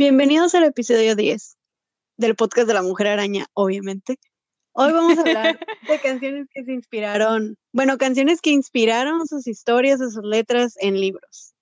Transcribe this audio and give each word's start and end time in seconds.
Bienvenidos 0.00 0.54
al 0.54 0.64
episodio 0.64 1.14
10 1.14 1.58
del 2.16 2.34
podcast 2.34 2.66
de 2.66 2.72
la 2.72 2.82
Mujer 2.82 3.08
Araña, 3.08 3.46
obviamente. 3.52 4.18
Hoy 4.72 4.92
vamos 4.92 5.18
a 5.18 5.20
hablar 5.20 5.60
de 5.88 6.00
canciones 6.00 6.46
que 6.54 6.64
se 6.64 6.72
inspiraron, 6.72 7.56
bueno, 7.72 7.98
canciones 7.98 8.40
que 8.40 8.50
inspiraron 8.50 9.26
sus 9.26 9.46
historias 9.46 10.00
o 10.00 10.08
sus 10.08 10.24
letras 10.24 10.74
en 10.80 10.98
libros. 10.98 11.52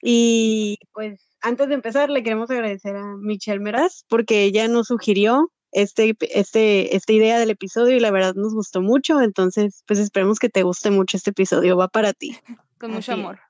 Y 0.00 0.78
pues 0.92 1.20
antes 1.40 1.66
de 1.66 1.74
empezar, 1.74 2.08
le 2.08 2.22
queremos 2.22 2.48
agradecer 2.50 2.94
a 2.94 3.16
Michelle 3.16 3.58
Meraz 3.58 4.04
porque 4.08 4.44
ella 4.44 4.68
nos 4.68 4.86
sugirió 4.86 5.50
este, 5.72 6.16
este, 6.20 6.96
esta 6.96 7.12
idea 7.12 7.38
del 7.38 7.50
episodio 7.50 7.96
y 7.96 8.00
la 8.00 8.10
verdad 8.10 8.34
nos 8.34 8.54
gustó 8.54 8.80
mucho. 8.80 9.20
Entonces, 9.20 9.82
pues 9.86 9.98
esperemos 9.98 10.38
que 10.38 10.48
te 10.48 10.62
guste 10.62 10.90
mucho 10.90 11.16
este 11.16 11.30
episodio. 11.30 11.76
Va 11.76 11.88
para 11.88 12.12
ti. 12.12 12.36
Con 12.78 12.92
mucho 12.92 13.12
amor. 13.12 13.40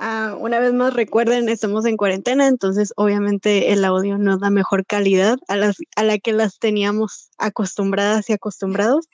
Ah, 0.00 0.36
una 0.38 0.60
vez 0.60 0.72
más, 0.72 0.94
recuerden, 0.94 1.48
estamos 1.48 1.84
en 1.84 1.96
cuarentena, 1.96 2.46
entonces 2.46 2.92
obviamente 2.94 3.72
el 3.72 3.84
audio 3.84 4.16
no 4.16 4.38
da 4.38 4.48
mejor 4.48 4.86
calidad 4.86 5.38
a, 5.48 5.56
las, 5.56 5.78
a 5.96 6.04
la 6.04 6.18
que 6.18 6.32
las 6.32 6.60
teníamos 6.60 7.30
acostumbradas 7.36 8.30
y 8.30 8.32
acostumbrados. 8.32 9.08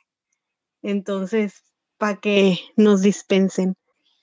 Entonces, 0.83 1.63
para 1.97 2.17
que 2.17 2.59
nos 2.77 3.01
dispensen. 3.01 3.77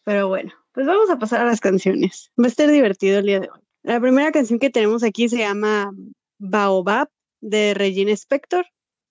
Pero 0.03 0.27
bueno, 0.27 0.51
pues 0.71 0.85
vamos 0.85 1.09
a 1.09 1.17
pasar 1.17 1.41
a 1.41 1.45
las 1.45 1.61
canciones. 1.61 2.31
Va 2.39 2.45
a 2.45 2.49
estar 2.49 2.69
divertido 2.69 3.17
el 3.17 3.25
día 3.25 3.39
de 3.39 3.49
hoy. 3.49 3.59
La 3.81 3.99
primera 3.99 4.31
canción 4.31 4.59
que 4.59 4.69
tenemos 4.69 5.01
aquí 5.03 5.29
se 5.29 5.39
llama 5.39 5.91
Baobab 6.37 7.09
de 7.41 7.73
Regina 7.73 8.11
Spector. 8.13 8.65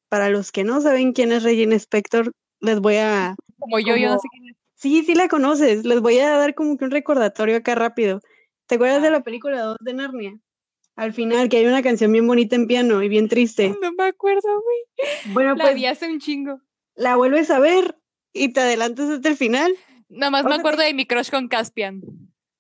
Para 0.09 0.29
los 0.29 0.51
que 0.51 0.65
no 0.65 0.81
saben 0.81 1.13
quién 1.13 1.31
es 1.33 1.43
Regina 1.43 1.77
Spector, 1.77 2.33
les 2.61 2.81
voy 2.81 2.97
a... 2.97 3.37
Como 3.59 3.79
yo, 3.79 3.97
yo 3.97 4.09
no 4.09 4.19
sé 4.19 4.29
quién 4.33 4.51
es. 4.51 4.57
Sí, 4.75 5.03
sí 5.05 5.15
la 5.15 5.29
conoces. 5.29 5.85
Les 5.85 6.01
voy 6.01 6.19
a 6.19 6.31
dar 6.37 6.55
como 6.55 6.77
que 6.79 6.85
un 6.87 6.91
recordatorio 6.91 7.57
acá 7.57 7.75
rápido. 7.75 8.21
¿Te 8.67 8.77
acuerdas 8.77 9.03
de 9.03 9.09
Ah. 9.09 9.13
la 9.13 9.21
película 9.23 9.61
2 9.63 9.77
de 9.81 9.93
Narnia? 9.95 10.39
Al 10.97 11.13
final, 11.13 11.49
que 11.49 11.59
hay 11.59 11.67
una 11.67 11.83
canción 11.83 12.13
bien 12.13 12.27
bonita 12.27 12.57
en 12.57 12.67
piano 12.67 13.03
y 13.03 13.09
bien 13.09 13.29
triste. 13.29 13.75
No 13.81 13.93
me 13.93 14.05
acuerdo, 14.05 14.49
güey. 14.63 15.33
Bueno, 15.35 15.55
La 15.55 15.65
pues 15.65 15.75
vi 15.77 15.87
hace 15.87 16.09
un 16.11 16.19
chingo. 16.19 16.61
la 16.95 17.17
vuelves 17.17 17.51
a 17.51 17.59
ver 17.59 17.97
y 18.33 18.53
te 18.53 18.61
adelantas 18.61 19.09
hasta 19.11 19.29
el 19.29 19.37
final. 19.37 19.73
Nada 20.09 20.31
más 20.31 20.45
O 20.45 20.49
me 20.49 20.55
acuerdo 20.57 20.83
de 20.83 20.93
mi 20.95 21.07
crush 21.07 21.31
con 21.31 21.49
Caspian. 21.49 22.01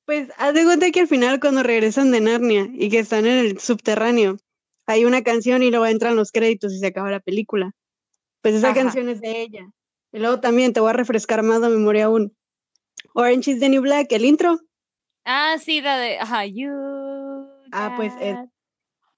Pues 0.07 0.29
haz 0.39 0.55
de 0.55 0.65
cuenta 0.65 0.91
que 0.91 1.01
al 1.01 1.09
final, 1.09 1.41
cuando 1.41 1.63
regresan 1.63 2.11
de 2.13 2.21
Narnia 2.21 2.69
y 2.73 2.89
que 2.91 2.99
están 3.01 3.27
en 3.27 3.39
el 3.39 3.59
subterráneo, 3.61 4.39
hay 4.93 5.05
una 5.05 5.23
canción 5.23 5.63
y 5.63 5.71
luego 5.71 5.87
entran 5.87 6.17
los 6.17 6.33
créditos 6.33 6.73
y 6.73 6.79
se 6.79 6.87
acaba 6.87 7.11
la 7.11 7.21
película. 7.21 7.73
Pues 8.43 8.55
esa 8.55 8.71
Ajá. 8.71 8.83
canción 8.83 9.09
es 9.09 9.21
de 9.21 9.43
ella. 9.43 9.71
Y 10.13 10.19
luego 10.19 10.41
también 10.41 10.73
te 10.73 10.81
voy 10.81 10.91
a 10.91 10.95
refrescar 10.95 11.43
más 11.43 11.61
la 11.61 11.69
memoria 11.69 12.07
aún. 12.07 12.37
Orange 13.15 13.53
is 13.53 13.61
the 13.61 13.69
New 13.69 13.83
Black, 13.83 14.11
el 14.13 14.25
intro. 14.25 14.59
Ah, 15.25 15.57
sí, 15.63 15.81
la 15.81 15.99
de. 15.99 16.19
Ajá, 16.19 16.45
you. 16.47 16.71
Ah, 17.73 17.93
pues, 17.97 18.13
es- 18.21 18.37
got- 18.37 18.51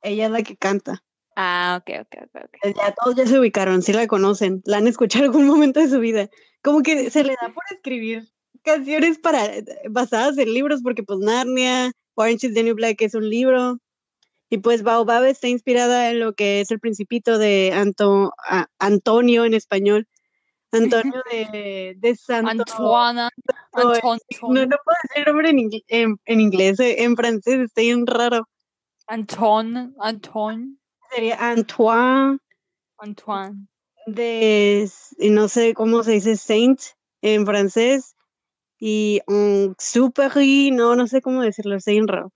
Ella 0.02 0.26
es 0.26 0.30
la 0.32 0.42
que 0.42 0.56
canta. 0.56 1.02
Ah, 1.36 1.80
ok, 1.80 2.00
ok, 2.00 2.22
ok. 2.24 2.44
ok. 2.44 2.54
Eh, 2.64 2.74
Ya 2.76 2.92
todos 2.92 3.16
ya 3.16 3.26
se 3.26 3.38
ubicaron, 3.38 3.82
sí 3.82 3.92
la 3.92 4.06
conocen, 4.06 4.60
la 4.66 4.78
han 4.78 4.86
escuchado 4.88 5.24
en 5.24 5.30
algún 5.30 5.46
momento 5.46 5.80
de 5.80 5.88
su 5.88 5.98
vida. 6.00 6.28
Como 6.62 6.82
que 6.82 7.08
se 7.10 7.24
le 7.24 7.34
da 7.40 7.48
por 7.54 7.62
escribir 7.70 8.28
canciones 8.62 9.18
para 9.18 9.40
basadas 9.88 10.36
en 10.38 10.52
libros, 10.52 10.80
porque 10.82 11.02
pues 11.02 11.18
Narnia, 11.20 11.92
Orange 12.14 12.48
is 12.48 12.54
the 12.54 12.62
New 12.62 12.74
Black 12.74 13.00
es 13.02 13.14
un 13.14 13.28
libro. 13.30 13.78
Y 14.52 14.58
pues 14.58 14.82
Baobab 14.82 15.24
está 15.24 15.48
inspirada 15.48 16.10
en 16.10 16.20
lo 16.20 16.34
que 16.34 16.60
es 16.60 16.70
el 16.70 16.78
principito 16.78 17.38
de 17.38 17.72
Anto- 17.74 18.32
a- 18.46 18.66
Antonio 18.78 19.46
en 19.46 19.54
español. 19.54 20.06
Antonio 20.72 21.22
de, 21.32 21.94
de 21.96 22.16
Santo. 22.16 22.50
Antoine. 22.50 23.30
no, 23.74 23.92
Anton. 23.94 24.18
No, 24.42 24.66
no 24.66 24.76
puedo 24.84 24.96
decir 25.04 25.16
el 25.16 25.24
nombre 25.24 25.48
en, 25.48 25.56
ingl- 25.56 25.84
en, 25.88 26.16
en 26.26 26.40
inglés, 26.40 26.78
eh, 26.80 27.02
en 27.02 27.16
francés 27.16 27.60
está 27.60 27.80
bien 27.80 28.06
raro. 28.06 28.46
Anton. 29.06 29.94
Anton. 29.98 30.78
Sería 31.14 31.36
Antoine. 31.50 32.38
Antoine. 32.98 33.68
de, 34.06 34.86
no 35.30 35.48
sé 35.48 35.72
cómo 35.72 36.02
se 36.02 36.12
dice 36.12 36.36
saint 36.36 36.78
en 37.22 37.46
francés, 37.46 38.14
y 38.78 39.20
un 39.28 39.74
superi, 39.78 40.72
no, 40.72 40.94
no 40.94 41.06
sé 41.06 41.22
cómo 41.22 41.40
decirlo, 41.40 41.76
es 41.76 41.86
bien 41.86 42.06
raro. 42.06 42.32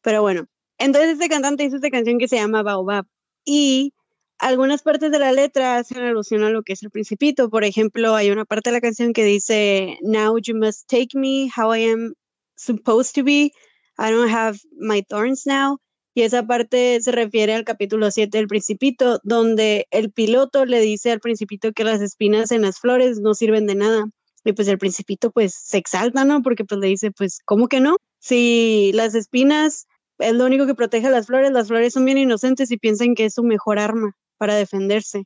Pero 0.00 0.22
bueno, 0.22 0.46
entonces 0.78 1.12
este 1.12 1.28
cantante 1.28 1.64
hizo 1.64 1.76
esta 1.76 1.90
canción 1.90 2.18
que 2.18 2.28
se 2.28 2.36
llama 2.36 2.62
Baobab, 2.62 3.06
y 3.44 3.92
algunas 4.38 4.82
partes 4.82 5.10
de 5.10 5.18
la 5.18 5.32
letra 5.32 5.78
hacen 5.78 6.02
alusión 6.02 6.44
a 6.44 6.50
lo 6.50 6.62
que 6.62 6.74
es 6.74 6.82
el 6.82 6.90
principito. 6.90 7.50
Por 7.50 7.64
ejemplo, 7.64 8.14
hay 8.14 8.30
una 8.30 8.44
parte 8.44 8.70
de 8.70 8.74
la 8.74 8.80
canción 8.80 9.12
que 9.12 9.24
dice, 9.24 9.98
Now 10.02 10.38
you 10.38 10.54
must 10.54 10.88
take 10.88 11.18
me 11.18 11.50
how 11.56 11.74
I 11.74 11.90
am 11.90 12.14
supposed 12.56 13.14
to 13.14 13.24
be. 13.24 13.52
I 13.98 14.10
don't 14.12 14.30
have 14.30 14.58
my 14.78 15.02
thorns 15.02 15.46
now. 15.46 15.78
Y 16.14 16.22
esa 16.22 16.46
parte 16.46 17.00
se 17.00 17.12
refiere 17.12 17.54
al 17.54 17.64
capítulo 17.64 18.10
7 18.10 18.36
del 18.38 18.48
Principito, 18.48 19.20
donde 19.22 19.86
el 19.90 20.10
piloto 20.12 20.64
le 20.64 20.80
dice 20.80 21.12
al 21.12 21.20
Principito 21.20 21.72
que 21.72 21.84
las 21.84 22.00
espinas 22.00 22.50
en 22.52 22.62
las 22.62 22.80
flores 22.80 23.20
no 23.20 23.34
sirven 23.34 23.66
de 23.66 23.76
nada. 23.76 24.04
Y 24.44 24.52
pues 24.52 24.68
el 24.68 24.78
Principito 24.78 25.30
pues 25.30 25.54
se 25.54 25.78
exalta, 25.78 26.24
¿no? 26.24 26.42
Porque 26.42 26.64
pues 26.64 26.80
le 26.80 26.88
dice, 26.88 27.10
pues, 27.12 27.40
¿cómo 27.44 27.68
que 27.68 27.80
no? 27.80 27.98
Si 28.20 28.92
las 28.94 29.14
espinas 29.14 29.86
es 30.18 30.34
lo 30.34 30.46
único 30.46 30.66
que 30.66 30.74
protege 30.74 31.06
a 31.06 31.10
las 31.10 31.26
flores, 31.26 31.52
las 31.52 31.68
flores 31.68 31.92
son 31.92 32.04
bien 32.04 32.18
inocentes 32.18 32.70
y 32.70 32.76
piensan 32.76 33.14
que 33.14 33.26
es 33.26 33.34
su 33.34 33.42
mejor 33.42 33.78
arma 33.78 34.16
para 34.36 34.54
defenderse. 34.54 35.24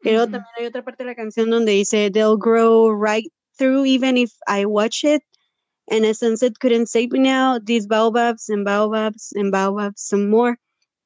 Pero 0.00 0.22
también 0.24 0.44
hay 0.58 0.66
otra 0.66 0.82
parte 0.82 1.04
de 1.04 1.10
la 1.10 1.14
canción 1.14 1.48
donde 1.50 1.72
dice, 1.72 2.10
They'll 2.10 2.36
grow 2.36 2.92
right 2.92 3.32
through 3.56 3.86
even 3.86 4.16
if 4.16 4.32
I 4.48 4.64
watch 4.64 5.04
it. 5.04 5.22
And 5.88 6.04
a 6.04 6.14
sunset 6.14 6.58
couldn't 6.58 6.88
save 6.88 7.10
me 7.10 7.20
now. 7.20 7.58
These 7.58 7.86
baobabs 7.86 8.48
and 8.48 8.64
baobabs 8.64 9.32
and 9.34 9.52
baobabs 9.52 10.00
some 10.00 10.28
more. 10.28 10.56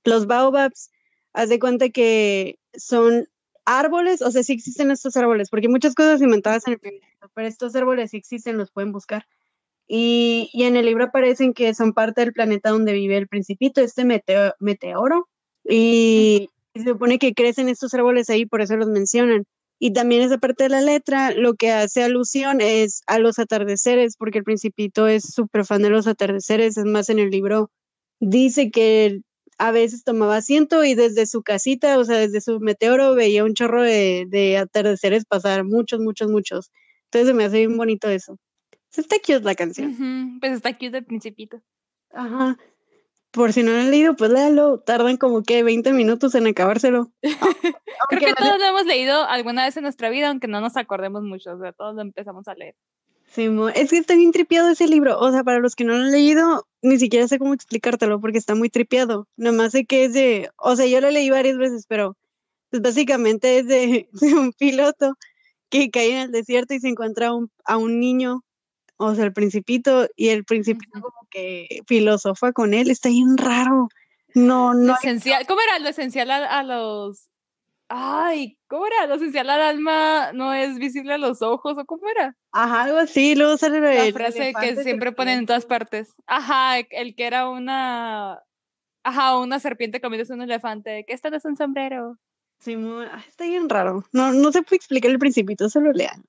Los 0.05 0.27
baobabs, 0.27 0.91
haz 1.35 1.49
de 1.49 1.59
cuenta 1.59 1.91
que 1.91 2.59
son 2.77 3.27
árboles, 3.65 4.23
o 4.23 4.31
sea, 4.31 4.43
sí 4.43 4.53
existen 4.53 4.91
estos 4.91 5.17
árboles, 5.17 5.51
porque 5.51 5.69
muchas 5.69 5.95
cosas 5.95 6.23
inventadas 6.23 6.67
en 6.67 6.75
el 6.75 6.79
principio, 6.79 7.31
pero 7.35 7.49
estos 7.49 7.75
árboles 7.75 8.13
sí 8.13 8.17
existen, 8.17 8.57
los 8.57 8.71
pueden 8.71 8.93
buscar. 8.93 9.27
Y, 9.89 10.51
en 10.55 10.77
el 10.77 10.87
libro 10.87 11.05
aparecen 11.05 11.55
que 11.55 11.75
son 11.75 11.93
parte 11.93 12.23
del 12.23 12.33
planeta 12.33 12.71
donde 12.71 12.93
vive 12.93 13.17
el 13.17 13.29
principito, 13.29 13.81
este 13.81 14.05
meteo- 14.05 14.55
meteoro, 14.61 15.29
y, 15.65 16.49
se 16.75 16.85
supone 16.85 17.19
que 17.19 17.35
crecen 17.35 17.69
estos 17.69 17.95
árboles 17.95 18.29
ahí, 18.31 18.47
por 18.47 18.61
eso 18.61 18.77
los 18.77 18.89
mencionan. 18.89 19.45
Y 19.79 19.93
también 19.93 20.23
esa 20.23 20.39
parte 20.39 20.65
de 20.65 20.71
la 20.71 20.81
letra 20.81 21.33
lo 21.33 21.55
que 21.55 21.73
hace 21.73 22.03
alusión 22.03 22.61
es 22.61 23.03
a 23.07 23.19
los 23.19 23.39
atardeceres, 23.39 24.17
porque 24.17 24.39
el 24.39 24.45
principito 24.45 25.07
es 25.09 25.25
súper 25.33 25.65
fan 25.67 25.83
de 25.83 25.91
los 25.91 26.07
atardeceres, 26.07 26.77
es 26.77 26.85
más 26.85 27.09
en 27.11 27.19
el 27.19 27.31
libro 27.31 27.71
dice 28.21 28.71
que 28.71 29.21
a 29.59 29.73
veces 29.73 30.05
tomaba 30.05 30.37
asiento 30.37 30.85
y 30.85 30.95
desde 30.95 31.27
su 31.27 31.43
casita, 31.43 31.99
o 31.99 32.05
sea, 32.05 32.19
desde 32.19 32.41
su 32.41 32.61
meteoro 32.61 33.15
veía 33.15 33.45
un 33.45 33.55
chorro 33.55 33.83
de, 33.83 34.27
de 34.29 34.59
atardeceres 34.59 35.25
pasar, 35.25 35.65
muchos, 35.65 36.01
muchos, 36.01 36.31
muchos. 36.31 36.71
Entonces 37.05 37.29
se 37.29 37.35
me 37.35 37.45
hace 37.45 37.59
bien 37.59 37.77
bonito 37.77 38.09
eso. 38.09 38.39
Está 38.99 39.17
cute 39.19 39.41
la 39.41 39.55
canción. 39.55 40.39
Pues 40.41 40.53
está 40.53 40.73
cute 40.73 40.99
el 40.99 41.05
principito. 41.05 41.61
Ajá. 42.13 42.57
Por 43.31 43.53
si 43.53 43.63
no 43.63 43.73
lo 43.73 43.79
han 43.79 43.91
leído, 43.91 44.17
pues 44.17 44.31
léalo. 44.31 44.81
Tardan 44.81 45.17
como 45.17 45.43
que 45.43 45.63
20 45.63 45.93
minutos 45.93 46.35
en 46.35 46.47
acabárselo. 46.47 47.13
Creo 48.09 48.21
que 48.21 48.35
todos 48.35 48.59
lo 48.59 48.65
hemos 48.65 48.87
leído 48.87 49.25
alguna 49.25 49.65
vez 49.65 49.77
en 49.77 49.83
nuestra 49.83 50.09
vida, 50.09 50.29
aunque 50.29 50.49
no 50.49 50.61
nos 50.61 50.77
acordemos 50.77 51.23
mucho. 51.23 51.53
O 51.53 51.61
sea, 51.61 51.73
todos 51.73 51.95
lo 51.95 52.03
empezamos 52.03 52.49
a 52.49 52.55
leer. 52.55 52.75
Simón, 53.27 53.73
es 53.75 53.91
que 53.91 53.99
está 53.99 54.15
bien 54.15 54.33
tripeado 54.33 54.71
ese 54.71 54.87
libro. 54.87 55.19
O 55.19 55.31
sea, 55.31 55.45
para 55.45 55.59
los 55.59 55.75
que 55.75 55.85
no 55.85 55.95
lo 55.95 56.05
han 56.05 56.13
leído, 56.13 56.67
ni 56.81 56.99
siquiera 56.99 57.29
sé 57.29 57.39
cómo 57.39 57.53
explicártelo 57.53 58.21
porque 58.21 58.39
está 58.39 58.55
muy 58.55 58.71
tripeado. 58.71 59.29
Nomás 59.37 59.73
sé 59.73 59.85
que 59.85 60.05
es 60.05 60.13
de. 60.15 60.51
O 60.57 60.77
sea, 60.77 60.87
yo 60.87 61.01
lo 61.01 61.11
leí 61.11 61.29
varias 61.29 61.59
veces, 61.59 61.87
pero 61.87 62.17
pues 62.71 62.83
básicamente 62.83 63.59
es 63.59 63.67
de, 63.67 64.09
de 64.13 64.35
un 64.35 64.53
piloto 64.53 65.15
que 65.69 65.91
cae 65.91 66.13
en 66.13 66.19
el 66.19 66.33
desierto 66.33 66.75
y 66.75 66.81
se 66.81 66.89
encuentra 66.89 67.35
un, 67.35 67.51
a 67.65 67.77
un 67.77 67.99
niño, 68.01 68.43
o 68.99 69.15
sea, 69.15 69.25
el 69.25 69.33
principito, 69.33 70.09
y 70.17 70.29
el 70.29 70.45
principito 70.45 71.01
como 71.01 71.29
que 71.31 71.83
filosofa 71.87 72.53
con 72.53 72.75
él. 72.75 72.91
Está 72.91 73.09
bien 73.09 73.37
raro. 73.37 73.89
No, 74.35 74.75
Lo 74.75 74.81
no. 74.81 74.95
esencial, 74.95 75.47
¿Cómo 75.47 75.61
era? 75.61 75.79
Lo 75.79 75.89
esencial 75.89 76.31
a, 76.31 76.59
a 76.59 76.63
los. 76.63 77.29
Ay, 77.89 78.59
¿cómo 78.67 78.87
era? 78.87 79.07
Lo 79.07 79.15
esencial 79.15 79.49
al 79.49 79.61
alma 79.61 80.33
no 80.33 80.53
es 80.53 80.77
visible 80.79 81.15
a 81.15 81.19
los 81.19 81.41
ojos, 81.41 81.77
¿o 81.79 81.85
cómo 81.85 82.09
era? 82.09 82.37
Ajá, 82.53 82.83
algo 82.83 82.99
así. 82.99 83.35
Luego 83.37 83.57
sale 83.57 83.81
La 83.81 84.07
el 84.07 84.13
frase 84.13 84.53
que 84.61 84.83
siempre 84.83 85.13
ponen 85.13 85.39
en 85.41 85.47
todas 85.47 85.67
partes. 85.67 86.13
Ajá, 86.27 86.79
el 86.79 87.15
que 87.15 87.25
era 87.27 87.49
una. 87.49 88.43
Ajá, 89.05 89.39
una 89.39 89.61
serpiente 89.61 90.01
comiéndose 90.01 90.33
un 90.35 90.43
elefante. 90.43 91.05
Que 91.07 91.13
esto 91.15 91.31
no 91.31 91.37
es 91.37 91.45
un 91.45 91.57
sombrero. 91.57 92.19
Simón, 92.59 93.07
ah, 93.13 93.23
está 93.29 93.45
bien 93.45 93.69
raro. 93.69 94.05
No, 94.13 94.33
no 94.33 94.51
se 94.51 94.63
puede 94.63 94.77
explicar 94.77 95.11
el 95.11 95.19
principito, 95.19 95.69
solo 95.69 95.93
lean. 95.93 96.25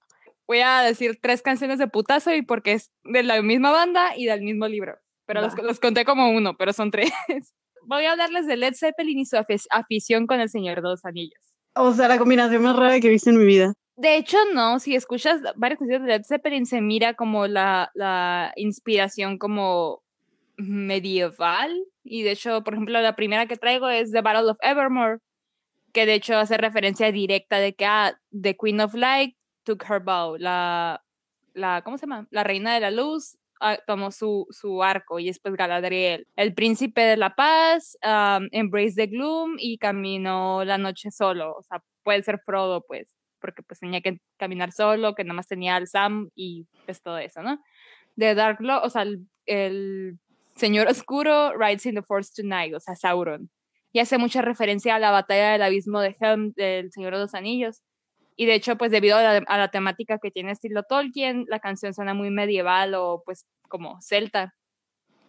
Voy 0.47 0.59
a 0.61 0.81
decir 0.81 1.19
tres 1.21 1.41
canciones 1.41 1.77
de 1.79 1.87
putazo 1.87 2.33
y 2.33 2.41
porque 2.41 2.73
es 2.73 2.91
de 3.03 3.23
la 3.23 3.41
misma 3.41 3.71
banda 3.71 4.15
y 4.15 4.25
del 4.25 4.41
mismo 4.41 4.67
libro. 4.67 4.97
Pero 5.25 5.41
los, 5.41 5.53
los 5.61 5.79
conté 5.79 6.05
como 6.05 6.29
uno, 6.31 6.55
pero 6.57 6.71
son 6.73 6.89
tres. 6.89 7.11
Voy 7.83 8.05
a 8.05 8.11
hablarles 8.13 8.47
de 8.47 8.57
Led 8.57 8.73
Zeppelin 8.75 9.19
y 9.19 9.25
su 9.25 9.35
afi- 9.37 9.65
afición 9.69 10.25
con 10.27 10.39
el 10.39 10.49
Señor 10.49 10.77
de 10.77 10.89
los 10.89 11.03
Anillos. 11.05 11.39
O 11.75 11.91
sea, 11.93 12.07
la 12.07 12.17
combinación 12.17 12.63
más 12.63 12.75
rara 12.75 12.99
que 12.99 13.07
he 13.07 13.11
visto 13.11 13.29
en 13.29 13.37
mi 13.39 13.45
vida. 13.45 13.73
De 13.97 14.15
hecho, 14.15 14.37
no, 14.53 14.79
si 14.79 14.95
escuchas 14.95 15.41
varias 15.55 15.79
canciones 15.79 16.05
de 16.07 16.13
Led 16.13 16.23
Zeppelin, 16.25 16.65
se 16.65 16.81
mira 16.81 17.13
como 17.15 17.47
la, 17.47 17.91
la 17.93 18.53
inspiración 18.55 19.37
como 19.37 20.01
medieval. 20.57 21.83
Y 22.03 22.23
de 22.23 22.31
hecho, 22.31 22.63
por 22.63 22.73
ejemplo, 22.73 22.99
la 23.01 23.15
primera 23.15 23.45
que 23.47 23.57
traigo 23.57 23.89
es 23.89 24.11
The 24.11 24.21
Battle 24.21 24.51
of 24.51 24.57
Evermore, 24.61 25.19
que 25.93 26.05
de 26.05 26.15
hecho 26.15 26.37
hace 26.37 26.57
referencia 26.57 27.11
directa 27.11 27.59
de 27.59 27.73
que 27.73 27.85
ah, 27.85 28.17
The 28.39 28.55
Queen 28.55 28.81
of 28.81 28.93
Light 28.93 29.35
took 29.67 29.83
her 29.83 29.99
bow, 29.99 30.37
la, 30.37 31.03
la 31.53 31.81
¿cómo 31.83 31.97
se 31.97 32.05
llama? 32.05 32.25
La 32.31 32.45
reina 32.45 32.73
de 32.73 32.79
la 32.79 32.89
luz 32.89 33.37
ah, 33.59 33.77
tomó 33.85 34.11
su, 34.11 34.47
su 34.49 34.81
arco 34.81 35.19
y 35.19 35.25
después 35.25 35.55
Galadriel. 35.55 36.25
El 36.37 36.53
príncipe 36.53 37.01
de 37.01 37.17
la 37.17 37.35
paz, 37.35 37.97
Embrace 38.51 38.95
the 38.95 39.07
Gloom 39.07 39.57
y 39.59 39.77
caminó 39.77 40.63
la 40.63 40.77
noche 40.77 41.11
solo. 41.11 41.53
O 41.53 41.63
sea, 41.63 41.83
puede 42.03 42.23
ser 42.23 42.39
Frodo, 42.45 42.85
pues, 42.87 43.13
porque 43.41 43.61
pues 43.61 43.81
tenía 43.81 43.99
que 43.99 44.21
caminar 44.37 44.71
solo, 44.71 45.13
que 45.13 45.25
nada 45.25 45.35
más 45.35 45.47
tenía 45.47 45.75
al 45.75 45.87
Sam 45.87 46.29
y 46.33 46.65
pues 46.85 47.01
todo 47.01 47.17
eso, 47.17 47.41
¿no? 47.43 47.59
De 48.15 48.33
Dark 48.33 48.61
Lord, 48.61 48.85
o 48.85 48.89
sea, 48.89 49.01
el, 49.01 49.27
el 49.45 50.17
Señor 50.55 50.87
Oscuro 50.87 51.53
rides 51.57 51.85
in 51.85 51.95
the 51.95 52.01
Force 52.01 52.31
tonight, 52.33 52.73
o 52.73 52.79
sea, 52.79 52.95
Sauron. 52.95 53.49
Y 53.91 53.99
hace 53.99 54.17
mucha 54.17 54.41
referencia 54.41 54.95
a 54.95 54.99
la 54.99 55.11
batalla 55.11 55.51
del 55.51 55.61
abismo 55.61 55.99
de 55.99 56.15
Helm 56.19 56.53
del 56.53 56.91
Señor 56.91 57.13
de 57.13 57.19
los 57.19 57.33
Anillos. 57.33 57.81
Y 58.39 58.45
de 58.45 58.53
hecho, 58.53 58.77
pues 58.77 58.91
debido 58.91 59.17
a 59.17 59.41
la, 59.57 59.67
temática 59.69 60.19
que 60.19 60.29
tiene 60.29 60.51
estilo 60.51 60.83
Tolkien, 60.83 61.45
la 61.49 61.59
canción 61.59 61.93
suena 61.93 62.13
muy 62.13 62.29
medieval 62.29 62.93
o 62.93 63.23
pues 63.25 63.47
como 63.67 63.99
celta. 64.01 64.53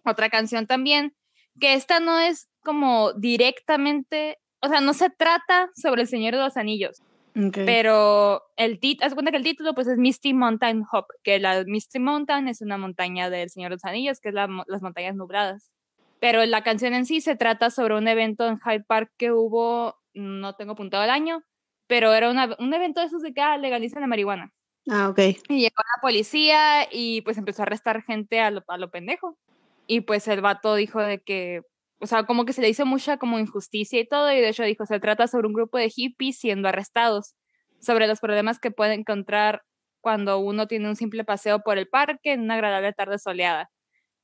Otra 0.05 0.29
canción 0.29 0.67
también, 0.67 1.15
que 1.59 1.73
esta 1.73 1.99
no 1.99 2.19
es 2.19 2.47
como 2.63 3.13
directamente, 3.13 4.37
o 4.61 4.69
sea, 4.69 4.79
no 4.79 4.93
se 4.93 5.09
trata 5.09 5.71
sobre 5.75 6.03
el 6.03 6.07
Señor 6.07 6.35
de 6.35 6.41
los 6.41 6.55
Anillos, 6.55 7.01
pero 7.33 8.43
el 8.57 8.79
título, 8.79 9.07
haz 9.07 9.13
cuenta 9.13 9.31
que 9.31 9.37
el 9.37 9.43
título 9.43 9.73
pues 9.73 9.87
es 9.87 9.97
Misty 9.97 10.33
Mountain 10.33 10.83
Hop, 10.91 11.05
que 11.23 11.39
la 11.39 11.63
Misty 11.65 11.99
Mountain 11.99 12.47
es 12.47 12.61
una 12.61 12.77
montaña 12.77 13.29
del 13.29 13.49
Señor 13.49 13.71
de 13.71 13.75
los 13.75 13.85
Anillos, 13.85 14.19
que 14.19 14.29
es 14.29 14.35
las 14.35 14.81
montañas 14.81 15.15
nubladas. 15.15 15.71
Pero 16.19 16.45
la 16.45 16.63
canción 16.63 16.93
en 16.93 17.05
sí 17.05 17.21
se 17.21 17.35
trata 17.35 17.69
sobre 17.69 17.95
un 17.95 18.07
evento 18.07 18.47
en 18.47 18.59
Hyde 18.59 18.83
Park 18.83 19.11
que 19.17 19.31
hubo, 19.31 19.95
no 20.13 20.55
tengo 20.55 20.73
apuntado 20.73 21.03
el 21.03 21.09
año, 21.09 21.43
pero 21.89 22.13
era 22.13 22.29
un 22.29 22.73
evento 22.73 22.99
de 22.99 23.07
esos 23.07 23.23
de 23.23 23.33
que 23.33 23.41
ah, 23.41 23.57
legalizan 23.57 24.01
la 24.01 24.07
marihuana. 24.07 24.53
Ah, 24.87 25.09
ok. 25.09 25.19
Y 25.49 25.61
llegó 25.61 25.75
la 25.77 26.01
policía 26.03 26.87
y 26.91 27.21
pues 27.21 27.39
empezó 27.39 27.63
a 27.63 27.65
arrestar 27.65 28.03
gente 28.03 28.39
a 28.39 28.51
lo, 28.51 28.63
a 28.67 28.77
lo 28.77 28.91
pendejo. 28.91 29.39
Y 29.87 30.01
pues 30.01 30.27
el 30.27 30.39
vato 30.39 30.75
dijo 30.75 31.01
de 31.01 31.19
que, 31.19 31.61
o 31.99 32.05
sea, 32.05 32.27
como 32.27 32.45
que 32.45 32.53
se 32.53 32.61
le 32.61 32.69
hizo 32.69 32.85
mucha 32.85 33.17
como 33.17 33.39
injusticia 33.39 33.99
y 33.99 34.07
todo, 34.07 34.31
y 34.31 34.39
de 34.39 34.49
hecho 34.49 34.61
dijo, 34.61 34.85
se 34.85 34.99
trata 34.99 35.25
sobre 35.27 35.47
un 35.47 35.53
grupo 35.53 35.79
de 35.79 35.89
hippies 35.89 36.37
siendo 36.37 36.67
arrestados, 36.67 37.33
sobre 37.79 38.05
los 38.05 38.19
problemas 38.19 38.59
que 38.59 38.69
puede 38.69 38.93
encontrar 38.93 39.63
cuando 39.99 40.37
uno 40.37 40.67
tiene 40.67 40.89
un 40.89 40.95
simple 40.95 41.23
paseo 41.23 41.61
por 41.61 41.79
el 41.79 41.87
parque 41.87 42.33
en 42.33 42.41
una 42.41 42.53
agradable 42.53 42.93
tarde 42.93 43.17
soleada. 43.17 43.71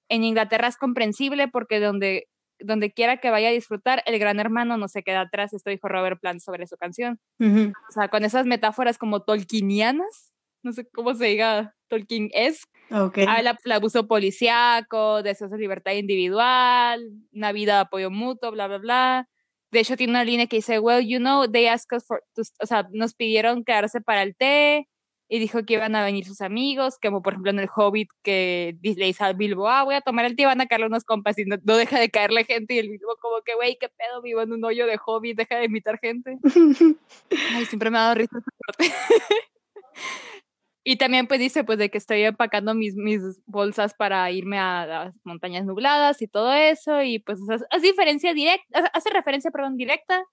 En 0.08 0.24
Inglaterra 0.24 0.68
es 0.68 0.78
comprensible 0.78 1.48
porque 1.48 1.80
donde 1.80 2.28
donde 2.60 2.92
quiera 2.92 3.18
que 3.18 3.32
vaya 3.32 3.50
a 3.50 3.52
disfrutar, 3.52 4.04
el 4.06 4.18
gran 4.20 4.40
hermano 4.40 4.78
no 4.78 4.88
se 4.88 5.04
queda 5.04 5.22
atrás. 5.22 5.54
Esto 5.54 5.70
dijo 5.70 5.88
Robert 5.88 6.20
Plant 6.20 6.42
sobre 6.42 6.68
su 6.68 6.78
canción. 6.78 7.20
O 7.40 7.92
sea, 7.92 8.08
con 8.10 8.24
esas 8.24 8.46
metáforas 8.46 8.98
como 8.98 9.22
tolkienianas, 9.22 10.34
no 10.66 10.74
sé 10.74 10.88
cómo 10.90 11.14
se 11.14 11.26
diga, 11.26 11.76
Tolkien 11.88 12.30
es. 12.34 12.64
Okay. 12.90 13.26
Habla 13.28 13.58
el 13.64 13.72
abuso 13.72 14.08
policíaco, 14.08 15.24
deseos 15.24 15.52
de 15.52 15.58
libertad 15.60 15.94
individual, 15.94 17.08
una 17.32 17.52
vida 17.52 17.76
de 17.76 17.80
apoyo 17.82 18.10
mutuo, 18.10 18.52
bla, 18.52 18.68
bla, 18.68 18.80
bla. 18.80 19.30
De 19.72 19.80
hecho, 19.80 19.96
tiene 19.96 20.12
una 20.12 20.24
línea 20.24 20.48
que 20.48 20.58
dice, 20.58 20.80
well, 20.80 21.06
you 21.06 21.20
know, 21.20 21.50
they 21.50 21.68
asked 21.68 21.96
us 21.96 22.06
for, 22.06 22.24
o 22.60 22.66
sea, 22.66 22.88
nos 22.92 23.14
pidieron 23.14 23.64
quedarse 23.64 24.02
para 24.02 24.24
el 24.24 24.36
té, 24.36 24.88
y 25.28 25.40
dijo 25.40 25.66
que 25.66 25.74
iban 25.74 25.96
a 25.96 26.04
venir 26.04 26.26
sus 26.26 26.42
amigos, 26.42 26.98
como 27.02 27.22
por 27.22 27.34
ejemplo 27.34 27.52
en 27.52 27.60
el 27.60 27.70
Hobbit 27.74 28.10
que 28.22 28.78
le 28.82 29.06
dice 29.06 29.24
al 29.24 29.36
Bilbo, 29.36 29.68
ah, 29.68 29.84
voy 29.84 29.96
a 29.96 30.02
tomar 30.02 30.26
el 30.26 30.36
té, 30.36 30.46
van 30.46 30.62
a 30.62 30.68
caerle 30.68 30.88
unos 30.88 31.04
compas 31.04 31.38
y 31.40 31.46
no, 31.46 31.58
deja 31.58 32.00
de 32.00 32.10
caerle 32.10 32.44
gente 32.46 32.76
y 32.76 32.80
el 32.80 32.90
Bilbo 32.90 33.16
como 33.20 33.42
que, 33.42 33.56
güey, 33.56 33.78
qué 33.80 33.90
pedo, 33.90 34.22
vivo 34.22 34.42
en 34.42 34.54
un 34.54 34.64
hoyo 34.64 34.86
de 34.86 35.00
Hobbit, 35.04 35.38
deja 35.38 35.58
de 35.58 35.66
invitar 35.66 36.00
gente. 36.00 36.38
Ay, 37.54 37.66
siempre 37.66 37.90
me 37.90 37.98
ha 37.98 38.02
dado 38.02 38.16
risa 38.16 38.38
y 40.84 40.98
también 40.98 41.26
pues 41.28 41.40
dice 41.40 41.64
pues 41.64 41.80
de 41.80 41.90
que 41.90 41.98
estoy 41.98 42.22
empacando 42.22 42.76
mis, 42.76 42.96
mis 42.96 43.22
bolsas 43.48 43.96
para 43.96 44.30
irme 44.30 44.60
a 44.60 44.86
las 44.86 45.16
montañas 45.24 45.66
nubladas 45.66 46.22
y 46.22 46.28
todo 46.28 46.54
eso 46.54 47.02
y 47.02 47.20
pues 47.20 47.40
hace 47.72 47.88
diferencia 47.88 48.34
directa, 48.34 48.92
hace 48.94 49.10
referencia, 49.10 49.50
perdón, 49.50 49.78
directa 49.78 50.24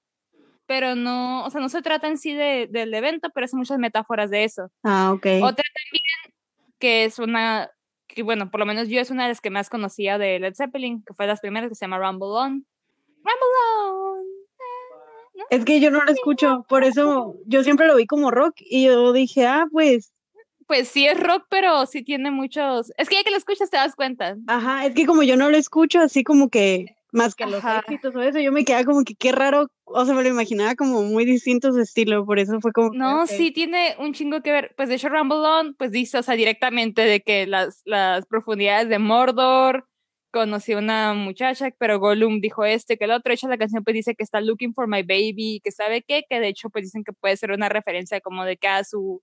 pero 0.72 0.94
no, 0.94 1.44
o 1.44 1.50
sea, 1.50 1.60
no 1.60 1.68
se 1.68 1.82
trata 1.82 2.08
en 2.08 2.16
sí 2.16 2.32
de, 2.32 2.66
del 2.66 2.94
evento, 2.94 3.28
pero 3.34 3.44
hace 3.44 3.58
muchas 3.58 3.78
metáforas 3.78 4.30
de 4.30 4.44
eso. 4.44 4.70
Ah, 4.82 5.12
ok. 5.12 5.26
Otra 5.42 5.64
también, 5.74 6.34
que 6.78 7.04
es 7.04 7.18
una, 7.18 7.70
que 8.06 8.22
bueno, 8.22 8.50
por 8.50 8.58
lo 8.58 8.64
menos 8.64 8.88
yo 8.88 8.98
es 8.98 9.10
una 9.10 9.24
de 9.24 9.28
las 9.28 9.42
que 9.42 9.50
más 9.50 9.68
conocía 9.68 10.16
de 10.16 10.40
Led 10.40 10.54
Zeppelin, 10.54 11.04
que 11.04 11.12
fue 11.12 11.26
de 11.26 11.32
las 11.32 11.42
primeras, 11.42 11.68
que 11.68 11.74
se 11.74 11.84
llama 11.84 11.98
Rumble 11.98 12.28
On. 12.28 12.66
Rumble 13.18 13.52
On. 13.66 14.26
Es 15.50 15.62
que 15.66 15.78
yo 15.78 15.90
no 15.90 16.02
lo 16.02 16.10
escucho, 16.10 16.64
por 16.70 16.84
eso 16.84 17.36
yo 17.44 17.62
siempre 17.64 17.86
lo 17.86 17.96
vi 17.96 18.06
como 18.06 18.30
rock 18.30 18.54
y 18.56 18.86
yo 18.86 19.12
dije, 19.12 19.46
ah, 19.46 19.66
pues. 19.70 20.10
Pues 20.66 20.88
sí 20.88 21.06
es 21.06 21.20
rock, 21.20 21.44
pero 21.50 21.84
sí 21.84 22.02
tiene 22.02 22.30
muchos. 22.30 22.94
Es 22.96 23.10
que 23.10 23.16
ya 23.16 23.24
que 23.24 23.30
lo 23.30 23.36
escuchas 23.36 23.68
te 23.68 23.76
das 23.76 23.94
cuenta. 23.94 24.38
Ajá, 24.46 24.86
es 24.86 24.94
que 24.94 25.04
como 25.04 25.22
yo 25.22 25.36
no 25.36 25.50
lo 25.50 25.58
escucho, 25.58 26.00
así 26.00 26.24
como 26.24 26.48
que 26.48 26.96
más 27.12 27.34
que 27.34 27.46
los 27.46 27.62
éxitos 27.62 28.16
o 28.16 28.22
eso, 28.22 28.40
yo 28.40 28.50
me 28.50 28.64
quedaba 28.64 28.84
como 28.84 29.04
que 29.04 29.14
qué 29.14 29.32
raro, 29.32 29.68
o 29.84 30.04
sea, 30.04 30.14
me 30.14 30.22
lo 30.22 30.30
imaginaba 30.30 30.74
como 30.74 31.02
muy 31.02 31.24
distinto 31.24 31.70
su 31.72 31.80
estilo, 31.80 32.24
por 32.24 32.38
eso 32.38 32.58
fue 32.60 32.72
como... 32.72 32.90
No, 32.94 33.26
sí 33.26 33.52
tiene 33.52 33.94
un 33.98 34.14
chingo 34.14 34.40
que 34.42 34.50
ver, 34.50 34.74
pues 34.76 34.88
de 34.88 34.96
hecho 34.96 35.10
Rumble 35.10 35.38
On, 35.38 35.74
pues 35.74 35.92
dice, 35.92 36.18
o 36.18 36.22
sea, 36.22 36.34
directamente 36.34 37.02
de 37.02 37.20
que 37.20 37.46
las, 37.46 37.82
las 37.84 38.26
profundidades 38.26 38.88
de 38.88 38.98
Mordor, 38.98 39.86
conocí 40.32 40.72
a 40.72 40.78
una 40.78 41.12
muchacha, 41.12 41.68
pero 41.78 42.00
Gollum 42.00 42.40
dijo 42.40 42.64
este, 42.64 42.96
que 42.96 43.04
el 43.04 43.10
otro, 43.10 43.34
hecho 43.34 43.48
la 43.48 43.58
canción 43.58 43.84
pues 43.84 43.92
dice 43.92 44.14
que 44.14 44.24
está 44.24 44.40
looking 44.40 44.72
for 44.72 44.88
my 44.88 45.02
baby, 45.02 45.60
que 45.62 45.70
sabe 45.70 46.02
qué, 46.02 46.24
que 46.28 46.40
de 46.40 46.48
hecho 46.48 46.70
pues 46.70 46.86
dicen 46.86 47.04
que 47.04 47.12
puede 47.12 47.36
ser 47.36 47.52
una 47.52 47.68
referencia 47.68 48.22
como 48.22 48.46
de 48.46 48.56
que 48.56 48.66
a 48.66 48.82
su, 48.82 49.22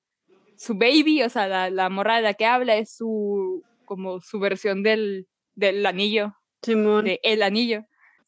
su 0.56 0.76
baby, 0.76 1.24
o 1.24 1.30
sea, 1.30 1.48
la, 1.48 1.72
la 1.72 1.90
morra 1.90 2.18
de 2.18 2.22
la 2.22 2.36
que 2.36 2.46
habla 2.46 2.78
es 2.78 2.96
su, 2.96 3.64
como 3.86 4.22
su 4.22 4.40
versión 4.40 4.84
del, 4.84 5.28
del 5.56 5.84
anillo 5.88 6.39
de 6.62 7.20
El 7.24 7.42
Anillo. 7.42 7.86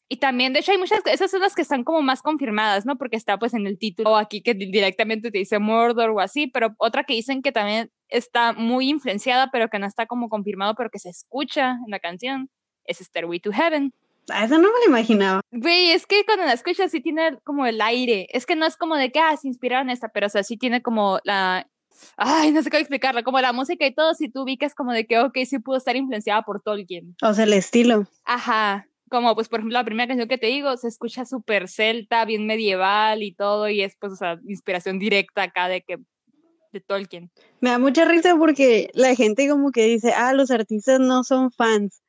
Y 0.08 0.18
también, 0.18 0.52
de 0.52 0.60
hecho, 0.60 0.72
hay 0.72 0.78
muchas, 0.78 1.00
esas 1.06 1.30
son 1.30 1.40
las 1.40 1.54
que 1.54 1.62
están 1.62 1.84
como 1.84 2.02
más 2.02 2.20
confirmadas, 2.20 2.84
¿no? 2.84 2.98
Porque 2.98 3.16
está 3.16 3.38
pues 3.38 3.54
en 3.54 3.66
el 3.66 3.78
título 3.78 4.16
aquí 4.18 4.42
que 4.42 4.52
directamente 4.52 5.30
te 5.30 5.38
dice 5.38 5.58
Mordor 5.58 6.10
o 6.10 6.20
así, 6.20 6.48
pero 6.48 6.74
otra 6.76 7.04
que 7.04 7.14
dicen 7.14 7.40
que 7.40 7.50
también 7.50 7.90
está 8.08 8.52
muy 8.52 8.90
influenciada, 8.90 9.48
pero 9.50 9.68
que 9.68 9.78
no 9.78 9.86
está 9.86 10.04
como 10.04 10.28
confirmado, 10.28 10.74
pero 10.74 10.90
que 10.90 10.98
se 10.98 11.08
escucha 11.08 11.78
en 11.86 11.90
la 11.90 11.98
canción, 11.98 12.50
es 12.84 12.98
Stairway 12.98 13.40
to 13.40 13.52
Heaven. 13.52 13.94
A 14.28 14.44
eso 14.44 14.56
no 14.58 14.68
me 14.68 14.80
lo 14.80 14.86
imaginaba. 14.86 15.40
Güey, 15.50 15.92
es 15.92 16.06
que 16.06 16.24
cuando 16.24 16.44
la 16.44 16.52
escuchas 16.52 16.90
sí 16.90 17.00
tiene 17.00 17.38
como 17.42 17.66
el 17.66 17.80
aire. 17.80 18.26
Es 18.30 18.46
que 18.46 18.54
no 18.54 18.66
es 18.66 18.76
como 18.76 18.96
de 18.96 19.10
que, 19.10 19.18
ah, 19.18 19.36
se 19.36 19.48
inspiraron 19.48 19.88
en 19.88 19.94
esta, 19.94 20.10
pero 20.10 20.26
o 20.26 20.30
sea, 20.30 20.42
sí 20.42 20.56
tiene 20.56 20.82
como 20.82 21.20
la... 21.24 21.68
Ay, 22.16 22.52
no 22.52 22.62
sé 22.62 22.70
cómo 22.70 22.80
explicarlo, 22.80 23.22
como 23.24 23.40
la 23.40 23.52
música 23.52 23.86
y 23.86 23.94
todo, 23.94 24.14
si 24.14 24.28
tú 24.28 24.42
ubicas 24.42 24.74
como 24.74 24.92
de 24.92 25.06
que, 25.06 25.18
ok, 25.18 25.36
sí 25.46 25.58
pudo 25.58 25.76
estar 25.76 25.96
influenciada 25.96 26.42
por 26.42 26.60
Tolkien. 26.60 27.16
O 27.22 27.32
sea, 27.34 27.44
el 27.44 27.52
estilo. 27.52 28.06
Ajá, 28.24 28.86
como 29.08 29.34
pues 29.34 29.48
por 29.48 29.60
ejemplo 29.60 29.78
la 29.78 29.84
primera 29.84 30.08
canción 30.08 30.28
que 30.28 30.38
te 30.38 30.46
digo, 30.46 30.76
se 30.76 30.88
escucha 30.88 31.26
súper 31.26 31.68
celta, 31.68 32.24
bien 32.24 32.46
medieval 32.46 33.22
y 33.22 33.32
todo, 33.32 33.68
y 33.68 33.82
es 33.82 33.94
pues, 34.00 34.14
o 34.14 34.16
sea, 34.16 34.40
inspiración 34.48 34.98
directa 34.98 35.42
acá 35.42 35.68
de 35.68 35.82
que 35.82 35.98
de 36.72 36.80
Tolkien. 36.80 37.30
Me 37.60 37.70
da 37.70 37.78
mucha 37.78 38.04
risa 38.06 38.34
porque 38.36 38.90
la 38.94 39.14
gente 39.14 39.48
como 39.48 39.70
que 39.70 39.84
dice, 39.84 40.12
ah, 40.16 40.32
los 40.32 40.50
artistas 40.50 40.98
no 41.00 41.22
son 41.22 41.52
fans. 41.52 42.02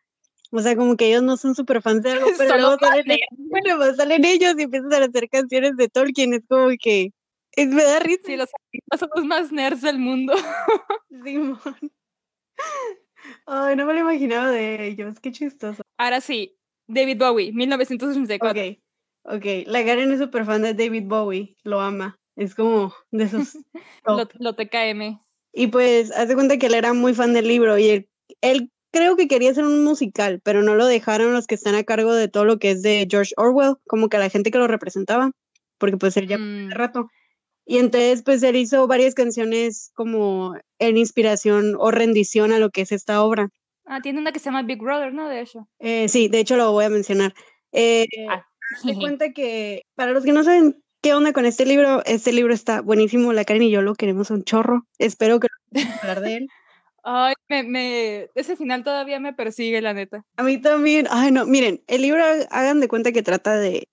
O 0.52 0.60
sea, 0.62 0.76
como 0.76 0.96
que 0.96 1.08
ellos 1.08 1.24
no 1.24 1.36
son 1.36 1.56
súper 1.56 1.82
fans 1.82 2.04
de 2.04 2.12
algo, 2.12 2.28
pero 2.38 2.58
luego 2.58 2.78
salen, 2.80 3.20
bueno, 3.32 3.78
salen 3.98 4.24
ellos 4.24 4.56
y 4.58 4.64
empiezan 4.64 4.94
a 4.94 5.06
hacer 5.06 5.28
canciones 5.30 5.76
de 5.76 5.90
Tolkien. 5.90 6.34
Es 6.34 6.44
como 6.48 6.70
que 6.80 7.12
me 7.58 7.84
da 7.84 8.00
risa. 8.00 8.22
Sí, 8.26 8.36
los 8.36 8.50
son 9.00 9.10
los 9.16 9.26
más 9.26 9.52
nerds 9.52 9.82
del 9.82 10.00
mundo. 10.00 10.34
Simón. 11.24 11.60
Ay, 13.46 13.76
no 13.76 13.86
me 13.86 13.94
lo 13.94 14.00
imaginaba 14.00 14.50
de 14.50 14.88
ellos, 14.88 15.20
qué 15.20 15.32
chistoso. 15.32 15.82
Ahora 15.98 16.22
sí, 16.22 16.58
David 16.88 17.18
Bowie, 17.18 17.54
1984. 17.54 18.62
Ok, 18.62 18.78
ok. 19.24 19.46
La 19.68 19.86
Karen 19.86 20.12
es 20.12 20.20
súper 20.20 20.46
fan 20.46 20.62
de 20.62 20.74
David 20.74 21.06
Bowie, 21.06 21.56
lo 21.64 21.80
ama. 21.80 22.20
Es 22.36 22.56
como 22.56 22.94
de 23.12 23.26
esos. 23.26 23.58
lo, 24.40 24.56
TKM. 24.56 25.20
Y 25.54 25.68
pues, 25.68 26.12
hace 26.12 26.36
cuenta 26.36 26.58
que 26.58 26.66
él 26.66 26.74
era 26.74 26.94
muy 26.94 27.14
fan 27.14 27.34
del 27.34 27.48
libro 27.48 27.78
y 27.78 27.90
él, 27.90 28.10
él 28.42 28.72
creo 28.92 29.16
que 29.16 29.28
quería 29.28 29.52
hacer 29.52 29.66
un 29.66 29.84
musical, 29.84 30.42
pero 30.44 30.64
no 30.64 30.76
lo 30.76 30.86
dejaron 30.86 31.34
los 31.34 31.48
que 31.48 31.56
están 31.56 31.76
a 31.76 31.84
cargo 31.84 32.14
de 32.14 32.28
todo 32.28 32.46
lo 32.46 32.58
que 32.58 32.72
es 32.72 32.82
de 32.82 33.08
George 33.10 33.34
Orwell, 33.38 33.76
como 33.88 34.10
que 34.10 34.18
la 34.18 34.30
gente 34.30 34.52
que 34.52 34.58
lo 34.58 34.68
representaba, 34.68 35.32
porque 35.78 35.98
pues 35.98 36.18
él 36.18 36.28
ya 36.28 36.38
mm. 36.38 36.72
rato. 36.72 37.10
Y 37.66 37.78
entonces 37.78 38.24
pues 38.24 38.44
él 38.44 38.56
hizo 38.56 38.88
varias 38.88 39.16
canciones 39.16 39.92
como 39.94 40.56
en 40.80 40.98
inspiración 40.98 41.76
o 41.78 41.92
rendición 41.92 42.52
a 42.52 42.60
lo 42.60 42.70
que 42.70 42.82
es 42.82 42.92
esta 42.92 43.24
obra. 43.24 43.50
Ah, 43.86 44.02
tiene 44.02 44.20
una 44.20 44.32
que 44.32 44.40
se 44.40 44.46
llama 44.46 44.64
Big 44.64 44.80
Brother, 44.80 45.14
¿no? 45.14 45.28
De 45.28 45.42
hecho. 45.42 45.68
Eh, 45.80 46.08
sí, 46.08 46.28
de 46.28 46.40
hecho 46.40 46.56
lo 46.56 46.72
voy 46.72 46.86
a 46.86 46.90
mencionar. 46.90 47.34
Eh, 47.72 48.08
ah. 48.30 48.46
cuenta 49.00 49.32
que, 49.32 49.84
para 49.96 50.12
los 50.12 50.24
que 50.24 50.32
no 50.32 50.44
saben, 50.44 50.84
¿Qué 51.04 51.14
onda 51.14 51.34
con 51.34 51.46
este 51.46 51.66
libro? 51.66 52.02
Este 52.06 52.32
libro 52.32 52.54
está 52.54 52.80
buenísimo, 52.80 53.34
la 53.34 53.44
Karen 53.44 53.64
y 53.64 53.70
yo 53.70 53.82
lo 53.82 53.94
queremos 53.94 54.32
un 54.32 54.46
chorro. 54.46 54.88
Espero 55.00 55.42
que 55.42 55.50
no 55.72 55.82
hablar 56.02 56.22
de 56.22 56.36
él. 56.38 56.48
Ay, 57.04 57.34
me, 57.50 57.64
me, 57.64 58.30
ese 58.36 58.56
final 58.56 58.86
todavía 58.86 59.20
me 59.20 59.34
persigue, 59.34 59.82
la 59.82 59.94
neta. 59.94 60.24
A 60.38 60.44
mí 60.44 60.62
también. 60.62 61.08
Ay, 61.12 61.34
no, 61.34 61.46
miren, 61.46 61.84
el 61.88 62.04
libro 62.04 62.24
hagan 62.50 62.80
de 62.80 62.88
cuenta 62.88 63.12
que 63.12 63.22
trata 63.22 63.58
de, 63.58 63.90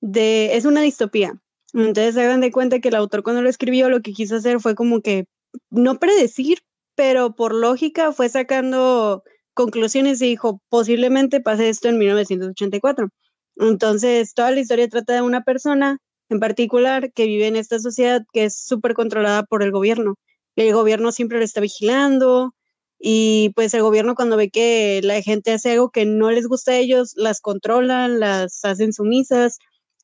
de, 0.00 0.54
es 0.54 0.64
una 0.64 0.82
distopía. 0.82 1.34
Entonces 1.74 2.16
hagan 2.16 2.40
de 2.40 2.52
cuenta 2.52 2.80
que 2.80 2.88
el 2.88 2.94
autor 2.96 3.22
cuando 3.22 3.42
lo 3.42 3.48
escribió 3.48 3.88
lo 3.88 4.02
que 4.02 4.12
quiso 4.12 4.36
hacer 4.36 4.60
fue 4.60 4.74
como 4.74 5.00
que, 5.00 5.24
no 5.70 5.98
predecir, 5.98 6.58
pero 6.94 7.34
por 7.34 7.54
lógica 7.54 8.12
fue 8.12 8.28
sacando 8.28 9.22
conclusiones 9.54 10.20
y 10.22 10.28
dijo, 10.28 10.60
posiblemente 10.68 11.40
pase 11.40 11.68
esto 11.68 11.88
en 11.88 11.98
1984. 11.98 13.08
Entonces, 13.56 14.34
toda 14.34 14.50
la 14.50 14.60
historia 14.60 14.88
trata 14.88 15.14
de 15.14 15.22
una 15.22 15.42
persona 15.42 15.98
en 16.30 16.40
particular 16.40 17.12
que 17.12 17.26
vive 17.26 17.46
en 17.48 17.56
esta 17.56 17.78
sociedad 17.78 18.22
que 18.32 18.44
es 18.44 18.56
súper 18.56 18.94
controlada 18.94 19.42
por 19.44 19.62
el 19.62 19.72
gobierno 19.72 20.16
el 20.56 20.72
gobierno 20.74 21.12
siempre 21.12 21.38
lo 21.38 21.44
está 21.44 21.60
vigilando 21.60 22.54
y 22.98 23.50
pues 23.54 23.74
el 23.74 23.82
gobierno 23.82 24.14
cuando 24.14 24.36
ve 24.36 24.50
que 24.50 25.00
la 25.02 25.20
gente 25.22 25.52
hace 25.52 25.72
algo 25.72 25.90
que 25.90 26.04
no 26.04 26.30
les 26.30 26.46
gusta 26.46 26.72
a 26.72 26.76
ellos, 26.76 27.14
las 27.16 27.40
controlan, 27.40 28.20
las 28.20 28.64
hacen 28.64 28.92
sumisas. 28.92 29.58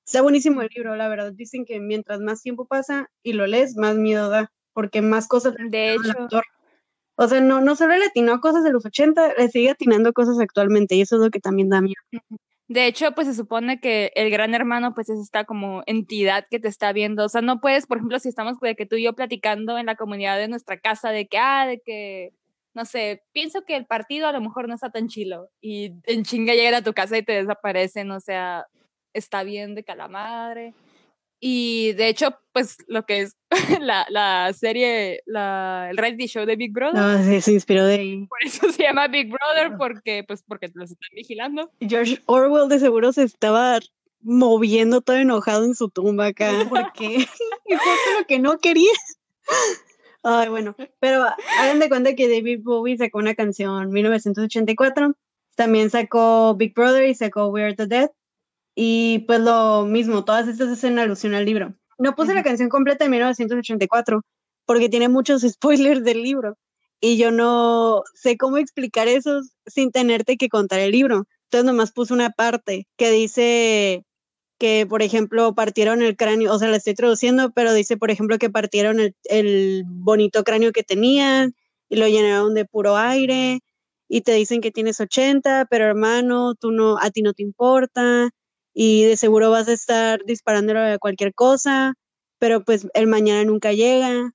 Está 0.08 0.22
buenísimo 0.22 0.62
el 0.62 0.70
libro, 0.74 0.96
la 0.96 1.06
verdad. 1.06 1.34
Dicen 1.34 1.66
que 1.66 1.80
mientras 1.80 2.18
más 2.20 2.40
tiempo 2.40 2.64
pasa 2.64 3.10
y 3.22 3.34
lo 3.34 3.46
lees, 3.46 3.76
más 3.76 3.96
miedo 3.96 4.30
da, 4.30 4.50
porque 4.72 5.02
más 5.02 5.28
cosas 5.28 5.54
de 5.68 5.92
hecho. 5.92 6.14
O 7.16 7.28
sea, 7.28 7.42
no, 7.42 7.60
no 7.60 7.76
solo 7.76 7.94
le 7.94 8.06
atinó 8.06 8.32
a 8.32 8.40
cosas 8.40 8.64
de 8.64 8.72
los 8.72 8.86
80, 8.86 9.34
le 9.36 9.48
sigue 9.48 9.68
atinando 9.68 10.14
cosas 10.14 10.40
actualmente 10.40 10.94
y 10.94 11.02
eso 11.02 11.16
es 11.16 11.22
lo 11.22 11.28
que 11.28 11.40
también 11.40 11.68
da 11.68 11.82
miedo. 11.82 12.00
De 12.68 12.86
hecho, 12.86 13.12
pues 13.12 13.26
se 13.26 13.34
supone 13.34 13.80
que 13.80 14.10
el 14.14 14.30
gran 14.30 14.54
hermano 14.54 14.94
pues 14.94 15.10
es 15.10 15.20
esta 15.20 15.44
como 15.44 15.82
entidad 15.84 16.46
que 16.50 16.58
te 16.58 16.68
está 16.68 16.94
viendo. 16.94 17.26
O 17.26 17.28
sea, 17.28 17.42
no 17.42 17.60
puedes, 17.60 17.86
por 17.86 17.98
ejemplo, 17.98 18.18
si 18.18 18.30
estamos 18.30 18.58
de 18.60 18.76
que 18.76 18.86
tú 18.86 18.96
y 18.96 19.02
yo 19.02 19.12
platicando 19.12 19.76
en 19.76 19.84
la 19.84 19.96
comunidad 19.96 20.38
de 20.38 20.48
nuestra 20.48 20.80
casa 20.80 21.10
de 21.10 21.28
que, 21.28 21.36
ah, 21.36 21.66
de 21.66 21.80
que, 21.80 22.32
no 22.72 22.86
sé, 22.86 23.24
pienso 23.32 23.66
que 23.66 23.76
el 23.76 23.84
partido 23.84 24.26
a 24.26 24.32
lo 24.32 24.40
mejor 24.40 24.68
no 24.68 24.74
está 24.74 24.88
tan 24.88 25.08
chilo 25.08 25.50
y 25.60 25.92
en 26.04 26.24
chinga 26.24 26.54
llegan 26.54 26.72
a 26.76 26.82
tu 26.82 26.94
casa 26.94 27.18
y 27.18 27.22
te 27.22 27.32
desaparecen, 27.32 28.10
o 28.10 28.20
sea, 28.20 28.66
está 29.12 29.42
bien 29.42 29.74
de 29.74 29.84
calamadre. 29.84 30.74
Y 31.40 31.92
de 31.92 32.08
hecho, 32.08 32.36
pues 32.52 32.78
lo 32.88 33.04
que 33.04 33.20
es 33.20 33.36
la, 33.80 34.06
la 34.10 34.52
serie, 34.52 35.22
la, 35.26 35.88
el 35.90 35.96
reality 35.96 36.26
show 36.26 36.44
de 36.44 36.56
Big 36.56 36.72
Brother. 36.72 37.00
No, 37.00 37.22
sí, 37.22 37.40
se 37.40 37.52
inspiró 37.52 37.86
de 37.86 37.94
ahí. 37.94 38.26
Por 38.26 38.42
eso 38.44 38.72
se 38.72 38.82
llama 38.82 39.06
Big 39.08 39.30
Brother, 39.30 39.76
porque, 39.78 40.24
pues, 40.26 40.42
porque 40.42 40.70
los 40.74 40.90
están 40.90 41.10
vigilando. 41.14 41.70
George 41.80 42.20
Orwell 42.26 42.68
de 42.68 42.80
seguro 42.80 43.12
se 43.12 43.22
estaba 43.22 43.78
moviendo 44.20 45.00
todo 45.00 45.16
enojado 45.16 45.64
en 45.64 45.74
su 45.74 45.88
tumba 45.88 46.26
acá, 46.26 46.50
porque 46.68 47.26
justo 47.64 48.18
lo 48.18 48.26
que 48.26 48.38
no 48.38 48.58
quería. 48.58 48.92
Ay, 50.22 50.48
bueno, 50.48 50.74
pero 50.98 51.24
hagan 51.60 51.78
de 51.78 51.88
cuenta 51.88 52.14
que 52.14 52.28
David 52.28 52.60
Bowie 52.62 52.98
sacó 52.98 53.18
una 53.18 53.34
canción 53.34 53.84
en 53.84 53.90
1984, 53.90 55.14
también 55.54 55.90
sacó 55.90 56.54
Big 56.56 56.74
Brother 56.74 57.08
y 57.08 57.14
sacó 57.14 57.46
We're 57.46 57.74
the 57.74 57.86
Dead, 57.86 58.10
y 58.80 59.24
pues 59.26 59.40
lo 59.40 59.86
mismo, 59.86 60.24
todas 60.24 60.46
estas 60.46 60.68
hacen 60.68 61.00
alusión 61.00 61.34
al 61.34 61.44
libro. 61.44 61.74
No 61.98 62.14
puse 62.14 62.32
la 62.32 62.44
canción 62.44 62.68
completa 62.68 63.04
de 63.04 63.10
1984 63.10 64.22
porque 64.66 64.88
tiene 64.88 65.08
muchos 65.08 65.42
spoilers 65.48 66.04
del 66.04 66.22
libro 66.22 66.56
y 67.00 67.16
yo 67.16 67.32
no 67.32 68.04
sé 68.14 68.36
cómo 68.36 68.56
explicar 68.56 69.08
eso 69.08 69.40
sin 69.66 69.90
tenerte 69.90 70.36
que 70.36 70.48
contar 70.48 70.78
el 70.78 70.92
libro. 70.92 71.26
Entonces 71.46 71.64
nomás 71.64 71.90
puse 71.90 72.14
una 72.14 72.30
parte 72.30 72.86
que 72.96 73.10
dice 73.10 74.04
que, 74.60 74.86
por 74.88 75.02
ejemplo, 75.02 75.56
partieron 75.56 76.00
el 76.00 76.16
cráneo, 76.16 76.54
o 76.54 76.58
sea, 76.60 76.68
la 76.68 76.76
estoy 76.76 76.94
traduciendo, 76.94 77.50
pero 77.50 77.72
dice, 77.72 77.96
por 77.96 78.12
ejemplo, 78.12 78.38
que 78.38 78.48
partieron 78.48 79.00
el, 79.00 79.16
el 79.24 79.82
bonito 79.88 80.44
cráneo 80.44 80.70
que 80.70 80.84
tenían 80.84 81.52
y 81.88 81.96
lo 81.96 82.06
llenaron 82.06 82.54
de 82.54 82.64
puro 82.64 82.96
aire 82.96 83.58
y 84.08 84.20
te 84.20 84.34
dicen 84.34 84.60
que 84.60 84.70
tienes 84.70 85.00
80, 85.00 85.66
pero 85.68 85.86
hermano, 85.86 86.54
tú 86.54 86.70
no, 86.70 86.96
a 86.98 87.10
ti 87.10 87.22
no 87.22 87.32
te 87.32 87.42
importa 87.42 88.30
y 88.80 89.02
de 89.02 89.16
seguro 89.16 89.50
vas 89.50 89.66
a 89.66 89.72
estar 89.72 90.24
disparándolo 90.24 90.78
a 90.78 90.98
cualquier 90.98 91.34
cosa, 91.34 91.94
pero 92.38 92.62
pues 92.62 92.86
el 92.94 93.08
mañana 93.08 93.44
nunca 93.44 93.72
llega 93.72 94.30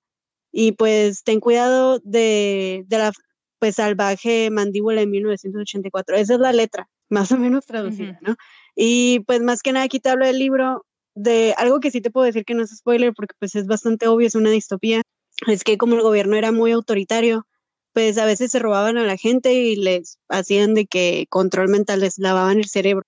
y 0.52 0.74
pues 0.74 1.24
ten 1.24 1.40
cuidado 1.40 2.00
de, 2.04 2.84
de 2.88 2.98
la 2.98 3.14
pues 3.60 3.76
salvaje 3.76 4.50
mandíbula 4.52 5.00
en 5.00 5.12
1984. 5.12 6.18
Esa 6.18 6.34
es 6.34 6.40
la 6.42 6.52
letra, 6.52 6.90
más 7.10 7.32
o 7.32 7.38
menos 7.38 7.66
traducida, 7.66 8.20
¿no? 8.22 8.36
Y 8.76 9.22
pues 9.22 9.40
más 9.40 9.62
que 9.62 9.72
nada 9.72 9.86
aquí 9.86 10.02
te 10.02 10.10
hablo 10.10 10.26
del 10.26 10.40
libro 10.40 10.86
de 11.16 11.56
algo 11.58 11.80
que 11.80 11.90
sí 11.90 12.02
te 12.02 12.12
puedo 12.12 12.26
decir 12.26 12.44
que 12.44 12.54
no 12.54 12.64
es 12.64 12.76
spoiler 12.76 13.14
porque 13.14 13.36
pues 13.40 13.56
es 13.56 13.66
bastante 13.66 14.10
obvio, 14.10 14.28
es 14.28 14.36
una 14.36 14.50
distopía, 14.50 15.04
es 15.48 15.64
que 15.64 15.78
como 15.78 15.96
el 15.96 16.02
gobierno 16.02 16.36
era 16.36 16.52
muy 16.52 16.74
autoritario, 16.74 17.48
pues 17.94 18.18
a 18.18 18.26
veces 18.26 18.52
se 18.52 18.60
robaban 18.60 18.98
a 18.98 19.06
la 19.06 19.16
gente 19.16 19.54
y 19.54 19.78
les 19.78 20.18
hacían 20.28 20.74
de 20.74 20.86
que 20.86 21.28
control 21.30 21.70
mental 21.70 22.02
les 22.02 22.18
lavaban 22.18 22.58
el 22.58 22.68
cerebro. 22.68 23.06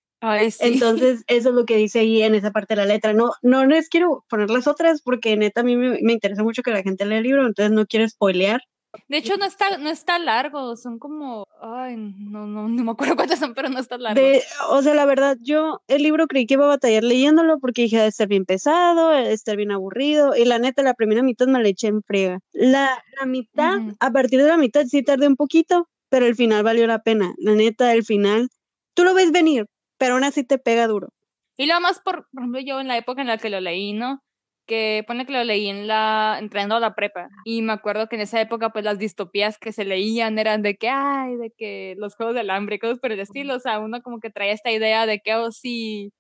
Entonces, 0.60 1.24
eso 1.28 1.50
es 1.50 1.56
lo 1.56 1.66
que 1.66 1.78
dice 1.78 2.00
ahí 2.00 2.22
en 2.22 2.36
esa 2.36 2.52
parte 2.52 2.76
de 2.76 2.82
la 2.82 2.86
letra. 2.86 3.14
No, 3.14 3.32
no 3.42 3.66
les 3.66 3.90
quiero 3.90 4.26
poner 4.30 4.50
las 4.50 4.68
otras 4.68 5.02
porque 5.02 5.36
neta 5.38 5.62
a 5.62 5.64
mí 5.64 5.76
me, 5.76 6.14
interesa 6.14 6.44
mucho 6.44 6.64
que 6.64 6.72
la 6.72 6.84
gente 6.84 7.06
lea 7.06 7.20
el 7.20 7.24
libro, 7.24 7.46
entonces 7.46 7.72
no 7.72 7.86
quiero 7.86 8.08
spoilear. 8.08 8.62
De 9.10 9.18
hecho, 9.18 9.36
no 9.36 9.46
está, 9.46 9.78
no 9.78 9.90
está 9.90 10.18
largo, 10.20 10.78
son 10.78 11.00
como, 11.00 11.46
ay, 11.62 11.98
no, 11.98 12.48
no, 12.48 12.70
no 12.70 12.84
me 12.84 12.92
acuerdo 12.92 13.18
cuántas 13.18 13.40
son, 13.40 13.54
pero 13.54 13.68
no 13.68 13.80
está 13.80 13.98
largo. 13.98 14.22
o 14.70 14.82
sea, 14.82 14.94
la 14.94 15.06
verdad, 15.06 15.38
yo 15.42 15.82
el 15.88 16.02
libro 16.02 16.28
creí 16.28 16.46
que 16.46 16.54
iba 16.54 16.64
a 16.64 16.70
batallar 16.70 17.04
leyéndolo 17.04 17.60
porque 17.60 17.84
dije, 17.84 18.00
de 18.00 18.08
estar 18.08 18.30
bien 18.30 18.46
pesado, 18.46 19.10
de 19.10 19.34
estar 19.34 19.58
bien 19.58 19.72
aburrido, 19.72 20.34
y 20.34 20.46
la 20.46 20.60
neta, 20.60 20.82
la 20.82 20.94
primera 20.94 21.24
mitad 21.24 21.48
me 21.48 21.62
la 21.62 21.68
eché 21.68 21.88
en 21.88 22.04
friega. 22.04 22.40
La, 22.54 23.04
la 23.20 23.26
mitad, 23.26 23.80
a 24.00 24.12
partir 24.12 24.42
de 24.42 24.48
la 24.48 24.58
mitad 24.58 24.86
sí 24.86 25.04
tardé 25.04 25.28
un 25.28 25.36
poquito, 25.36 25.90
pero 26.08 26.26
el 26.26 26.36
final 26.36 26.64
valió 26.64 26.88
la 26.88 27.00
pena. 27.00 27.34
La 27.38 27.54
neta, 27.54 27.94
el 27.94 28.06
final, 28.06 28.48
tú 28.94 29.04
lo 29.04 29.14
ves 29.14 29.34
venir, 29.34 29.66
pero 30.06 30.14
aún 30.14 30.24
así 30.24 30.44
te 30.44 30.60
pega 30.60 30.86
duro. 30.86 31.10
Y 31.58 31.66
lo 31.66 31.80
más, 31.82 32.00
por, 32.00 32.28
por 32.32 32.44
ejemplo, 32.44 32.62
yo 32.62 32.80
en 32.80 32.88
la 32.88 32.96
época 32.96 33.22
en 33.22 33.28
la 33.28 33.40
que 33.40 33.50
lo 33.50 33.60
leí, 33.60 33.94
¿no? 33.94 34.22
Que 34.68 35.04
pone 35.08 35.26
que 35.26 35.34
lo 35.34 35.44
leí 35.44 35.68
en 35.68 35.88
la, 35.88 36.38
entrando 36.40 36.76
a 36.76 36.80
la 36.80 36.94
prepa. 36.94 37.28
Y 37.44 37.64
me 37.64 37.74
acuerdo 37.74 38.08
que 38.08 38.18
en 38.18 38.22
esa 38.22 38.40
época, 38.40 38.70
pues 38.70 38.86
las 38.86 39.00
distopías 39.00 39.58
que 39.58 39.72
se 39.72 39.84
leían 39.84 40.38
eran 40.38 40.62
de 40.62 40.76
que, 40.76 40.90
ay, 40.90 41.38
de 41.38 41.50
que 41.58 41.96
los 41.98 42.16
juegos 42.16 42.36
del 42.36 42.52
hambre, 42.52 42.78
cosas 42.78 43.00
por 43.00 43.12
el 43.12 43.20
estilo. 43.20 43.56
O 43.56 43.60
sea, 43.60 43.80
uno 43.80 44.04
como 44.04 44.20
que 44.20 44.30
traía 44.30 44.54
esta 44.54 44.72
idea 44.72 45.08
de 45.08 45.22
que, 45.22 45.34
oh, 45.34 45.52
sí, 45.52 46.14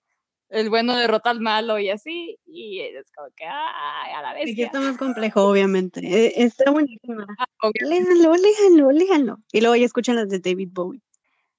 el 0.49 0.71
bueno 0.71 0.95
derrota 0.95 1.29
al 1.29 1.41
malo 1.41 1.77
y 1.77 1.91
así. 1.91 2.39
Y 2.47 2.79
es 2.79 3.11
como 3.15 3.29
que, 3.35 3.45
ay, 3.45 4.13
a 4.15 4.23
la 4.23 4.33
vez. 4.33 4.51
Aquí 4.51 4.63
está 4.63 4.79
más 4.79 4.97
complejo, 4.97 5.43
obviamente. 5.43 5.99
E, 6.01 6.43
está 6.43 6.71
buenísimo. 6.71 7.23
Ah, 7.37 7.45
léjanlo. 7.87 9.37
Y 9.51 9.61
luego 9.61 9.75
ya 9.75 9.85
escuchan 9.85 10.15
las 10.15 10.27
de 10.29 10.39
David 10.39 10.69
Bowie. 10.71 11.01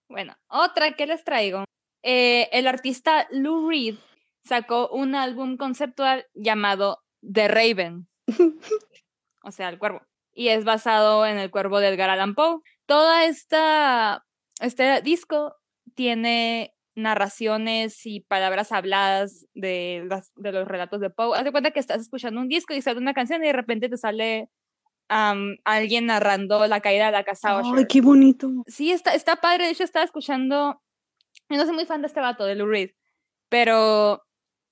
Bueno, 0.09 0.35
otra 0.49 0.93
que 0.97 1.07
les 1.07 1.23
traigo 1.23 1.65
eh, 2.03 2.49
el 2.53 2.67
artista 2.67 3.27
Lou 3.31 3.69
Reed 3.69 3.97
sacó 4.45 4.89
un 4.89 5.15
álbum 5.15 5.57
conceptual 5.57 6.27
llamado 6.35 7.03
The 7.21 7.49
Raven, 7.49 8.09
o 9.43 9.51
sea, 9.51 9.69
el 9.69 9.79
cuervo, 9.79 10.03
y 10.33 10.49
es 10.49 10.65
basado 10.65 11.27
en 11.27 11.39
el 11.39 11.51
cuervo 11.51 11.81
de 11.81 11.89
Edgar 11.89 12.11
Allan 12.11 12.35
Poe. 12.35 12.61
Toda 12.87 13.25
esta, 13.25 14.25
este 14.61 15.01
disco 15.03 15.57
tiene 15.95 16.75
narraciones 16.95 18.07
y 18.07 18.21
palabras 18.21 18.73
habladas 18.73 19.47
de, 19.55 20.09
de 20.37 20.53
los 20.53 20.67
relatos 20.67 21.01
de 21.01 21.11
Poe. 21.11 21.37
Haz 21.37 21.45
de 21.45 21.53
cuenta 21.53 21.71
que 21.71 21.81
estás 21.81 22.01
escuchando 22.01 22.41
un 22.41 22.49
disco 22.49 22.75
y 22.75 22.83
sale 22.83 22.99
una 22.99 23.15
canción 23.15 23.43
y 23.43 23.49
de 23.49 23.53
repente 23.53 23.89
te 23.89 23.97
sale 23.97 24.49
alguien 25.09 26.07
narrando 26.07 26.67
la 26.67 26.81
caída 26.81 27.07
de 27.07 27.13
la 27.13 27.25
casa 27.25 27.61
¡Ay, 27.61 27.87
qué 27.89 28.01
bonito! 28.01 28.51
Sí, 28.67 28.91
está, 28.91 29.15
está 29.15 29.37
padre. 29.37 29.67
De 29.67 29.71
hecho, 29.71 29.85
estaba 29.85 30.05
escuchando 30.05 30.83
yo 31.49 31.57
no 31.57 31.65
soy 31.65 31.75
muy 31.75 31.87
fan 31.87 32.03
de 32.03 32.09
este 32.09 32.21
vato, 32.21 32.45
de 32.45 32.55
Lou 32.55 32.67
Reed, 32.67 32.91
pero 33.49 34.23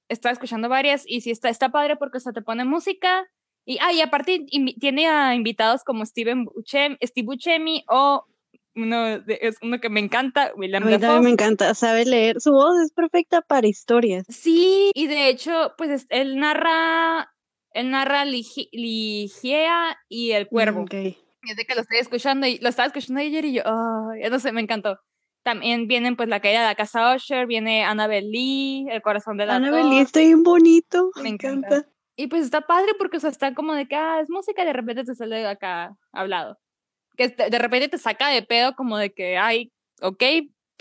estaba 0.09 0.33
escuchando 0.33 0.69
varias 0.69 1.05
y 1.07 1.21
sí 1.21 1.31
está, 1.31 1.49
está 1.49 1.71
padre 1.71 1.97
porque 1.97 2.19
o 2.19 2.33
te 2.33 2.43
pone 2.43 2.65
música 2.65 3.27
y, 3.65 3.79
ah, 3.81 3.93
y 3.93 4.01
aparte 4.01 4.47
tiene 4.79 5.09
a 5.09 5.35
invitados 5.35 5.85
como 5.85 6.05
Steven 6.05 6.45
Buscemi, 6.45 6.97
Steve 7.03 7.27
Buscemi 7.27 7.85
o 7.89 8.27
uno, 8.77 9.23
es 9.27 9.57
uno 9.63 9.81
que 9.81 9.89
me 9.89 10.01
encanta, 10.01 10.53
William 10.57 10.83
A 10.83 10.87
mí 10.87 10.99
también 10.99 11.23
me 11.23 11.31
encanta, 11.31 11.75
sabe 11.75 12.05
leer, 12.05 12.41
su 12.41 12.53
voz 12.53 12.79
es 12.81 12.93
perfecta 12.93 13.41
para 13.41 13.67
historias. 13.69 14.27
Sí, 14.29 14.91
y 14.95 15.07
de 15.07 15.29
hecho, 15.29 15.75
pues 15.79 16.07
él 16.11 16.39
narra, 16.39 17.33
él 17.71 17.91
narra 17.91 18.25
Ligia 18.25 19.97
y 20.09 20.33
El 20.33 20.49
Cuervo. 20.49 20.81
Mm, 20.81 20.85
okay. 20.85 21.19
Desde 21.43 21.65
que 21.65 21.75
lo 21.75 21.83
estoy 21.83 21.99
escuchando 21.99 22.47
y 22.47 22.59
lo 22.59 22.69
estaba 22.69 22.87
escuchando 22.87 23.21
ayer 23.21 23.45
y 23.45 23.55
yo, 23.55 23.63
oh, 23.65 24.11
no 24.31 24.39
sé, 24.41 24.51
me 24.51 24.61
encantó. 24.61 24.99
También 25.45 25.87
vienen 25.87 26.17
pues 26.17 26.29
la 26.29 26.41
caída 26.41 26.61
de 26.61 26.67
la 26.67 26.75
casa 26.75 27.15
Usher, 27.15 27.47
viene 27.47 27.85
Annabelle 27.85 28.31
Lee, 28.31 28.87
el 28.91 29.03
corazón 29.03 29.37
de 29.37 29.45
la 29.45 29.57
Annabelle 29.57 29.91
Lee 29.91 29.99
está 29.99 30.21
bien 30.21 30.43
bonito, 30.43 31.11
me, 31.23 31.29
encanta. 31.29 31.87
Y 32.17 32.29
pues 32.29 32.45
está 32.45 32.63
padre 32.63 32.93
porque 32.99 33.19
o 33.19 33.21
sea, 33.21 33.29
está 33.29 33.55
como 33.55 33.75
de 33.75 33.87
que 33.87 33.95
ah, 33.95 34.21
es 34.21 34.31
música 34.31 34.63
y 34.63 34.67
de 34.67 34.73
repente 34.73 35.05
te 35.05 35.15
sale 35.15 35.47
acá 35.47 35.95
hablado. 36.13 36.59
Que 37.17 37.29
de 37.29 37.59
repente 37.59 37.89
te 37.89 37.99
saca 37.99 38.29
de 38.29 38.43
pedo 38.43 38.75
como 38.75 38.97
de 38.97 39.13
que, 39.13 39.37
ay, 39.37 39.71
ok, 40.01 40.23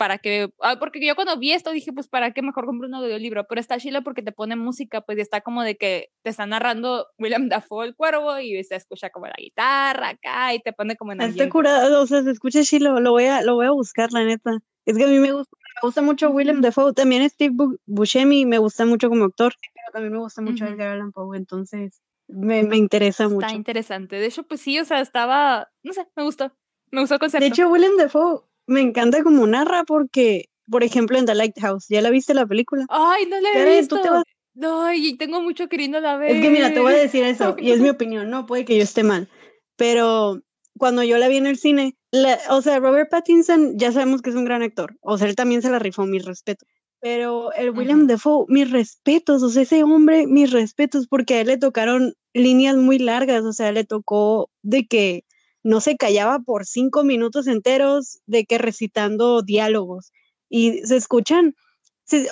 para 0.04 0.18
qué, 0.18 0.50
ah, 0.60 0.78
porque 0.78 1.00
yo 1.00 1.14
cuando 1.14 1.38
vi 1.38 1.52
esto 1.52 1.70
dije, 1.70 1.90
pues 1.90 2.08
para 2.08 2.32
qué 2.32 2.42
mejor 2.42 2.66
compro 2.66 2.86
un 2.86 2.94
audiolibro, 2.94 3.46
pero 3.48 3.58
está 3.58 3.78
chilo 3.78 4.02
porque 4.02 4.20
te 4.20 4.32
pone 4.32 4.54
música, 4.54 5.00
pues 5.00 5.16
está 5.16 5.40
como 5.40 5.62
de 5.62 5.78
que 5.78 6.10
te 6.22 6.28
está 6.28 6.44
narrando 6.44 7.06
William 7.18 7.48
Dafoe 7.48 7.86
el 7.86 7.96
cuervo 7.96 8.38
y 8.38 8.62
se 8.64 8.76
escucha 8.76 9.08
como 9.08 9.28
la 9.28 9.36
guitarra 9.38 10.10
acá 10.10 10.52
y 10.52 10.60
te 10.60 10.74
pone 10.74 10.96
como 10.96 11.12
en 11.12 11.22
Está 11.22 11.48
curado, 11.48 12.02
o 12.02 12.06
sea, 12.06 12.22
se 12.22 12.32
escucha 12.32 12.62
chilo, 12.64 13.00
lo 13.00 13.12
voy 13.12 13.24
a, 13.24 13.40
lo 13.40 13.54
voy 13.54 13.64
a 13.64 13.70
buscar, 13.70 14.12
la 14.12 14.24
neta. 14.24 14.58
Es 14.84 14.98
que 14.98 15.04
a 15.04 15.06
mí 15.06 15.18
me 15.18 15.32
gusta, 15.32 15.56
me 15.56 15.88
gusta 15.88 16.02
mucho 16.02 16.28
William 16.28 16.60
Dafoe, 16.60 16.92
también 16.92 17.26
Steve 17.30 17.54
Buscemi 17.86 18.44
me 18.44 18.58
gusta 18.58 18.84
mucho 18.84 19.08
como 19.08 19.24
actor, 19.24 19.54
pero 19.58 19.90
también 19.90 20.12
me 20.12 20.18
gusta 20.18 20.42
mucho 20.42 20.66
Edgar 20.66 20.88
Allan 20.88 21.12
Poe, 21.12 21.34
entonces 21.38 22.02
me, 22.28 22.62
me 22.62 22.76
interesa 22.76 23.26
mucho. 23.26 23.46
Está 23.46 23.56
interesante, 23.56 24.16
de 24.16 24.26
hecho, 24.26 24.42
pues 24.42 24.60
sí, 24.60 24.78
o 24.78 24.84
sea, 24.84 25.00
estaba, 25.00 25.70
no 25.82 25.94
sé, 25.94 26.06
me 26.14 26.24
gustó, 26.24 26.52
me 26.90 27.00
gustó 27.00 27.14
el 27.14 27.20
concepto. 27.20 27.42
De 27.42 27.48
hecho, 27.48 27.70
William 27.70 27.96
Dafoe 27.96 28.42
me 28.66 28.80
encanta 28.80 29.22
como 29.22 29.46
narra 29.46 29.84
porque, 29.84 30.46
por 30.70 30.84
ejemplo, 30.84 31.18
en 31.18 31.26
The 31.26 31.34
Lighthouse, 31.34 31.86
¿ya 31.88 32.00
la 32.00 32.10
viste 32.10 32.34
la 32.34 32.46
película? 32.46 32.86
Ay, 32.88 33.26
no 33.26 33.40
la 33.40 33.50
he 33.52 33.78
visto. 33.78 34.00
No, 34.54 34.92
y 34.92 35.16
tengo 35.16 35.42
mucho 35.42 35.68
queriendo 35.68 36.00
la 36.00 36.16
ver. 36.16 36.30
Es 36.30 36.42
que 36.42 36.50
mira, 36.50 36.72
te 36.72 36.80
voy 36.80 36.92
a 36.92 36.96
decir 36.96 37.24
eso, 37.24 37.56
y 37.58 37.72
es 37.72 37.80
mi 37.80 37.88
opinión, 37.88 38.30
no 38.30 38.46
puede 38.46 38.64
que 38.64 38.76
yo 38.76 38.82
esté 38.82 39.02
mal, 39.02 39.28
pero 39.76 40.40
cuando 40.78 41.02
yo 41.02 41.18
la 41.18 41.28
vi 41.28 41.36
en 41.36 41.46
el 41.46 41.58
cine, 41.58 41.96
o 42.50 42.62
sea, 42.62 42.78
Robert 42.78 43.10
Pattinson 43.10 43.78
ya 43.78 43.92
sabemos 43.92 44.22
que 44.22 44.30
es 44.30 44.36
un 44.36 44.44
gran 44.44 44.62
actor, 44.62 44.96
o 45.00 45.18
sea, 45.18 45.28
él 45.28 45.34
también 45.34 45.62
se 45.62 45.70
la 45.70 45.78
rifó, 45.78 46.06
mis 46.06 46.24
respetos. 46.24 46.68
Pero 47.00 47.52
el 47.52 47.70
William 47.70 48.06
Defoe, 48.06 48.46
mis 48.48 48.70
respetos, 48.70 49.42
o 49.42 49.50
sea, 49.50 49.62
ese 49.62 49.82
hombre, 49.82 50.26
mis 50.26 50.52
respetos, 50.52 51.06
porque 51.06 51.34
a 51.34 51.40
él 51.42 51.48
le 51.48 51.58
tocaron 51.58 52.14
líneas 52.32 52.76
muy 52.76 52.98
largas, 52.98 53.44
o 53.44 53.52
sea, 53.52 53.72
le 53.72 53.84
tocó 53.84 54.48
de 54.62 54.86
que 54.86 55.24
no 55.64 55.80
se 55.80 55.96
callaba 55.96 56.38
por 56.38 56.66
cinco 56.66 57.02
minutos 57.02 57.48
enteros 57.48 58.20
de 58.26 58.44
que 58.44 58.58
recitando 58.58 59.42
diálogos 59.42 60.12
y 60.48 60.86
se 60.86 60.96
escuchan, 60.96 61.56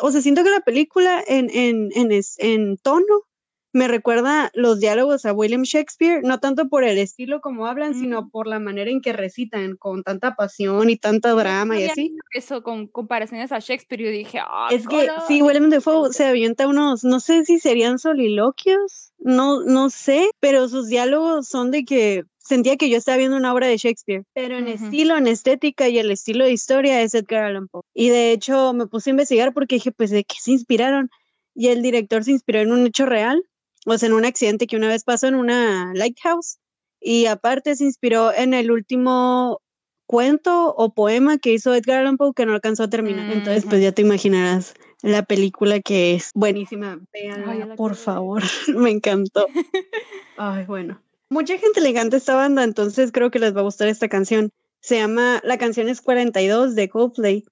o 0.02 0.12
sea, 0.12 0.20
siento 0.20 0.44
que 0.44 0.50
la 0.50 0.60
película 0.60 1.24
en, 1.26 1.50
en, 1.50 1.90
en, 1.94 2.12
en 2.38 2.76
tono 2.76 3.24
me 3.72 3.88
recuerda 3.88 4.50
los 4.54 4.80
diálogos 4.80 5.24
a 5.24 5.32
William 5.32 5.62
Shakespeare, 5.62 6.20
no 6.22 6.40
tanto 6.40 6.68
por 6.68 6.84
el 6.84 6.98
estilo 6.98 7.40
como 7.40 7.66
hablan, 7.66 7.94
sino 7.94 8.28
por 8.28 8.46
la 8.46 8.58
manera 8.58 8.90
en 8.90 9.00
que 9.00 9.14
recitan, 9.14 9.76
con 9.76 10.02
tanta 10.02 10.34
pasión 10.34 10.90
y 10.90 10.96
tanta 10.96 11.30
drama 11.30 11.80
y 11.80 11.84
así. 11.84 12.14
Eso 12.34 12.62
con 12.62 12.86
comparaciones 12.86 13.50
a 13.50 13.60
Shakespeare, 13.60 14.04
yo 14.04 14.10
dije, 14.10 14.40
ah, 14.40 14.68
es 14.70 14.86
que 14.86 15.08
sí, 15.26 15.40
William 15.40 15.70
Defoe 15.70 16.12
se 16.12 16.26
avienta 16.26 16.68
unos, 16.68 17.02
no 17.02 17.18
sé 17.18 17.46
si 17.46 17.58
serían 17.58 17.98
soliloquios, 17.98 19.14
no, 19.18 19.62
no 19.62 19.88
sé, 19.88 20.30
pero 20.38 20.68
sus 20.68 20.88
diálogos 20.88 21.48
son 21.48 21.70
de 21.70 21.84
que 21.84 22.24
sentía 22.42 22.76
que 22.76 22.90
yo 22.90 22.96
estaba 22.96 23.18
viendo 23.18 23.36
una 23.36 23.52
obra 23.52 23.66
de 23.66 23.76
Shakespeare, 23.76 24.24
pero 24.34 24.58
en 24.58 24.68
estilo, 24.68 25.16
en 25.16 25.26
estética 25.26 25.88
y 25.88 25.98
el 25.98 26.10
estilo 26.10 26.44
de 26.44 26.52
historia 26.52 27.02
es 27.02 27.14
Edgar 27.14 27.44
Allan 27.44 27.68
Poe. 27.68 27.82
Y 27.94 28.08
de 28.08 28.32
hecho 28.32 28.72
me 28.72 28.86
puse 28.86 29.10
a 29.10 29.12
investigar 29.12 29.52
porque 29.52 29.76
dije, 29.76 29.92
pues, 29.92 30.10
¿de 30.10 30.24
qué 30.24 30.36
se 30.40 30.52
inspiraron? 30.52 31.10
Y 31.54 31.68
el 31.68 31.82
director 31.82 32.24
se 32.24 32.32
inspiró 32.32 32.60
en 32.60 32.72
un 32.72 32.86
hecho 32.86 33.06
real 33.06 33.42
o 33.86 33.98
sea, 33.98 34.08
en 34.08 34.14
un 34.14 34.24
accidente 34.24 34.66
que 34.66 34.76
una 34.76 34.88
vez 34.88 35.04
pasó 35.04 35.26
en 35.26 35.34
una 35.34 35.92
lighthouse. 35.94 36.58
Y 37.00 37.26
aparte 37.26 37.74
se 37.74 37.84
inspiró 37.84 38.32
en 38.32 38.54
el 38.54 38.70
último 38.70 39.60
cuento 40.06 40.74
o 40.76 40.94
poema 40.94 41.38
que 41.38 41.52
hizo 41.52 41.74
Edgar 41.74 42.00
Allan 42.00 42.16
Poe 42.16 42.32
que 42.34 42.46
no 42.46 42.52
alcanzó 42.52 42.84
a 42.84 42.90
terminar. 42.90 43.32
Entonces, 43.32 43.64
pues 43.68 43.82
ya 43.82 43.92
te 43.92 44.02
imaginarás 44.02 44.74
la 45.02 45.24
película 45.24 45.80
que 45.80 46.14
es 46.14 46.30
buenísima. 46.34 47.00
Véanla, 47.12 47.74
por 47.74 47.96
favor. 47.96 48.42
Me 48.76 48.90
encantó. 48.90 49.48
Ay, 50.36 50.64
bueno. 50.66 51.02
Mucha 51.32 51.56
gente 51.56 51.80
le 51.80 51.88
encanta 51.88 52.18
esta 52.18 52.34
banda, 52.34 52.62
entonces 52.62 53.10
creo 53.10 53.30
que 53.30 53.38
les 53.38 53.56
va 53.56 53.60
a 53.60 53.64
gustar 53.64 53.88
esta 53.88 54.06
canción. 54.06 54.52
Se 54.80 54.96
llama, 54.96 55.40
la 55.44 55.56
canción 55.56 55.88
es 55.88 56.02
42 56.02 56.74
de 56.74 56.90
Coldplay. 56.90 57.46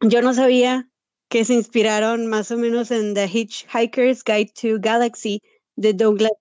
Yo 0.00 0.22
no 0.22 0.32
sabía 0.32 0.88
que 1.28 1.44
se 1.44 1.52
inspiraron 1.52 2.28
más 2.28 2.50
o 2.50 2.56
menos 2.56 2.90
en 2.90 3.12
The 3.12 3.28
Hitchhiker's 3.28 4.24
Guide 4.24 4.52
to 4.58 4.80
Galaxy 4.80 5.42
de 5.76 5.92
Douglas. 5.92 6.32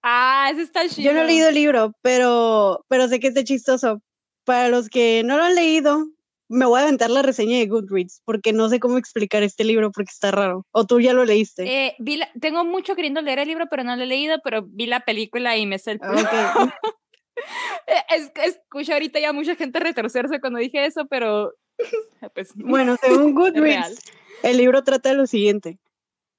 Ah, 0.00 0.50
ese 0.52 0.62
está 0.62 0.88
chido. 0.88 1.10
Yo 1.10 1.12
no 1.12 1.22
he 1.22 1.26
leído 1.26 1.48
el 1.48 1.56
libro, 1.56 1.92
pero, 2.02 2.84
pero 2.86 3.08
sé 3.08 3.18
que 3.18 3.26
está 3.26 3.42
chistoso. 3.42 4.00
Para 4.44 4.68
los 4.68 4.90
que 4.90 5.24
no 5.24 5.38
lo 5.38 5.42
han 5.42 5.56
leído, 5.56 6.06
me 6.50 6.66
voy 6.66 6.80
a 6.80 6.82
aventar 6.82 7.10
la 7.10 7.22
reseña 7.22 7.58
de 7.58 7.66
Goodreads, 7.66 8.22
porque 8.24 8.52
no 8.52 8.68
sé 8.68 8.80
cómo 8.80 8.98
explicar 8.98 9.44
este 9.44 9.62
libro 9.62 9.92
porque 9.92 10.10
está 10.10 10.32
raro. 10.32 10.66
¿O 10.72 10.84
tú 10.84 11.00
ya 11.00 11.12
lo 11.12 11.24
leíste? 11.24 11.86
Eh, 11.86 11.96
tengo 12.40 12.64
mucho 12.64 12.96
queriendo 12.96 13.22
leer 13.22 13.38
el 13.38 13.48
libro, 13.48 13.66
pero 13.70 13.84
no 13.84 13.94
lo 13.94 14.02
he 14.02 14.06
leído, 14.06 14.40
pero 14.42 14.64
vi 14.66 14.86
la 14.86 15.00
película 15.00 15.56
y 15.56 15.66
me 15.66 15.78
sé 15.78 15.92
el 15.92 16.00
ah, 16.02 16.74
es, 18.10 18.32
escucho 18.34 18.92
ahorita 18.92 19.20
ya 19.20 19.32
mucha 19.32 19.54
gente 19.54 19.78
retorcerse 19.78 20.40
cuando 20.40 20.58
dije 20.58 20.84
eso, 20.84 21.06
pero 21.06 21.54
pues, 22.34 22.50
bueno, 22.56 22.96
según 23.00 23.32
Goodreads, 23.32 24.02
el 24.42 24.56
libro 24.56 24.82
trata 24.82 25.10
de 25.10 25.14
lo 25.14 25.28
siguiente. 25.28 25.78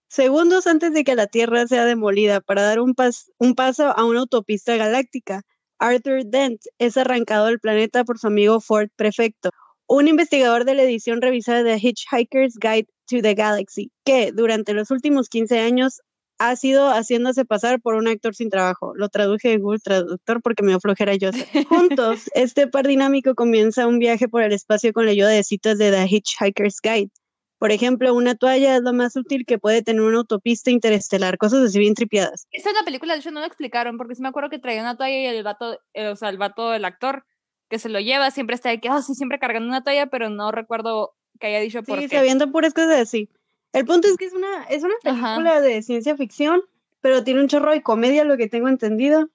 Segundos 0.10 0.68
antes 0.68 0.92
de 0.94 1.06
que 1.06 1.16
la 1.16 1.28
Tierra 1.28 1.68
sea 1.68 1.86
demolida 1.86 2.42
para 2.42 2.64
dar 2.64 2.82
un, 2.82 2.94
un 3.38 3.56
paso 3.56 3.98
a 3.98 4.04
una 4.04 4.20
autopista 4.20 4.76
galáctica, 4.76 5.44
Arthur 5.80 6.26
Dent 6.26 6.62
es 6.80 6.98
arrancado 6.98 7.46
del 7.46 7.62
planeta 7.62 8.04
por 8.04 8.20
su 8.20 8.28
amigo 8.28 8.60
Ford 8.60 8.90
Prefecto, 8.98 9.52
un 9.92 10.08
investigador 10.08 10.64
de 10.64 10.74
la 10.74 10.84
edición 10.84 11.22
revisada 11.22 11.64
de 11.64 11.78
Hitchhiker's 11.78 12.58
Guide 12.58 12.88
to 13.10 13.22
the 13.22 13.34
Galaxy, 13.34 13.92
que 14.06 14.32
durante 14.32 14.74
los 14.74 14.90
últimos 14.90 15.28
15 15.28 15.60
años 15.60 16.00
ha 16.40 16.56
sido 16.56 16.90
haciéndose 16.90 17.44
pasar 17.44 17.82
por 17.82 17.96
un 17.96 18.08
actor 18.08 18.34
sin 18.34 18.50
trabajo. 18.50 18.94
Lo 18.96 19.10
traduje 19.10 19.52
en 19.52 19.62
Google 19.62 19.80
Traductor 19.80 20.42
porque 20.42 20.64
me 20.64 20.76
ofrojera 20.76 21.16
yo. 21.16 21.32
Juntos, 21.68 22.30
este 22.36 22.68
par 22.68 22.88
dinámico 22.88 23.36
comienza 23.36 23.86
un 23.86 24.00
viaje 24.00 24.30
por 24.30 24.44
el 24.44 24.54
espacio 24.54 24.94
con 24.94 25.06
la 25.06 25.12
ayuda 25.12 25.28
de 25.28 25.44
citas 25.44 25.78
de 25.78 25.92
The 25.92 26.08
Hitchhiker's 26.08 26.80
Guide. 26.82 27.12
Por 27.60 27.74
ejemplo, 27.74 28.16
una 28.16 28.36
toalla 28.36 28.78
es 28.78 28.82
lo 28.84 28.94
más 28.94 29.18
útil 29.18 29.46
que 29.46 29.60
puede 29.60 29.84
tener 29.84 30.02
una 30.02 30.20
autopista 30.20 30.72
interestelar, 30.72 31.38
cosas 31.38 31.66
así 31.66 31.80
bien 31.80 31.96
tripiadas. 31.96 32.48
Esta 32.52 32.70
es 32.70 32.76
la 32.76 32.86
película, 32.86 33.14
de 33.14 33.20
hecho, 33.20 33.32
no 33.32 33.42
lo 33.42 33.46
explicaron, 33.46 33.98
porque 33.98 34.16
sí 34.16 34.22
me 34.22 34.30
acuerdo 34.30 34.50
que 34.50 34.58
traía 34.58 34.82
una 34.82 34.96
toalla 34.96 35.20
y 35.20 35.26
el 35.26 35.44
vato, 35.44 35.78
eh, 35.94 36.08
o 36.08 36.16
sea, 36.16 36.30
el 36.30 36.38
vato 36.38 36.72
del 36.72 36.86
actor 36.86 37.26
que 37.72 37.80
se 37.80 37.90
lo 37.90 38.00
lleva 38.00 38.30
siempre 38.30 38.56
está 38.56 38.70
de 38.70 38.80
que, 38.80 38.90
oh, 38.90 39.02
sí, 39.02 39.16
siempre 39.16 39.40
cargando 39.40 39.70
una 39.70 39.82
toalla, 39.84 40.08
pero 40.08 40.30
no 40.30 40.52
recuerdo 40.52 41.16
que 41.40 41.48
haya 41.48 41.60
dicho 41.62 41.82
por 41.82 41.98
qué. 41.98 42.10
Sí, 42.10 42.16
sabiendo 42.16 42.52
puras 42.52 42.74
cosas 42.74 43.00
así. 43.00 43.30
El 43.72 43.86
punto 43.86 44.10
es 44.10 44.18
que 44.18 44.26
es 44.26 44.34
una, 44.34 44.66
es 44.66 44.84
una 44.84 44.94
película 45.02 45.62
de 45.62 45.82
ciencia 45.82 46.18
ficción, 46.18 46.62
pero 47.00 47.24
tiene 47.24 47.40
un 47.40 47.48
chorro 47.48 47.72
de 47.72 47.82
comedia, 47.82 48.26
lo 48.26 48.36
que 48.36 48.50
tengo 48.50 48.68
entendido. 48.68 49.30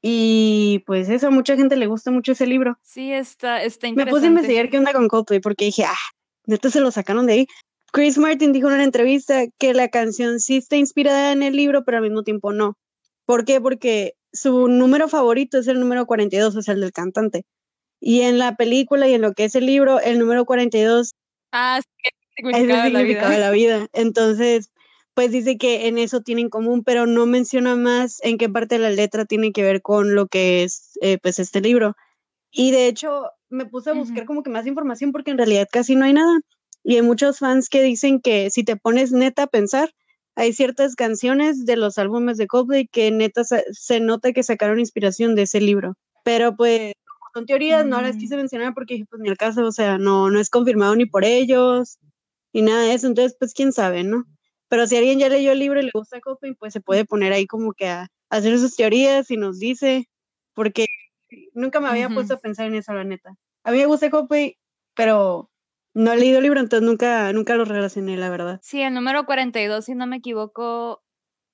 Y 0.00 0.84
pues 0.86 1.08
eso, 1.08 1.26
a 1.26 1.30
mucha 1.30 1.56
gente 1.56 1.76
le 1.76 1.88
gusta 1.88 2.12
mucho 2.12 2.32
ese 2.32 2.46
libro. 2.46 2.78
Sí, 2.82 3.12
está, 3.12 3.62
está 3.62 3.88
interesante. 3.88 4.04
Me 4.04 4.10
puse 4.10 4.26
a 4.26 4.28
investigar 4.28 4.70
qué 4.70 4.78
onda 4.78 4.92
con 4.92 5.08
Coldplay 5.08 5.40
porque 5.40 5.64
dije, 5.66 5.84
ah, 5.84 5.98
neta 6.46 6.70
se 6.70 6.80
lo 6.80 6.92
sacaron 6.92 7.26
de 7.26 7.32
ahí. 7.32 7.46
Chris 7.92 8.16
Martin 8.16 8.52
dijo 8.52 8.68
en 8.68 8.74
una 8.74 8.84
entrevista 8.84 9.44
que 9.58 9.74
la 9.74 9.88
canción 9.88 10.38
sí 10.38 10.56
está 10.58 10.76
inspirada 10.76 11.32
en 11.32 11.42
el 11.42 11.56
libro, 11.56 11.84
pero 11.84 11.98
al 11.98 12.04
mismo 12.04 12.22
tiempo 12.22 12.52
no. 12.52 12.78
¿Por 13.26 13.44
qué? 13.44 13.60
Porque 13.60 14.14
su 14.32 14.68
número 14.68 15.08
favorito 15.08 15.58
es 15.58 15.66
el 15.66 15.80
número 15.80 16.06
42, 16.06 16.54
o 16.54 16.62
sea, 16.62 16.74
el 16.74 16.80
del 16.80 16.92
cantante. 16.92 17.44
Y 18.04 18.22
en 18.22 18.36
la 18.38 18.56
película 18.56 19.06
y 19.06 19.14
en 19.14 19.20
lo 19.20 19.32
que 19.32 19.44
es 19.44 19.54
el 19.54 19.64
libro, 19.64 20.00
el 20.00 20.18
número 20.18 20.44
42 20.44 21.14
ah, 21.52 21.80
sí, 21.80 22.10
es 22.36 22.58
el 22.58 22.82
significado 22.82 23.30
de 23.30 23.38
la 23.38 23.52
vida. 23.52 23.86
Entonces, 23.92 24.72
pues 25.14 25.30
dice 25.30 25.56
que 25.56 25.86
en 25.86 25.98
eso 25.98 26.20
tiene 26.20 26.40
en 26.40 26.48
común, 26.48 26.82
pero 26.82 27.06
no 27.06 27.26
menciona 27.26 27.76
más 27.76 28.18
en 28.24 28.38
qué 28.38 28.48
parte 28.48 28.74
de 28.74 28.80
la 28.80 28.90
letra 28.90 29.24
tiene 29.24 29.52
que 29.52 29.62
ver 29.62 29.82
con 29.82 30.16
lo 30.16 30.26
que 30.26 30.64
es 30.64 30.98
eh, 31.00 31.18
pues 31.22 31.38
este 31.38 31.60
libro. 31.60 31.94
Y 32.50 32.72
de 32.72 32.88
hecho 32.88 33.30
me 33.48 33.66
puse 33.66 33.90
a 33.90 33.94
buscar 33.94 34.24
como 34.24 34.42
que 34.42 34.50
más 34.50 34.66
información 34.66 35.12
porque 35.12 35.30
en 35.30 35.38
realidad 35.38 35.68
casi 35.70 35.94
no 35.94 36.04
hay 36.04 36.14
nada. 36.14 36.40
Y 36.82 36.96
hay 36.96 37.02
muchos 37.02 37.38
fans 37.38 37.68
que 37.68 37.84
dicen 37.84 38.20
que 38.20 38.50
si 38.50 38.64
te 38.64 38.76
pones 38.76 39.12
neta 39.12 39.44
a 39.44 39.46
pensar, 39.46 39.94
hay 40.34 40.52
ciertas 40.52 40.96
canciones 40.96 41.66
de 41.66 41.76
los 41.76 41.98
álbumes 41.98 42.36
de 42.36 42.48
Coldplay 42.48 42.88
que 42.88 43.10
neta 43.10 43.42
se, 43.44 44.00
nota 44.00 44.32
que 44.32 44.42
sacaron 44.42 44.80
inspiración 44.80 45.36
de 45.36 45.42
ese 45.42 45.60
libro. 45.60 45.94
Pero 46.24 46.56
pues 46.56 46.94
son 47.32 47.46
teorías, 47.46 47.86
no 47.86 48.00
las 48.02 48.16
quise 48.16 48.36
mm. 48.36 48.38
mencionar 48.38 48.74
porque 48.74 49.04
pues 49.08 49.20
ni 49.22 49.28
el 49.28 49.36
caso, 49.36 49.66
o 49.66 49.72
sea, 49.72 49.98
no, 49.98 50.30
no 50.30 50.40
es 50.40 50.50
confirmado 50.50 50.94
ni 50.96 51.06
por 51.06 51.24
ellos, 51.24 51.98
y 52.52 52.62
nada 52.62 52.82
de 52.82 52.94
eso. 52.94 53.06
Entonces, 53.06 53.36
pues 53.38 53.54
quién 53.54 53.72
sabe, 53.72 54.04
¿no? 54.04 54.24
Pero 54.68 54.86
si 54.86 54.96
alguien 54.96 55.18
ya 55.18 55.28
leyó 55.28 55.52
el 55.52 55.58
libro 55.58 55.80
y 55.80 55.84
le 55.84 55.90
gusta 55.92 56.20
Coldplay, 56.20 56.54
pues 56.54 56.72
se 56.72 56.80
puede 56.80 57.04
poner 57.04 57.32
ahí 57.32 57.46
como 57.46 57.72
que 57.72 57.88
a, 57.88 58.08
hacer 58.30 58.58
sus 58.58 58.74
teorías 58.76 59.30
y 59.30 59.36
nos 59.36 59.58
dice, 59.58 60.08
porque 60.54 60.86
nunca 61.52 61.80
me 61.80 61.88
había 61.88 62.08
puesto 62.08 62.34
a 62.34 62.38
pensar 62.38 62.66
en 62.66 62.76
eso, 62.76 62.92
la 62.94 63.04
neta. 63.04 63.34
A 63.64 63.70
mí 63.70 63.78
me 63.78 63.86
gusta 63.86 64.08
Coldplay, 64.08 64.56
pero 64.94 65.50
no 65.92 66.12
he 66.12 66.16
leído 66.16 66.38
el 66.38 66.44
libro, 66.44 66.60
entonces 66.60 66.86
nunca, 66.86 67.30
nunca 67.34 67.54
lo 67.56 67.66
relacioné, 67.66 68.16
la 68.16 68.30
verdad. 68.30 68.60
Sí, 68.62 68.80
el 68.80 68.94
número 68.94 69.26
42, 69.26 69.84
si 69.84 69.94
no 69.94 70.06
me 70.06 70.16
equivoco, 70.16 71.02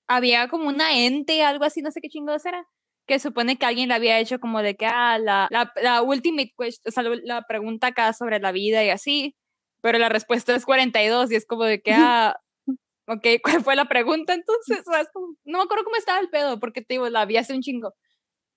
había 0.06 0.48
como 0.48 0.68
una 0.68 0.96
ente, 0.96 1.42
algo 1.42 1.64
así, 1.64 1.82
no 1.82 1.90
sé 1.90 2.00
qué 2.00 2.08
chingados 2.08 2.46
era, 2.46 2.68
que 3.08 3.18
supone 3.18 3.56
que 3.56 3.66
alguien 3.66 3.88
le 3.88 3.94
había 3.94 4.20
hecho 4.20 4.38
como 4.38 4.62
de 4.62 4.76
que, 4.76 4.86
ah, 4.86 5.18
la, 5.18 5.48
la, 5.50 5.72
la 5.82 6.02
ultimate 6.02 6.52
question, 6.56 6.84
o 6.86 6.90
sea, 6.92 7.02
la 7.24 7.42
pregunta 7.42 7.88
acá 7.88 8.12
sobre 8.12 8.38
la 8.38 8.52
vida 8.52 8.84
y 8.84 8.90
así, 8.90 9.34
pero 9.80 9.98
la 9.98 10.08
respuesta 10.08 10.54
es 10.54 10.64
42 10.64 11.32
y 11.32 11.36
es 11.36 11.46
como 11.46 11.64
de 11.64 11.80
que, 11.80 11.92
ah, 11.92 12.36
ok, 13.06 13.26
¿cuál 13.42 13.64
fue 13.64 13.74
la 13.74 13.86
pregunta 13.86 14.34
entonces? 14.34 14.84
no 15.44 15.58
me 15.58 15.64
acuerdo 15.64 15.84
cómo 15.84 15.96
estaba 15.96 16.20
el 16.20 16.28
pedo, 16.28 16.60
porque 16.60 16.82
te 16.82 16.94
digo, 16.94 17.08
la 17.08 17.24
vi 17.24 17.38
hace 17.38 17.54
un 17.54 17.62
chingo. 17.62 17.94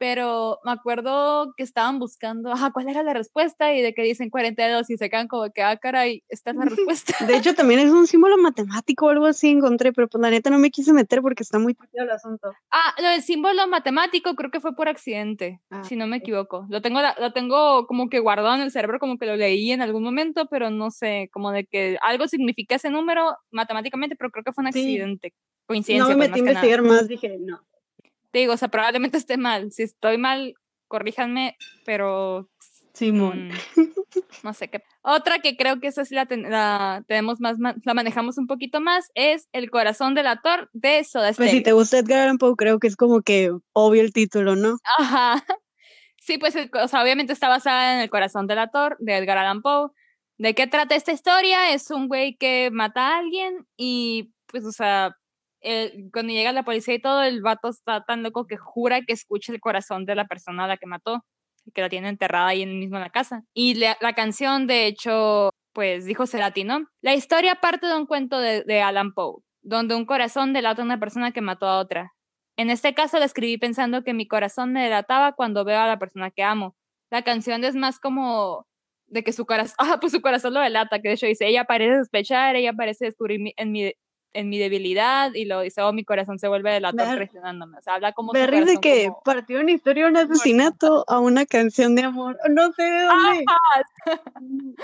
Pero 0.02 0.58
me 0.64 0.72
acuerdo 0.72 1.54
que 1.56 1.62
estaban 1.62 2.00
buscando, 2.00 2.52
ajá, 2.52 2.72
cuál 2.72 2.90
era 2.90 3.04
la 3.04 3.14
respuesta 3.14 3.72
y 3.72 3.84
de 3.84 3.94
que 3.94 4.02
dicen 4.02 4.32
42 4.32 4.90
y 4.90 4.98
se 4.98 5.12
quedan 5.12 5.28
como 5.28 5.52
que, 5.52 5.62
ah, 5.62 5.78
caray, 5.78 6.24
esta 6.28 6.50
es 6.50 6.56
la 6.58 6.66
respuesta. 6.96 7.24
De 7.28 7.38
hecho, 7.38 7.54
también 7.54 7.82
es 7.82 7.92
un 7.92 8.08
símbolo 8.08 8.36
matemático 8.40 9.06
o 9.06 9.10
algo 9.10 9.28
así 9.28 9.50
encontré, 9.50 9.94
pero 9.94 10.08
pues 10.08 10.20
la 10.20 10.32
neta 10.32 10.50
no 10.50 10.58
me 10.58 10.72
quise 10.72 10.92
meter 10.92 11.22
porque 11.22 11.44
está 11.44 11.60
muy 11.60 11.76
tuyo 11.76 12.02
el 12.02 12.10
asunto. 12.10 12.52
Ah, 12.72 12.96
lo 13.00 13.10
del 13.10 13.22
símbolo 13.22 13.68
matemático 13.68 14.34
creo 14.34 14.50
que 14.50 14.60
fue 14.60 14.76
por 14.76 14.90
accidente, 14.90 15.62
Ah, 15.70 15.84
si 15.84 15.96
no 15.96 16.08
me 16.08 16.18
equivoco. 16.18 16.66
Lo 16.70 16.82
tengo, 16.82 17.00
lo 17.20 17.32
tengo 17.32 17.86
como 17.86 18.10
que 18.10 18.18
guardado 18.18 18.56
en 18.56 18.62
el 18.62 18.72
cerebro, 18.72 18.98
como 18.98 19.20
que 19.20 19.28
lo 19.28 19.36
leí 19.36 19.72
en 19.72 19.84
algún 19.84 20.02
momento, 20.02 20.48
pero 20.50 20.72
no 20.72 20.90
sé, 20.90 21.30
como 21.32 21.52
de 21.52 21.68
que 21.68 22.00
algo 22.02 22.28
significa 22.28 22.74
ese 22.74 22.90
número 22.90 23.38
matemáticamente, 23.52 24.16
pero 24.16 24.32
creo 24.32 24.44
que 24.44 24.52
fue 24.52 24.64
un 24.64 24.74
Sí. 24.74 24.80
accidente. 24.80 25.32
No 25.36 25.68
Coincidencia, 25.68 26.16
me 26.16 26.28
pues, 26.28 26.30
metí 26.32 26.40
a 26.40 26.44
que 26.44 26.54
nada. 26.54 26.66
investigar 26.66 26.82
más, 26.82 27.08
dije, 27.08 27.38
no. 27.40 27.62
Te 28.32 28.40
digo, 28.40 28.54
o 28.54 28.58
sea, 28.58 28.68
probablemente 28.70 29.18
esté 29.18 29.38
mal. 29.38 29.72
Si 29.72 29.84
estoy 29.84 30.18
mal, 30.18 30.56
corríjanme, 30.88 31.58
pero 31.86 32.50
Simón. 32.94 33.50
mm, 33.50 33.54
no 34.44 34.54
sé 34.54 34.70
qué. 34.70 34.84
Otra 35.02 35.40
que 35.40 35.56
creo 35.58 35.80
que 35.80 35.88
esa 35.88 36.06
sí 36.06 36.16
la, 36.16 36.26
ten- 36.26 36.50
la 36.50 37.04
tenemos 37.08 37.40
más, 37.40 37.58
la 37.60 37.94
manejamos 37.94 38.38
un 38.38 38.48
poquito 38.48 38.82
más 38.82 39.10
es 39.16 39.48
El 39.54 39.70
corazón 39.72 40.14
del 40.16 40.28
actor 40.28 40.70
de 40.74 41.04
Soda 41.04 41.28
Pues 41.28 41.36
Stereo. 41.36 41.52
si 41.54 41.62
te 41.62 41.72
gusta 41.74 41.98
Edgar 42.00 42.20
Allan 42.20 42.38
Poe, 42.38 42.56
creo 42.56 42.80
que 42.80 42.88
es 42.88 42.96
como 42.96 43.22
que 43.22 43.52
obvio 43.74 44.02
el 44.02 44.14
título, 44.14 44.56
¿no? 44.56 44.78
Ajá. 44.98 45.44
Sí, 46.24 46.38
pues, 46.38 46.56
el 46.56 46.70
o 46.74 46.88
sea, 46.88 47.02
obviamente 47.02 47.34
está 47.34 47.50
basada 47.50 47.96
en 47.96 48.00
El 48.02 48.10
corazón 48.12 48.46
del 48.48 48.60
actor 48.60 48.96
de 49.00 49.18
Edgar 49.18 49.40
Allan 49.40 49.62
Poe. 49.64 49.90
¿De 50.38 50.54
qué 50.54 50.68
trata 50.68 50.96
esta 50.96 51.12
historia? 51.12 51.74
Es 51.74 51.90
un 51.90 52.08
güey 52.08 52.36
que 52.38 52.70
mata 52.72 53.08
a 53.16 53.18
alguien 53.20 53.66
y, 53.76 54.32
pues, 54.46 54.64
o 54.66 54.72
sea, 54.72 55.18
cuando 56.14 56.34
llega 56.34 56.52
la 56.52 56.64
policía 56.64 56.96
y 56.96 57.02
todo, 57.02 57.24
el 57.24 57.42
vato 57.42 57.70
está 57.70 58.04
tan 58.04 58.24
loco 58.24 58.48
que 58.48 58.58
jura 58.58 59.02
que 59.02 59.14
escucha 59.14 59.52
el 59.54 59.60
corazón 59.62 60.06
de 60.06 60.16
la 60.16 60.26
persona 60.28 60.66
a 60.66 60.68
la 60.68 60.78
que 60.78 60.88
mató 60.88 61.24
que 61.76 61.82
la 61.82 61.90
tiene 61.90 62.10
enterrada 62.10 62.48
ahí 62.48 62.64
en- 62.64 62.80
mismo 62.80 62.98
en 62.98 63.04
la 63.04 63.10
casa. 63.12 63.44
Y 63.54 63.76
la, 63.76 63.96
la 64.02 64.14
canción, 64.14 64.66
de 64.68 64.88
hecho, 64.88 65.52
pues 65.74 66.06
dijo 66.06 66.26
Cerati, 66.26 66.64
¿no? 66.64 66.88
La 67.02 67.14
historia 67.14 67.56
parte 67.56 67.86
de 67.88 67.96
un 67.96 68.08
cuento 68.08 68.40
de, 68.40 68.64
de 68.64 68.82
Alan 68.82 69.14
Poe, 69.14 69.42
donde 69.62 69.96
un 69.96 70.06
corazón 70.06 70.54
delata 70.54 70.82
a 70.82 70.86
una 70.86 71.00
persona 71.00 71.32
que 71.32 71.42
mató 71.42 71.68
a 71.68 71.80
otra. 71.80 72.14
En 72.58 72.70
este 72.72 72.94
caso 72.94 73.20
la 73.20 73.26
escribí 73.26 73.58
pensando 73.58 74.04
que 74.04 74.14
mi 74.14 74.28
corazón 74.28 74.74
me 74.74 74.84
delataba 74.84 75.34
cuando 75.34 75.64
veo 75.64 75.80
a 75.80 75.88
la 75.88 76.00
persona 76.00 76.32
que 76.32 76.44
amo. 76.44 76.76
La 77.12 77.22
canción 77.24 77.64
es 77.64 77.76
más 77.76 78.00
como 78.00 78.66
de 79.08 79.24
que 79.24 79.32
su 79.34 79.46
corazón, 79.46 79.76
ah, 79.96 79.98
pues 80.02 80.12
su 80.14 80.22
corazón 80.22 80.54
lo 80.56 80.62
delata, 80.62 81.00
que 81.00 81.10
de 81.10 81.14
hecho 81.16 81.28
dice, 81.28 81.48
ella 81.48 81.66
parece 81.66 82.00
sospechar, 82.00 82.56
ella 82.56 82.74
parece 82.74 83.06
descubrir 83.06 83.40
mi- 83.40 83.54
en 83.58 83.72
mi 83.72 83.94
en 84.34 84.50
mi 84.50 84.58
debilidad 84.60 85.34
y 85.34 85.46
lo 85.46 85.60
dice, 85.62 85.82
oh, 85.82 85.92
mi 85.94 86.04
corazón 86.06 86.40
se 86.40 86.48
vuelve 86.48 86.72
delator 86.72 87.06
Ver- 87.06 87.16
traicionándome. 87.16 87.78
O 87.78 87.82
sea, 87.82 87.96
habla 87.96 88.14
como 88.14 88.32
Me 88.34 88.48
ríe 88.48 88.64
de 88.66 88.78
que 88.78 89.08
como- 89.08 89.22
partió 89.24 89.60
una 89.60 89.72
historia 89.72 90.06
de 90.06 90.10
un 90.12 90.18
asesinato 90.18 91.04
a 91.08 91.20
una 91.20 91.46
canción 91.46 91.96
de 91.96 92.04
amor. 92.04 92.38
No 92.50 92.72
sé 92.74 92.84
de 92.84 93.04
dónde. 93.04 93.46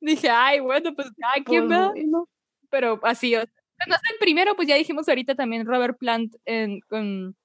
Dije, 0.00 0.28
ay, 0.30 0.60
bueno, 0.60 0.94
pues 0.94 1.08
cada 1.18 1.44
quien 1.44 1.70
va. 1.70 1.88
bueno. 1.90 2.28
pero 2.70 2.98
así, 3.02 3.34
o 3.36 3.40
sea, 3.40 3.48
el 4.12 4.18
primero, 4.18 4.54
pues 4.56 4.68
ya 4.68 4.76
dijimos 4.76 5.08
ahorita 5.08 5.34
también 5.34 5.66
Robert 5.66 5.98
Plant 5.98 6.34
en, 6.44 6.80
con, 6.88 7.36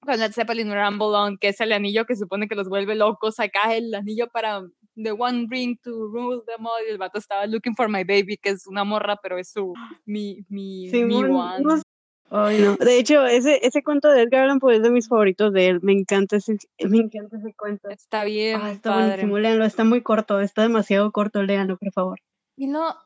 con 0.00 0.18
Led 0.18 0.32
Zeppelin 0.32 0.72
Rumble 0.72 1.06
On, 1.16 1.38
que 1.38 1.48
es 1.48 1.60
el 1.60 1.72
anillo 1.72 2.04
que 2.04 2.16
supone 2.16 2.48
que 2.48 2.54
los 2.56 2.68
vuelve 2.68 2.94
locos, 2.94 3.38
acá 3.40 3.74
el 3.74 3.94
anillo 3.94 4.28
para 4.32 4.62
The 5.02 5.12
One 5.12 5.46
Ring 5.50 5.78
to 5.82 5.90
Rule 6.08 6.42
them 6.46 6.66
all, 6.66 6.82
y 6.86 6.90
el 6.90 6.98
vato 6.98 7.18
estaba 7.18 7.46
Looking 7.46 7.74
for 7.76 7.88
My 7.88 8.04
Baby, 8.04 8.36
que 8.38 8.50
es 8.50 8.66
una 8.66 8.84
morra, 8.84 9.16
pero 9.22 9.38
es 9.38 9.50
su, 9.50 9.74
mi, 10.04 10.44
mi, 10.48 10.84
mi 10.84 10.90
Simón, 10.90 11.30
one. 11.30 11.60
no 11.62 11.76
sé. 11.76 11.82
Ay, 12.28 12.58
no. 12.60 12.74
De 12.76 12.98
hecho, 12.98 13.24
ese, 13.24 13.64
ese 13.64 13.82
cuento 13.84 14.10
de 14.10 14.22
Edgar 14.22 14.42
Allan 14.44 14.58
Poe 14.58 14.74
es 14.76 14.82
de 14.82 14.90
mis 14.90 15.06
favoritos 15.08 15.52
de 15.52 15.68
él. 15.68 15.78
Me 15.82 15.92
encanta 15.92 16.36
ese, 16.36 16.56
me 16.88 16.96
encanta 16.98 17.36
ese 17.36 17.54
cuento. 17.54 17.88
Está 17.88 18.24
bien, 18.24 18.58
Ah, 18.60 18.72
está 18.72 18.90
padre. 18.90 19.06
buenísimo, 19.08 19.38
léanlo. 19.38 19.64
Está 19.64 19.84
muy 19.84 20.00
corto, 20.02 20.40
está 20.40 20.62
demasiado 20.62 21.12
corto, 21.12 21.42
léanlo, 21.44 21.76
por 21.76 21.92
favor. 21.92 22.18
Y 22.56 22.66
no, 22.66 22.96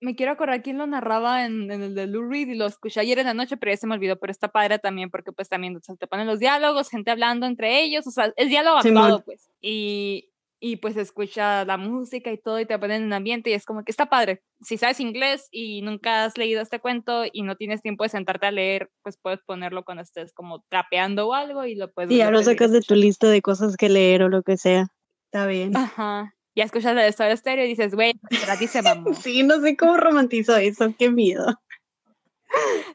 me 0.00 0.14
quiero 0.16 0.32
acordar 0.32 0.62
quién 0.62 0.78
lo 0.78 0.86
narraba 0.86 1.44
en, 1.44 1.70
en 1.70 1.82
el 1.82 1.94
de 1.94 2.06
Lou 2.06 2.30
Reed 2.30 2.48
y 2.48 2.54
lo 2.54 2.64
escuché 2.64 3.00
ayer 3.00 3.18
en 3.18 3.26
la 3.26 3.34
noche, 3.34 3.58
pero 3.58 3.72
ya 3.72 3.76
se 3.76 3.86
me 3.86 3.94
olvidó, 3.94 4.16
pero 4.18 4.30
está 4.30 4.48
padre 4.48 4.78
también 4.78 5.10
porque 5.10 5.32
pues 5.32 5.50
también 5.50 5.76
o 5.76 5.80
sea, 5.80 5.94
te 5.96 6.06
ponen 6.06 6.26
los 6.26 6.38
diálogos, 6.38 6.88
gente 6.88 7.10
hablando 7.10 7.44
entre 7.46 7.82
ellos, 7.82 8.06
o 8.06 8.10
sea, 8.10 8.32
es 8.36 8.48
diálogo 8.48 8.78
actuado 8.78 9.22
pues. 9.22 9.50
Y, 9.60 10.30
y 10.58 10.76
pues 10.76 10.96
escucha 10.96 11.64
la 11.64 11.76
música 11.76 12.32
y 12.32 12.38
todo 12.38 12.58
y 12.58 12.66
te 12.66 12.78
ponen 12.78 13.04
en 13.04 13.12
ambiente 13.12 13.50
y 13.50 13.52
es 13.52 13.64
como 13.64 13.84
que 13.84 13.90
está 13.90 14.06
padre. 14.06 14.42
Si 14.60 14.78
sabes 14.78 15.00
inglés 15.00 15.48
y 15.50 15.82
nunca 15.82 16.24
has 16.24 16.38
leído 16.38 16.62
este 16.62 16.80
cuento 16.80 17.24
y 17.30 17.42
no 17.42 17.56
tienes 17.56 17.82
tiempo 17.82 18.04
de 18.04 18.08
sentarte 18.08 18.46
a 18.46 18.50
leer, 18.50 18.90
pues 19.02 19.18
puedes 19.20 19.40
ponerlo 19.44 19.84
cuando 19.84 20.02
estés 20.02 20.32
como 20.32 20.64
trapeando 20.68 21.28
o 21.28 21.34
algo 21.34 21.64
y 21.66 21.74
lo 21.74 21.92
puedes 21.92 22.10
Y 22.10 22.18
ya 22.18 22.30
lo 22.30 22.42
sacas 22.42 22.72
de 22.72 22.80
tu 22.80 22.94
lista 22.94 23.28
de 23.28 23.42
cosas 23.42 23.76
que 23.76 23.88
leer 23.88 24.22
o 24.22 24.28
lo 24.28 24.42
que 24.42 24.56
sea. 24.56 24.88
Está 25.26 25.46
bien. 25.46 25.76
Ajá. 25.76 26.34
Ya 26.54 26.64
escuchas 26.64 26.94
la 26.94 27.02
de 27.02 27.12
Soda 27.12 27.36
Stereo 27.36 27.66
y 27.66 27.68
dices, 27.68 27.94
güey, 27.94 28.14
para 28.40 28.58
ti 28.58 28.66
se 28.66 28.80
mamó. 28.80 29.12
Sí, 29.12 29.42
no 29.42 29.60
sé 29.60 29.76
cómo 29.76 29.98
romantizo 29.98 30.56
eso, 30.56 30.94
qué 30.98 31.10
miedo. 31.10 31.46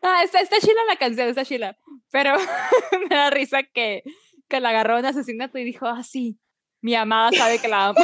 Ah, 0.02 0.24
está, 0.24 0.40
está 0.40 0.60
chila 0.60 0.80
la 0.88 0.96
canción, 0.96 1.28
está 1.28 1.46
chila. 1.46 1.78
Pero 2.10 2.34
me 3.10 3.16
da 3.16 3.30
risa 3.30 3.62
que, 3.62 4.02
que 4.48 4.60
la 4.60 4.70
agarró 4.70 4.98
en 4.98 5.06
asesinato 5.06 5.60
y 5.60 5.66
dijo, 5.66 5.86
ah, 5.86 6.02
sí, 6.04 6.40
mi 6.82 6.96
amada 6.96 7.32
sabe 7.32 7.60
que 7.60 7.68
la 7.68 7.88
amo. 7.88 8.00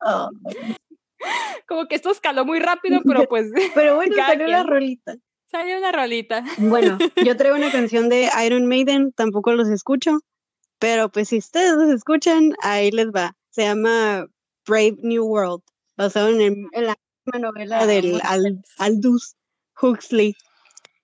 Oh, 0.00 0.30
Como 1.68 1.86
que 1.86 1.96
esto 1.96 2.10
escaló 2.10 2.44
muy 2.44 2.60
rápido, 2.60 3.00
pero 3.04 3.24
pues 3.28 3.46
Pero 3.74 3.96
bueno, 3.96 4.14
salió 4.16 4.46
la 4.46 4.58
quien. 4.58 4.68
rolita. 4.68 5.16
salió 5.50 5.78
una 5.78 5.92
rolita. 5.92 6.44
Bueno, 6.58 6.98
yo 7.24 7.36
traigo 7.36 7.56
una 7.56 7.72
canción 7.72 8.08
de 8.08 8.30
Iron 8.46 8.66
Maiden, 8.66 9.12
tampoco 9.12 9.52
los 9.52 9.68
escucho, 9.68 10.20
pero 10.78 11.08
pues 11.10 11.28
si 11.30 11.38
ustedes 11.38 11.72
los 11.74 11.90
escuchan, 11.90 12.54
ahí 12.62 12.90
les 12.92 13.08
va. 13.08 13.34
Se 13.50 13.62
llama 13.62 14.26
Brave 14.66 14.96
New 15.02 15.24
World, 15.26 15.62
basado 15.96 16.28
en, 16.28 16.40
el- 16.40 16.66
en 16.72 16.86
la 16.86 16.94
misma 17.26 17.48
novela 17.50 17.80
Ah, 17.80 17.86
del 17.86 18.20
Aldous 18.78 19.34
Huxley. 19.82 20.36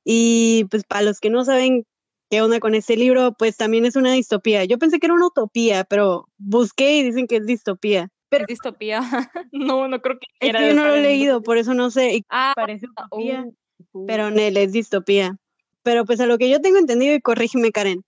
Y 0.04 0.64
pues 0.70 0.84
para 0.84 1.02
los 1.02 1.18
que 1.18 1.30
no 1.30 1.44
saben 1.44 1.84
qué 2.34 2.42
onda 2.42 2.58
con 2.58 2.74
este 2.74 2.96
libro, 2.96 3.32
pues 3.38 3.56
también 3.56 3.84
es 3.86 3.94
una 3.94 4.12
distopía. 4.12 4.64
Yo 4.64 4.76
pensé 4.76 4.98
que 4.98 5.06
era 5.06 5.14
una 5.14 5.28
utopía, 5.28 5.84
pero 5.84 6.28
busqué 6.36 6.96
y 6.96 7.04
dicen 7.04 7.28
que 7.28 7.36
es 7.36 7.46
distopía. 7.46 8.08
Es 8.28 8.46
distopía. 8.48 9.00
no, 9.52 9.86
no 9.86 10.00
creo 10.00 10.18
que 10.18 10.26
Es 10.40 10.50
quiera 10.50 10.58
que 10.58 10.68
yo 10.70 10.74
no 10.74 10.84
lo 10.84 10.96
he 10.96 11.00
leído, 11.00 11.42
por 11.44 11.58
eso 11.58 11.74
no 11.74 11.92
sé. 11.92 12.16
Y 12.16 12.24
Ah, 12.28 12.52
parece 12.56 12.86
utopía. 12.86 13.44
uh, 13.44 14.00
uh. 14.00 14.06
pero 14.06 14.32
Nel 14.32 14.56
es 14.56 14.72
distopía. 14.72 15.36
Pero 15.84 16.04
pues 16.04 16.18
a 16.18 16.26
lo 16.26 16.36
que 16.36 16.50
yo 16.50 16.60
tengo 16.60 16.78
entendido, 16.78 17.14
y 17.14 17.20
corrígeme 17.20 17.70
Karen, 17.70 18.02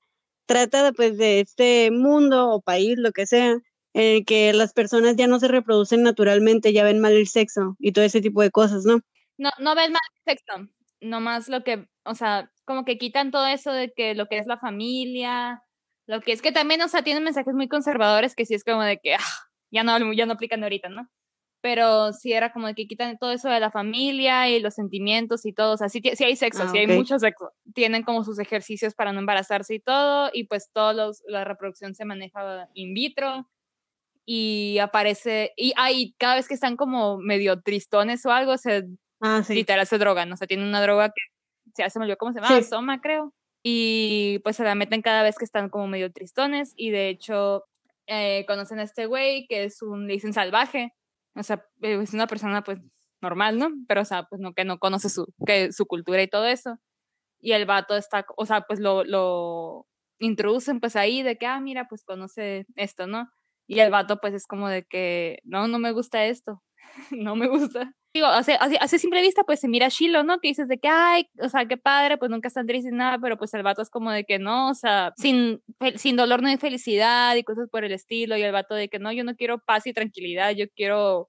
trata 0.46 0.82
de, 0.82 0.92
pues 0.92 1.16
de 1.18 1.38
este 1.38 1.92
mundo 1.92 2.50
o 2.50 2.60
país, 2.60 2.98
lo 2.98 3.12
que 3.12 3.26
sea, 3.26 3.52
en 3.52 3.62
el 4.16 4.24
que 4.24 4.52
las 4.54 4.72
personas 4.72 5.14
ya 5.14 5.28
no 5.28 5.38
se 5.38 5.46
reproducen 5.46 6.02
naturalmente, 6.02 6.72
ya 6.72 6.82
ven 6.82 6.98
mal 6.98 7.12
el 7.12 7.28
sexo 7.28 7.76
y 7.78 7.92
todo 7.92 8.04
ese 8.04 8.20
tipo 8.20 8.42
de 8.42 8.50
cosas, 8.50 8.84
¿no? 8.84 8.98
No, 9.38 9.50
no 9.60 9.76
ven 9.76 9.92
más 9.92 10.02
sexo, 10.24 10.68
nomás 11.00 11.48
lo 11.48 11.62
que, 11.62 11.86
o 12.04 12.14
sea, 12.16 12.50
como 12.66 12.84
que 12.84 12.98
quitan 12.98 13.30
todo 13.30 13.46
eso 13.46 13.72
de 13.72 13.92
que 13.92 14.14
lo 14.14 14.26
que 14.26 14.38
es 14.38 14.46
la 14.46 14.58
familia, 14.58 15.62
lo 16.06 16.20
que 16.20 16.32
es 16.32 16.42
que 16.42 16.52
también, 16.52 16.82
o 16.82 16.88
sea, 16.88 17.02
tienen 17.02 17.24
mensajes 17.24 17.54
muy 17.54 17.68
conservadores 17.68 18.34
que 18.34 18.44
sí 18.46 18.54
es 18.54 18.64
como 18.64 18.82
de 18.82 18.98
que 18.98 19.14
ah, 19.14 19.20
ya 19.70 19.82
no 19.84 20.12
ya 20.12 20.26
no 20.26 20.34
aplican 20.34 20.62
ahorita, 20.62 20.88
¿no? 20.90 21.08
Pero 21.62 22.12
sí 22.12 22.32
era 22.32 22.52
como 22.52 22.66
de 22.68 22.74
que 22.74 22.86
quitan 22.86 23.18
todo 23.18 23.32
eso 23.32 23.48
de 23.48 23.58
la 23.60 23.70
familia 23.70 24.48
y 24.48 24.60
los 24.60 24.74
sentimientos 24.74 25.46
y 25.46 25.52
todo, 25.52 25.74
o 25.74 25.76
sea, 25.76 25.88
sí, 25.88 26.00
sí 26.14 26.24
hay 26.24 26.36
sexo, 26.36 26.64
Ah, 26.64 26.68
sí 26.68 26.78
hay 26.78 26.86
mucho 26.86 27.18
sexo. 27.18 27.50
Tienen 27.74 28.02
como 28.04 28.24
sus 28.24 28.38
ejercicios 28.38 28.94
para 28.94 29.12
no 29.12 29.20
embarazarse 29.20 29.74
y 29.74 29.80
todo, 29.80 30.30
y 30.32 30.44
pues 30.44 30.70
los, 30.74 31.22
la 31.26 31.44
reproducción 31.44 31.94
se 31.94 32.04
maneja 32.04 32.68
in 32.74 32.94
vitro 32.94 33.48
y 34.26 34.78
aparece, 34.78 35.52
y 35.56 35.72
ahí 35.76 36.14
cada 36.18 36.36
vez 36.36 36.48
que 36.48 36.54
están 36.54 36.76
como 36.76 37.18
medio 37.18 37.60
tristones 37.62 38.24
o 38.26 38.32
algo, 38.32 38.58
se 38.58 38.84
Ah, 39.20 39.42
sí. 39.42 39.54
literal 39.54 39.86
se 39.86 39.98
drogan, 39.98 40.32
o 40.32 40.36
sea, 40.36 40.46
tiene 40.46 40.62
una 40.64 40.82
droga 40.82 41.08
que 41.08 41.22
ya 41.76 41.90
se 41.90 41.98
me 41.98 42.04
olvidó 42.04 42.18
cómo 42.18 42.32
se 42.32 42.40
llama, 42.40 42.56
Sí. 42.56 42.62
Soma, 42.62 43.00
creo. 43.00 43.32
Y 43.62 44.38
pues 44.44 44.56
se 44.56 44.64
la 44.64 44.74
meten 44.74 45.02
cada 45.02 45.22
vez 45.22 45.36
que 45.36 45.44
están 45.44 45.68
como 45.68 45.88
medio 45.88 46.12
tristones 46.12 46.72
y 46.76 46.90
de 46.90 47.08
hecho 47.08 47.64
eh, 48.06 48.44
conocen 48.46 48.78
a 48.78 48.84
este 48.84 49.06
güey 49.06 49.46
que 49.48 49.64
es 49.64 49.82
un, 49.82 50.06
dicen 50.06 50.32
salvaje, 50.32 50.92
o 51.34 51.42
sea, 51.42 51.66
eh, 51.82 51.98
es 52.00 52.14
una 52.14 52.26
persona 52.28 52.62
pues 52.62 52.78
normal, 53.20 53.58
¿no? 53.58 53.70
Pero 53.88 54.02
o 54.02 54.04
sea, 54.04 54.24
pues 54.24 54.40
no, 54.40 54.54
que 54.54 54.64
no 54.64 54.78
conoce 54.78 55.08
su, 55.08 55.26
que, 55.46 55.72
su 55.72 55.86
cultura 55.86 56.22
y 56.22 56.28
todo 56.28 56.46
eso. 56.46 56.78
Y 57.40 57.52
el 57.52 57.66
vato 57.66 57.96
está, 57.96 58.24
o 58.36 58.46
sea, 58.46 58.62
pues 58.62 58.80
lo, 58.80 59.04
lo 59.04 59.86
introducen 60.18 60.80
pues 60.80 60.96
ahí 60.96 61.22
de 61.22 61.36
que, 61.36 61.46
ah, 61.46 61.60
mira, 61.60 61.86
pues 61.88 62.04
conoce 62.04 62.66
esto, 62.76 63.06
¿no? 63.06 63.28
Y 63.66 63.80
el 63.80 63.90
vato 63.90 64.18
pues 64.20 64.34
es 64.34 64.46
como 64.46 64.68
de 64.68 64.84
que, 64.84 65.40
no, 65.44 65.68
no 65.68 65.78
me 65.78 65.92
gusta 65.92 66.26
esto, 66.26 66.62
no 67.10 67.36
me 67.36 67.48
gusta. 67.48 67.92
Digo, 68.14 68.28
a 68.28 68.42
simple 68.42 69.20
vista 69.20 69.44
pues 69.44 69.60
se 69.60 69.68
mira 69.68 69.90
chilo, 69.90 70.22
¿no? 70.24 70.38
Que 70.38 70.48
dices 70.48 70.68
de 70.68 70.78
que, 70.78 70.88
ay, 70.88 71.28
o 71.38 71.50
sea, 71.50 71.66
qué 71.66 71.76
padre, 71.76 72.16
pues 72.16 72.30
nunca 72.30 72.48
están 72.48 72.66
tristes 72.66 72.92
nada, 72.92 73.18
pero 73.18 73.36
pues 73.36 73.52
el 73.52 73.62
vato 73.62 73.82
es 73.82 73.90
como 73.90 74.10
de 74.10 74.24
que 74.24 74.38
no, 74.38 74.70
o 74.70 74.74
sea, 74.74 75.12
sin, 75.18 75.62
sin 75.96 76.16
dolor 76.16 76.40
no 76.42 76.48
hay 76.48 76.56
felicidad 76.56 77.36
y 77.36 77.44
cosas 77.44 77.68
por 77.70 77.84
el 77.84 77.92
estilo, 77.92 78.36
y 78.38 78.42
el 78.42 78.52
vato 78.52 78.74
de 78.74 78.88
que 78.88 78.98
no, 78.98 79.12
yo 79.12 79.22
no 79.24 79.34
quiero 79.36 79.58
paz 79.58 79.86
y 79.86 79.92
tranquilidad, 79.92 80.52
yo 80.52 80.64
quiero 80.74 81.28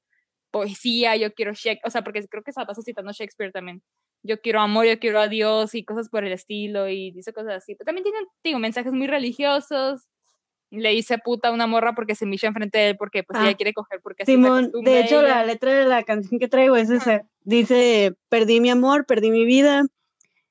poesía, 0.51 1.15
yo 1.17 1.33
quiero 1.33 1.51
Shakespeare, 1.53 1.81
o 1.85 1.91
sea, 1.91 2.03
porque 2.03 2.25
creo 2.27 2.43
que 2.43 2.53
se 2.53 2.59
la 2.61 2.65
pasa 2.65 2.81
citando 2.81 3.11
Shakespeare 3.11 3.51
también. 3.51 3.81
yo 4.23 4.41
quiero 4.41 4.61
amor, 4.61 4.85
yo 4.87 4.99
quiero 4.99 5.19
a 5.19 5.27
Dios 5.27 5.75
y 5.75 5.85
cosas 5.85 6.09
por 6.09 6.25
el 6.25 6.33
estilo 6.33 6.89
y 6.89 7.11
dice 7.11 7.33
cosas 7.33 7.55
así. 7.57 7.75
Pero 7.75 7.85
también 7.85 8.03
tiene, 8.03 8.19
digo, 8.43 8.59
mensajes 8.59 8.93
muy 8.93 9.07
religiosos. 9.07 10.07
Le 10.69 10.89
dice 10.89 11.17
puta 11.17 11.47
a 11.47 11.51
una 11.51 11.65
morra 11.67 11.93
porque 11.95 12.13
se 12.15 12.25
micha 12.25 12.47
enfrente 12.47 12.77
de 12.77 12.89
él 12.89 12.97
porque 12.97 13.23
pues 13.23 13.39
ella 13.39 13.51
Ah. 13.51 13.55
quiere 13.55 13.73
coger 13.73 14.01
porque 14.01 14.25
Simón, 14.25 14.65
costumbre 14.65 14.91
de 14.91 14.99
hecho, 15.01 15.21
la 15.21 15.45
letra 15.45 15.73
de 15.73 15.85
la 15.85 16.03
canción 16.03 16.39
que 16.39 16.47
traigo 16.49 16.75
es 16.75 16.89
esa. 16.89 17.23
Dice, 17.43 18.13
perdí 18.29 18.59
mi 18.59 18.69
amor, 18.69 19.05
perdí 19.05 19.31
mi 19.31 19.45
vida 19.45 19.85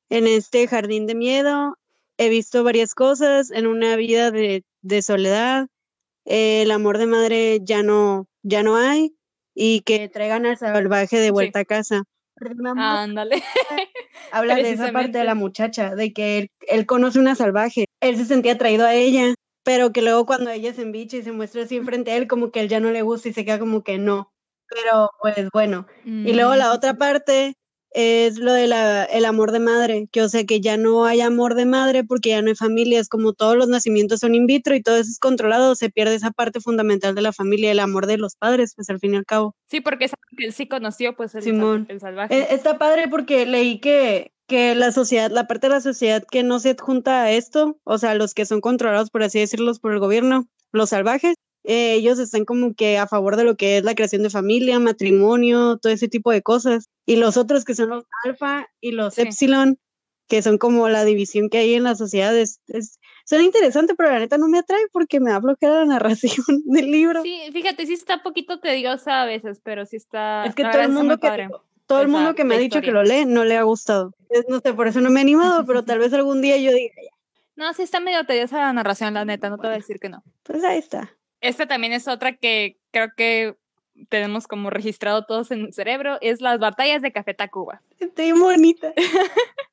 en 0.09 0.27
este 0.27 0.67
jardín 0.69 1.07
de 1.07 1.15
miedo. 1.15 1.77
He 2.17 2.31
visto 2.31 2.65
varias 2.65 2.95
cosas 2.95 3.51
en 3.51 3.67
una 3.67 3.97
vida 3.97 4.31
de, 4.31 4.65
de 4.83 5.03
soledad. 5.03 5.67
eh, 6.25 6.63
el 6.63 6.71
amor 6.73 6.99
de 6.99 7.07
madre 7.07 7.59
ya 7.63 7.83
no, 7.83 8.27
ya 8.43 8.63
no 8.63 8.77
hay. 8.77 9.15
Y 9.55 9.81
que 9.83 10.09
traigan 10.09 10.45
al 10.47 10.57
salvaje 10.57 11.19
de 11.19 11.27
Sí. 11.27 11.31
vuelta 11.31 11.61
a 11.61 11.65
casa. 11.65 12.03
Ándale. 12.77 13.43
Habla 14.33 14.57
de 14.57 14.71
esa 14.73 14.93
parte 14.93 15.19
de 15.19 15.25
la 15.25 15.35
muchacha, 15.35 15.95
de 15.95 16.13
que 16.13 16.39
él, 16.39 16.51
él 16.69 16.87
conoce 16.87 17.19
una 17.19 17.35
salvaje. 17.35 17.87
Él 18.01 18.17
se 18.17 18.25
sentía 18.25 18.53
atraído 18.53 18.85
a 18.87 18.95
ella, 18.95 19.35
pero 19.67 19.93
que 19.93 20.01
luego 20.01 20.25
cuando 20.27 20.49
ella 20.51 20.73
se 20.73 20.83
embicha 20.83 21.17
y 21.17 21.23
se 21.25 21.33
muestra 21.33 21.65
así 21.65 21.75
enfrente 21.77 22.13
a 22.13 22.17
él, 22.17 22.29
como 22.29 22.53
que 22.53 22.61
él 22.61 22.69
ya 22.69 22.79
no 22.79 22.93
le 22.93 23.03
gusta 23.03 23.29
y 23.29 23.33
se 23.33 23.45
queda 23.45 23.59
como 23.59 23.83
que 23.83 23.99
no. 23.99 24.33
Pero 24.69 25.11
pues 25.21 25.49
bueno. 25.53 25.87
Y 26.05 26.33
luego 26.35 26.55
la 26.55 26.69
Mm, 26.71 26.75
otra 26.77 26.95
parte 26.95 27.55
es 27.91 28.39
lo 28.39 28.53
de 28.53 28.67
la, 28.69 29.05
el 29.05 29.25
amor 29.25 29.51
de 29.53 29.59
madre, 29.59 30.07
que 30.13 30.23
o 30.23 30.29
sea 30.29 30.45
que 30.45 30.61
ya 30.61 30.77
no 30.77 31.05
hay 31.07 31.21
amor 31.21 31.55
de 31.55 31.65
madre 31.65 32.05
porque 32.05 32.29
ya 32.31 32.43
no 32.43 32.49
hay 32.51 32.55
familia, 32.55 33.01
es 33.01 33.09
como 33.09 33.33
todos 33.33 33.57
los 33.57 33.69
nacimientos 33.69 34.21
son 34.21 34.35
in 34.37 34.47
vitro 34.47 34.75
y 34.77 34.83
todo 34.83 34.97
eso 34.97 35.11
es 35.11 35.19
controlado, 35.19 35.75
se 35.75 35.89
pierde 35.91 36.15
esa 36.15 36.31
parte 36.31 36.61
fundamental 36.61 37.15
de 37.17 37.23
la 37.23 37.33
familia, 37.33 37.73
el 37.73 37.81
amor 37.81 38.07
de 38.07 38.19
los 38.19 38.37
padres, 38.37 38.75
pues 38.77 38.89
al 38.91 39.01
fin 39.01 39.15
y 39.15 39.17
al 39.17 39.25
cabo. 39.25 39.55
Sí, 39.71 39.81
porque 39.81 40.05
es 40.05 40.13
algo 40.13 40.37
que 40.37 40.45
él 40.47 40.53
sí 40.53 40.69
conoció, 40.69 41.17
pues 41.17 41.35
el, 41.35 41.43
sal- 41.43 41.53
Simón. 41.53 41.87
el 41.89 41.99
salvaje. 42.01 42.39
Eh, 42.39 42.47
Está 42.51 42.79
padre 42.79 43.09
porque 43.09 43.47
leí 43.47 43.81
que, 43.81 44.33
que 44.47 44.75
la 44.75 44.93
sociedad, 44.93 45.31
la 45.31 45.47
parte 45.47 45.69
de 45.69 45.75
la 45.75 45.81
sociedad 45.81 46.25
que 46.31 46.43
no 46.43 46.59
se 46.61 46.71
adjunta 46.71 47.23
a 47.25 47.33
esto, 47.33 47.79
o 47.85 47.99
sea, 47.99 48.15
los 48.15 48.35
que 48.35 48.47
son 48.47 48.61
controlados, 48.61 49.11
por 49.11 49.23
así 49.23 49.39
decirlo, 49.39 49.73
por 49.81 49.93
el 49.93 49.99
gobierno, 49.99 50.47
los 50.73 50.91
salvajes, 50.91 51.35
eh, 51.65 51.95
ellos 51.95 52.19
están 52.21 52.45
como 52.45 52.75
que 52.75 52.97
a 52.99 53.09
favor 53.09 53.37
de 53.37 53.43
lo 53.45 53.57
que 53.57 53.79
es 53.79 53.85
la 53.85 53.95
creación 53.97 54.23
de 54.23 54.31
familia, 54.31 54.79
matrimonio, 54.79 55.79
todo 55.79 55.93
ese 55.93 56.07
tipo 56.09 56.31
de 56.31 56.43
cosas. 56.43 56.87
Y 57.07 57.17
los 57.17 57.37
otros 57.37 57.65
que 57.65 57.75
son 57.75 57.89
los 57.91 58.05
alfa 58.25 58.69
y 58.81 58.93
los 58.93 59.15
Sí. 59.15 59.23
epsilon, 59.23 59.79
que 60.29 60.43
son 60.43 60.59
como 60.59 60.89
la 60.89 61.05
división 61.05 61.49
que 61.49 61.59
hay 61.59 61.75
en 61.75 61.83
la 61.85 61.95
sociedad, 61.97 62.37
es, 62.37 62.61
es- 62.69 62.99
suena 63.25 63.45
interesante, 63.45 63.95
pero 63.97 64.11
la 64.11 64.21
neta 64.21 64.39
no 64.39 64.47
me 64.49 64.59
atrae 64.59 64.87
porque 64.93 65.19
me 65.19 65.31
da 65.31 65.41
flojera 65.41 65.81
la 65.81 65.85
narración 65.87 66.45
del 66.67 66.91
libro. 66.93 67.23
Sí, 67.23 67.41
fíjate, 67.53 67.85
sí 67.87 67.95
está 67.95 68.23
poquito 68.23 68.61
tediosa 68.61 69.23
a 69.23 69.27
veces, 69.27 69.61
pero 69.65 69.87
sí 69.87 69.97
está. 69.97 70.45
Es 70.47 70.55
que 70.55 70.63
todo 70.65 70.83
el 70.83 70.93
mundo 70.93 71.19
que 71.19 71.27
padre. 71.29 71.49
Todo 71.87 72.01
el 72.03 72.09
mundo 72.09 72.35
que 72.35 72.45
me 72.45 72.57
ha 72.57 72.59
dicho 72.59 72.81
que 72.81 72.91
lo 72.91 73.03
lee 73.03 73.25
no 73.27 73.45
le 73.45 73.57
ha 73.57 73.63
gustado. 73.63 74.13
No 74.49 74.61
sé, 74.61 74.75
por 74.75 74.89
eso 74.89 75.01
no 75.01 75.11
me 75.11 75.21
he 75.21 75.23
animado, 75.23 75.65
pero 75.65 75.85
tal 75.85 75.99
vez 75.99 76.13
algún 76.13 76.43
día 76.43 76.57
yo 76.57 76.73
diga, 76.73 76.95
"Ya, 76.97 77.11
No, 77.55 77.73
sí 77.73 77.83
está 77.83 78.01
medio 78.01 78.25
tediosa 78.25 78.59
la 78.59 78.73
narración, 78.73 79.15
la 79.15 79.25
neta, 79.25 79.49
no 79.49 79.57
te 79.57 79.67
voy 79.67 79.75
a 79.75 79.79
decir 79.79 79.99
que 79.99 80.09
no. 80.09 80.23
pues 80.43 80.63
ahí 80.65 80.79
está. 80.79 81.13
Esta 81.41 81.67
también 81.67 81.93
es 81.93 82.09
otra 82.09 82.37
que 82.37 82.79
creo 82.91 83.09
que 83.17 83.57
tenemos 84.09 84.47
como 84.47 84.69
registrado 84.71 85.25
todos 85.25 85.51
en 85.51 85.61
el 85.61 85.73
cerebro, 85.73 86.19
es 86.21 86.41
las 86.41 86.59
batallas 86.59 87.03
de 87.03 87.13
Café 87.13 87.35
Tacuba, 87.35 87.83
bien 88.17 88.39
bonita. 88.39 88.93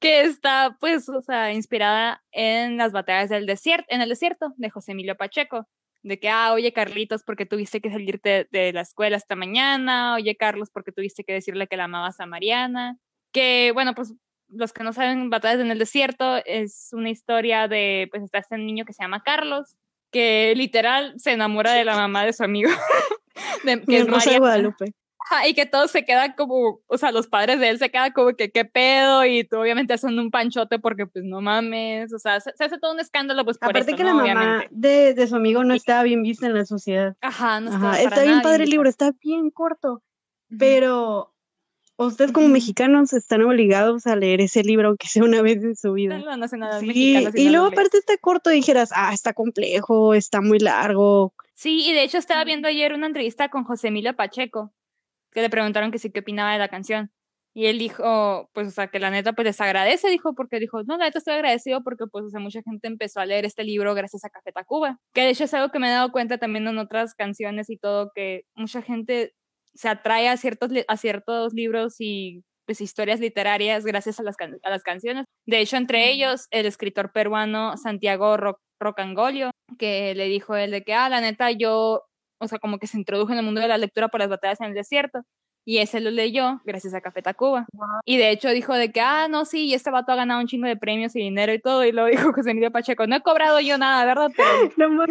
que 0.00 0.22
está, 0.22 0.76
pues, 0.80 1.08
o 1.08 1.22
sea, 1.22 1.52
inspirada 1.52 2.24
en 2.32 2.76
las 2.76 2.90
batallas 2.92 3.30
del 3.30 3.46
desierto, 3.46 3.86
en 3.88 4.00
el 4.00 4.08
desierto, 4.08 4.52
de 4.56 4.68
José 4.70 4.92
Emilio 4.92 5.16
Pacheco. 5.16 5.68
De 6.02 6.18
que, 6.18 6.28
ah, 6.28 6.52
oye, 6.52 6.72
Carlitos, 6.72 7.22
porque 7.22 7.46
tuviste 7.46 7.80
que 7.80 7.90
salirte 7.90 8.48
de 8.50 8.72
la 8.72 8.80
escuela 8.80 9.16
esta 9.16 9.36
mañana, 9.36 10.14
oye, 10.14 10.36
Carlos, 10.36 10.68
porque 10.72 10.90
tuviste 10.92 11.22
que 11.24 11.32
decirle 11.32 11.68
que 11.68 11.76
la 11.76 11.84
amabas 11.84 12.18
a 12.20 12.26
Mariana. 12.26 12.98
Que, 13.32 13.70
bueno, 13.72 13.94
pues, 13.94 14.12
los 14.48 14.72
que 14.72 14.82
no 14.84 14.92
saben, 14.92 15.30
Batallas 15.30 15.60
en 15.60 15.70
el 15.70 15.78
Desierto 15.78 16.36
es 16.44 16.88
una 16.92 17.08
historia 17.10 17.68
de, 17.68 18.08
pues, 18.10 18.22
está 18.24 18.38
este 18.38 18.58
niño 18.58 18.84
que 18.84 18.92
se 18.92 19.02
llama 19.02 19.22
Carlos, 19.22 19.76
que 20.10 20.52
literal 20.56 21.14
se 21.18 21.32
enamora 21.32 21.72
de 21.72 21.84
la 21.84 21.96
mamá 21.96 22.24
de 22.26 22.32
su 22.32 22.42
amigo, 22.44 22.68
de- 23.64 23.80
que 23.82 23.96
es 23.98 24.06
Rosa 24.06 24.16
Mariana. 24.16 24.32
de 24.32 24.38
Guadalupe. 24.38 24.92
Ajá, 25.24 25.46
y 25.46 25.54
que 25.54 25.66
todos 25.66 25.90
se 25.90 26.04
quedan 26.04 26.32
como, 26.32 26.80
o 26.86 26.98
sea, 26.98 27.12
los 27.12 27.26
padres 27.26 27.60
de 27.60 27.68
él 27.68 27.78
se 27.78 27.90
quedan 27.90 28.12
como 28.12 28.34
que 28.34 28.50
qué 28.50 28.64
pedo 28.64 29.24
y 29.24 29.44
tú 29.44 29.58
obviamente 29.58 29.94
hacen 29.94 30.18
un 30.18 30.30
panchote 30.30 30.78
porque 30.78 31.06
pues 31.06 31.24
no 31.24 31.40
mames, 31.40 32.12
o 32.12 32.18
sea, 32.18 32.40
se, 32.40 32.52
se 32.56 32.64
hace 32.64 32.78
todo 32.78 32.92
un 32.92 33.00
escándalo 33.00 33.44
pues 33.44 33.58
por 33.58 33.70
Aparte 33.70 33.94
que 33.94 34.04
la 34.04 34.14
¿no? 34.14 34.26
mamá 34.26 34.64
de, 34.70 35.14
de 35.14 35.26
su 35.26 35.36
amigo 35.36 35.64
no 35.64 35.74
estaba 35.74 36.02
bien 36.02 36.22
vista 36.22 36.46
en 36.46 36.54
la 36.54 36.64
sociedad. 36.64 37.16
Ajá, 37.20 37.60
no 37.60 37.70
Ajá, 37.70 37.98
estaba 37.98 38.02
Está 38.02 38.22
bien 38.22 38.30
nada 38.32 38.42
padre 38.42 38.64
el 38.64 38.70
libro, 38.70 38.88
está 38.88 39.12
bien 39.22 39.50
corto, 39.50 40.02
pero 40.58 41.32
ustedes 41.96 42.32
como 42.32 42.48
mexicanos 42.48 43.12
están 43.12 43.42
obligados 43.42 44.06
a 44.06 44.16
leer 44.16 44.40
ese 44.40 44.62
libro 44.64 44.88
aunque 44.88 45.06
sea 45.06 45.22
una 45.24 45.42
vez 45.42 45.62
en 45.62 45.76
su 45.76 45.92
vida. 45.92 46.18
Las 46.18 46.38
nacionales 46.38 46.80
Sí, 46.80 47.26
y 47.34 47.44
no 47.46 47.52
luego 47.52 47.66
aparte 47.66 47.98
está 47.98 48.16
corto 48.16 48.50
dijeras, 48.50 48.90
ah, 48.94 49.12
está 49.12 49.32
complejo, 49.32 50.14
está 50.14 50.40
muy 50.40 50.58
largo. 50.58 51.32
Sí, 51.54 51.88
y 51.88 51.92
de 51.92 52.02
hecho 52.02 52.18
estaba 52.18 52.44
viendo 52.44 52.66
ayer 52.66 52.92
una 52.92 53.06
entrevista 53.06 53.48
con 53.48 53.64
José 53.64 53.88
Emilio 53.88 54.16
Pacheco, 54.16 54.72
que 55.32 55.40
le 55.42 55.50
preguntaron 55.50 55.90
que 55.90 55.98
sí 55.98 56.10
qué 56.10 56.20
opinaba 56.20 56.52
de 56.52 56.58
la 56.58 56.68
canción. 56.68 57.10
Y 57.54 57.66
él 57.66 57.78
dijo, 57.78 58.48
pues, 58.54 58.68
o 58.68 58.70
sea, 58.70 58.86
que 58.88 58.98
la 58.98 59.10
neta, 59.10 59.34
pues 59.34 59.44
les 59.44 59.60
agradece, 59.60 60.08
dijo, 60.08 60.34
porque 60.34 60.58
dijo, 60.58 60.82
no, 60.84 60.96
la 60.96 61.04
neta 61.04 61.18
estoy 61.18 61.34
agradecido 61.34 61.82
porque, 61.84 62.04
pues, 62.10 62.24
o 62.24 62.30
sea, 62.30 62.40
mucha 62.40 62.62
gente 62.62 62.86
empezó 62.88 63.20
a 63.20 63.26
leer 63.26 63.44
este 63.44 63.62
libro 63.62 63.94
gracias 63.94 64.24
a 64.24 64.30
Café 64.30 64.52
Tacuba. 64.52 64.98
Que 65.12 65.22
de 65.22 65.30
hecho 65.30 65.44
es 65.44 65.52
algo 65.52 65.70
que 65.70 65.78
me 65.78 65.88
he 65.88 65.90
dado 65.90 66.12
cuenta 66.12 66.38
también 66.38 66.66
en 66.66 66.78
otras 66.78 67.14
canciones 67.14 67.68
y 67.68 67.76
todo, 67.76 68.10
que 68.14 68.44
mucha 68.54 68.80
gente 68.80 69.34
se 69.74 69.88
atrae 69.90 70.28
a 70.28 70.36
ciertos, 70.38 70.70
a 70.88 70.96
ciertos 70.96 71.52
libros 71.52 71.96
y 71.98 72.42
pues 72.64 72.80
historias 72.80 73.20
literarias 73.20 73.84
gracias 73.84 74.18
a 74.20 74.22
las, 74.22 74.36
can- 74.36 74.58
a 74.62 74.70
las 74.70 74.82
canciones. 74.82 75.26
De 75.46 75.60
hecho, 75.60 75.76
entre 75.76 76.10
ellos, 76.10 76.46
el 76.52 76.64
escritor 76.64 77.12
peruano 77.12 77.76
Santiago 77.76 78.36
Ro- 78.38 78.60
Rocangolio, 78.80 79.50
que 79.78 80.14
le 80.14 80.24
dijo 80.26 80.56
él 80.56 80.70
de 80.70 80.82
que, 80.82 80.94
ah, 80.94 81.08
la 81.10 81.20
neta, 81.20 81.50
yo, 81.50 82.02
o 82.42 82.48
sea, 82.48 82.58
como 82.58 82.78
que 82.78 82.86
se 82.86 82.98
introdujo 82.98 83.32
en 83.32 83.38
el 83.38 83.44
mundo 83.44 83.60
de 83.60 83.68
la 83.68 83.78
lectura 83.78 84.08
por 84.08 84.20
las 84.20 84.28
batallas 84.28 84.60
en 84.60 84.66
el 84.68 84.74
desierto. 84.74 85.22
Y 85.64 85.78
ese 85.78 86.00
lo 86.00 86.10
leyó 86.10 86.60
gracias 86.64 86.92
a 86.92 87.00
Café 87.00 87.22
Tacuba. 87.22 87.66
Y 88.04 88.16
de 88.16 88.30
hecho 88.30 88.48
dijo 88.50 88.74
de 88.74 88.90
que, 88.90 89.00
ah, 89.00 89.28
no, 89.30 89.44
sí, 89.44 89.66
y 89.66 89.74
este 89.74 89.92
vato 89.92 90.10
ha 90.10 90.16
ganado 90.16 90.40
un 90.40 90.48
chingo 90.48 90.66
de 90.66 90.76
premios 90.76 91.14
y 91.14 91.20
dinero 91.20 91.54
y 91.54 91.60
todo. 91.60 91.84
Y 91.84 91.92
lo 91.92 92.06
dijo 92.06 92.32
José 92.34 92.50
Emilio 92.50 92.72
Pacheco, 92.72 93.06
no 93.06 93.14
he 93.14 93.22
cobrado 93.22 93.60
yo 93.60 93.78
nada, 93.78 94.04
¿verdad? 94.04 94.30
Pero 94.36 94.48
No 94.76 95.04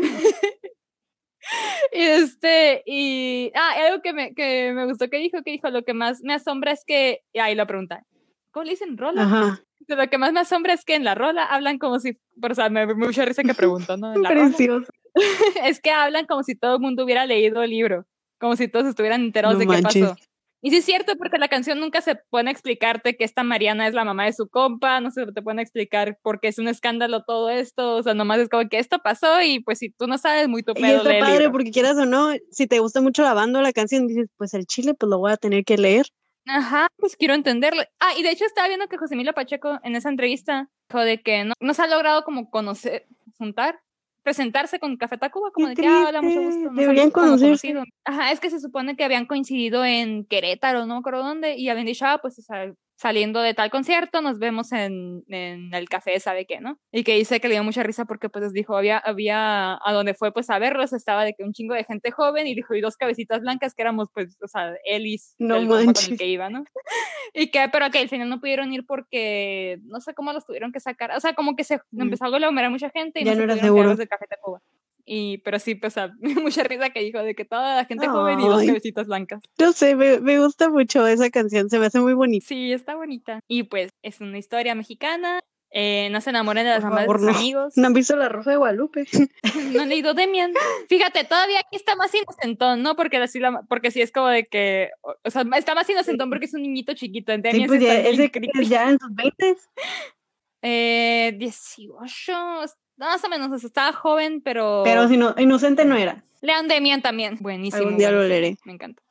y 1.93 2.01
este, 2.01 2.83
y, 2.85 3.51
ah, 3.55 3.73
algo 3.87 4.01
que 4.01 4.13
me, 4.13 4.33
que 4.33 4.73
me 4.73 4.85
gustó 4.85 5.09
que 5.09 5.17
dijo, 5.17 5.41
que 5.41 5.51
dijo, 5.51 5.69
lo 5.69 5.83
que 5.83 5.93
más 5.93 6.21
me 6.21 6.33
asombra 6.33 6.71
es 6.71 6.83
que, 6.85 7.21
y 7.33 7.39
ahí 7.39 7.55
lo 7.55 7.65
pregunta, 7.65 8.05
¿cómo 8.51 8.65
le 8.65 8.71
dicen 8.71 8.97
rola? 8.97 9.23
Ajá, 9.23 9.63
Lo 9.95 10.07
que 10.09 10.17
más 10.17 10.33
me 10.33 10.39
asombra 10.41 10.73
es 10.73 10.83
que 10.85 10.95
en 10.95 11.03
la 11.03 11.15
rola 11.15 11.45
hablan 11.45 11.77
como 11.77 11.99
si, 11.99 12.17
por, 12.39 12.51
o 12.51 12.55
sea, 12.55 12.69
me, 12.69 12.85
me 12.85 12.93
mucha 12.95 13.25
risa 13.25 13.43
que 13.43 13.53
pregunto, 13.53 13.97
¿no? 13.97 14.13
En 14.13 14.21
la 14.23 14.29
rola. 14.29 14.45
precioso. 14.47 14.91
es 15.63 15.79
que 15.81 15.91
hablan 15.91 16.25
como 16.25 16.43
si 16.43 16.55
todo 16.55 16.75
el 16.75 16.81
mundo 16.81 17.03
hubiera 17.03 17.25
leído 17.25 17.61
el 17.63 17.69
libro, 17.71 18.05
como 18.39 18.55
si 18.55 18.67
todos 18.67 18.87
estuvieran 18.87 19.21
enterados 19.21 19.55
No 19.55 19.59
de 19.59 19.65
qué 19.67 19.81
manches. 19.81 20.09
pasó. 20.09 20.15
Y 20.63 20.69
sí 20.69 20.77
es 20.77 20.85
cierto, 20.85 21.15
porque 21.17 21.39
la 21.39 21.47
canción 21.47 21.79
nunca 21.79 22.01
se 22.01 22.15
pone 22.29 22.49
a 22.49 22.53
explicarte 22.53 23.17
que 23.17 23.23
esta 23.23 23.43
Mariana 23.43 23.87
es 23.87 23.95
la 23.95 24.05
mamá 24.05 24.25
de 24.25 24.33
su 24.33 24.47
compa, 24.47 24.99
no 25.01 25.09
se 25.09 25.25
te 25.31 25.41
pone 25.41 25.59
a 25.61 25.63
explicar 25.63 26.19
por 26.21 26.39
qué 26.39 26.49
es 26.49 26.59
un 26.59 26.67
escándalo 26.67 27.23
todo 27.23 27.49
esto, 27.49 27.95
o 27.95 28.03
sea, 28.03 28.13
nomás 28.13 28.39
es 28.41 28.47
como 28.49 28.69
que 28.69 28.77
esto 28.77 28.99
pasó 28.99 29.41
y 29.41 29.59
pues 29.61 29.79
si 29.79 29.89
tú 29.89 30.05
no 30.05 30.19
sabes, 30.19 30.47
muy 30.47 30.61
tu 30.61 30.75
Y 30.75 30.81
pedo 30.81 30.97
está 30.97 31.09
lee 31.09 31.17
el 31.17 31.19
padre 31.19 31.33
libro. 31.39 31.51
porque 31.51 31.71
quieras 31.71 31.97
o 31.97 32.05
no, 32.05 32.29
si 32.51 32.67
te 32.67 32.77
gusta 32.77 33.01
mucho 33.01 33.23
la 33.23 33.33
banda 33.33 33.57
o 33.59 33.63
la 33.63 33.73
canción, 33.73 34.05
dices, 34.05 34.27
pues 34.37 34.53
el 34.53 34.67
chile, 34.67 34.93
pues 34.93 35.09
lo 35.09 35.17
voy 35.17 35.31
a 35.31 35.37
tener 35.37 35.63
que 35.65 35.77
leer. 35.79 36.05
Ajá, 36.45 36.87
pues 36.97 37.15
quiero 37.15 37.33
entenderlo. 37.33 37.83
Ah, 37.99 38.11
y 38.17 38.23
de 38.23 38.31
hecho 38.31 38.45
estaba 38.45 38.67
viendo 38.67 38.87
que 38.87 38.97
José 38.97 39.13
Emilio 39.13 39.33
Pacheco 39.33 39.79
en 39.83 39.95
esa 39.95 40.09
entrevista 40.09 40.69
dijo 40.89 41.01
de 41.01 41.21
que 41.21 41.43
no, 41.45 41.53
no 41.59 41.73
se 41.73 41.81
ha 41.83 41.87
logrado 41.87 42.23
como 42.23 42.49
conocer, 42.49 43.07
juntar, 43.37 43.79
presentarse 44.23 44.79
con 44.79 44.97
Café 44.97 45.17
Tacuba, 45.17 45.51
como 45.51 45.67
Qué 45.67 45.75
de 45.75 45.81
que, 45.81 45.87
ah, 45.87 46.05
hola, 46.07 46.21
mucho 46.21 46.41
gusto. 46.41 46.69
deberían 46.73 47.11
conocerse. 47.11 47.73
conocido. 47.73 47.83
Ajá, 48.05 48.31
es 48.31 48.39
que 48.39 48.49
se 48.49 48.59
supone 48.59 48.95
que 48.95 49.03
habían 49.03 49.25
coincidido 49.25 49.83
en 49.85 50.25
Querétaro, 50.25 50.85
no 50.85 50.95
me 50.95 50.99
acuerdo 50.99 51.23
dónde, 51.23 51.55
y 51.55 51.69
habían 51.69 51.85
dicho, 51.85 52.05
ah, 52.05 52.19
pues 52.21 52.37
o 52.39 52.41
sea, 52.41 52.71
saliendo 53.01 53.41
de 53.41 53.55
tal 53.55 53.71
concierto, 53.71 54.21
nos 54.21 54.37
vemos 54.37 54.71
en, 54.73 55.23
en 55.27 55.73
el 55.73 55.89
café, 55.89 56.19
¿sabe 56.19 56.45
qué, 56.45 56.59
no? 56.61 56.77
Y 56.91 57.03
que 57.03 57.15
dice 57.15 57.39
que 57.39 57.47
le 57.47 57.55
dio 57.55 57.63
mucha 57.63 57.81
risa 57.81 58.05
porque 58.05 58.29
pues 58.29 58.43
les 58.43 58.53
dijo, 58.53 58.77
había, 58.77 58.99
había, 58.99 59.73
a 59.83 59.91
donde 59.93 60.13
fue 60.13 60.31
pues 60.31 60.51
a 60.51 60.59
verlos, 60.59 60.93
estaba 60.93 61.23
de 61.25 61.33
que 61.33 61.43
un 61.43 61.51
chingo 61.53 61.73
de 61.73 61.83
gente 61.83 62.11
joven, 62.11 62.45
y 62.45 62.53
dijo, 62.53 62.75
y 62.75 62.81
dos 62.81 62.97
cabecitas 62.97 63.41
blancas 63.41 63.73
que 63.73 63.81
éramos 63.81 64.09
pues, 64.13 64.37
o 64.43 64.47
sea, 64.47 64.75
Elis, 64.85 65.33
No 65.39 65.55
compa 65.67 65.93
con 65.93 66.03
el 66.11 66.17
que 66.17 66.27
iba, 66.27 66.49
¿no? 66.49 66.63
Y 67.33 67.49
que, 67.49 67.67
pero 67.71 67.89
que 67.91 67.99
al 67.99 68.09
final 68.09 68.27
no 68.29 68.39
pudieron 68.41 68.71
ir 68.73 68.85
porque 68.85 69.79
no 69.85 70.01
sé 70.01 70.13
cómo 70.13 70.33
los 70.33 70.45
tuvieron 70.45 70.71
que 70.73 70.79
sacar. 70.81 71.11
O 71.15 71.19
sea, 71.21 71.33
como 71.33 71.55
que 71.55 71.63
se 71.63 71.77
Mm. 71.91 72.01
empezó 72.01 72.25
a 72.25 72.27
aglomerar 72.27 72.69
mucha 72.69 72.89
gente 72.89 73.21
y 73.21 73.23
Ya 73.23 73.33
no, 73.35 73.45
no 73.45 73.53
se 73.53 73.59
era 73.59 73.63
seguro. 73.67 73.95
de 73.95 74.07
Café 74.07 74.25
Tacuba. 74.27 74.59
Y, 75.05 75.39
pero 75.39 75.59
sí, 75.59 75.75
pues, 75.75 75.93
o 75.93 75.95
sea, 75.95 76.13
mucha 76.43 76.63
risa 76.63 76.89
que 76.89 77.01
dijo 77.01 77.19
de 77.19 77.35
que 77.35 77.45
toda 77.45 77.75
la 77.75 77.85
gente 77.85 78.07
joven 78.07 78.39
y 78.39 78.47
dos 78.47 78.61
Ay. 78.61 78.67
cabecitas 78.67 79.07
blancas. 79.07 79.41
No 79.59 79.71
sé, 79.73 79.95
me, 79.95 80.19
me 80.19 80.39
gusta 80.39 80.69
mucho 80.69 81.05
esa 81.07 81.29
canción, 81.29 81.69
se 81.69 81.79
me 81.79 81.87
hace 81.87 81.99
muy 81.99 82.13
bonita. 82.13 82.45
Sí, 82.47 82.71
está 82.71 82.95
bonita. 82.95 83.39
Y 83.47 83.63
pues, 83.63 83.91
es 84.01 84.21
una 84.21 84.37
historia 84.37 84.75
mexicana. 84.75 85.41
Eh, 85.73 86.09
no 86.11 86.19
se 86.19 86.31
enamoren 86.31 86.65
de 86.65 86.71
las 86.71 86.83
mamás 86.83 87.07
de 87.07 87.13
sus 87.13 87.21
no. 87.21 87.29
amigos. 87.29 87.77
¿No 87.77 87.87
han 87.87 87.93
visto 87.93 88.15
La 88.17 88.27
Rosa 88.27 88.51
de 88.51 88.57
Guadalupe? 88.57 89.05
No 89.73 89.83
han 89.83 89.89
leído 89.89 90.13
Demian. 90.13 90.51
Fíjate, 90.89 91.23
todavía 91.23 91.59
aquí 91.59 91.77
está 91.77 91.95
más 91.95 92.13
inocentón, 92.13 92.83
¿no? 92.83 92.97
Porque 92.97 93.17
así 93.17 93.39
la, 93.39 93.61
porque 93.69 93.89
sí 93.89 94.01
es 94.01 94.11
como 94.11 94.27
de 94.27 94.47
que, 94.47 94.89
o 95.01 95.29
sea, 95.29 95.45
está 95.55 95.73
más 95.73 95.89
inocentón 95.89 96.29
porque 96.29 96.45
es 96.45 96.53
un 96.53 96.61
niñito 96.61 96.93
chiquito. 96.93 97.31
En 97.31 97.41
Sí, 97.41 97.49
Demian 97.51 97.67
pues 97.67 97.81
ya, 97.81 97.99
es 97.99 98.69
ya 98.69 98.89
en 98.89 98.99
sus 98.99 99.15
20 99.15 99.55
Eh, 100.63 101.33
18, 101.39 102.63
más 103.07 103.23
o 103.23 103.29
menos, 103.29 103.63
estaba 103.63 103.93
joven, 103.93 104.41
pero... 104.41 104.81
pero 104.83 105.07
si 105.07 105.17
no, 105.17 105.33
inocente 105.37 105.85
no 105.85 105.95
era. 105.95 106.23
Lean 106.41 106.67
Demian 106.67 107.01
también. 107.01 107.37
Buenísimo. 107.39 107.83
Algún 107.83 107.97
día 107.97 108.11
lo 108.11 108.23
leeré. 108.23 108.57
Me 108.65 108.73
encanta. 108.73 109.01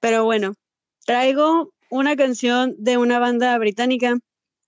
Pero 0.00 0.24
bueno, 0.24 0.54
traigo 1.04 1.72
una 1.90 2.16
canción 2.16 2.74
de 2.78 2.96
una 2.96 3.18
banda 3.18 3.56
británica 3.58 4.18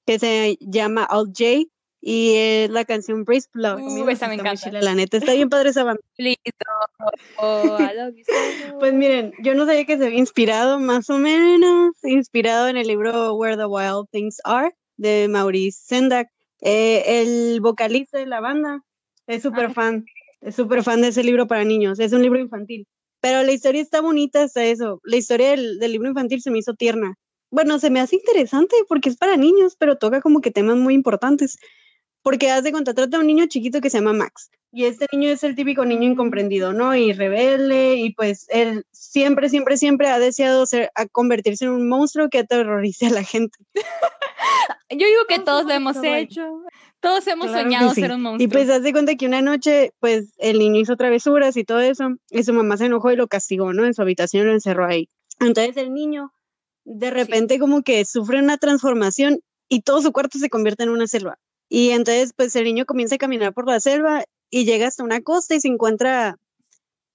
que 0.07 0.19
se 0.19 0.59
llama 0.61 1.05
Alt 1.05 1.37
J 1.39 1.71
y 2.01 2.35
es 2.37 2.71
la 2.71 2.85
canción 2.85 3.25
Praise 3.25 3.49
Love. 3.53 3.83
Uh, 3.83 4.09
esa 4.09 4.29
me 4.29 4.35
encanta. 4.35 4.71
la 4.73 4.95
neta, 4.95 5.19
está 5.19 5.33
bien 5.35 5.51
padre 5.51 5.71
esa 5.71 5.85
banda. 5.85 6.01
Listo. 6.19 6.67
Oh, 7.39 7.79
Pues 8.79 8.95
miren, 8.95 9.33
yo 9.43 9.55
no 9.55 9.67
sabía 9.67 9.85
que 9.85 9.99
se 9.99 10.07
había 10.07 10.19
inspirado 10.19 10.81
más 10.81 11.11
o 11.11 11.19
menos, 11.19 11.93
inspirado 12.03 12.69
en 12.69 12.77
el 12.77 12.87
libro 12.87 13.35
Where 13.35 13.57
the 13.57 13.67
Wild 13.67 14.09
Things 14.11 14.39
Are 14.45 14.75
de 14.97 15.29
Maurice 15.29 15.79
Sendak. 15.85 16.29
Eh, 16.63 17.23
el 17.23 17.61
vocalista 17.61 18.19
de 18.19 18.27
la 18.27 18.41
banda 18.41 18.83
es 19.27 19.43
súper 19.43 19.67
Ah. 19.67 19.75
fan, 19.75 20.05
es 20.41 20.55
súper 20.57 20.83
fan 20.83 21.01
de 21.03 21.09
ese 21.09 21.23
libro 21.25 21.47
para 21.47 21.65
niños, 21.65 21.99
es 22.01 22.13
un 22.13 22.23
libro 22.23 22.39
infantil. 22.41 22.87
Pero 23.21 23.43
la 23.43 23.53
historia 23.53 23.83
está 23.83 24.01
bonita 24.01 24.43
hasta 24.45 24.65
eso. 24.65 25.01
La 25.05 25.17
historia 25.17 25.51
del, 25.51 25.79
del 25.79 25.93
libro 25.93 26.09
infantil 26.09 26.41
se 26.43 26.51
me 26.51 26.59
hizo 26.59 26.75
tierna. 26.75 27.15
Bueno, 27.51 27.79
se 27.79 27.91
me 27.91 28.01
hace 28.01 28.17
interesante 28.17 28.77
porque 28.89 29.09
es 29.11 29.17
para 29.17 29.37
niños, 29.37 29.77
pero 29.79 29.97
toca 29.99 30.21
como 30.21 30.41
que 30.41 30.51
temas 30.51 30.77
muy 30.77 30.95
importantes. 30.95 31.59
Porque 32.23 32.51
haz 32.51 32.63
de 32.63 32.73
cuenta, 32.73 32.93
trata 32.95 33.17
de 33.17 33.21
un 33.21 33.27
niño 33.27 33.47
chiquito 33.47 33.81
que 33.81 33.91
se 33.91 33.99
llama 33.99 34.13
Max. 34.13 34.51
Y 34.73 34.85
este 34.85 35.07
niño 35.13 35.31
es 35.31 35.43
el 35.43 35.57
típico 35.57 35.85
niño 35.85 36.05
incomprendido, 36.05 36.73
¿no? 36.73 36.95
Y 36.95 37.13
rebelde, 37.13 37.97
y 37.97 38.13
pues 38.15 38.47
él 38.51 38.85
siempre, 38.93 39.49
siempre, 39.49 39.77
siempre 39.77 40.09
ha 40.09 40.19
deseado 40.19 40.65
ser, 40.67 40.91
a 40.95 41.07
convertirse 41.07 41.65
en 41.65 41.73
un 41.73 41.89
monstruo 41.89 42.29
que 42.29 42.39
aterrorice 42.39 43.07
a 43.07 43.11
la 43.11 43.25
gente. 43.25 43.59
Yo 44.91 45.07
digo 45.07 45.23
que 45.29 45.39
Todos 45.39 45.65
lo 45.65 45.73
hemos 45.73 45.97
hecho. 46.03 46.63
Todos 47.01 47.27
hemos 47.29 47.47
Claro 47.47 47.63
soñado 47.63 47.95
sí. 47.95 48.03
ser 48.03 48.13
un 48.13 48.21
Y 48.21 48.23
monstruo. 48.23 48.51
pues 48.51 48.69
haz 48.71 48.83
de 48.83 48.93
cuenta 48.93 49.15
que 49.17 49.27
una 49.27 49.41
noche, 49.41 49.93
pues 50.01 50.35
el 50.39 50.59
niño 50.59 50.81
hizo 50.81 50.97
travesuras 50.97 51.57
y 51.57 51.65
todo 51.65 51.81
eso, 51.81 52.11
y 52.31 52.43
su 52.45 52.53
mamá 52.53 52.77
se 52.77 52.87
enojó 52.87 53.11
y 53.11 53.17
lo 53.17 53.27
castigó, 53.27 53.73
¿no? 53.73 53.87
En 53.87 53.95
su 53.95 54.03
habitación 54.03 54.47
lo 54.47 54.53
encerró 54.53 54.87
ahí. 54.87 55.09
Entonces 55.41 55.77
el 55.79 55.95
niño 55.95 56.33
de 56.85 57.11
repente 57.11 57.59
como 57.59 57.83
que 57.83 58.05
sufre 58.05 58.39
una 58.39 58.59
transformación 58.59 59.41
y 59.69 59.83
todo 59.83 60.03
su 60.03 60.13
cuarto 60.13 60.39
se 60.39 60.51
convierte 60.51 60.83
en 60.83 60.91
una 60.91 61.07
selva. 61.07 61.39
Y 61.71 61.91
entonces 61.93 62.33
pues 62.37 62.55
el 62.57 62.65
niño 62.65 62.85
comienza 62.85 63.15
a 63.15 63.19
caminar 63.19 63.55
por 63.55 63.67
la 63.67 63.81
selva 63.81 64.25
y 64.51 64.67
llega 64.67 64.89
hasta 64.89 65.05
una 65.05 65.23
costa 65.23 65.55
y 65.55 65.61
se 65.61 65.69
encuentra 65.69 66.37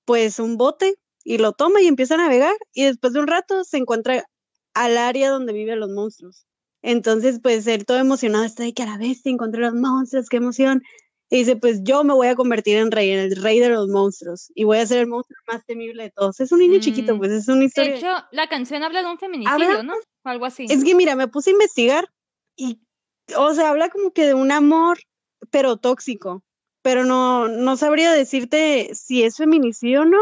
pues 0.06 0.40
un 0.40 0.58
bote 0.58 0.96
y 1.24 1.38
lo 1.38 1.52
toma 1.54 1.82
y 1.82 1.88
empieza 1.88 2.16
a 2.16 2.18
navegar 2.18 2.56
y 2.74 2.86
después 2.86 3.14
de 3.14 3.20
un 3.20 3.28
rato 3.28 3.64
se 3.64 3.78
encuentra 3.78 4.26
al 4.74 4.98
área 4.98 5.30
donde 5.30 5.54
viven 5.54 5.80
los 5.80 5.90
monstruos. 5.90 6.46
Entonces, 6.82 7.40
pues 7.42 7.66
él 7.66 7.86
todo 7.86 7.98
emocionado 7.98 8.46
está 8.46 8.64
de 8.64 8.74
que 8.74 8.84
a 8.84 8.86
la 8.86 8.98
vez 9.00 9.26
encontré 9.26 9.60
los 9.60 9.74
monstruos, 9.74 10.30
qué 10.30 10.38
emoción. 10.38 10.84
Y 11.32 11.38
dice, 11.38 11.56
pues 11.56 11.82
yo 11.82 12.04
me 12.04 12.14
voy 12.14 12.28
a 12.28 12.36
convertir 12.36 12.78
en 12.78 12.92
rey, 12.92 13.10
en 13.10 13.20
el 13.20 13.36
rey 13.42 13.60
de 13.60 13.70
los 13.70 13.88
monstruos. 13.88 14.52
Y 14.54 14.66
voy 14.66 14.78
a 14.78 14.86
ser 14.86 15.00
el 15.00 15.08
monstruo 15.08 15.36
más 15.52 15.66
temible 15.66 16.04
de 16.04 16.12
todos. 16.12 16.40
Es 16.40 16.52
un 16.52 16.60
niño 16.60 16.80
chiquito, 16.80 17.16
Mm, 17.16 17.18
pues 17.18 17.32
es 17.32 17.48
una 17.48 17.60
de 17.62 17.66
historia. 17.66 17.96
hecho, 17.96 18.14
la 18.32 18.48
canción 18.48 18.84
habla 18.84 19.02
de 19.02 19.10
un 19.10 19.18
feminicidio, 19.18 19.82
¿no? 19.82 19.96
O 19.96 20.30
algo 20.30 20.46
así. 20.46 20.68
Es 20.70 20.84
que 20.84 20.94
mira, 20.94 21.16
me 21.16 21.28
puse 21.28 21.50
a 21.50 21.54
investigar 21.54 22.08
y, 22.56 22.80
o 23.38 23.54
sea, 23.54 23.70
habla 23.70 23.90
como 23.90 24.12
que 24.12 24.26
de 24.26 24.34
un 24.34 24.52
amor, 24.52 25.00
pero 25.52 25.78
tóxico. 25.78 26.44
Pero 26.82 27.04
no, 27.04 27.48
no 27.48 27.78
sabría 27.78 28.12
decirte 28.12 28.92
si 28.94 29.24
es 29.24 29.38
feminicidio 29.38 30.02
o 30.02 30.06
no. 30.06 30.20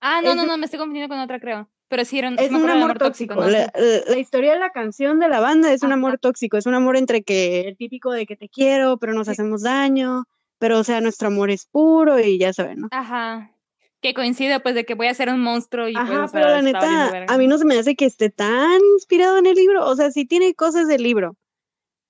Ah, 0.00 0.20
no, 0.22 0.30
es 0.30 0.36
no, 0.36 0.42
un- 0.42 0.48
no, 0.48 0.56
me 0.58 0.66
estoy 0.66 0.78
confundiendo 0.78 1.12
con 1.12 1.18
otra, 1.20 1.40
creo. 1.40 1.68
Pero 1.88 2.04
sí, 2.04 2.18
era 2.18 2.28
un, 2.28 2.38
Es 2.38 2.50
un 2.50 2.62
del 2.62 2.70
amor 2.70 2.98
tóxico. 2.98 3.34
¿no? 3.34 3.48
La, 3.48 3.72
la- 3.74 4.00
la 4.08 4.18
historia 4.18 4.52
de 4.54 4.58
la 4.60 4.70
canción 4.70 5.18
de 5.20 5.28
la 5.28 5.40
banda 5.40 5.72
es 5.72 5.82
un 5.82 5.88
Ajá. 5.92 5.94
amor 5.94 6.18
tóxico. 6.18 6.56
Es 6.56 6.66
un 6.66 6.74
amor 6.74 6.96
entre 6.96 7.22
que 7.22 7.60
el 7.62 7.76
típico 7.76 8.12
de 8.12 8.26
que 8.26 8.36
te 8.36 8.48
quiero, 8.48 8.98
pero 8.98 9.14
nos 9.14 9.26
Sí. 9.26 9.32
hacemos 9.32 9.62
daño. 9.62 10.24
Pero, 10.58 10.78
o 10.78 10.84
sea, 10.84 11.00
nuestro 11.00 11.28
amor 11.28 11.50
es 11.50 11.66
puro 11.66 12.18
y 12.18 12.38
ya 12.38 12.52
saben, 12.52 12.80
¿no? 12.82 12.88
Ajá. 12.90 13.52
Que 14.00 14.14
coincide, 14.14 14.58
pues, 14.60 14.74
de 14.74 14.84
que 14.84 14.94
voy 14.94 15.08
a 15.08 15.14
ser 15.14 15.28
un 15.28 15.40
monstruo 15.40 15.88
y 15.88 15.92
pues, 15.92 16.04
Ajá, 16.04 16.24
o 16.24 16.28
sea, 16.28 16.40
pero 16.40 16.48
la 16.54 16.62
neta, 16.62 17.24
a 17.28 17.38
mí 17.38 17.46
no 17.46 17.58
se 17.58 17.64
me 17.64 17.78
hace 17.78 17.94
que 17.96 18.04
esté 18.04 18.30
tan 18.30 18.80
inspirado 18.94 19.38
en 19.38 19.46
el 19.46 19.54
libro. 19.54 19.84
O 19.86 19.96
sea, 19.96 20.10
sí 20.10 20.24
tiene 20.24 20.54
cosas 20.54 20.86
del 20.88 21.02
libro, 21.02 21.36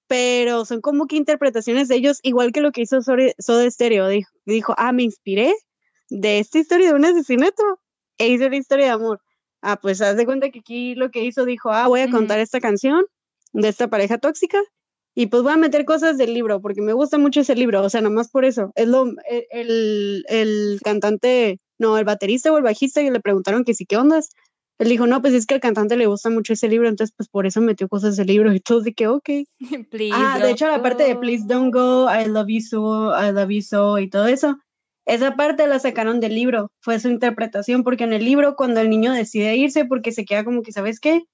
pero 0.08 0.64
son 0.64 0.80
como 0.80 1.06
que 1.06 1.16
interpretaciones 1.16 1.88
de 1.88 1.96
ellos, 1.96 2.20
igual 2.22 2.52
que 2.52 2.60
lo 2.60 2.72
que 2.72 2.82
hizo 2.82 3.00
Soda 3.02 3.70
Stereo. 3.70 4.08
Dijo, 4.08 4.30
dijo, 4.44 4.74
ah, 4.78 4.92
me 4.92 5.02
inspiré 5.02 5.54
de 6.10 6.38
esta 6.38 6.58
historia 6.58 6.88
de 6.88 6.94
un 6.94 7.04
asesinato 7.04 7.62
e 8.18 8.28
hice 8.28 8.46
una 8.46 8.56
historia 8.56 8.86
de 8.86 8.92
amor. 8.92 9.20
Ah, 9.62 9.76
pues 9.80 10.00
haz 10.00 10.16
de 10.16 10.26
cuenta 10.26 10.50
que 10.50 10.60
aquí 10.60 10.94
lo 10.94 11.10
que 11.10 11.24
hizo, 11.24 11.44
dijo, 11.44 11.70
ah, 11.70 11.88
voy 11.88 12.00
a 12.00 12.10
contar 12.10 12.38
esta 12.38 12.60
canción 12.60 13.04
de 13.52 13.68
esta 13.68 13.88
pareja 13.88 14.18
tóxica 14.18 14.60
y 15.14 15.26
pues 15.28 15.42
voy 15.42 15.52
a 15.52 15.56
meter 15.56 15.84
cosas 15.84 16.18
del 16.18 16.34
libro 16.34 16.60
porque 16.60 16.82
me 16.82 16.92
gusta 16.92 17.18
mucho 17.18 17.40
ese 17.40 17.56
libro, 17.56 17.82
o 17.82 17.88
sea, 17.88 18.02
nomás 18.02 18.28
por 18.28 18.44
eso. 18.44 18.70
Es 18.76 18.86
lo, 18.86 19.08
e- 19.28 19.46
el, 19.50 20.24
el 20.28 20.78
cantante, 20.84 21.58
no, 21.78 21.96
el 21.98 22.04
baterista 22.04 22.52
o 22.52 22.58
el 22.58 22.62
bajista 22.62 23.00
que 23.00 23.10
le 23.10 23.20
preguntaron 23.20 23.64
que 23.64 23.74
sí, 23.74 23.86
¿qué 23.86 23.96
ondas? 23.96 24.28
Él 24.78 24.88
dijo, 24.88 25.06
no, 25.06 25.22
pues 25.22 25.32
es 25.32 25.46
que 25.46 25.54
al 25.54 25.60
cantante 25.60 25.96
le 25.96 26.06
gusta 26.06 26.28
mucho 26.28 26.52
ese 26.52 26.68
libro, 26.68 26.88
entonces 26.88 27.14
pues 27.16 27.28
por 27.28 27.46
eso 27.46 27.60
metió 27.60 27.88
cosas 27.88 28.16
del 28.16 28.26
libro 28.26 28.52
y 28.54 28.60
todos 28.60 28.84
de 28.84 28.94
que, 28.94 29.08
ok. 29.08 29.28
Please 29.90 30.14
Ah, 30.14 30.38
de 30.38 30.50
hecho 30.50 30.66
la 30.66 30.82
parte 30.82 31.04
de. 31.04 31.16
Please 31.16 31.44
Don't 31.46 31.72
Go, 31.72 32.08
I 32.10 32.26
Love 32.26 32.48
You 32.48 32.60
So, 32.60 33.12
I 33.12 33.32
Love 33.32 33.50
You 33.50 33.62
So 33.62 33.98
y 33.98 34.10
todo 34.10 34.26
eso, 34.26 34.58
esa 35.06 35.36
parte 35.36 35.66
la 35.66 35.78
sacaron 35.78 36.20
del 36.20 36.34
libro, 36.34 36.72
fue 36.80 36.98
su 36.98 37.08
interpretación, 37.08 37.84
porque 37.84 38.04
en 38.04 38.12
el 38.12 38.24
libro 38.24 38.56
cuando 38.56 38.80
el 38.80 38.90
niño 38.90 39.12
decide 39.12 39.56
irse 39.56 39.84
porque 39.84 40.12
se 40.12 40.24
queda 40.24 40.44
como 40.44 40.62
que, 40.62 40.72
¿sabes 40.72 41.00
qué? 41.00 41.24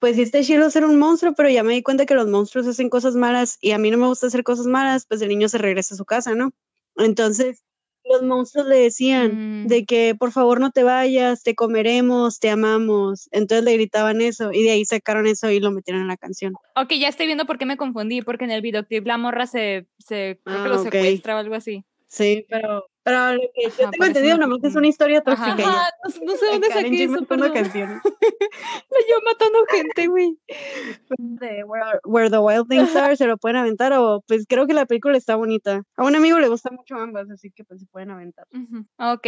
Pues 0.00 0.16
está 0.16 0.42
chido 0.42 0.70
ser 0.70 0.84
un 0.84 0.98
monstruo, 0.98 1.34
pero 1.36 1.50
ya 1.50 1.62
me 1.62 1.74
di 1.74 1.82
cuenta 1.82 2.06
que 2.06 2.14
los 2.14 2.28
monstruos 2.28 2.66
hacen 2.66 2.88
cosas 2.88 3.16
malas 3.16 3.58
y 3.60 3.72
a 3.72 3.78
mí 3.78 3.90
no 3.90 3.98
me 3.98 4.06
gusta 4.06 4.28
hacer 4.28 4.44
cosas 4.44 4.66
malas, 4.66 5.06
pues 5.06 5.20
el 5.20 5.28
niño 5.28 5.48
se 5.48 5.58
regresa 5.58 5.94
a 5.94 5.98
su 5.98 6.04
casa, 6.04 6.34
¿no? 6.34 6.52
Entonces 6.96 7.64
los 8.10 8.22
monstruos 8.22 8.66
le 8.66 8.76
decían 8.76 9.32
Mm. 9.64 9.66
de 9.68 9.84
que 9.84 10.14
por 10.14 10.32
favor 10.32 10.60
no 10.60 10.70
te 10.70 10.82
vayas, 10.84 11.42
te 11.42 11.54
comeremos, 11.54 12.38
te 12.38 12.50
amamos. 12.50 13.28
Entonces 13.32 13.64
le 13.64 13.74
gritaban 13.74 14.20
eso 14.20 14.52
y 14.52 14.62
de 14.62 14.70
ahí 14.70 14.84
sacaron 14.84 15.26
eso 15.26 15.50
y 15.50 15.60
lo 15.60 15.70
metieron 15.70 16.02
en 16.02 16.08
la 16.08 16.16
canción. 16.16 16.54
Ok, 16.76 16.92
ya 16.98 17.08
estoy 17.08 17.26
viendo 17.26 17.44
por 17.46 17.58
qué 17.58 17.66
me 17.66 17.76
confundí, 17.76 18.22
porque 18.22 18.44
en 18.44 18.50
el 18.52 18.62
videoclip 18.62 19.06
la 19.06 19.18
morra 19.18 19.46
se, 19.46 19.86
se 19.98 20.38
creo 20.44 20.62
que 20.62 20.68
Ah, 20.68 20.72
lo 20.72 20.80
ok. 20.80 20.84
secuestra 20.84 21.36
o 21.36 21.38
algo 21.38 21.54
así. 21.54 21.84
Sí, 22.06 22.46
pero, 22.48 22.86
pero 23.08 23.32
lo 23.34 23.50
que 23.54 23.66
Ajá, 23.66 23.76
yo 23.82 23.90
tengo 23.90 24.04
entendido, 24.04 24.36
me 24.36 24.40
nomás 24.46 24.64
es 24.64 24.76
una 24.76 24.86
historia 24.88 25.22
Ajá, 25.24 25.46
tóxica. 25.54 25.68
Ajá, 25.68 25.90
no, 26.04 26.24
no 26.26 26.36
sé 26.36 26.46
dónde 26.46 26.68
Karen 26.68 26.84
saqué 26.84 27.02
eso, 27.04 27.12
matando 27.12 27.26
perdón. 27.46 27.52
canciones. 27.62 28.02
Yo 29.10 29.16
matando 29.24 29.58
gente, 29.68 30.06
güey. 30.06 30.38
De 31.18 31.64
Where, 31.64 32.00
Where 32.04 32.30
the 32.30 32.38
Wild 32.38 32.68
Things 32.68 32.94
Are, 32.96 33.16
se 33.16 33.26
lo 33.26 33.36
pueden 33.38 33.56
aventar 33.56 33.92
o 33.94 34.22
pues 34.26 34.44
creo 34.48 34.66
que 34.66 34.74
la 34.74 34.86
película 34.86 35.16
está 35.16 35.36
bonita. 35.36 35.82
A 35.96 36.04
un 36.04 36.14
amigo 36.16 36.38
le 36.38 36.48
gustan 36.48 36.74
mucho 36.74 36.96
ambas, 36.96 37.30
así 37.30 37.50
que 37.50 37.64
pues 37.64 37.80
se 37.80 37.86
pueden 37.86 38.10
aventar. 38.10 38.46
Ujú, 38.52 38.86
Ok. 38.98 39.26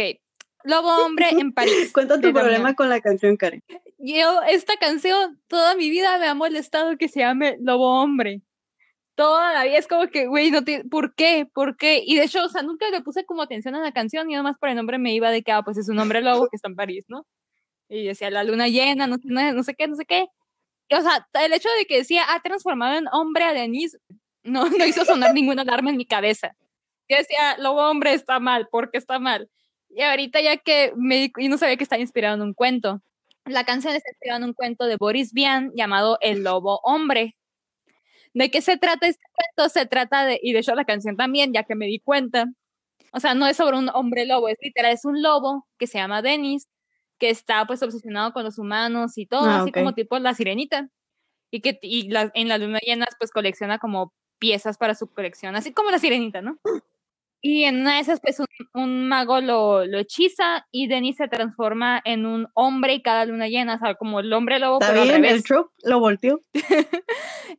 Lobo 0.63 0.89
hombre 1.03 1.29
en 1.31 1.53
París. 1.53 1.71
Cuenta 1.93 2.21
tu 2.21 2.31
problema 2.31 2.75
con 2.75 2.87
la 2.89 3.01
canción, 3.01 3.35
Karen. 3.35 3.63
Yo, 3.97 4.41
esta 4.47 4.77
canción, 4.77 5.41
toda 5.47 5.75
mi 5.75 5.89
vida 5.89 6.19
me 6.19 6.27
ha 6.27 6.35
molestado 6.35 6.97
que 6.97 7.07
se 7.07 7.21
llame 7.21 7.57
Lobo 7.59 7.99
Hombre. 7.99 8.41
Toda 9.15 9.53
la 9.53 9.63
vida 9.65 9.77
es 9.77 9.87
como 9.87 10.07
que, 10.07 10.27
güey, 10.27 10.51
no 10.51 10.63
te, 10.63 10.83
¿por 10.85 11.13
qué? 11.15 11.47
¿Por 11.53 11.77
qué? 11.77 12.01
Y 12.05 12.15
de 12.15 12.23
hecho, 12.23 12.43
o 12.43 12.49
sea, 12.49 12.61
nunca 12.63 12.89
le 12.89 13.01
puse 13.01 13.25
como 13.25 13.41
atención 13.41 13.75
a 13.75 13.81
la 13.81 13.91
canción 13.91 14.29
y 14.29 14.33
nada 14.33 14.43
más 14.43 14.57
por 14.57 14.69
el 14.69 14.75
nombre 14.75 14.97
me 14.97 15.13
iba 15.13 15.29
de 15.31 15.43
que, 15.43 15.51
ah, 15.51 15.61
pues 15.63 15.77
es 15.77 15.89
un 15.89 15.99
hombre 15.99 16.21
lobo 16.21 16.47
que 16.47 16.55
está 16.55 16.69
en 16.69 16.75
París, 16.75 17.05
¿no? 17.07 17.25
Y 17.89 18.05
decía 18.05 18.29
la 18.29 18.43
luna 18.43 18.67
llena, 18.69 19.07
no, 19.07 19.17
no, 19.23 19.53
no 19.53 19.63
sé 19.63 19.75
qué, 19.75 19.87
no 19.87 19.95
sé 19.95 20.05
qué. 20.05 20.27
Y, 20.89 20.95
o 20.95 21.01
sea, 21.01 21.27
el 21.43 21.53
hecho 21.53 21.69
de 21.77 21.85
que 21.85 21.97
decía, 21.97 22.23
ha 22.33 22.41
transformado 22.41 22.97
en 22.97 23.05
hombre 23.11 23.43
a 23.43 23.53
Denise, 23.53 23.97
no, 24.43 24.65
no 24.69 24.85
hizo 24.85 25.05
sonar 25.05 25.33
ninguna 25.33 25.63
alarma 25.63 25.89
en 25.89 25.97
mi 25.97 26.05
cabeza. 26.05 26.55
Yo 27.09 27.17
decía, 27.17 27.57
lobo 27.57 27.89
hombre 27.89 28.13
está 28.13 28.39
mal, 28.39 28.67
¿por 28.69 28.91
qué 28.91 28.97
está 28.97 29.19
mal? 29.19 29.49
Y 29.89 30.01
ahorita 30.01 30.41
ya 30.41 30.57
que 30.57 30.93
me 30.95 31.31
y 31.37 31.49
no 31.49 31.57
sabía 31.57 31.75
que 31.75 31.83
está 31.83 31.99
inspirado 31.99 32.35
en 32.35 32.41
un 32.41 32.53
cuento. 32.53 33.01
La 33.45 33.65
canción 33.65 33.93
está 33.93 34.09
inspirada 34.09 34.37
en 34.37 34.45
un 34.45 34.53
cuento 34.53 34.85
de 34.85 34.95
Boris 34.95 35.33
Vian 35.33 35.71
llamado 35.75 36.17
El 36.21 36.43
Lobo 36.43 36.79
Hombre. 36.83 37.35
¿De 38.33 38.49
qué 38.51 38.61
se 38.61 38.77
trata 38.77 39.07
este 39.07 39.23
cuento? 39.33 39.69
Se 39.73 39.85
trata 39.85 40.25
de, 40.25 40.39
y 40.41 40.53
de 40.53 40.59
hecho 40.59 40.75
la 40.75 40.85
canción 40.85 41.17
también, 41.17 41.53
ya 41.53 41.63
que 41.63 41.75
me 41.75 41.85
di 41.87 41.99
cuenta, 41.99 42.45
o 43.13 43.19
sea, 43.19 43.33
no 43.35 43.47
es 43.47 43.57
sobre 43.57 43.77
un 43.77 43.89
hombre 43.93 44.25
lobo, 44.25 44.47
es 44.49 44.57
literal, 44.61 44.93
es 44.93 45.05
un 45.05 45.21
lobo 45.21 45.67
que 45.77 45.87
se 45.87 45.97
llama 45.99 46.21
Dennis, 46.21 46.67
que 47.19 47.29
está 47.29 47.65
pues 47.67 47.83
obsesionado 47.83 48.33
con 48.33 48.43
los 48.43 48.57
humanos 48.57 49.17
y 49.17 49.25
todo, 49.27 49.45
Ah, 49.45 49.61
así 49.61 49.71
como 49.71 49.93
tipo 49.93 50.17
la 50.19 50.33
sirenita. 50.33 50.89
Y 51.51 51.61
que 51.61 51.79
y 51.81 52.09
la- 52.09 52.31
en 52.33 52.47
la 52.47 52.57
luna 52.57 52.79
llenas 52.79 53.09
pues 53.19 53.31
colecciona 53.31 53.79
como 53.79 54.13
piezas 54.39 54.77
para 54.77 54.95
su 54.95 55.07
colección, 55.07 55.55
así 55.55 55.73
como 55.73 55.91
la 55.91 55.99
sirenita, 55.99 56.41
¿no? 56.41 56.57
Y 57.41 57.63
en 57.63 57.81
una 57.81 57.95
de 57.95 58.01
esas, 58.01 58.19
pues 58.21 58.37
un, 58.73 59.07
mago 59.07 59.41
lo, 59.41 59.85
lo, 59.85 59.97
hechiza 59.97 60.67
y 60.71 60.87
Denny 60.87 61.13
se 61.13 61.27
transforma 61.27 61.99
en 62.05 62.27
un 62.27 62.47
hombre 62.53 62.93
y 62.93 63.01
cada 63.01 63.25
luna 63.25 63.47
llena, 63.47 63.75
o 63.75 63.79
sea, 63.79 63.95
como 63.95 64.19
el 64.19 64.31
hombre 64.31 64.59
lobo, 64.59 64.77
pero 64.77 65.01
bien, 65.03 65.25
el 65.25 65.43
trope 65.43 65.71
lo 65.83 65.99
volteó. 65.99 66.41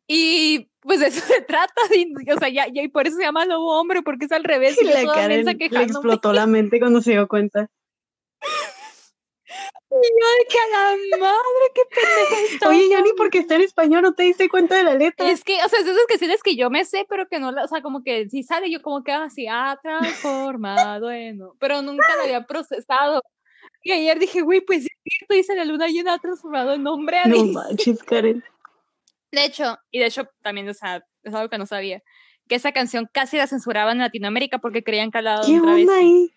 y 0.07 0.69
pues 0.81 1.01
de 1.01 1.07
eso 1.07 1.21
se 1.21 1.43
trata, 1.43 1.75
o 2.37 2.39
sea, 2.39 2.49
ya, 2.49 2.67
y 2.73 2.89
por 2.89 3.09
eso 3.09 3.17
se 3.17 3.25
llama 3.25 3.45
lobo 3.45 3.81
hombre, 3.81 4.03
porque 4.03 4.27
es 4.27 4.33
al 4.33 4.45
revés. 4.45 4.79
Y, 4.83 4.85
la 4.85 5.13
Karen 5.13 5.45
le 5.47 5.83
explotó 5.83 6.33
la 6.33 6.47
mente 6.47 6.79
cuando 6.79 7.01
se 7.01 7.13
dio 7.13 7.27
cuenta. 7.27 7.69
Que 10.49 10.59
a 10.59 10.97
la 10.97 11.17
madre, 11.19 11.39
qué 11.75 11.83
pendeja 11.91 12.69
Oye, 12.69 12.89
ya 12.89 13.01
ni 13.03 13.13
porque 13.13 13.39
está 13.39 13.57
en 13.57 13.63
español 13.63 14.03
no 14.03 14.15
te 14.15 14.23
diste 14.23 14.49
cuenta 14.49 14.77
de 14.77 14.85
la 14.85 14.95
letra. 14.95 15.31
Es 15.31 15.45
que, 15.45 15.63
o 15.63 15.69
sea, 15.69 15.81
es 15.81 15.85
de 15.85 15.93
esas 15.93 16.07
canciones 16.07 16.43
que 16.43 16.57
yo 16.57 16.71
me 16.71 16.85
sé, 16.85 17.05
pero 17.09 17.29
que 17.29 17.39
no, 17.39 17.51
o 17.51 17.69
sea, 17.69 17.83
como 17.83 18.03
que 18.03 18.29
si 18.29 18.43
sale 18.43 18.71
yo 18.71 18.81
como 18.81 19.05
que 19.05 19.13
así, 19.13 19.47
ha 19.47 19.79
transformado 19.83 21.11
en, 21.11 21.41
pero 21.59 21.83
nunca 21.83 22.17
lo 22.17 22.23
había 22.23 22.47
procesado. 22.47 23.23
Y 23.83 23.93
ayer 23.93 24.19
dije, 24.19 24.41
güey, 24.41 24.61
pues 24.61 24.85
es 24.85 24.89
cierto, 25.05 25.35
dice 25.35 25.55
la 25.55 25.65
luna 25.65 25.89
llena 25.89 26.15
ha 26.15 26.19
transformado 26.19 26.73
en 26.73 26.87
hombre. 26.87 27.19
No 27.27 27.45
manches, 27.45 28.03
Karen. 28.03 28.43
De 29.31 29.45
hecho, 29.45 29.79
y 29.91 29.99
de 29.99 30.07
hecho 30.07 30.29
también, 30.43 30.69
o 30.69 30.75
sea, 30.75 31.05
es 31.23 31.35
algo 31.35 31.49
que 31.49 31.59
no 31.59 31.67
sabía, 31.67 32.03
que 32.49 32.55
esa 32.55 32.73
canción 32.73 33.09
casi 33.13 33.37
la 33.37 33.47
censuraban 33.47 33.97
en 33.97 34.03
Latinoamérica 34.03 34.59
porque 34.59 34.83
creían 34.83 35.11
que 35.11 35.19
al 35.19 35.41
¿Qué 35.45 35.61
onda 35.61 35.97
ahí? 35.97 36.33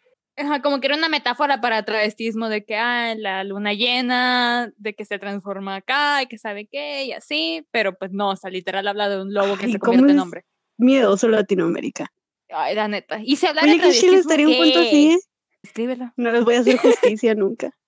Como 0.61 0.79
que 0.79 0.87
era 0.87 0.97
una 0.97 1.09
metáfora 1.09 1.61
para 1.61 1.83
travestismo 1.85 2.49
de 2.49 2.65
que, 2.65 2.75
ah, 2.75 3.15
la 3.15 3.43
luna 3.43 3.73
llena, 3.73 4.71
de 4.77 4.93
que 4.93 5.05
se 5.05 5.17
transforma 5.19 5.77
acá 5.77 6.21
y 6.21 6.27
que 6.27 6.37
sabe 6.37 6.67
qué 6.67 7.05
y 7.05 7.13
así, 7.13 7.65
pero 7.71 7.97
pues 7.97 8.11
no, 8.11 8.31
o 8.31 8.35
sea, 8.35 8.49
literal 8.49 8.87
habla 8.87 9.09
de 9.09 9.21
un 9.21 9.33
lobo 9.33 9.57
que 9.57 9.71
se 9.71 9.79
convierte 9.79 10.11
en 10.11 10.19
hombre. 10.19 10.45
Miedoso 10.77 11.27
Latinoamérica. 11.27 12.11
Ay, 12.49 12.75
la 12.75 12.87
neta. 12.87 13.19
Y 13.23 13.37
se 13.37 13.47
habla 13.47 13.63
de 13.63 13.77
travestismo, 13.77 14.17
estaría 14.17 14.47
un 14.47 14.57
cuento 14.57 14.79
así, 14.79 15.11
¿eh? 15.11 15.19
Escríbelo. 15.63 16.13
No 16.17 16.31
les 16.31 16.43
voy 16.43 16.55
a 16.55 16.59
hacer 16.59 16.77
justicia 16.77 17.35
nunca. 17.35 17.71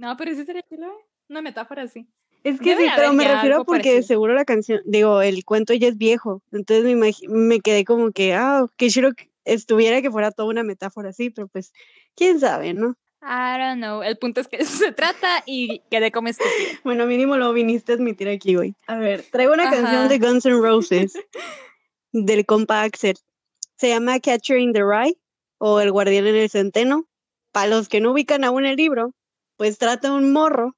No, 0.00 0.16
pero 0.16 0.32
sí 0.32 0.44
sería 0.44 0.62
chilo, 0.62 0.86
¿eh? 0.86 1.04
Una 1.28 1.42
metáfora 1.42 1.82
así. 1.82 2.06
Es 2.44 2.60
que 2.60 2.76
sí, 2.76 2.86
pero 2.94 3.12
me 3.12 3.26
refiero 3.26 3.64
porque 3.64 4.04
seguro 4.04 4.32
la 4.32 4.44
canción, 4.44 4.80
digo, 4.84 5.20
el 5.22 5.44
cuento 5.44 5.74
ya 5.74 5.88
es 5.88 5.98
viejo, 5.98 6.40
entonces 6.52 6.84
me, 6.96 7.12
me 7.28 7.58
quedé 7.58 7.84
como 7.84 8.12
que, 8.12 8.32
ah, 8.32 8.66
qué 8.76 8.90
chido 8.90 9.10
estuviera 9.52 10.02
que 10.02 10.10
fuera 10.10 10.30
toda 10.30 10.48
una 10.48 10.62
metáfora 10.62 11.10
así, 11.10 11.30
pero 11.30 11.48
pues, 11.48 11.72
quién 12.14 12.40
sabe, 12.40 12.74
¿no? 12.74 12.94
I 13.20 13.58
don't 13.58 13.78
know. 13.78 14.02
El 14.02 14.16
punto 14.16 14.40
es 14.40 14.48
que 14.48 14.56
eso 14.56 14.76
se 14.84 14.92
trata 14.92 15.42
y 15.46 15.80
quedé 15.90 16.12
como 16.12 16.28
estúpido. 16.28 16.54
Bueno, 16.84 17.06
mínimo 17.06 17.36
lo 17.36 17.52
viniste 17.52 17.92
a 17.92 17.94
admitir 17.96 18.28
aquí, 18.28 18.54
güey. 18.54 18.74
A 18.86 18.96
ver, 18.96 19.24
traigo 19.30 19.52
una 19.52 19.70
canción 19.70 20.08
de 20.08 20.18
Guns 20.18 20.46
N' 20.46 20.60
Roses 20.60 21.14
del 22.12 22.46
compa 22.46 22.82
Axel. 22.82 23.16
Se 23.76 23.88
llama 23.88 24.20
Catcher 24.20 24.58
in 24.58 24.72
the 24.72 24.82
Rye 24.82 25.16
o 25.58 25.80
El 25.80 25.92
Guardián 25.92 26.26
en 26.26 26.36
el 26.36 26.50
Centeno. 26.50 27.06
Para 27.52 27.68
los 27.68 27.88
que 27.88 28.00
no 28.00 28.12
ubican 28.12 28.44
aún 28.44 28.66
el 28.66 28.76
libro, 28.76 29.14
pues 29.56 29.78
trata 29.78 30.12
un 30.12 30.32
morro 30.32 30.76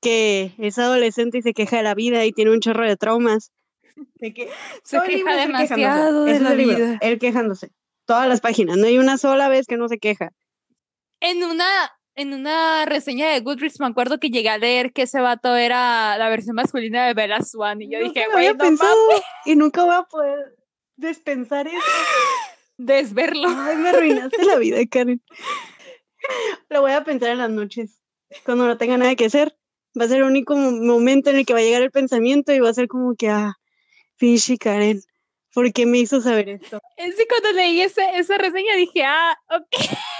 que 0.00 0.52
es 0.58 0.78
adolescente 0.78 1.38
y 1.38 1.42
se 1.42 1.52
queja 1.52 1.76
de 1.76 1.82
la 1.82 1.94
vida 1.94 2.24
y 2.24 2.32
tiene 2.32 2.50
un 2.50 2.60
chorro 2.60 2.86
de 2.86 2.96
traumas 2.96 3.52
se 4.20 4.32
queja 4.32 5.36
demasiado 5.36 6.24
de 6.24 6.40
la 6.40 6.54
vida. 6.54 6.98
Él 7.00 7.18
quejándose. 7.18 7.70
Todas 8.06 8.28
las 8.28 8.40
páginas. 8.40 8.76
No 8.76 8.86
hay 8.86 8.98
una 8.98 9.18
sola 9.18 9.48
vez 9.48 9.66
que 9.66 9.76
no 9.76 9.88
se 9.88 9.98
queja. 9.98 10.32
En 11.20 11.44
una, 11.44 11.66
en 12.14 12.34
una 12.34 12.86
reseña 12.86 13.30
de 13.30 13.40
Goodreads 13.40 13.78
me 13.78 13.86
acuerdo 13.86 14.18
que 14.18 14.30
llegué 14.30 14.48
a 14.48 14.58
leer 14.58 14.92
que 14.92 15.02
ese 15.02 15.20
vato 15.20 15.54
era 15.54 16.18
la 16.18 16.28
versión 16.28 16.56
masculina 16.56 17.06
de 17.06 17.14
Bella 17.14 17.42
Swan. 17.42 17.82
Y 17.82 17.90
yo 17.90 17.98
dije, 18.00 18.26
güey, 18.32 18.52
no 18.54 18.78
Y 19.44 19.56
nunca 19.56 19.84
voy 19.84 19.94
a 19.94 20.02
poder 20.02 20.56
despensar 20.96 21.66
eso. 21.66 21.78
Desverlo. 22.78 23.48
Ay, 23.48 23.76
me 23.76 23.90
arruinaste 23.90 24.44
la 24.44 24.56
vida, 24.56 24.78
Karen. 24.90 25.22
Lo 26.68 26.80
voy 26.80 26.92
a 26.92 27.04
pensar 27.04 27.30
en 27.30 27.38
las 27.38 27.50
noches. 27.50 28.00
Cuando 28.44 28.66
no 28.66 28.78
tenga 28.78 28.96
nada 28.96 29.14
que 29.16 29.26
hacer. 29.26 29.56
Va 29.98 30.04
a 30.04 30.08
ser 30.08 30.18
el 30.18 30.24
único 30.24 30.56
momento 30.56 31.30
en 31.30 31.36
el 31.36 31.46
que 31.46 31.52
va 31.52 31.58
a 31.58 31.62
llegar 31.62 31.82
el 31.82 31.90
pensamiento 31.90 32.52
y 32.52 32.60
va 32.60 32.70
a 32.70 32.74
ser 32.74 32.86
como 32.86 33.16
que, 33.16 33.28
ah, 33.28 33.59
Pinche 34.20 34.58
Karen, 34.58 35.00
¿por 35.54 35.72
qué 35.72 35.86
me 35.86 35.98
hizo 35.98 36.20
saber 36.20 36.50
esto? 36.50 36.78
Es 36.98 37.16
que 37.16 37.26
cuando 37.26 37.52
leí 37.52 37.80
esa, 37.80 38.10
esa 38.10 38.36
reseña 38.36 38.76
dije, 38.76 39.02
ah, 39.02 39.34
ok. 39.48 39.66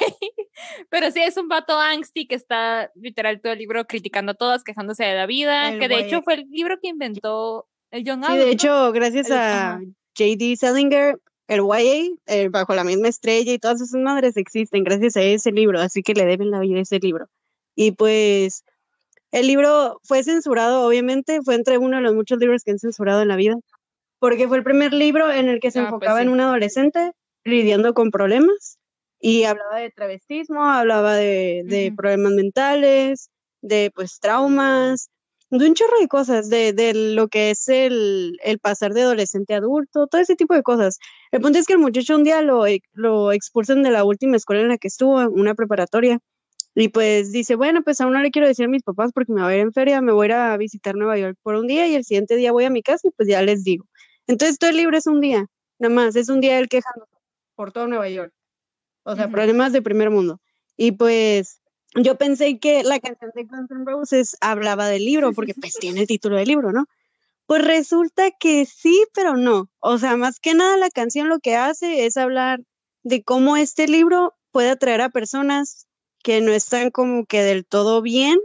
Pero 0.88 1.10
sí, 1.10 1.20
es 1.20 1.36
un 1.36 1.48
vato 1.48 1.78
angsty 1.78 2.26
que 2.26 2.34
está 2.34 2.90
literal 2.94 3.42
todo 3.42 3.52
el 3.52 3.58
libro 3.58 3.86
criticando 3.86 4.32
a 4.32 4.34
todas, 4.34 4.64
quejándose 4.64 5.04
de 5.04 5.14
la 5.14 5.26
vida, 5.26 5.78
que 5.78 5.86
de 5.86 5.98
hecho 5.98 6.22
fue 6.22 6.34
el 6.34 6.46
libro 6.50 6.78
que 6.80 6.88
inventó 6.88 7.68
el 7.90 8.04
John 8.06 8.24
Sí, 8.24 8.38
de 8.38 8.50
hecho, 8.50 8.90
gracias 8.92 9.30
a 9.30 9.78
J.D. 10.16 10.56
Salinger, 10.56 11.20
el 11.48 11.60
YA, 11.60 12.48
bajo 12.50 12.74
la 12.74 12.84
misma 12.84 13.08
estrella 13.08 13.52
y 13.52 13.58
todas 13.58 13.82
esas 13.82 14.00
madres 14.00 14.38
existen 14.38 14.82
gracias 14.82 15.18
a 15.18 15.22
ese 15.22 15.52
libro, 15.52 15.78
así 15.78 16.02
que 16.02 16.14
le 16.14 16.24
deben 16.24 16.50
la 16.50 16.60
vida 16.60 16.78
a 16.78 16.82
ese 16.82 17.00
libro. 17.00 17.26
Y 17.74 17.92
pues 17.92 18.64
el 19.30 19.46
libro 19.46 20.00
fue 20.04 20.24
censurado, 20.24 20.86
obviamente, 20.86 21.40
fue 21.42 21.54
entre 21.54 21.76
uno 21.76 21.98
de 21.98 22.02
los 22.02 22.14
muchos 22.14 22.38
libros 22.38 22.64
que 22.64 22.70
han 22.70 22.78
censurado 22.78 23.20
en 23.20 23.28
la 23.28 23.36
vida 23.36 23.56
porque 24.20 24.46
fue 24.46 24.58
el 24.58 24.62
primer 24.62 24.92
libro 24.92 25.32
en 25.32 25.48
el 25.48 25.58
que 25.58 25.72
se 25.72 25.80
ah, 25.80 25.82
pues 25.82 25.94
enfocaba 25.94 26.22
en 26.22 26.28
un 26.28 26.40
adolescente 26.40 27.12
lidiando 27.44 27.94
con 27.94 28.10
problemas 28.10 28.78
y 29.18 29.44
hablaba 29.44 29.78
de 29.78 29.90
travestismo, 29.90 30.64
hablaba 30.64 31.14
de, 31.16 31.92
problemas 31.96 32.32
mentales, 32.32 33.30
de 33.60 33.90
pues 33.94 34.20
traumas, 34.20 35.10
de 35.50 35.66
un 35.66 35.74
chorro 35.74 35.98
de 36.00 36.08
cosas, 36.08 36.48
de, 36.48 36.92
lo 36.94 37.28
que 37.28 37.50
es 37.50 37.68
el, 37.68 38.38
pasar 38.62 38.94
de 38.94 39.02
adolescente 39.02 39.54
a 39.54 39.58
adulto, 39.58 40.06
todo 40.06 40.20
ese 40.20 40.36
tipo 40.36 40.54
de 40.54 40.62
cosas. 40.62 40.98
El 41.32 41.40
punto 41.40 41.58
es 41.58 41.66
que 41.66 41.72
el 41.74 41.80
muchacho 41.80 42.14
un 42.14 42.24
día 42.24 42.40
lo, 42.40 42.64
lo 42.92 43.32
expulsan 43.32 43.82
de 43.82 43.90
la 43.90 44.04
última 44.04 44.36
escuela 44.36 44.62
en 44.62 44.68
la 44.68 44.78
que 44.78 44.88
estuvo, 44.88 45.18
una 45.30 45.54
preparatoria, 45.54 46.20
y 46.74 46.88
pues 46.88 47.32
dice, 47.32 47.56
bueno, 47.56 47.82
pues 47.82 48.00
aún 48.00 48.12
no 48.12 48.20
le 48.20 48.30
quiero 48.30 48.46
decir 48.46 48.66
a 48.66 48.68
mis 48.68 48.82
papás 48.82 49.10
porque 49.12 49.32
me 49.32 49.42
voy 49.42 49.54
a 49.54 49.56
ir 49.56 49.62
en 49.62 49.72
feria, 49.72 50.00
me 50.00 50.12
voy 50.12 50.26
a 50.26 50.26
ir 50.26 50.32
a 50.34 50.56
visitar 50.56 50.94
Nueva 50.94 51.18
York 51.18 51.36
por 51.42 51.56
un 51.56 51.66
día 51.66 51.86
y 51.88 51.94
el 51.94 52.04
siguiente 52.04 52.36
día 52.36 52.52
voy 52.52 52.64
a 52.64 52.70
mi 52.70 52.82
casa 52.82 53.08
y 53.08 53.10
pues 53.10 53.28
ya 53.28 53.42
les 53.42 53.64
digo. 53.64 53.86
Entonces 54.30 54.58
todo 54.58 54.70
el 54.70 54.76
libro 54.76 54.96
es 54.96 55.08
un 55.08 55.20
día, 55.20 55.46
nada 55.80 55.92
más, 55.92 56.14
es 56.14 56.28
un 56.28 56.40
día 56.40 56.60
él 56.60 56.68
quejando 56.68 57.08
por 57.56 57.72
todo 57.72 57.88
Nueva 57.88 58.08
York. 58.08 58.32
O 59.02 59.16
sea, 59.16 59.28
problemas 59.28 59.72
de 59.72 59.82
primer 59.82 60.10
mundo. 60.10 60.40
Y 60.76 60.92
pues 60.92 61.60
yo 61.96 62.16
pensé 62.16 62.60
que 62.60 62.84
la 62.84 63.00
canción 63.00 63.32
de 63.34 63.42
Guns 63.44 63.70
N' 63.72 63.84
Roses 63.84 64.36
hablaba 64.40 64.86
del 64.86 65.04
libro, 65.04 65.32
porque 65.32 65.52
pues 65.54 65.74
tiene 65.74 66.02
el 66.02 66.06
título 66.06 66.36
del 66.36 66.46
libro, 66.46 66.70
¿no? 66.70 66.86
Pues 67.46 67.64
resulta 67.64 68.30
que 68.30 68.66
sí, 68.66 69.04
pero 69.14 69.36
no. 69.36 69.68
O 69.80 69.98
sea, 69.98 70.16
más 70.16 70.38
que 70.38 70.54
nada 70.54 70.76
la 70.76 70.90
canción 70.90 71.28
lo 71.28 71.40
que 71.40 71.56
hace 71.56 72.06
es 72.06 72.16
hablar 72.16 72.60
de 73.02 73.24
cómo 73.24 73.56
este 73.56 73.88
libro 73.88 74.34
puede 74.52 74.70
atraer 74.70 75.00
a 75.00 75.10
personas 75.10 75.88
que 76.22 76.40
no 76.40 76.52
están 76.52 76.92
como 76.92 77.26
que 77.26 77.42
del 77.42 77.66
todo 77.66 78.00
bien, 78.00 78.38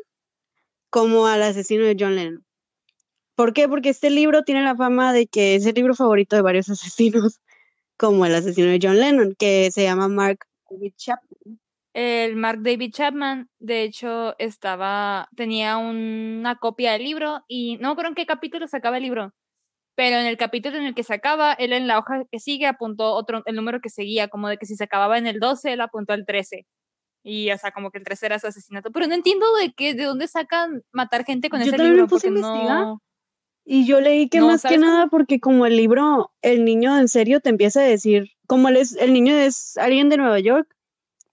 como 0.89 1.27
al 1.27 1.43
asesino 1.43 1.85
de 1.85 1.95
John 1.99 2.15
Lennon. 2.15 2.44
¿Por 3.35 3.53
qué? 3.53 3.67
Porque 3.67 3.89
este 3.89 4.09
libro 4.09 4.43
tiene 4.43 4.63
la 4.63 4.75
fama 4.75 5.13
de 5.13 5.27
que 5.27 5.55
es 5.55 5.65
el 5.65 5.75
libro 5.75 5.93
favorito 5.93 6.35
de 6.35 6.41
varios 6.41 6.69
asesinos, 6.69 7.41
como 7.97 8.25
el 8.25 8.35
asesino 8.35 8.67
de 8.67 8.79
John 8.81 8.99
Lennon, 8.99 9.35
que 9.37 9.69
se 9.71 9.83
llama 9.83 10.07
Mark 10.07 10.39
David 10.69 10.93
Chapman. 10.97 11.59
El 11.93 12.35
Mark 12.35 12.59
David 12.61 12.91
Chapman, 12.93 13.49
de 13.59 13.83
hecho, 13.83 14.35
estaba, 14.37 15.29
tenía 15.35 15.77
una 15.77 16.57
copia 16.57 16.91
del 16.91 17.03
libro 17.03 17.43
y 17.47 17.77
no 17.77 17.95
creo 17.95 18.09
en 18.09 18.15
qué 18.15 18.25
capítulo 18.25 18.67
se 18.67 18.75
acaba 18.75 18.97
el 18.97 19.03
libro, 19.03 19.33
pero 19.95 20.17
en 20.17 20.25
el 20.25 20.35
capítulo 20.35 20.77
en 20.77 20.85
el 20.85 20.93
que 20.93 21.03
se 21.03 21.13
acaba, 21.13 21.53
él 21.53 21.71
en 21.71 21.87
la 21.87 21.97
hoja 21.97 22.25
que 22.29 22.39
sigue 22.39 22.67
apuntó 22.67 23.13
otro, 23.13 23.43
el 23.45 23.55
número 23.55 23.79
que 23.79 23.89
seguía, 23.89 24.27
como 24.27 24.49
de 24.49 24.57
que 24.57 24.65
si 24.65 24.75
se 24.75 24.83
acababa 24.83 25.17
en 25.17 25.25
el 25.25 25.39
12, 25.39 25.71
él 25.71 25.81
apuntó 25.81 26.11
al 26.11 26.25
13. 26.25 26.65
Y, 27.23 27.49
o 27.51 27.57
sea, 27.57 27.71
como 27.71 27.91
que 27.91 27.97
el 27.97 28.03
13 28.03 28.25
era 28.25 28.39
su 28.39 28.47
asesinato. 28.47 28.91
Pero 28.91 29.07
no 29.07 29.15
entiendo 29.15 29.45
de 29.55 29.73
qué, 29.73 29.95
de 29.95 30.03
dónde 30.03 30.27
sacan 30.27 30.83
matar 30.91 31.25
gente 31.25 31.49
con 31.49 31.61
ese 31.61 31.77
libro. 31.77 32.07
Porque 32.07 32.29
no... 32.29 33.01
Y 33.65 33.87
yo 33.87 33.99
leí 33.99 34.29
que 34.29 34.41
más 34.41 34.61
que 34.61 34.77
nada 34.77 35.07
porque 35.07 35.39
como 35.39 35.65
el 35.65 35.75
libro, 35.75 36.31
el 36.43 36.63
niño 36.63 36.97
en 36.99 37.07
serio 37.07 37.39
te 37.39 37.49
empieza 37.49 37.81
a 37.81 37.83
decir, 37.83 38.29
como 38.45 38.69
él 38.69 38.77
es, 38.77 38.95
el 38.95 39.11
niño 39.11 39.35
es 39.35 39.75
alguien 39.77 40.07
de 40.09 40.17
Nueva 40.17 40.39
York, 40.39 40.67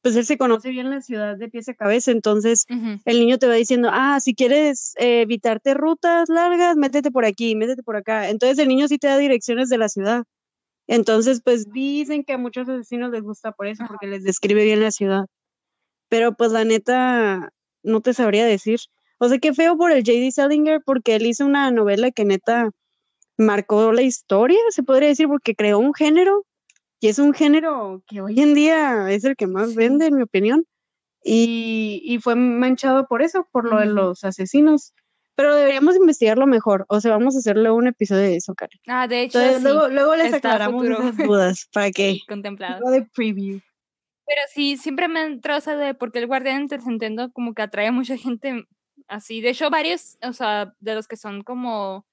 pues 0.01 0.17
él 0.17 0.25
se 0.25 0.39
conoce 0.39 0.71
bien 0.71 0.91
la 0.91 1.01
ciudad 1.03 1.37
de 1.37 1.49
pies 1.49 1.69
a 1.69 1.75
cabeza, 1.75 2.11
entonces 2.11 2.67
el 3.05 3.21
niño 3.21 3.39
te 3.39 3.47
va 3.47 3.55
diciendo, 3.55 3.89
ah, 3.93 4.19
si 4.19 4.35
quieres 4.35 4.95
eh, 4.99 5.21
evitarte 5.21 5.75
rutas 5.75 6.29
largas, 6.29 6.77
métete 6.77 7.13
por 7.13 7.25
aquí, 7.25 7.55
métete 7.55 7.83
por 7.85 7.97
acá. 7.97 8.29
Entonces 8.29 8.59
el 8.59 8.69
niño 8.69 8.89
sí 8.89 8.99
te 8.99 9.07
da 9.07 9.17
direcciones 9.19 9.69
de 9.69 9.79
la 9.79 9.89
ciudad. 9.89 10.25
Entonces, 10.89 11.41
pues 11.45 11.71
dicen 11.71 12.25
que 12.25 12.33
a 12.33 12.39
muchos 12.39 12.69
asesinos 12.69 13.13
les 13.13 13.23
gusta 13.23 13.53
por 13.53 13.69
eso, 13.69 13.85
porque 13.87 14.09
les 14.09 14.25
describe 14.25 14.65
bien 14.65 14.81
la 14.81 14.91
ciudad. 14.91 15.27
Pero 16.09 16.35
pues 16.35 16.51
la 16.51 16.65
neta, 16.65 17.51
no 17.85 18.01
te 18.01 18.13
sabría 18.13 18.45
decir. 18.45 18.81
O 19.23 19.29
sea, 19.29 19.39
qué 19.39 19.55
feo 19.55 19.77
por 19.77 19.93
el 19.93 20.03
J.D. 20.05 20.33
Salinger 20.33 20.83
porque 20.85 21.15
él 21.15 21.27
hizo 21.27 21.47
una 21.47 21.71
novela 21.71 22.11
que 22.11 22.25
neta 22.25 22.71
marcó 23.39 23.93
la 23.93 24.03
historia, 24.03 24.59
se 24.71 24.83
podría 24.83 25.11
decir, 25.11 25.29
porque 25.29 25.55
creó 25.55 25.79
un 25.79 25.95
género 25.95 26.45
y 26.99 27.07
es 27.07 27.21
un 27.21 27.33
género 27.33 28.03
que 28.09 28.21
hoy 28.21 28.41
en 28.41 28.53
día 28.55 29.13
es 29.13 29.23
el 29.23 29.37
que 29.37 29.47
más 29.47 29.77
vende, 29.77 30.07
en 30.07 30.17
mi 30.17 30.23
opinión. 30.23 30.67
Y, 31.23 32.19
fue 32.21 32.35
manchado 32.35 33.07
por 33.07 33.23
eso, 33.23 33.47
por 33.53 33.71
lo 33.71 33.79
de 33.79 33.87
los 33.87 34.25
asesinos. 34.25 34.93
Pero 35.37 35.55
deberíamos 35.55 35.95
investigarlo 35.95 36.49
mejor. 36.49 36.85
O 36.89 37.01
sea, 37.01 37.13
vamos 37.13 37.37
a 37.37 37.39
hacerle 37.39 37.71
un 37.71 37.87
episodio 37.87 38.23
de 38.23 38.35
eso, 38.35 38.57
Karen. 38.57 38.81
Ah, 38.89 39.07
de 39.07 39.23
hecho, 39.23 39.39
Entonces, 39.39 39.63
sí, 39.63 39.69
luego, 39.69 39.89
luego 39.89 40.17
les 40.17 40.35
está 40.35 40.55
aclaramos 40.55 40.85
esas 40.85 41.17
dudas 41.17 41.69
para 41.73 41.93
que 41.93 42.19
contemplado. 42.27 42.79
algo 42.79 42.91
de 42.91 43.03
preview. 43.15 43.61
Pero 44.27 44.41
sí, 44.53 44.77
siempre 44.79 45.07
me 45.07 45.21
ha 45.21 45.27
entrado 45.27 45.61
esa 45.61 45.77
de 45.77 45.95
porque 45.95 46.19
el 46.19 46.27
guardián 46.27 46.67
Nintendo 46.87 47.31
como 47.33 47.55
que 47.55 47.63
atrae 47.63 47.87
a 47.87 47.93
mucha 47.93 48.17
gente 48.17 48.67
así. 49.09 49.41
De 49.41 49.51
hecho, 49.51 49.71
varios, 49.71 50.19
o 50.23 50.33
sea, 50.33 50.75
de 50.81 50.95
los 50.95 51.07
que 51.09 51.17
son 51.17 51.43
como 51.43 52.07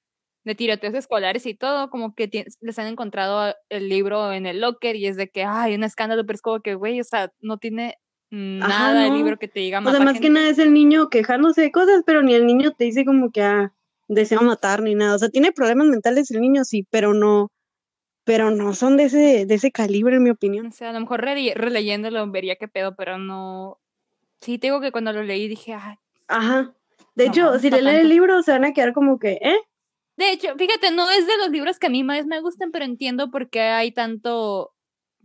de 0.45 0.55
tiroteos 0.55 0.93
escolares 0.95 1.45
y 1.45 1.53
todo, 1.53 1.89
como 1.89 2.15
que 2.15 2.45
les 2.61 2.79
han 2.79 2.87
encontrado 2.87 3.53
el 3.69 3.89
libro 3.89 4.31
en 4.31 4.45
el 4.45 4.61
locker 4.61 4.95
y 4.95 5.05
es 5.07 5.17
de 5.17 5.29
que, 5.29 5.43
ay, 5.43 5.75
un 5.75 5.83
escándalo, 5.83 6.25
pero 6.25 6.35
es 6.35 6.41
como 6.41 6.61
que, 6.61 6.75
güey, 6.75 6.99
o 7.01 7.03
sea, 7.03 7.31
no 7.41 7.57
tiene 7.57 7.97
nada 8.31 9.05
el 9.05 9.11
no. 9.11 9.17
libro 9.17 9.37
que 9.37 9.47
te 9.47 9.59
diga 9.59 9.79
O 9.79 9.91
sea, 9.91 9.99
más 9.99 10.19
que 10.19 10.29
nada 10.29 10.49
es 10.49 10.59
el 10.59 10.73
niño 10.73 11.09
quejándose 11.09 11.61
de 11.61 11.71
cosas, 11.71 12.03
pero 12.05 12.21
ni 12.23 12.33
el 12.33 12.45
niño 12.45 12.71
te 12.71 12.85
dice 12.85 13.05
como 13.05 13.31
que 13.31 13.41
ah, 13.41 13.73
desea 14.07 14.39
matar 14.41 14.81
ni 14.81 14.95
nada. 14.95 15.15
O 15.15 15.19
sea, 15.19 15.29
tiene 15.29 15.51
problemas 15.51 15.87
mentales 15.87 16.31
el 16.31 16.41
niño, 16.41 16.63
sí, 16.63 16.85
pero 16.89 17.13
no, 17.13 17.51
pero 18.23 18.49
no 18.51 18.73
son 18.73 18.97
de 18.97 19.03
ese, 19.03 19.45
de 19.45 19.55
ese 19.55 19.71
calibre, 19.71 20.15
en 20.15 20.23
mi 20.23 20.29
opinión. 20.29 20.67
O 20.67 20.71
sea, 20.71 20.91
a 20.91 20.93
lo 20.93 20.99
mejor 21.01 21.21
rele- 21.23 21.53
releyéndolo 21.55 22.29
vería 22.31 22.55
qué 22.55 22.67
pedo, 22.67 22.95
pero 22.95 23.17
no. 23.17 23.79
Sí, 24.41 24.57
te 24.57 24.67
digo 24.67 24.79
que 24.79 24.91
cuando 24.91 25.11
lo 25.11 25.23
leí 25.23 25.47
dije, 25.47 25.73
ay. 25.73 25.95
Ajá. 26.27 26.73
De 27.19 27.25
No, 27.25 27.31
hecho, 27.31 27.59
si 27.59 27.69
le 27.69 27.81
leen 27.81 27.97
el 28.01 28.09
libro, 28.09 28.41
se 28.43 28.51
van 28.53 28.63
a 28.65 28.71
quedar 28.73 28.93
como 28.93 29.19
que, 29.19 29.33
¿eh? 29.41 29.57
De 30.17 30.31
hecho, 30.31 30.55
fíjate, 30.57 30.91
no 30.91 31.09
es 31.09 31.27
de 31.27 31.37
los 31.37 31.49
libros 31.49 31.79
que 31.79 31.87
a 31.87 31.89
mí 31.89 32.03
más 32.03 32.25
me 32.25 32.39
gustan, 32.41 32.71
pero 32.71 32.85
entiendo 32.85 33.29
por 33.29 33.49
qué 33.49 33.61
hay 33.61 33.91
tanto, 33.91 34.71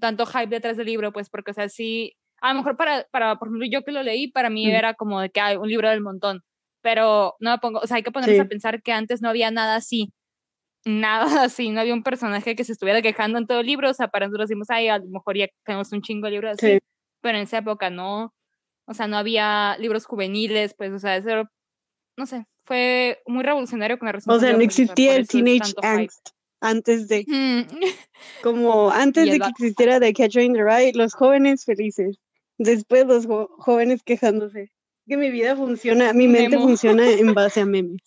tanto 0.01 0.27
hype 0.27 0.49
detrás 0.49 0.77
del 0.77 0.87
libro, 0.87 1.13
pues 1.13 1.31
porque, 1.31 1.53
o 1.53 1.55
sea, 1.55 1.69
sí, 1.69 2.17
a 2.41 2.53
lo 2.53 2.59
mejor 2.59 2.77
para, 2.77 3.07
para 3.11 3.37
por 3.37 3.49
ejemplo, 3.49 3.67
yo 3.71 3.83
que 3.83 3.93
lo 3.93 4.03
leí, 4.03 4.29
para 4.31 4.51
mí 4.51 4.67
Mm. 4.67 4.71
era 4.71 4.95
como 4.95 5.21
de 5.21 5.31
que 5.31 5.41
hay 5.41 5.57
un 5.57 5.69
libro 5.69 5.89
del 5.89 6.01
montón, 6.01 6.43
pero 6.83 7.35
no 7.41 7.51
me 7.53 7.59
pongo, 7.59 7.79
o 7.81 7.87
sea, 7.87 7.97
hay 7.99 8.03
que 8.03 8.11
ponerse 8.13 8.35
Sí. 8.37 8.41
a 8.41 8.45
pensar 8.49 8.83
que 8.83 8.93
antes 8.93 9.23
no 9.23 9.29
había 9.29 9.51
nada 9.53 9.77
así, 9.77 10.13
nada 10.85 11.27
así, 11.51 11.71
no 11.71 11.81
había 11.81 11.95
un 11.95 12.03
personaje 12.03 12.57
que 12.57 12.65
se 12.65 12.73
estuviera 12.73 13.03
quejando 13.03 13.39
en 13.39 13.47
todo 13.47 13.61
el 13.61 13.67
libro, 13.67 13.91
o 13.91 13.95
sea, 13.95 14.09
para 14.09 14.27
nosotros 14.27 14.49
decimos, 14.49 14.69
ay, 14.71 14.89
a 14.89 14.99
lo 14.99 15.07
mejor 15.07 15.37
ya 15.37 15.47
tenemos 15.65 15.93
un 15.93 16.03
chingo 16.03 16.27
de 16.27 16.33
libros 16.33 16.53
así, 16.55 16.73
Sí. 16.75 16.79
pero 17.21 17.39
en 17.39 17.45
esa 17.45 17.59
época 17.59 17.91
no, 17.91 18.35
o 18.87 18.95
sea, 18.95 19.07
no 19.09 19.17
había 19.17 19.77
libros 19.79 20.07
juveniles, 20.07 20.75
pues, 20.77 20.93
o 20.93 20.99
sea, 20.99 21.17
eso, 21.17 21.31
era- 21.31 21.51
no 22.17 22.27
sé, 22.27 22.47
fue 22.65 23.21
muy 23.27 23.43
revolucionario 23.43 23.99
con 23.99 24.07
la 24.11 24.19
O 24.27 24.39
sea, 24.41 24.53
no 24.53 24.61
existía 24.61 25.17
el 25.17 25.27
teenage 25.29 25.73
angst 25.83 26.29
antes 26.61 27.09
de, 27.09 27.25
Mm, 27.27 27.63
como 28.43 28.91
antes 28.91 29.31
de 29.31 29.39
que 29.41 29.49
existiera 29.49 30.01
The 30.01 30.13
Catcher 30.13 30.43
in 30.43 30.55
the 30.55 30.63
Rye, 30.65 30.93
los 30.95 31.15
jóvenes 31.15 31.65
felices. 31.65 32.19
Después 32.59 33.07
los 33.07 33.27
jóvenes 33.59 34.03
quejándose. 34.03 34.71
Que 35.07 35.17
mi 35.17 35.31
vida 35.31 35.57
funciona, 35.57 36.13
mi 36.13 36.29
mente 36.29 36.51
Memo. 36.57 36.69
funciona 36.69 37.03
en 37.11 37.35
base 37.35 37.61
a 37.61 37.67
memes. 37.67 38.01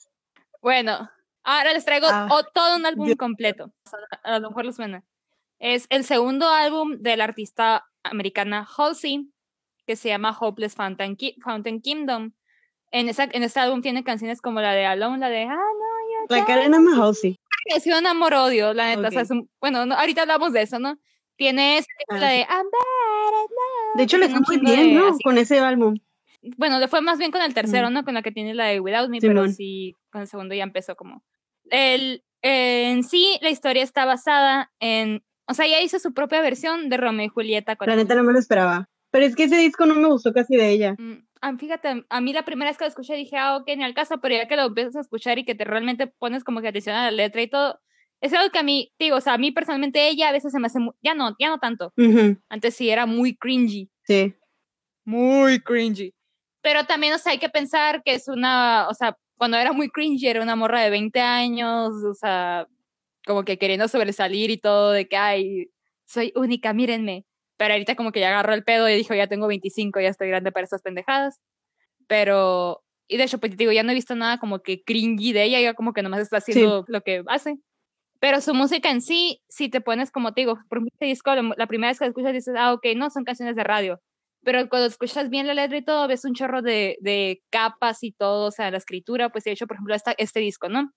Bueno, 0.61 1.09
ahora 1.43 1.73
les 1.73 1.85
traigo 1.85 2.07
Ah, 2.09 2.27
o- 2.31 2.43
todo 2.53 2.77
un 2.77 2.85
álbum 2.85 3.05
Dios. 3.07 3.17
completo. 3.17 3.71
A, 4.23 4.35
a 4.35 4.39
lo 4.39 4.49
mejor 4.49 4.65
les 4.65 4.75
suena. 4.75 5.03
Es 5.59 5.85
el 5.89 6.03
segundo 6.03 6.49
álbum 6.49 6.97
de 6.99 7.17
la 7.17 7.25
artista 7.25 7.85
americana 8.03 8.65
Halsey, 8.77 9.29
que 9.85 9.95
se 9.95 10.09
llama 10.09 10.35
Hopeless 10.39 10.75
Fountain, 10.75 11.15
Ki- 11.15 11.35
Fountain 11.43 11.81
Kingdom. 11.81 12.31
En, 12.91 13.09
esa, 13.09 13.25
en 13.31 13.43
este 13.43 13.59
álbum 13.59 13.81
tiene 13.81 14.03
canciones 14.03 14.41
como 14.41 14.61
la 14.61 14.73
de 14.73 14.85
Alone, 14.85 15.17
la 15.19 15.29
de 15.29 15.43
Ah, 15.43 15.55
no, 15.55 16.35
La 16.35 16.45
Karen 16.45 16.73
ama 16.73 16.91
Halsey. 16.97 17.38
relación 17.65 18.05
amor-odio, 18.07 18.73
la 18.73 18.95
neta. 18.95 19.09
o 19.09 19.11
sea, 19.11 19.21
es 19.23 19.31
un- 19.31 19.49
bueno, 19.59 19.85
no, 19.85 19.95
ahorita 19.95 20.21
hablamos 20.21 20.53
de 20.53 20.61
eso, 20.61 20.79
¿no? 20.79 20.97
Tiene 21.35 21.77
esa- 21.79 21.88
Ah, 22.09 22.17
la 22.17 22.29
de 22.29 22.38
I'm 22.39 22.47
bad 22.71 23.97
De 23.97 24.03
hecho, 24.03 24.17
le 24.17 24.29
fue 24.29 24.39
un 24.39 24.45
muy 24.47 24.57
bien, 24.59 24.88
de 24.88 24.93
¿no? 24.93 25.07
así- 25.09 25.23
Con 25.23 25.38
ese 25.38 25.59
álbum. 25.59 25.97
bueno, 26.57 26.79
le 26.79 26.88
fue 26.88 27.01
más 27.01 27.17
bien 27.17 27.31
con 27.31 27.41
el 27.41 27.53
tercero, 27.53 27.89
¿no? 27.89 28.03
Con 28.05 28.13
la 28.13 28.21
que 28.21 28.31
tiene 28.31 28.53
la 28.53 28.65
de 28.65 28.79
Without 28.79 29.09
Me, 29.09 29.19
Simón. 29.19 29.35
pero 29.35 29.51
sí, 29.51 29.95
con 30.11 30.21
el 30.21 30.27
segundo 30.27 30.55
ya 30.55 30.63
empezó 30.63 30.95
como. 30.95 31.23
El, 31.69 32.23
en 32.41 33.03
sí, 33.03 33.38
la 33.41 33.49
historia 33.49 33.83
está 33.83 34.05
basada 34.05 34.71
en. 34.79 35.23
O 35.49 35.53
sea, 35.53 35.65
ella 35.65 35.81
hizo 35.81 35.99
su 35.99 36.13
propia 36.13 36.41
versión 36.41 36.89
de 36.89 36.97
Romeo 36.97 37.25
y 37.25 37.29
Julieta. 37.29 37.75
Con 37.75 37.88
La 37.89 37.95
neta 37.95 38.15
no 38.15 38.23
me 38.23 38.33
lo 38.33 38.39
esperaba. 38.39 38.89
Pero 39.11 39.25
es 39.25 39.35
que 39.35 39.43
ese 39.45 39.57
disco 39.57 39.85
no 39.85 39.95
me 39.95 40.07
gustó 40.07 40.33
casi 40.33 40.55
de 40.57 40.69
ella. 40.69 40.95
Mm, 40.97 41.25
fíjate, 41.57 42.05
a 42.09 42.21
mí 42.21 42.33
la 42.33 42.45
primera 42.45 42.69
vez 42.69 42.77
que 42.77 42.85
lo 42.85 42.89
escuché 42.89 43.15
dije, 43.15 43.37
ah, 43.37 43.57
ok, 43.57 43.67
ni 43.77 43.83
al 43.83 43.93
caso, 43.93 44.19
pero 44.19 44.35
ya 44.35 44.47
que 44.47 44.55
lo 44.55 44.65
empiezas 44.65 44.95
a 44.95 45.01
escuchar 45.01 45.39
y 45.39 45.45
que 45.45 45.55
te 45.55 45.63
realmente 45.63 46.07
pones 46.07 46.43
como 46.43 46.61
que 46.61 46.67
atención 46.67 46.95
a 46.95 47.05
la 47.05 47.11
letra 47.11 47.41
y 47.41 47.47
todo, 47.47 47.79
es 48.21 48.33
algo 48.33 48.51
que 48.51 48.59
a 48.59 48.63
mí, 48.63 48.91
digo, 48.97 49.17
o 49.17 49.21
sea, 49.21 49.33
a 49.33 49.37
mí 49.37 49.51
personalmente 49.51 50.07
ella 50.07 50.29
a 50.29 50.31
veces 50.31 50.51
se 50.51 50.59
me 50.59 50.67
hace, 50.67 50.79
ya 51.01 51.13
no, 51.13 51.35
ya 51.39 51.49
no 51.49 51.59
tanto. 51.59 51.93
Antes 52.49 52.75
sí 52.75 52.89
era 52.89 53.05
muy 53.05 53.35
cringy. 53.35 53.89
Sí. 54.03 54.33
muy 55.05 55.59
cringy. 55.59 56.13
Pero 56.61 56.85
también, 56.85 57.13
o 57.13 57.17
sea, 57.17 57.33
hay 57.33 57.39
que 57.39 57.49
pensar 57.49 58.01
que 58.03 58.15
es 58.15 58.27
una, 58.27 58.87
o 58.89 58.93
sea, 58.93 59.17
cuando 59.37 59.57
era 59.57 59.71
muy 59.71 59.89
cringy 59.89 60.27
era 60.27 60.41
una 60.41 60.55
morra 60.55 60.81
de 60.81 60.89
20 60.89 61.19
años, 61.19 61.91
o 62.03 62.13
sea, 62.13 62.67
como 63.25 63.43
que 63.43 63.57
queriendo 63.57 63.87
sobresalir 63.87 64.49
y 64.49 64.57
todo, 64.57 64.91
de 64.91 65.07
que, 65.07 65.17
ay, 65.17 65.69
soy 66.05 66.33
única, 66.35 66.73
mírenme. 66.73 67.25
Pero 67.57 67.73
ahorita 67.73 67.95
como 67.95 68.11
que 68.11 68.19
ya 68.19 68.29
agarró 68.29 68.53
el 68.53 68.63
pedo 68.63 68.87
y 68.89 68.95
dijo, 68.95 69.13
ya 69.13 69.27
tengo 69.27 69.47
25, 69.47 69.99
ya 69.99 70.09
estoy 70.09 70.29
grande 70.29 70.51
para 70.51 70.65
esas 70.65 70.81
pendejadas. 70.81 71.39
Pero, 72.07 72.83
y 73.07 73.17
de 73.17 73.23
hecho, 73.23 73.39
pues 73.39 73.57
digo, 73.57 73.71
ya 73.71 73.83
no 73.83 73.91
he 73.91 73.95
visto 73.95 74.15
nada 74.15 74.37
como 74.39 74.59
que 74.59 74.83
cringy 74.83 75.33
de 75.33 75.43
ella, 75.43 75.59
ya 75.59 75.73
como 75.73 75.93
que 75.93 76.03
nomás 76.03 76.21
está 76.21 76.37
haciendo 76.37 76.85
lo 76.87 77.01
que 77.01 77.23
hace. 77.27 77.57
Pero 78.19 78.41
su 78.41 78.53
música 78.53 78.89
en 78.89 79.01
sí, 79.01 79.41
si 79.49 79.69
te 79.69 79.81
pones 79.81 80.11
como 80.11 80.33
te 80.33 80.41
digo, 80.41 80.57
por 80.69 80.81
este 80.85 81.05
disco, 81.05 81.35
la, 81.35 81.67
primera 81.67 81.91
vez 81.91 81.99
que 81.99 82.05
lo 82.05 82.09
escuchas 82.09 82.33
dices, 82.33 82.55
ah, 82.57 82.73
ok, 82.73 82.85
no, 82.95 83.09
son 83.09 83.23
canciones 83.23 83.55
de 83.55 83.63
radio 83.63 83.99
pero 84.47 84.69
cuando 84.69 84.87
escuchas 84.87 85.29
bien 85.29 85.45
la 85.45 85.53
letra 85.53 85.77
y 85.77 85.83
todo, 85.83 86.07
ves 86.07 86.23
un 86.23 86.33
chorro 86.33 86.61
de, 86.61 86.97
de 87.01 87.43
capas 87.49 88.01
y 88.01 88.13
todo, 88.13 88.47
o 88.47 88.51
sea, 88.51 88.71
la 88.71 88.77
escritura, 88.77 89.27
pues 89.29 89.43
de 89.43 89.51
hecho, 89.51 89.67
por 89.67 89.75
ejemplo, 89.75 89.93
esta, 89.93 90.13
este 90.17 90.39
disco, 90.39 90.69
¿no? 90.69 90.93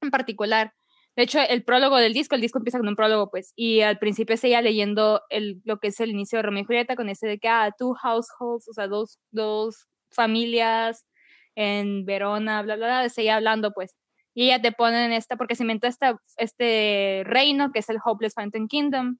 En 0.00 0.10
particular. 0.12 0.72
De 1.16 1.22
hecho, 1.22 1.40
el 1.40 1.64
prólogo 1.64 1.96
del 1.96 2.12
disco, 2.12 2.34
el 2.34 2.42
disco 2.42 2.58
empieza 2.58 2.78
con 2.78 2.88
un 2.88 2.94
prólogo, 2.96 3.30
pues, 3.30 3.52
y 3.56 3.80
al 3.80 3.98
principio 3.98 4.34
es 4.34 4.44
ella 4.44 4.60
leyendo 4.60 5.22
el, 5.30 5.62
lo 5.64 5.78
que 5.78 5.88
es 5.88 5.98
el 6.00 6.10
inicio 6.10 6.38
de 6.38 6.42
Romeo 6.42 6.62
y 6.62 6.66
Julieta, 6.66 6.94
con 6.94 7.08
ese 7.08 7.26
de 7.26 7.38
que, 7.38 7.48
ah, 7.48 7.72
two 7.78 7.94
households, 7.94 8.68
o 8.68 8.72
sea, 8.74 8.86
dos, 8.86 9.18
dos 9.30 9.86
familias 10.10 11.06
en 11.54 12.04
Verona, 12.04 12.60
bla, 12.62 12.76
bla, 12.76 12.86
bla, 12.86 13.04
es 13.06 13.16
ella 13.18 13.36
hablando, 13.36 13.72
pues. 13.72 13.94
Y 14.34 14.44
ella 14.44 14.60
te 14.60 14.72
pone 14.72 15.06
en 15.06 15.12
esta, 15.12 15.36
porque 15.36 15.54
se 15.54 15.62
inventó 15.62 15.86
esta, 15.86 16.18
este 16.36 17.22
reino, 17.24 17.72
que 17.72 17.78
es 17.78 17.88
el 17.88 17.96
Hopeless 18.04 18.34
Fountain 18.34 18.68
Kingdom, 18.68 19.16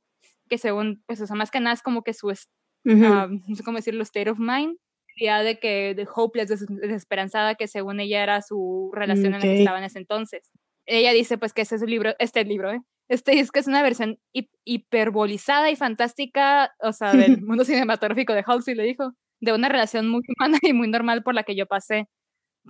que 0.50 0.58
según, 0.58 1.02
pues, 1.06 1.20
o 1.22 1.26
sea, 1.26 1.34
más 1.34 1.50
que 1.50 1.60
nada 1.60 1.72
es 1.72 1.82
como 1.82 2.02
que 2.02 2.12
su, 2.12 2.28
Ujú. 2.28 3.04
ah, 3.06 3.28
no 3.48 3.56
sé 3.56 3.64
cómo 3.64 3.78
decirlo, 3.78 4.02
state 4.02 4.28
of 4.30 4.38
mind, 4.38 4.76
ya 5.18 5.42
de 5.42 5.58
que 5.58 5.94
de 5.94 6.06
hopeless, 6.14 6.50
des- 6.50 6.66
desesperanzada, 6.68 7.54
que 7.54 7.68
según 7.68 8.00
ella 8.00 8.22
era 8.22 8.42
su 8.42 8.90
relación 8.92 9.32
en 9.32 9.40
la 9.40 9.46
que 9.46 9.58
estaba 9.60 9.78
en 9.78 9.84
ese 9.84 9.98
entonces. 9.98 10.50
Ella 10.86 11.12
dice 11.12 11.38
pues 11.38 11.52
que 11.52 11.62
ese 11.62 11.76
es 11.76 11.82
el 11.82 11.90
libro, 11.90 12.14
este 12.18 12.44
libro, 12.44 12.70
¿eh? 12.72 12.80
Este 13.08 13.32
disco 13.32 13.58
es 13.58 13.66
una 13.68 13.82
versión 13.82 14.18
hi- 14.32 14.50
hiperbolizada 14.64 15.70
y 15.70 15.76
fantástica, 15.76 16.74
o 16.80 16.92
sea, 16.92 17.14
del 17.16 17.42
mundo 17.42 17.64
cinematográfico 17.64 18.32
de 18.34 18.44
Halsey, 18.46 18.74
le 18.74 18.84
dijo, 18.84 19.12
de 19.40 19.52
una 19.52 19.68
relación 19.68 20.08
muy 20.08 20.22
humana 20.36 20.58
y 20.62 20.72
muy 20.72 20.88
normal 20.88 21.22
por 21.22 21.34
la 21.34 21.42
que 21.44 21.56
yo 21.56 21.66
pasé. 21.66 22.08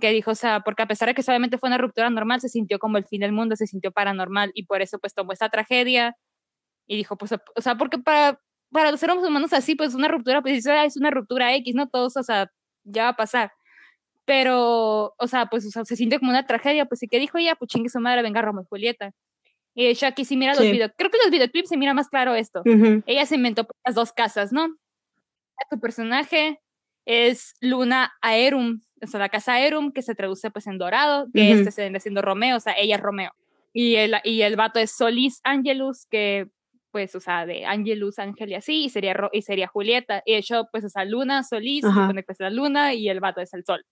Que 0.01 0.11
dijo, 0.11 0.31
o 0.31 0.35
sea, 0.35 0.61
porque 0.61 0.83
a 0.83 0.87
pesar 0.87 1.09
de 1.09 1.15
que 1.15 1.23
solamente 1.23 1.57
fue 1.59 1.69
una 1.69 1.77
ruptura 1.79 2.09
normal, 2.11 2.41
se 2.41 2.49
sintió 2.49 2.79
como 2.79 2.97
el 2.97 3.05
fin 3.05 3.21
del 3.21 3.33
mundo, 3.33 3.55
se 3.55 3.67
sintió 3.67 3.91
paranormal 3.91 4.51
y 4.55 4.65
por 4.65 4.81
eso 4.83 4.99
pues 4.99 5.13
tomó 5.15 5.33
esta 5.33 5.49
tragedia 5.49 6.15
y 6.87 6.97
dijo, 6.97 7.17
pues, 7.17 7.33
o 7.33 7.61
sea, 7.61 7.75
porque 7.77 7.97
para, 7.99 8.39
para 8.71 8.91
los 8.91 8.99
seres 8.99 9.17
humanos 9.17 9.53
así, 9.53 9.75
pues 9.75 9.93
una 9.95 10.07
ruptura, 10.07 10.41
pues 10.41 10.55
dice, 10.55 10.71
"Ah, 10.71 10.85
es 10.85 10.97
una 10.97 11.11
ruptura 11.11 11.53
X, 11.55 11.75
¿no? 11.75 11.89
Todos, 11.89 12.17
o 12.17 12.23
sea, 12.23 12.51
ya 12.83 13.03
va 13.03 13.09
a 13.09 13.15
pasar. 13.17 13.51
Pero, 14.27 15.13
o 15.17 15.27
sea, 15.27 15.45
pues 15.45 15.65
o 15.65 15.69
sea, 15.71 15.85
se 15.85 15.95
siente 15.95 16.19
como 16.19 16.31
una 16.31 16.45
tragedia, 16.45 16.83
pues 16.85 16.99
sí 16.99 17.07
que 17.07 17.17
dijo 17.17 17.37
ella, 17.37 17.55
pues 17.55 17.69
chingue 17.69 17.87
su 17.87 18.01
madre, 18.01 18.21
venga 18.21 18.41
Romeo 18.41 18.63
y 18.63 18.67
Julieta. 18.67 19.11
Y 19.73 19.85
de 19.85 19.91
hecho 19.91 20.05
aquí 20.05 20.25
sí 20.25 20.35
mira 20.35 20.53
los 20.53 20.65
Sí. 20.65 20.71
videos, 20.73 20.91
creo 20.97 21.09
que 21.09 21.17
los 21.17 21.31
videoclips 21.31 21.69
se 21.69 21.77
mira 21.77 21.93
más 21.93 22.09
claro 22.09 22.35
esto. 22.35 22.61
Ella 23.05 23.25
se 23.25 23.35
inventó 23.35 23.63
pues, 23.63 23.77
las 23.85 23.95
dos 23.95 24.11
casas, 24.11 24.51
¿no? 24.51 24.67
Su 25.69 25.79
personaje 25.79 26.59
es 27.05 27.55
Luna 27.61 28.11
Aerum, 28.21 28.81
o 29.01 29.07
sea, 29.07 29.21
la 29.21 29.29
casa 29.29 29.53
Aerum, 29.53 29.93
que 29.93 30.01
se 30.01 30.13
traduce 30.13 30.51
pues 30.51 30.67
en 30.67 30.77
dorado, 30.77 31.27
que 31.33 31.43
Ujú. 31.51 31.59
este 31.59 31.71
se 31.71 31.83
viene 31.83 32.01
siendo 32.01 32.21
Romeo, 32.21 32.57
o 32.57 32.59
sea, 32.59 32.73
ella 32.77 32.95
es 32.97 33.01
Romeo. 33.01 33.31
Y 33.71 33.95
el, 33.95 34.15
y 34.25 34.41
el 34.41 34.57
vato 34.57 34.79
es 34.79 34.91
Solis 34.91 35.39
Angelus, 35.45 36.05
que 36.09 36.47
pues, 36.91 37.15
o 37.15 37.19
sea, 37.21 37.45
de 37.45 37.65
Angelus, 37.65 38.19
Ángel 38.19 38.49
y 38.49 38.55
así, 38.55 38.85
y 38.85 38.89
sería, 38.89 39.15
y 39.31 39.41
sería 39.43 39.67
Julieta. 39.67 40.23
Y 40.25 40.33
de 40.33 40.39
hecho, 40.39 40.67
pues, 40.71 40.83
o 40.83 40.89
sea, 40.89 41.05
Luna, 41.05 41.43
Solís, 41.43 41.85
se 41.85 41.91
supone 41.93 42.23
que 42.23 42.31
es 42.33 42.39
la 42.39 42.49
Luna, 42.49 42.93
y 42.93 43.07
el 43.07 43.19
vato 43.19 43.39
es 43.39 43.53
el 43.53 43.63
Sol. 43.63 43.85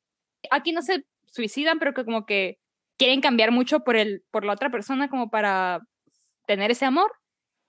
Aquí 0.51 0.71
no 0.71 0.81
se 0.81 1.05
suicidan, 1.25 1.79
pero 1.79 1.93
que 1.93 2.05
como 2.05 2.25
que 2.25 2.57
quieren 2.97 3.21
cambiar 3.21 3.51
mucho 3.51 3.81
por, 3.81 3.95
el, 3.95 4.23
por 4.31 4.45
la 4.45 4.53
otra 4.53 4.69
persona 4.69 5.09
como 5.09 5.29
para 5.29 5.81
tener 6.47 6.71
ese 6.71 6.85
amor. 6.85 7.11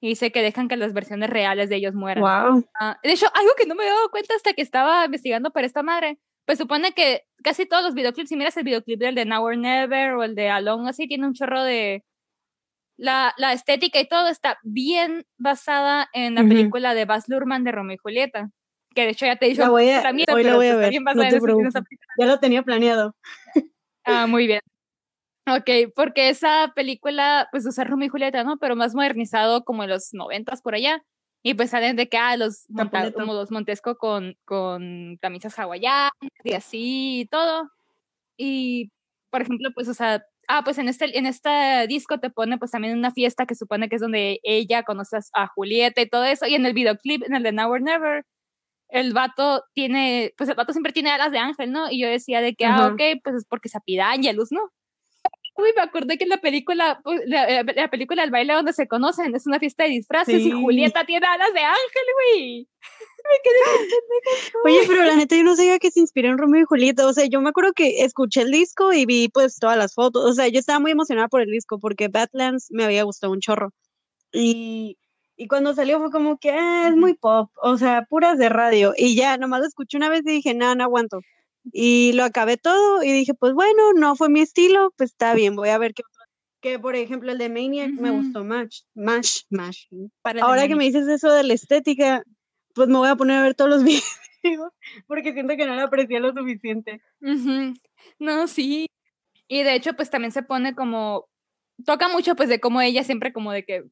Y 0.01 0.09
dice 0.09 0.31
que 0.31 0.43
dejan 0.43 0.69
que 0.69 0.77
las 0.77 0.93
versiones 0.93 1.31
reales 1.31 1.71
de 1.71 1.77
ellos 1.77 1.95
mueran. 1.95 2.23
Wow. 2.23 2.65
Ah, 2.79 2.99
de 3.03 3.13
hecho, 3.13 3.27
algo 3.35 3.53
que 3.57 3.67
no 3.67 3.75
me 3.75 3.85
he 3.85 3.89
dado 3.89 4.11
cuenta 4.11 4.35
hasta 4.35 4.53
que 4.53 4.61
estaba 4.63 5.05
investigando 5.07 5.51
para 5.51 5.67
esta 5.67 5.83
madre, 5.83 6.19
pues 6.45 6.59
supone 6.59 6.93
que 6.93 7.23
casi 7.43 7.67
todos 7.67 7.83
los 7.83 7.95
videoclips, 7.95 8.29
si 8.29 8.37
miras 8.37 8.57
el 8.57 8.65
videoclip 8.65 9.01
del 9.01 9.15
de 9.15 9.25
Now 9.25 9.43
or 9.43 9.57
Never 9.57 10.13
o 10.13 10.23
el 10.23 10.35
de 10.35 10.51
Alone, 10.51 10.91
así 10.91 11.09
tiene 11.09 11.27
un 11.27 11.35
chorro 11.35 11.63
de... 11.63 12.05
La, 12.99 13.35
la 13.37 13.53
estética 13.53 14.01
y 14.01 14.09
todo 14.09 14.29
está 14.29 14.59
bien 14.63 15.27
basada 15.37 16.09
en 16.15 16.35
la 16.35 16.43
película 16.43 16.95
de 16.95 17.05
Baz 17.05 17.29
Luhrmann 17.29 17.63
de 17.63 17.73
Romeo 17.73 17.97
y 17.97 17.99
Julieta. 17.99 18.51
Que 18.97 19.03
de 19.03 19.11
hecho 19.11 19.27
ya 19.27 19.37
te 19.37 19.45
he 19.47 19.49
dicho, 19.51 19.61
La 19.61 19.69
voy 19.69 19.91
a- 19.91 20.01
hoy 20.35 20.43
la 20.43 20.57
voy 20.57 20.67
a 20.69 20.75
ver, 20.77 20.93
no 21.03 21.13
te 21.29 21.41
preocupes. 21.43 21.75
Ya 22.19 22.27
lo 22.27 22.41
tenía 22.41 22.63
planeado. 22.63 23.15
Ah, 24.05 24.27
muy 24.27 24.47
bien. 24.47 24.61
Ok, 25.49 25.93
porque 25.95 26.29
esa 26.31 26.73
película, 26.75 27.47
pues 27.53 27.67
usa 27.67 27.85
Romeo 27.85 28.07
y 28.07 28.09
Julieta, 28.09 28.43
¿no? 28.43 28.57
Pero 28.57 28.75
más 28.75 28.95
modernizado 28.95 29.65
como 29.65 29.85
en 29.85 29.91
los 29.91 30.15
noventas 30.15 30.63
por 30.63 30.75
allá. 30.75 31.05
Y 31.43 31.55
pues 31.55 31.71
salen 31.71 31.95
de 31.95 32.09
que, 32.09 32.17
ah, 32.17 32.37
los, 32.37 32.67
como 33.13 33.35
los 33.35 33.51
Montesco 33.53 33.97
con, 33.99 34.37
con 34.45 35.19
camisas 35.21 35.57
hawaianas 35.59 36.11
y 36.43 36.55
así 36.55 37.21
y 37.21 37.27
todo. 37.27 37.71
Y, 38.39 38.91
por 39.31 39.43
ejemplo, 39.43 39.71
pues, 39.75 39.89
o 39.89 39.95
sea, 39.95 40.25
ah, 40.49 40.63
pues 40.65 40.79
en 40.79 40.89
este, 40.89 41.17
en 41.19 41.27
este 41.27 41.87
disco 41.87 42.19
te 42.19 42.31
pone 42.31 42.59
pues 42.59 42.71
también 42.71 42.97
una 42.99 43.13
fiesta 43.13 43.45
que 43.47 43.55
supone 43.55 43.89
que 43.89 43.97
es 43.97 44.03
donde 44.03 44.41
ella 44.43 44.83
conoce 44.85 45.19
a 45.35 45.47
Julieta 45.49 46.01
y 46.01 46.09
todo 46.09 46.25
eso. 46.25 46.47
Y 46.47 46.55
en 46.55 46.65
el 46.67 46.73
videoclip, 46.73 47.23
en 47.25 47.35
el 47.37 47.43
de 47.45 47.53
Now 47.53 47.71
or 47.71 47.83
Never, 47.83 48.25
el 48.89 49.13
vato 49.13 49.65
tiene, 49.75 50.33
pues 50.37 50.49
el 50.49 50.57
vato 50.57 50.73
siempre 50.73 50.93
tiene 50.93 51.11
alas 51.11 51.33
de 51.33 51.39
ángel, 51.39 51.73
¿no? 51.73 51.91
Y 51.91 52.01
yo 52.01 52.09
decía 52.09 52.41
de 52.41 52.55
que, 52.55 52.67
ah, 52.67 52.89
ok, 52.93 53.21
pues 53.23 53.37
es 53.37 53.47
porque 53.49 53.69
se 53.69 53.79
apida 53.79 54.11
Angelus, 54.11 54.53
¿no? 54.53 54.71
Uy, 55.59 55.71
me 55.75 55.83
acordé 55.83 56.19
que 56.19 56.27
la 56.27 56.37
película, 56.37 57.01
pues, 57.03 57.23
la, 57.27 57.63
la, 57.63 57.89
película 57.89 58.21
del 58.21 58.31
baile 58.31 58.53
donde 58.53 58.75
se 58.75 58.87
conocen 58.87 59.35
es 59.35 59.47
una 59.47 59.59
fiesta 59.59 59.85
de 59.85 59.91
disfraces 59.91 60.43
y 60.43 60.51
Julieta 60.51 61.07
tiene 61.07 61.27
alas 61.27 61.53
de 61.55 61.61
ángel, 61.61 62.03
güey. 62.15 62.69
Me 63.27 63.39
quedé 63.43 64.53
Oye, 64.65 64.87
pero 64.87 65.03
la 65.05 65.17
neta 65.17 65.35
yo 65.35 65.43
no 65.43 65.57
sabía 65.57 65.79
que 65.79 65.91
se 65.91 66.01
inspiró 66.01 66.29
en 66.29 66.39
Romeo 66.39 66.61
y 66.61 66.65
Julieta. 66.65 67.07
O 67.07 67.13
sea, 67.13 67.25
yo 67.25 67.41
me 67.41 67.49
acuerdo 67.49 67.73
que 67.73 68.05
escuché 68.05 68.43
el 68.43 68.51
disco 68.51 68.93
y 68.93 69.07
vi 69.07 69.29
pues 69.29 69.59
todas 69.59 69.79
las 69.79 69.95
fotos. 69.95 70.25
O 70.25 70.33
sea, 70.35 70.47
yo 70.49 70.61
estaba 70.61 70.79
muy 70.79 70.91
emocionada 70.91 71.27
por 71.27 71.41
el 71.41 71.51
disco 71.51 71.79
porque 71.81 72.09
Badlands 72.09 72.69
me 72.71 72.85
había 72.85 73.03
gustado 73.03 73.33
un 73.33 73.41
chorro. 73.41 73.73
Y, 74.33 74.99
y 75.37 75.49
cuando 75.49 75.75
salió 75.75 75.99
fue 76.01 76.11
como 76.11 76.39
que 76.39 76.51
ah, 76.51 76.89
es 76.89 76.97
muy 76.97 77.15
pop, 77.15 77.51
o 77.63 77.77
sea, 77.77 78.07
puras 78.09 78.39
de 78.39 78.49
radio. 78.49 78.95
Y 78.97 79.15
ya, 79.17 79.37
nomás 79.37 79.61
lo 79.61 79.67
escuché 79.67 79.97
una 79.97 80.09
vez 80.09 80.23
y 80.25 80.31
dije, 80.31 80.55
nada, 80.55 80.75
no 80.75 80.85
aguanto. 80.85 81.21
Y 81.73 82.13
lo 82.15 82.25
acabé 82.25 82.57
todo 82.57 83.03
y 83.03 83.13
dije, 83.13 83.35
pues 83.35 83.53
bueno, 83.53 83.93
no 83.95 84.17
fue 84.17 84.29
mi 84.29 84.41
estilo, 84.41 84.93
pues 84.97 85.11
está 85.11 85.35
bien, 85.35 85.57
voy 85.57 85.69
a 85.69 85.79
ver 85.79 85.95
qué 85.95 86.03
otro. 86.09 86.25
Que 86.61 86.79
por 86.79 86.97
ejemplo 86.97 87.31
el 87.31 87.39
de 87.39 87.49
Maniac 87.49 87.91
me 87.91 88.11
gustó 88.11 88.45
más, 88.45 88.87
más, 88.95 89.47
más. 89.51 89.89
Ahora 90.41 90.67
que 90.69 90.75
me 90.75 90.85
dices 90.85 91.07
eso 91.07 91.31
de 91.33 91.43
la 91.43 91.53
estética, 91.53 92.23
pues 92.75 92.89
me 92.89 92.97
voy 92.97 93.09
a 93.09 93.17
poner 93.17 93.39
a 93.39 93.43
ver 93.43 93.55
todos 93.55 93.71
los 93.71 93.85
videos 93.85 94.73
porque 95.07 95.33
siento 95.33 95.57
que 95.57 95.67
no 95.67 95.75
la 95.75 95.85
aprecié 95.85 96.21
lo 96.21 96.33
suficiente. 96.33 97.01
No, 98.19 98.47
sí. 98.47 98.87
Y 99.49 99.63
de 99.63 99.75
hecho, 99.75 99.95
pues 99.95 100.11
también 100.11 100.33
se 100.33 100.43
pone 100.43 100.75
como, 100.75 101.29
toca 101.85 102.09
mucho 102.09 102.37
pues 102.37 102.49
de 102.49 102.61
cómo 102.61 102.81
ella 102.81 103.05
siempre 103.05 103.33
como 103.33 103.53
de 103.53 103.65
que 103.65 103.85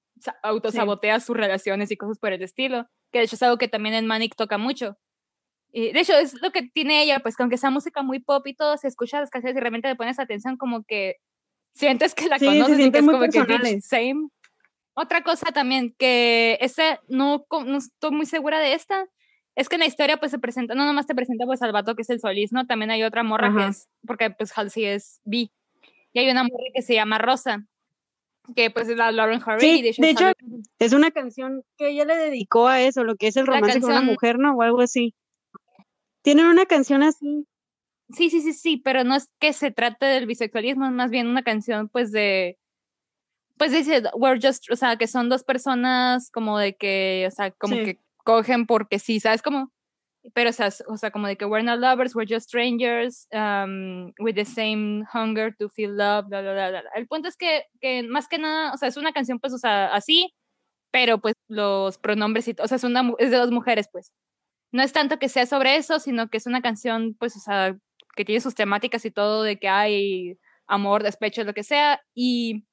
autosabotea 0.43 1.21
sus 1.21 1.37
relaciones 1.37 1.91
y 1.91 1.97
cosas 1.97 2.19
por 2.19 2.33
el 2.33 2.43
estilo, 2.43 2.87
que 3.13 3.19
de 3.19 3.25
hecho 3.25 3.37
es 3.37 3.43
algo 3.43 3.59
que 3.59 3.69
también 3.69 3.95
en 3.95 4.07
Manic 4.07 4.35
toca 4.37 4.59
mucho 4.59 4.97
de 5.75 6.01
hecho, 6.01 6.17
es 6.17 6.41
lo 6.41 6.53
que 6.53 6.63
tiene 6.63 7.03
ella, 7.03 7.19
pues 7.19 7.37
que 7.37 7.43
aunque 7.43 7.57
sea 7.57 7.71
música 7.71 8.03
muy 8.03 8.21
pop 8.21 8.47
y 8.47 8.55
todo, 8.55 8.77
se 8.77 8.87
escucha 8.87 9.19
las 9.19 9.31
canciones 9.31 9.57
y 9.57 9.61
realmente 9.61 9.89
le 9.89 9.97
pones 9.97 10.21
atención 10.21 10.57
como 10.57 10.85
que 10.85 11.17
sientes 11.75 12.15
que 12.15 12.29
la 12.29 12.39
conoces 12.39 12.79
y 12.79 12.93
que 12.93 12.99
es 12.99 13.05
como 13.05 13.21
que 13.21 13.81
same. 13.81 14.29
Otra 14.95 15.25
cosa 15.25 15.51
también 15.51 15.93
que 15.99 16.59
ese 16.61 17.01
no, 17.09 17.45
no 17.51 17.79
estoy 17.79 18.13
muy 18.13 18.27
segura 18.27 18.61
de 18.61 18.75
esta, 18.75 19.05
es 19.57 19.69
que 19.69 19.75
en 19.75 19.81
la 19.81 19.87
historia 19.87 20.19
pues 20.19 20.31
se 20.31 20.39
presenta, 20.39 20.77
no 20.77 20.85
nomás 20.85 21.09
te 21.09 21.15
presenta 21.17 21.45
pues 21.45 21.61
al 21.63 21.73
vato 21.73 21.97
que 21.97 22.03
es 22.03 22.11
el 22.11 22.21
solís, 22.21 22.53
¿no? 22.53 22.67
También 22.67 22.93
hay 22.93 23.03
otra 23.03 23.25
morra 23.25 23.53
que 23.57 23.67
es, 23.67 23.89
porque 24.07 24.31
pues 24.31 24.57
Halsey 24.57 24.85
es 24.85 25.21
B. 25.25 25.51
Y 26.13 26.19
hay 26.21 26.31
una 26.31 26.45
morra 26.45 26.71
que 26.73 26.83
se 26.83 26.95
llama 26.95 27.19
Rosa, 27.19 27.67
que 28.55 28.71
pues 28.71 28.89
es 28.89 28.97
la 28.97 29.11
Lauren 29.11 29.41
Harvey. 29.45 29.83
de 29.83 30.11
hecho, 30.11 30.33
es 30.79 30.93
una 30.93 31.11
canción 31.11 31.63
que 31.77 31.89
ella 31.89 32.05
le 32.05 32.17
dedicó 32.17 32.69
a 32.69 32.81
eso, 32.81 33.05
lo 33.05 33.17
que 33.17 33.29
es 33.29 33.37
el 33.37 33.47
romance 33.47 33.81
con 33.81 33.91
una 33.91 34.03
mujer, 34.03 34.39
¿no? 34.39 34.55
O 34.55 34.63
algo 34.63 34.81
así. 34.81 35.15
Tienen 36.23 36.47
una 36.47 36.67
canción 36.67 37.03
así. 37.03 37.47
Sí, 38.11 38.31
sí, 38.31 38.43
sí, 38.43 38.53
sí, 38.53 38.77
pero 38.77 39.03
no 39.05 39.17
es 39.17 39.29
que 39.41 39.53
se 39.53 39.71
trate 39.71 40.07
del 40.07 40.27
bisexualismo, 40.27 40.85
es 40.87 40.93
más 40.93 41.11
bien 41.11 41.27
una 41.27 41.43
canción 41.43 41.89
pues 41.89 42.13
de, 42.13 42.59
pues 43.57 43.73
dice, 43.73 44.03
we're 44.15 44.41
just, 44.41 44.71
o 44.71 44.77
sea, 44.77 44.97
que 44.97 45.07
son 45.07 45.29
dos 45.29 45.43
personas 45.43 46.31
como 46.31 46.59
de 46.59 46.77
que, 46.77 47.27
o 47.27 47.31
sea, 47.31 47.51
como 47.53 47.77
que 47.77 47.99
cogen 48.19 48.67
porque 48.67 48.99
sí, 48.99 49.21
¿sabes? 49.21 49.43
Como, 49.43 49.73
pero 50.33 50.51
o 50.51 50.53
sea, 50.53 50.71
o 50.89 50.97
sea, 50.97 51.11
como 51.11 51.27
de 51.27 51.37
que 51.37 51.45
we're 51.45 51.65
not 51.65 51.79
lovers, 51.79 52.15
we're 52.15 52.27
just 52.29 52.49
strangers, 52.49 53.27
um, 53.33 54.13
with 54.19 54.35
the 54.37 54.45
same 54.45 55.05
hunger 55.13 55.55
to 55.59 55.69
feel 55.69 55.91
love, 55.95 56.29
bla, 56.29 56.41
bla, 56.41 56.71
bla. 56.71 56.83
El 56.95 57.07
punto 57.07 57.29
es 57.29 57.37
que, 57.37 57.65
que 57.81 58.03
más 58.05 58.29
que 58.29 58.39
nada, 58.39 58.73
o 58.73 58.77
sea, 58.79 58.89
es 58.89 58.97
una 58.97 59.13
canción 59.13 59.39
pues, 59.41 59.53
o 59.53 59.59
sea, 59.59 59.87
así, 59.95 60.33
pero 60.91 61.21
pues 61.21 61.35
los 61.49 61.99
pronombres 61.99 62.49
y, 62.49 62.57
o 62.59 62.69
sea, 62.69 62.77
es, 62.77 62.85
una, 62.85 63.13
es 63.19 63.31
de 63.31 63.37
dos 63.37 63.51
mujeres 63.51 63.89
pues 63.93 64.13
no 64.75 64.83
es 64.83 64.93
tanto 64.93 65.21
que 65.21 65.29
sea 65.29 65.47
sobre 65.47 65.77
eso, 65.77 66.01
sino 66.01 66.29
que 66.29 66.39
es 66.39 66.47
una 66.47 66.61
canción, 66.61 67.15
pues, 67.21 67.37
o 67.37 67.39
sea, 67.39 67.77
que 68.17 68.25
tiene 68.25 68.41
sus 68.41 68.57
temáticas 68.57 69.05
y 69.05 69.13
todo, 69.13 69.45
de 69.45 69.57
que 69.57 69.69
hay 69.69 70.37
amor, 70.67 71.05
despecho, 71.05 71.45
lo 71.45 71.55
que 71.55 71.63
sea, 71.63 72.03
y, 72.13 72.65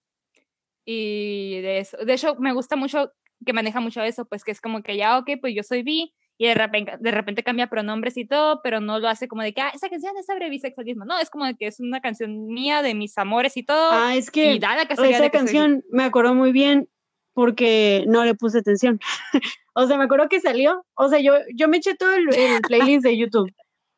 y 0.84 1.62
de 1.62 1.78
eso. 1.78 1.98
De 1.98 2.14
hecho, 2.14 2.36
me 2.40 2.54
gusta 2.54 2.76
mucho 2.76 3.12
que 3.46 3.54
maneja 3.54 3.82
mucho 3.82 4.02
eso, 4.02 4.26
pues, 4.26 4.44
que 4.44 4.50
es 4.50 4.62
como 4.62 4.82
que 4.82 4.98
ya, 4.98 5.20
ok, 5.20 5.30
pues 5.42 5.54
yo 5.56 5.62
soy 5.62 5.84
bi, 5.84 6.12
y 6.42 6.48
de 6.48 6.56
repente, 6.56 6.94
de 7.00 7.12
repente 7.12 7.44
cambia 7.44 7.68
pronombres 7.68 8.18
y 8.18 8.26
todo, 8.26 8.64
pero 8.64 8.80
no 8.80 8.98
lo 8.98 9.08
hace 9.08 9.28
como 9.28 9.44
de 9.44 9.54
que, 9.54 9.62
ah, 9.62 9.72
esa 9.76 9.90
canción 9.90 10.18
es 10.18 10.26
sobre 10.26 10.50
bisexualismo. 10.50 11.06
No, 11.06 11.20
es 11.20 11.30
como 11.30 11.46
de 11.46 11.54
que 11.54 11.68
es 11.68 11.80
una 11.80 12.02
canción 12.02 12.48
mía 12.48 12.82
de 12.82 12.96
mis 12.96 13.16
amores 13.20 13.58
y 13.58 13.64
todo. 13.64 13.92
Ah, 13.92 14.16
es 14.16 14.32
que, 14.32 14.54
esa 14.56 15.30
canción 15.30 15.84
me 15.92 16.04
acuerdo 16.04 16.34
muy 16.34 16.52
bien 16.52 16.90
porque 17.34 18.06
no 18.08 18.26
le 18.26 18.34
puse 18.34 18.58
atención. 18.58 19.00
o 19.74 19.86
sea, 19.86 20.00
me 20.00 20.06
acuerdo 20.06 20.30
que 20.30 20.40
salió, 20.40 20.84
o 20.96 21.10
sea, 21.10 21.20
yo, 21.20 21.36
yo 21.54 21.68
me 21.68 21.78
eché 21.78 21.94
todo 21.94 22.12
el, 22.12 22.26
playlist 22.68 23.04
de 23.04 23.16
YouTube. 23.20 23.54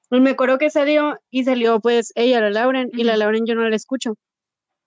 Me 0.10 0.32
acuerdo 0.32 0.58
que 0.58 0.70
salió 0.70 1.18
y 1.32 1.46
salió 1.46 1.80
pues 1.80 2.12
ella, 2.16 2.42
la 2.42 2.50
Lauren, 2.50 2.90
y 2.92 3.06
la 3.06 3.16
Lauren 3.16 3.46
yo 3.46 3.56
no 3.56 3.70
la 3.70 3.76
escucho. 3.78 4.16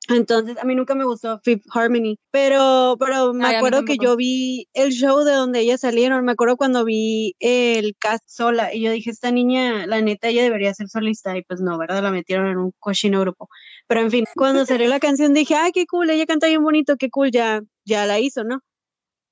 Entonces, 0.08 0.56
a 0.58 0.64
mí 0.64 0.74
nunca 0.74 0.94
me 0.94 1.04
gustó 1.04 1.40
Fifth 1.42 1.64
Harmony, 1.72 2.18
pero, 2.30 2.96
pero 2.98 3.32
me 3.34 3.56
acuerdo 3.56 3.84
que 3.84 3.96
yo 4.00 4.16
vi 4.16 4.68
el 4.72 4.90
show 4.92 5.24
de 5.24 5.32
donde 5.32 5.60
ellas 5.60 5.80
salieron, 5.80 6.24
me 6.24 6.32
acuerdo 6.32 6.56
cuando 6.56 6.84
vi 6.84 7.34
el 7.40 7.96
cast 7.98 8.24
sola 8.28 8.72
y 8.72 8.82
yo 8.82 8.92
dije, 8.92 9.10
esta 9.10 9.30
niña, 9.30 9.86
la 9.86 10.00
neta, 10.00 10.28
ella 10.28 10.42
debería 10.42 10.74
ser 10.74 10.88
solista 10.88 11.36
y 11.36 11.42
pues 11.42 11.60
no, 11.60 11.76
¿verdad? 11.78 12.02
La 12.02 12.10
metieron 12.10 12.46
en 12.48 12.58
un 12.58 12.72
cochino 12.78 13.20
grupo. 13.20 13.48
Pero 13.88 14.00
en 14.00 14.10
fin, 14.10 14.24
cuando 14.36 14.64
salió 14.64 14.88
la 14.88 15.00
canción 15.00 15.34
dije, 15.34 15.54
ay, 15.54 15.72
qué 15.72 15.86
cool, 15.86 16.10
ella 16.10 16.26
canta 16.26 16.46
bien 16.46 16.62
bonito, 16.62 16.96
qué 16.96 17.10
cool, 17.10 17.30
ya, 17.30 17.62
ya 17.84 18.06
la 18.06 18.20
hizo, 18.20 18.44
¿no? 18.44 18.60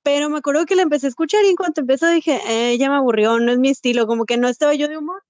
Pero 0.03 0.29
me 0.29 0.37
acuerdo 0.37 0.65
que 0.65 0.75
la 0.75 0.83
empecé 0.83 1.07
a 1.07 1.09
escuchar 1.09 1.43
y 1.45 1.49
en 1.49 1.55
cuanto 1.55 1.81
empezó 1.81 2.07
dije, 2.07 2.39
eh, 2.47 2.77
ya 2.77 2.89
me 2.89 2.97
aburrió, 2.97 3.39
no 3.39 3.51
es 3.51 3.59
mi 3.59 3.69
estilo, 3.69 4.07
como 4.07 4.25
que 4.25 4.37
no 4.37 4.47
estaba 4.47 4.75
yo 4.75 4.87
de 4.87 4.97
humor. 4.97 5.23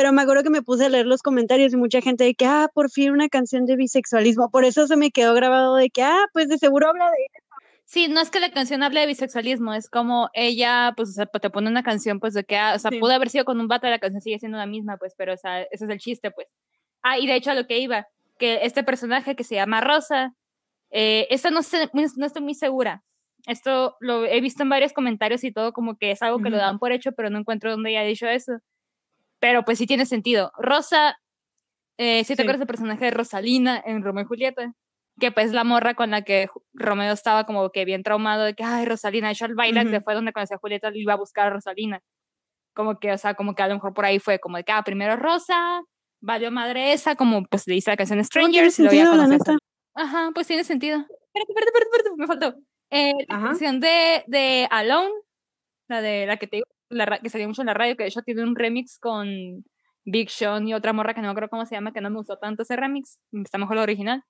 Pero 0.00 0.14
me 0.14 0.22
acuerdo 0.22 0.42
que 0.42 0.48
me 0.48 0.62
puse 0.62 0.86
a 0.86 0.88
leer 0.88 1.04
los 1.04 1.20
comentarios 1.20 1.74
y 1.74 1.76
mucha 1.76 2.00
gente 2.00 2.24
de 2.24 2.34
que, 2.34 2.46
ah, 2.46 2.70
por 2.72 2.90
fin 2.90 3.10
una 3.10 3.28
canción 3.28 3.66
de 3.66 3.76
bisexualismo. 3.76 4.50
Por 4.50 4.64
eso 4.64 4.86
se 4.86 4.96
me 4.96 5.10
quedó 5.10 5.34
grabado 5.34 5.76
de 5.76 5.90
que, 5.90 6.02
ah, 6.02 6.24
pues 6.32 6.48
de 6.48 6.56
seguro 6.56 6.88
habla 6.88 7.04
de 7.04 7.26
eso. 7.26 7.46
Sí, 7.84 8.08
no 8.08 8.22
es 8.22 8.30
que 8.30 8.40
la 8.40 8.50
canción 8.50 8.82
hable 8.82 9.00
de 9.00 9.06
bisexualismo, 9.08 9.74
es 9.74 9.90
como 9.90 10.30
ella, 10.32 10.94
pues, 10.96 11.10
o 11.10 11.12
sea, 11.12 11.26
te 11.26 11.50
pone 11.50 11.68
una 11.68 11.82
canción, 11.82 12.18
pues, 12.18 12.32
de 12.32 12.44
que, 12.44 12.56
ah, 12.56 12.72
o 12.76 12.78
sea, 12.78 12.90
pudo 12.92 13.12
haber 13.12 13.28
sido 13.28 13.44
con 13.44 13.60
un 13.60 13.68
vato, 13.68 13.88
la 13.88 13.98
canción 13.98 14.22
sigue 14.22 14.38
siendo 14.38 14.56
la 14.56 14.64
misma, 14.64 14.96
pues, 14.96 15.12
pero, 15.18 15.34
o 15.34 15.36
sea, 15.36 15.60
ese 15.64 15.84
es 15.84 15.90
el 15.90 15.98
chiste, 15.98 16.30
pues. 16.30 16.48
Ah, 17.02 17.18
y 17.18 17.26
de 17.26 17.36
hecho 17.36 17.50
a 17.50 17.54
lo 17.54 17.66
que 17.66 17.78
iba, 17.78 18.08
que 18.38 18.60
este 18.62 18.82
personaje 18.82 19.36
que 19.36 19.44
se 19.44 19.56
llama 19.56 19.82
Rosa, 19.82 20.34
eh, 20.90 21.26
esto 21.28 21.50
no, 21.50 21.62
sé, 21.62 21.90
no 21.92 22.24
estoy 22.24 22.40
muy 22.40 22.54
segura. 22.54 23.02
Esto 23.46 23.96
lo 24.00 24.24
he 24.24 24.40
visto 24.40 24.62
en 24.62 24.70
varios 24.70 24.94
comentarios 24.94 25.44
y 25.44 25.52
todo, 25.52 25.74
como 25.74 25.98
que 25.98 26.12
es 26.12 26.22
algo 26.22 26.38
que 26.38 26.48
lo 26.48 26.56
dan 26.56 26.78
por 26.78 26.90
hecho, 26.90 27.12
pero 27.12 27.28
no 27.28 27.38
encuentro 27.38 27.70
dónde 27.70 27.90
haya 27.90 28.08
dicho 28.08 28.26
eso. 28.26 28.60
Pero 29.40 29.64
pues 29.64 29.78
sí 29.78 29.86
tiene 29.86 30.06
sentido. 30.06 30.52
Rosa, 30.58 31.18
eh, 31.98 32.24
si 32.24 32.36
te 32.36 32.42
acuerdas 32.42 32.60
del 32.60 32.66
personaje 32.66 33.06
de 33.06 33.10
Rosalina 33.10 33.82
en 33.84 34.02
Romeo 34.02 34.24
y 34.24 34.26
Julieta, 34.26 34.72
que 35.18 35.32
pues 35.32 35.52
la 35.52 35.64
morra 35.64 35.94
con 35.94 36.10
la 36.10 36.22
que 36.22 36.48
Romeo 36.72 37.12
estaba 37.12 37.44
como 37.44 37.70
que 37.70 37.84
bien 37.84 38.02
traumado 38.02 38.44
de 38.44 38.54
que, 38.54 38.64
ay, 38.64 38.86
Rosalina, 38.86 39.28
de 39.28 39.32
hecho 39.32 39.46
al 39.46 39.54
bailar, 39.54 39.90
que 39.90 40.00
fue 40.00 40.14
donde 40.14 40.32
conocí 40.32 40.54
a 40.54 40.58
Julieta, 40.58 40.90
iba 40.94 41.14
a 41.14 41.16
buscar 41.16 41.48
a 41.48 41.50
Rosalina. 41.50 42.00
Como 42.74 42.98
que, 42.98 43.12
o 43.12 43.18
sea, 43.18 43.34
como 43.34 43.54
que 43.54 43.62
a 43.62 43.68
lo 43.68 43.74
mejor 43.74 43.94
por 43.94 44.04
ahí 44.04 44.18
fue 44.18 44.38
como 44.38 44.56
de 44.56 44.64
que, 44.64 44.72
ah, 44.72 44.82
primero 44.84 45.16
Rosa, 45.16 45.82
valió 46.22 46.50
madre 46.50 46.92
esa, 46.92 47.16
como 47.16 47.44
pues 47.44 47.66
le 47.66 47.74
dice 47.74 47.90
la 47.90 47.96
canción 47.96 48.22
Strangers, 48.24 48.78
y 48.78 48.82
luego 48.82 48.96
ya 48.96 49.56
Ajá, 49.94 50.30
pues 50.34 50.46
tiene 50.46 50.64
sentido. 50.64 50.98
Espérate, 50.98 51.52
espérate, 51.52 51.78
espérate, 51.82 52.16
me 52.16 52.26
faltó. 52.26 52.54
Eh, 52.90 53.12
la 53.28 53.40
canción 53.40 53.80
de, 53.80 54.24
de 54.26 54.66
Alone, 54.70 55.10
la 55.88 56.00
de 56.00 56.26
la 56.26 56.36
que 56.36 56.46
te 56.46 56.56
digo, 56.56 56.66
la, 56.90 57.18
que 57.18 57.30
salió 57.30 57.48
mucho 57.48 57.62
en 57.62 57.66
la 57.66 57.74
radio, 57.74 57.96
que 57.96 58.02
de 58.02 58.08
hecho 58.08 58.22
tiene 58.22 58.42
un 58.42 58.56
remix 58.56 58.98
con 58.98 59.64
Big 60.04 60.30
Sean 60.30 60.66
y 60.68 60.74
otra 60.74 60.92
morra 60.92 61.14
que 61.14 61.22
no 61.22 61.30
acuerdo 61.30 61.48
cómo 61.48 61.66
se 61.66 61.74
llama, 61.74 61.92
que 61.92 62.00
no 62.00 62.10
me 62.10 62.16
gustó 62.16 62.38
tanto 62.38 62.62
ese 62.62 62.76
remix, 62.76 63.18
está 63.32 63.58
mejor 63.58 63.76
lo 63.76 63.82
original. 63.82 64.24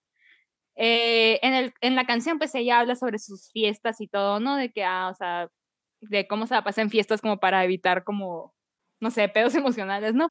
Eh, 0.76 1.38
en, 1.42 1.54
el, 1.54 1.74
en 1.80 1.96
la 1.96 2.06
canción, 2.06 2.38
pues 2.38 2.54
ella 2.54 2.80
habla 2.80 2.96
sobre 2.96 3.18
sus 3.18 3.50
fiestas 3.52 4.00
y 4.00 4.08
todo, 4.08 4.40
¿no? 4.40 4.56
De 4.56 4.70
que, 4.72 4.84
ah, 4.84 5.08
o 5.10 5.14
sea, 5.14 5.48
de 6.00 6.26
cómo 6.26 6.46
se 6.46 6.54
la 6.54 6.64
pasa 6.64 6.82
en 6.82 6.90
fiestas 6.90 7.20
como 7.20 7.38
para 7.38 7.64
evitar 7.64 8.04
como, 8.04 8.54
no 9.00 9.10
sé, 9.10 9.28
pedos 9.28 9.54
emocionales, 9.54 10.14
¿no? 10.14 10.28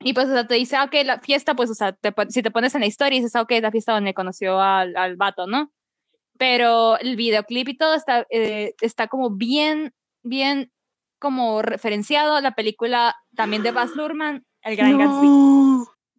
Y 0.00 0.12
pues, 0.12 0.28
o 0.28 0.32
sea, 0.32 0.46
te 0.46 0.54
dice, 0.54 0.76
ah, 0.76 0.84
ok, 0.84 0.94
la 1.04 1.20
fiesta, 1.20 1.54
pues, 1.54 1.70
o 1.70 1.74
sea, 1.74 1.96
si 2.28 2.42
te 2.42 2.50
pones 2.50 2.74
en 2.74 2.82
la 2.82 2.86
historia 2.86 3.16
y 3.16 3.20
dices, 3.20 3.36
ah, 3.36 3.42
ok, 3.42 3.52
la 3.62 3.70
fiesta 3.70 3.92
donde 3.92 4.14
conoció 4.14 4.60
al, 4.60 4.96
al 4.96 5.16
vato, 5.16 5.46
¿no? 5.46 5.72
Pero 6.38 6.98
el 6.98 7.16
videoclip 7.16 7.68
y 7.68 7.76
todo 7.78 7.94
está, 7.94 8.26
eh, 8.30 8.74
está 8.82 9.08
como 9.08 9.30
bien, 9.30 9.94
bien 10.22 10.70
como 11.26 11.60
referenciado 11.62 12.40
la 12.40 12.54
película 12.54 13.16
también 13.34 13.64
de 13.64 13.72
Baz 13.72 13.96
Luhrmann, 13.96 14.44
El 14.62 14.76
Gran 14.76 14.96
Gatsby. 14.96 15.28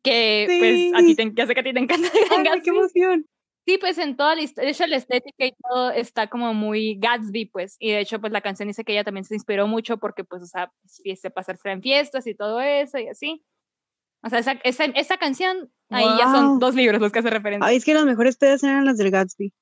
que 0.04 0.46
pues 0.60 0.94
a 0.94 1.06
ti 1.06 1.16
te, 1.16 1.32
ya 1.34 1.48
sé 1.48 1.54
que 1.54 1.62
a 1.62 1.64
ti 1.64 1.74
te 1.74 1.80
encanta 1.80 2.10
Ay, 2.38 2.62
qué 2.62 2.70
emoción. 2.72 3.26
Sí, 3.66 3.78
pues 3.78 3.98
en 3.98 4.18
toda 4.18 4.36
la 4.36 4.42
historia, 4.42 4.66
de 4.68 4.72
hecho 4.72 4.86
la 4.88 4.98
estética 4.98 5.46
y 5.46 5.54
todo 5.70 5.92
está 5.92 6.28
como 6.28 6.54
muy 6.54 6.98
Gatsby, 7.00 7.46
pues, 7.46 7.78
y 7.80 7.92
de 7.92 8.02
hecho 8.02 8.20
pues 8.20 8.34
la 8.34 8.42
canción 8.42 8.68
dice 8.68 8.84
que 8.84 8.92
ella 8.92 9.06
también 9.06 9.24
se 9.24 9.34
inspiró 9.36 9.66
mucho 9.68 9.98
porque 9.98 10.24
pues, 10.26 10.42
o 10.44 10.46
sea, 10.46 10.72
fiesta, 11.04 11.30
pasarse 11.30 11.70
en 11.72 11.82
fiestas 11.82 12.28
y 12.28 12.36
todo 12.36 12.60
eso 12.60 12.98
y 13.00 13.08
así. 13.08 13.44
O 14.24 14.30
sea, 14.30 14.40
esa, 14.40 14.54
esa, 14.64 14.86
esa 14.86 15.18
canción, 15.18 15.72
ahí 15.90 16.06
ya 16.18 16.32
son 16.32 16.48
Wow. 16.48 16.60
dos 16.60 16.76
libros 16.76 17.00
los 17.00 17.12
que 17.14 17.20
hace 17.20 17.30
referencia. 17.30 17.66
Ay, 17.68 17.78
es 17.78 17.86
que 17.86 17.94
las 17.94 18.06
mejores 18.06 18.36
pedas 18.38 18.64
eran 18.64 18.84
las 18.84 18.98
del 18.98 19.12
Gatsby. 19.12 19.54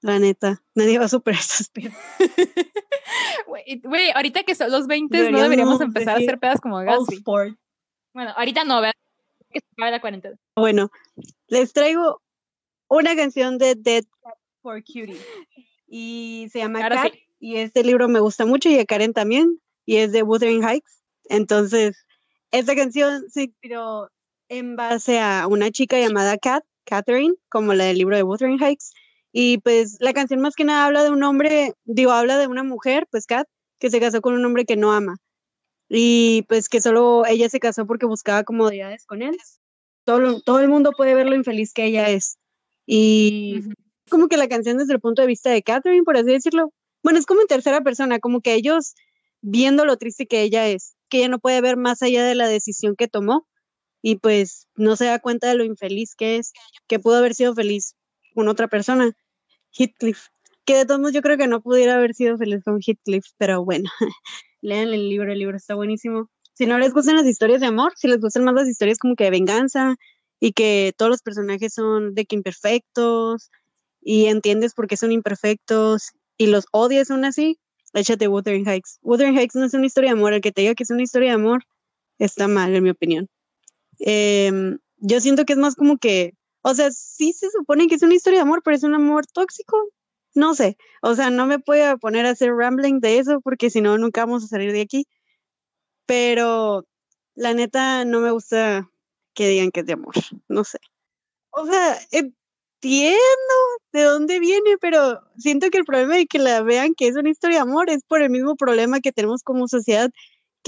La 0.00 0.18
neta. 0.18 0.62
Nadie 0.74 0.98
va 0.98 1.06
a 1.06 1.08
superar 1.08 1.40
esas 1.40 1.68
pedas. 1.68 1.94
Güey, 3.46 4.10
ahorita 4.14 4.42
que 4.42 4.54
son 4.54 4.70
los 4.70 4.86
20 4.86 5.30
no 5.30 5.42
Deberíamos 5.42 5.80
empezar 5.80 6.16
a 6.16 6.18
hacer 6.18 6.38
pedas 6.38 6.60
como 6.60 6.80
sport. 6.80 7.56
Bueno, 8.14 8.32
ahorita 8.36 8.64
no, 8.64 8.80
¿verdad? 8.80 8.94
Que 9.50 9.60
se 9.60 9.66
acabe 9.72 9.90
la 9.90 10.00
cuarentena. 10.00 10.36
Bueno, 10.56 10.90
les 11.46 11.72
traigo 11.72 12.20
una 12.88 13.14
canción 13.16 13.58
de 13.58 13.74
Dead 13.74 14.04
Cat 14.22 14.34
for 14.62 14.82
Cutie. 14.82 15.16
Y 15.86 16.48
se 16.52 16.58
llama 16.58 16.82
Ahora 16.82 17.02
Cat. 17.02 17.12
sí. 17.12 17.24
Y 17.40 17.56
este 17.56 17.84
libro 17.84 18.08
me 18.08 18.20
gusta 18.20 18.44
mucho 18.44 18.68
y 18.68 18.78
a 18.78 18.84
Karen 18.84 19.12
también. 19.12 19.60
Y 19.86 19.96
es 19.96 20.12
de 20.12 20.22
Wuthering 20.22 20.62
Heights. 20.62 21.02
Entonces, 21.28 22.04
esta 22.50 22.74
canción 22.74 23.28
se 23.30 23.44
inspiró 23.44 24.10
en 24.48 24.76
base 24.76 25.20
a 25.20 25.46
una 25.46 25.70
chica 25.70 25.98
llamada 25.98 26.38
Kat, 26.38 26.64
Catherine, 26.84 27.34
como 27.48 27.74
la 27.74 27.84
del 27.84 27.98
libro 27.98 28.16
de 28.16 28.22
Wuthering 28.22 28.62
Heights. 28.62 28.92
Y 29.32 29.58
pues 29.58 29.96
la 30.00 30.12
canción 30.12 30.40
más 30.40 30.54
que 30.54 30.64
nada 30.64 30.86
habla 30.86 31.04
de 31.04 31.10
un 31.10 31.22
hombre, 31.22 31.74
digo, 31.84 32.12
habla 32.12 32.38
de 32.38 32.46
una 32.46 32.62
mujer, 32.62 33.06
pues 33.10 33.26
Kat, 33.26 33.46
que 33.78 33.90
se 33.90 34.00
casó 34.00 34.20
con 34.20 34.34
un 34.34 34.44
hombre 34.44 34.64
que 34.64 34.76
no 34.76 34.92
ama. 34.92 35.16
Y 35.88 36.42
pues 36.48 36.68
que 36.68 36.80
solo 36.80 37.24
ella 37.26 37.48
se 37.48 37.60
casó 37.60 37.86
porque 37.86 38.06
buscaba 38.06 38.44
comodidades 38.44 39.06
con 39.06 39.22
él. 39.22 39.36
Todo, 40.04 40.40
todo 40.40 40.60
el 40.60 40.68
mundo 40.68 40.92
puede 40.96 41.14
ver 41.14 41.26
lo 41.26 41.34
infeliz 41.34 41.72
que 41.72 41.84
ella 41.84 42.08
es. 42.10 42.38
Y 42.86 43.62
como 44.10 44.28
que 44.28 44.36
la 44.36 44.48
canción 44.48 44.78
desde 44.78 44.94
el 44.94 45.00
punto 45.00 45.22
de 45.22 45.28
vista 45.28 45.50
de 45.50 45.62
Catherine, 45.62 46.04
por 46.04 46.16
así 46.16 46.30
decirlo. 46.30 46.72
Bueno, 47.02 47.18
es 47.18 47.26
como 47.26 47.42
en 47.42 47.46
tercera 47.46 47.82
persona, 47.82 48.18
como 48.18 48.40
que 48.40 48.54
ellos 48.54 48.94
viendo 49.40 49.84
lo 49.84 49.96
triste 49.96 50.26
que 50.26 50.42
ella 50.42 50.68
es, 50.68 50.96
que 51.08 51.18
ella 51.18 51.28
no 51.28 51.38
puede 51.38 51.60
ver 51.60 51.76
más 51.76 52.02
allá 52.02 52.24
de 52.24 52.34
la 52.34 52.48
decisión 52.48 52.96
que 52.96 53.08
tomó 53.08 53.46
y 54.02 54.16
pues 54.16 54.66
no 54.74 54.96
se 54.96 55.06
da 55.06 55.18
cuenta 55.18 55.48
de 55.48 55.54
lo 55.54 55.64
infeliz 55.64 56.14
que 56.16 56.36
es, 56.36 56.52
que 56.86 56.98
pudo 56.98 57.16
haber 57.16 57.34
sido 57.34 57.54
feliz 57.54 57.94
con 58.38 58.46
otra 58.46 58.68
persona, 58.68 59.10
Heathcliff, 59.72 60.28
que 60.64 60.76
de 60.76 60.86
todos 60.86 61.00
modos 61.00 61.12
yo 61.12 61.22
creo 61.22 61.36
que 61.36 61.48
no 61.48 61.60
pudiera 61.60 61.96
haber 61.96 62.14
sido 62.14 62.38
feliz 62.38 62.62
con 62.62 62.78
Heathcliff, 62.80 63.24
pero 63.36 63.64
bueno, 63.64 63.90
lean 64.60 64.90
el 64.94 65.08
libro, 65.08 65.32
el 65.32 65.40
libro 65.40 65.56
está 65.56 65.74
buenísimo. 65.74 66.30
Si 66.52 66.64
no 66.64 66.78
les 66.78 66.92
gustan 66.92 67.16
las 67.16 67.26
historias 67.26 67.60
de 67.60 67.66
amor, 67.66 67.94
si 67.96 68.06
les 68.06 68.20
gustan 68.20 68.44
más 68.44 68.54
las 68.54 68.68
historias 68.68 68.98
como 68.98 69.16
que 69.16 69.24
de 69.24 69.30
venganza 69.30 69.96
y 70.38 70.52
que 70.52 70.94
todos 70.96 71.10
los 71.10 71.20
personajes 71.20 71.74
son 71.74 72.14
de 72.14 72.26
que 72.26 72.36
imperfectos 72.36 73.50
y 74.00 74.26
entiendes 74.26 74.72
por 74.72 74.86
qué 74.86 74.96
son 74.96 75.10
imperfectos 75.10 76.12
y 76.36 76.46
los 76.46 76.66
odias 76.70 77.10
aún 77.10 77.24
así, 77.24 77.58
échate 77.92 78.28
Wuthering 78.28 78.68
Heights. 78.68 79.00
Wuthering 79.02 79.36
Heights 79.36 79.56
no 79.56 79.64
es 79.64 79.74
una 79.74 79.86
historia 79.86 80.10
de 80.10 80.16
amor, 80.16 80.32
el 80.32 80.42
que 80.42 80.52
te 80.52 80.60
diga 80.60 80.76
que 80.76 80.84
es 80.84 80.90
una 80.90 81.02
historia 81.02 81.30
de 81.30 81.34
amor 81.34 81.64
está 82.20 82.46
mal, 82.46 82.72
en 82.72 82.84
mi 82.84 82.90
opinión. 82.90 83.28
Em, 83.98 84.78
yo 84.98 85.20
siento 85.20 85.44
que 85.44 85.54
es 85.54 85.58
más 85.58 85.74
como 85.74 85.98
que, 85.98 86.34
o 86.68 86.74
sea, 86.74 86.90
sí 86.90 87.32
se 87.32 87.50
supone 87.50 87.86
que 87.88 87.94
es 87.94 88.02
una 88.02 88.14
historia 88.14 88.40
de 88.40 88.42
amor, 88.42 88.62
pero 88.62 88.76
es 88.76 88.82
un 88.82 88.94
amor 88.94 89.26
tóxico. 89.26 89.88
No 90.34 90.54
sé, 90.54 90.76
o 91.02 91.14
sea, 91.14 91.30
no 91.30 91.46
me 91.46 91.58
puedo 91.58 91.98
poner 91.98 92.26
a 92.26 92.30
hacer 92.30 92.52
rambling 92.54 93.00
de 93.00 93.18
eso 93.18 93.40
porque 93.40 93.70
si 93.70 93.80
no, 93.80 93.96
nunca 93.96 94.26
vamos 94.26 94.44
a 94.44 94.48
salir 94.48 94.72
de 94.72 94.82
aquí. 94.82 95.06
Pero 96.06 96.86
la 97.34 97.54
neta 97.54 98.04
no 98.04 98.20
me 98.20 98.30
gusta 98.30 98.90
que 99.34 99.48
digan 99.48 99.70
que 99.70 99.80
es 99.80 99.86
de 99.86 99.94
amor, 99.94 100.14
no 100.48 100.64
sé. 100.64 100.78
O 101.50 101.66
sea, 101.66 101.98
entiendo 102.10 103.18
de 103.92 104.02
dónde 104.02 104.38
viene, 104.38 104.76
pero 104.78 105.20
siento 105.38 105.70
que 105.70 105.78
el 105.78 105.84
problema 105.84 106.16
de 106.16 106.26
que 106.26 106.38
la 106.38 106.62
vean 106.62 106.94
que 106.94 107.08
es 107.08 107.16
una 107.16 107.30
historia 107.30 107.58
de 107.58 107.62
amor 107.62 107.88
es 107.90 108.02
por 108.04 108.22
el 108.22 108.30
mismo 108.30 108.56
problema 108.56 109.00
que 109.00 109.12
tenemos 109.12 109.42
como 109.42 109.68
sociedad 109.68 110.10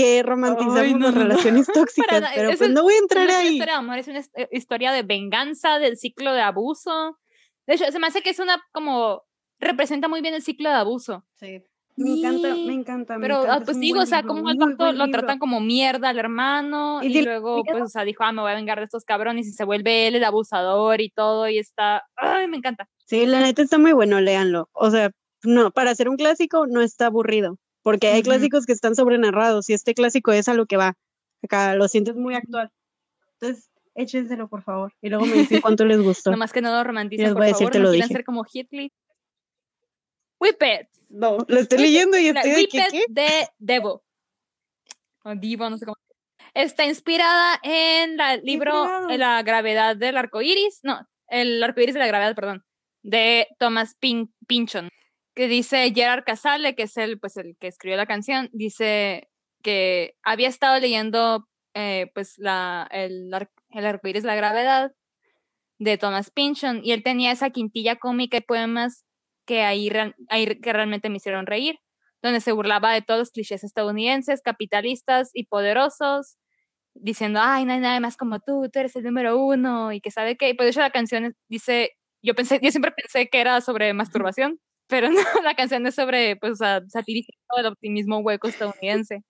que 0.03 0.23
romantizamos 0.23 0.77
no, 0.93 0.99
las 0.99 0.99
no, 1.01 1.11
no. 1.13 1.19
relaciones 1.23 1.67
tóxicas, 1.75 2.23
pero 2.35 2.49
pues 2.51 2.61
es- 2.61 2.71
no 2.71 2.83
voy 2.83 2.95
a 2.95 2.99
entrar 2.99 3.25
es 3.27 3.31
una 3.31 3.39
ahí. 3.41 3.49
historia 3.55 3.73
de 3.73 3.79
amor, 3.79 3.99
es 3.99 4.09
una 4.09 4.19
his- 4.21 4.31
historia 4.53 4.93
de 4.93 5.03
venganza, 5.03 5.79
del 5.79 5.97
ciclo 5.97 6.33
de 6.33 6.41
abuso. 6.43 7.19
De 7.67 7.75
hecho, 7.75 7.91
se 7.91 7.99
me 7.99 8.07
hace 8.07 8.23
que 8.23 8.31
es 8.31 8.39
una 8.39 8.63
como 8.73 9.23
representa 9.59 10.09
muy 10.09 10.21
bien 10.21 10.35
el 10.35 10.43
ciclo 10.43 10.69
de 10.71 10.77
abuso. 10.77 11.25
Sí. 11.37 11.63
Me 11.97 12.13
encanta, 12.19 12.55
me 12.55 12.73
encanta. 12.73 13.19
me 13.19 13.23
Pero 13.27 13.35
encanta, 13.43 13.55
ah, 13.55 13.59
es 13.59 13.65
pues 13.65 13.79
digo, 13.81 14.01
o 14.01 14.07
sea, 14.07 14.21
libro, 14.23 14.35
como 14.37 14.51
el 14.51 14.57
vato 14.57 14.77
buen 14.85 14.97
lo 14.97 15.11
tratan 15.11 15.39
como 15.39 15.61
mierda 15.61 16.09
al 16.09 16.19
hermano 16.19 17.01
Y 17.03 17.19
y, 17.19 17.23
luego 17.23 17.63
pues, 17.63 17.83
o 17.83 17.89
sea, 17.89 18.05
dijo, 18.05 18.23
ah, 18.25 18.33
me 18.33 18.41
voy 18.41 18.53
a 18.53 18.55
vengar 18.55 18.79
de 18.79 18.85
estos 18.85 19.05
cabrones 19.05 19.47
y 19.47 19.53
se 19.53 19.65
vuelve 19.65 20.07
él 20.07 20.15
el 20.15 20.25
abusador 20.25 21.03
y 21.03 21.11
todo 21.11 21.47
y 21.49 21.59
está, 21.59 22.05
ay, 22.17 22.49
me 22.49 22.57
encanta. 22.57 22.89
Sí, 23.05 23.27
la 23.27 23.41
neta 23.41 23.61
está 23.61 23.77
muy 23.77 23.93
bueno, 23.93 24.19
léanlo. 24.21 24.71
O 24.73 24.91
sea, 24.91 25.11
no, 25.43 25.73
para 25.73 25.91
hacer 25.91 26.09
un 26.09 26.17
clásico 26.17 26.67
no 26.67 26.81
está 26.81 27.07
aburrido, 27.07 27.59
porque 27.83 28.09
hay 28.09 28.23
clásicos 28.23 28.67
que 28.67 28.73
están 28.73 28.95
sobrenarrados 28.95 29.69
y 29.71 29.75
este 29.75 29.95
clásico 29.95 30.33
es 30.33 30.49
a 30.49 30.55
lo 30.55 30.67
que 30.67 30.77
va. 30.77 30.97
Acá 31.43 31.75
lo 31.75 31.89
sientes 31.89 32.15
muy 32.17 32.35
actual. 32.35 32.71
Entonces, 33.41 33.71
échenselo, 33.95 34.49
por 34.49 34.63
favor. 34.63 34.93
Y 35.01 35.09
luego 35.09 35.27
me 35.27 35.35
dicen 35.35 35.61
cuánto 35.63 35.85
les 35.85 36.01
gustó. 36.03 36.31
Nomás 36.31 36.53
que 36.53 36.61
no 36.61 36.71
lo 36.71 36.85
romanticen, 36.85 37.25
les 37.27 37.33
por 37.33 37.41
voy 37.43 37.47
a 37.47 37.49
decir, 37.49 37.65
favor, 37.67 37.73
te 37.73 37.79
no 37.79 37.85
lo 37.85 37.91
dije. 37.93 38.09
ser 38.09 38.25
como 38.25 38.45
Heathcliff. 38.45 38.93
Whippet. 40.39 40.89
No, 41.09 41.39
lo 41.49 41.61
estoy 41.61 41.79
leyendo 41.79 42.19
y 42.19 42.29
estoy 42.29 42.51
de 42.51 42.67
que, 42.69 42.79
Whippet 42.79 42.91
¿qué? 42.93 43.05
de 43.09 43.49
Devo. 43.59 44.05
O 45.25 45.35
Divo, 45.35 45.69
no 45.69 45.77
sé 45.77 45.85
cómo. 45.85 45.97
Está 46.55 46.85
inspirada 46.87 47.59
en 47.63 48.19
el 48.21 48.43
libro 48.43 49.09
en 49.11 49.21
La 49.21 49.43
gravedad 49.43 49.97
del 49.97 50.17
arco 50.17 50.41
iris. 50.43 50.81
No, 50.83 51.07
el 51.29 51.63
arco 51.63 51.81
iris 51.81 51.95
de 51.95 52.01
la 52.01 52.07
gravedad, 52.07 52.35
perdón. 52.35 52.65
De 53.03 53.47
Thomas 53.59 53.97
Pin- 54.01 54.33
Pynchon. 54.47 54.89
Que 55.41 55.49
dice 55.49 55.91
Gerard 55.95 56.25
Casale, 56.25 56.75
que 56.75 56.83
es 56.83 56.99
el, 56.99 57.19
pues, 57.19 57.39
el 57.39 57.57
que 57.59 57.69
escribió 57.69 57.97
la 57.97 58.05
canción, 58.05 58.51
dice 58.53 59.31
que 59.63 60.15
había 60.23 60.49
estado 60.49 60.79
leyendo 60.79 61.49
eh, 61.73 62.11
pues 62.13 62.35
la, 62.37 62.87
el, 62.91 63.31
el 63.71 63.87
arco 63.87 64.07
iris 64.07 64.23
de 64.23 64.27
la 64.27 64.35
gravedad 64.35 64.93
de 65.79 65.97
Thomas 65.97 66.31
Pynchon 66.31 66.83
y 66.85 66.93
él 66.93 67.03
tenía 67.03 67.33
esa 67.33 67.49
quintilla 67.49 67.97
cómica 67.97 68.37
y 68.37 68.43
poemas 68.43 69.07
que 69.47 69.63
ahí, 69.63 69.89
que 69.89 70.73
realmente 70.75 71.09
me 71.09 71.17
hicieron 71.17 71.47
reír, 71.47 71.79
donde 72.21 72.43
se 72.43 72.53
burlaba 72.53 72.93
de 72.93 73.01
todos 73.01 73.21
los 73.21 73.31
clichés 73.31 73.65
estadounidenses, 73.65 74.43
capitalistas 74.43 75.31
y 75.33 75.47
poderosos, 75.47 76.37
diciendo, 76.93 77.41
ay, 77.43 77.65
no 77.65 77.73
hay 77.73 77.81
nadie 77.81 78.01
más 78.01 78.19
como 78.19 78.41
tú, 78.41 78.69
tú 78.71 78.79
eres 78.79 78.95
el 78.95 79.05
número 79.05 79.39
uno, 79.39 79.91
y 79.91 80.03
que 80.03 80.11
sabe 80.11 80.37
qué. 80.37 80.51
Y 80.51 80.55
de 80.55 80.69
hecho 80.69 80.81
la 80.81 80.91
canción 80.91 81.35
dice, 81.49 81.93
yo 82.21 82.35
pensé, 82.35 82.61
yo 82.63 82.71
siempre 82.71 82.93
pensé 82.93 83.31
que 83.31 83.41
era 83.41 83.63
sobre 83.63 83.95
masturbación, 83.95 84.61
pero 84.91 85.09
no, 85.11 85.21
la 85.45 85.55
canción 85.55 85.87
es 85.87 85.95
sobre, 85.95 86.37
pues, 86.37 86.53
o 86.53 86.57
sea, 86.57 86.83
satírico 86.89 87.33
el 87.57 87.67
optimismo 87.67 88.19
hueco 88.19 88.49
estadounidense. 88.49 89.23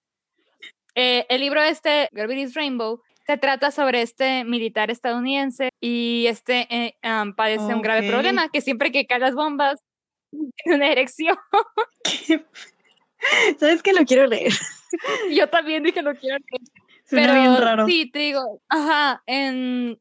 Eh, 0.95 1.27
el 1.29 1.41
libro 1.41 1.63
este, 1.63 2.09
Gravity's 2.11 2.55
Rainbow, 2.55 3.01
se 3.27 3.39
trata 3.39 3.71
sobre 3.71 4.03
este 4.03 4.43
militar 4.45 4.91
estadounidense 4.91 5.71
y 5.81 6.27
este 6.27 6.67
eh, 6.69 6.97
um, 7.05 7.33
padece 7.35 7.73
un 7.75 7.83
grave 7.83 8.09
problema, 8.09 8.49
que 8.49 8.61
siempre 8.61 8.91
que 8.91 9.07
caen 9.07 9.21
las 9.21 9.35
bombas, 9.35 9.81
tiene 10.33 10.77
una 10.77 10.91
erección. 10.91 11.37
¿Sabes 13.59 13.83
que 13.83 13.93
lo 13.93 14.05
quiero 14.05 14.27
leer? 14.27 14.53
Yo 15.31 15.49
también 15.49 15.85
dije, 15.85 16.03
lo 16.03 16.15
quiero 16.17 16.39
leer. 16.39 16.63
Suena 17.05 17.29
Pero 17.29 17.41
bien 17.41 17.57
raro. 17.63 17.87
sí, 17.87 18.11
te 18.11 18.19
digo, 18.21 18.61
ajá, 18.69 19.23
en, 19.27 20.01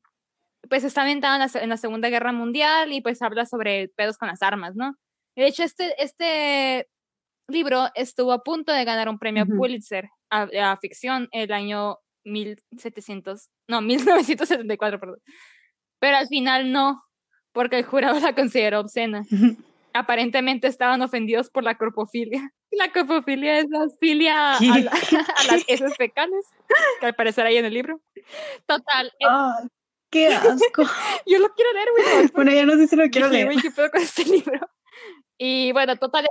pues 0.70 0.84
está 0.84 1.02
ambientada 1.02 1.36
en 1.36 1.42
la, 1.42 1.62
en 1.62 1.70
la 1.70 1.78
Segunda 1.78 2.10
Guerra 2.10 2.32
Mundial 2.32 2.94
y 2.94 3.02
pues 3.02 3.22
habla 3.22 3.46
sobre 3.46 3.90
pedos 3.90 4.18
con 4.18 4.30
las 4.30 4.42
armas, 4.42 4.76
¿no? 4.76 4.96
De 5.36 5.48
hecho, 5.48 5.64
este, 5.64 6.02
este 6.04 6.88
libro 7.48 7.88
estuvo 7.96 8.32
a 8.32 8.44
punto 8.44 8.72
de 8.72 8.86
ganar 8.86 9.10
un 9.10 9.18
premio. 9.20 9.46
Pulitzer 9.46 10.10
a, 10.30 10.48
a 10.72 10.78
ficción 10.78 11.28
el 11.32 11.52
año 11.52 11.98
1700, 12.26 13.50
no, 13.68 13.82
1974, 13.82 15.00
perdón. 15.00 15.20
Pero 16.00 16.18
al 16.18 16.28
final 16.28 16.72
no, 16.72 17.04
porque 17.52 17.80
el 17.80 17.86
jurado 17.86 18.20
la 18.20 18.34
consideró 18.36 18.82
obscena. 18.82 19.24
Aparentemente 19.94 20.68
estaban 20.68 21.02
ofendidos 21.02 21.50
por 21.50 21.64
la 21.64 21.76
corpofilia. 21.78 22.52
La 22.72 22.92
corpofilia 22.92 23.58
es 23.58 23.66
la 23.72 23.88
filia 24.00 24.54
a, 24.56 24.60
¿Qué? 24.60 24.68
la- 24.68 24.92
a 24.92 25.44
las 25.52 25.64
heces 25.68 25.96
fecales, 25.98 26.46
que 27.00 27.08
al 27.08 27.16
parecer 27.16 27.48
hay 27.48 27.58
en 27.58 27.66
el 27.66 27.74
libro. 27.74 28.00
Total, 28.68 29.12
Ah, 29.28 29.64
qué 30.12 30.28
asco. 30.28 30.84
yo 31.26 31.40
lo 31.40 31.50
quiero 31.56 31.74
leer, 31.74 31.88
güey. 31.98 32.28
bueno, 32.36 32.52
ya 32.54 32.68
no 32.68 32.74
sé 32.76 32.86
si 32.86 32.96
lo 32.96 33.10
quiero 33.10 33.28
leer. 33.30 33.50
¿qué 33.60 33.72
pedo 33.72 33.90
con 33.90 34.04
este 34.04 34.24
libro? 34.24 34.60
Y 35.40 35.72
bueno, 35.72 35.96
total, 35.96 36.28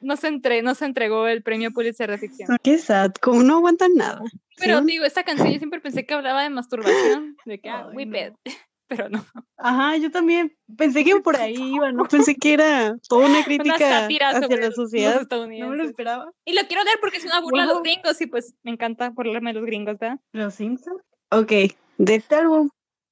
no 0.00 0.16
se, 0.16 0.28
entre, 0.28 0.62
no 0.62 0.74
se 0.74 0.84
entregó 0.84 1.26
el 1.26 1.42
premio 1.42 1.72
Pulitzer 1.72 2.10
de 2.10 2.18
ficción. 2.18 2.56
Qué 2.62 2.78
sad, 2.78 3.12
como 3.20 3.42
no 3.42 3.56
aguantan 3.56 3.94
nada. 3.94 4.22
Pero 4.56 4.78
¿sí? 4.78 4.86
digo, 4.86 5.04
esta 5.04 5.24
canción 5.24 5.50
yo 5.50 5.58
siempre 5.58 5.80
pensé 5.80 6.06
que 6.06 6.14
hablaba 6.14 6.42
de 6.42 6.50
masturbación, 6.50 7.36
de 7.44 7.60
que, 7.60 7.68
ah, 7.68 7.88
Ay, 7.90 7.96
whippet, 7.96 8.34
pero 8.88 9.08
no. 9.08 9.26
Ajá, 9.56 9.96
yo 9.96 10.10
también 10.10 10.56
pensé 10.76 11.04
que 11.04 11.16
por 11.16 11.36
ahí 11.36 11.56
iba, 11.56 11.90
no 11.90 12.04
pensé 12.04 12.36
que 12.36 12.54
era 12.54 12.96
toda 13.08 13.26
una 13.26 13.38
Una 13.38 13.44
crítica 13.44 13.78
sátira 13.78 14.30
hacia 14.30 14.56
la 14.56 14.70
sociedad. 14.70 15.26
No 15.30 15.68
me 15.70 15.76
lo 15.76 15.84
esperaba. 15.84 16.30
Y 16.44 16.54
lo 16.54 16.62
quiero 16.68 16.84
leer 16.84 16.98
porque 17.00 17.18
es 17.18 17.24
una 17.24 17.40
burla 17.40 17.64
a 17.64 17.66
los 17.66 17.82
gringos 17.82 18.20
y 18.20 18.26
pues 18.26 18.54
me 18.62 18.70
encanta 18.70 19.10
burlarme 19.10 19.50
de 19.52 19.60
los 19.60 19.66
gringos, 19.66 19.98
¿verdad? 19.98 20.20
¿Los 20.32 20.54
Simpsons? 20.54 21.02
Ok, 21.30 21.52
de 21.98 22.14
este 22.14 22.36
álbum. 22.36 22.70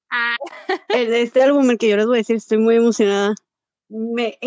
Ah. 0.08 0.36
de 0.88 1.22
este 1.22 1.42
álbum, 1.42 1.68
el 1.68 1.78
que 1.78 1.88
yo 1.88 1.96
les 1.96 2.06
voy 2.06 2.18
a 2.18 2.18
decir, 2.18 2.36
estoy 2.36 2.58
muy 2.58 2.76
emocionada. 2.76 3.34
Me 3.88 4.38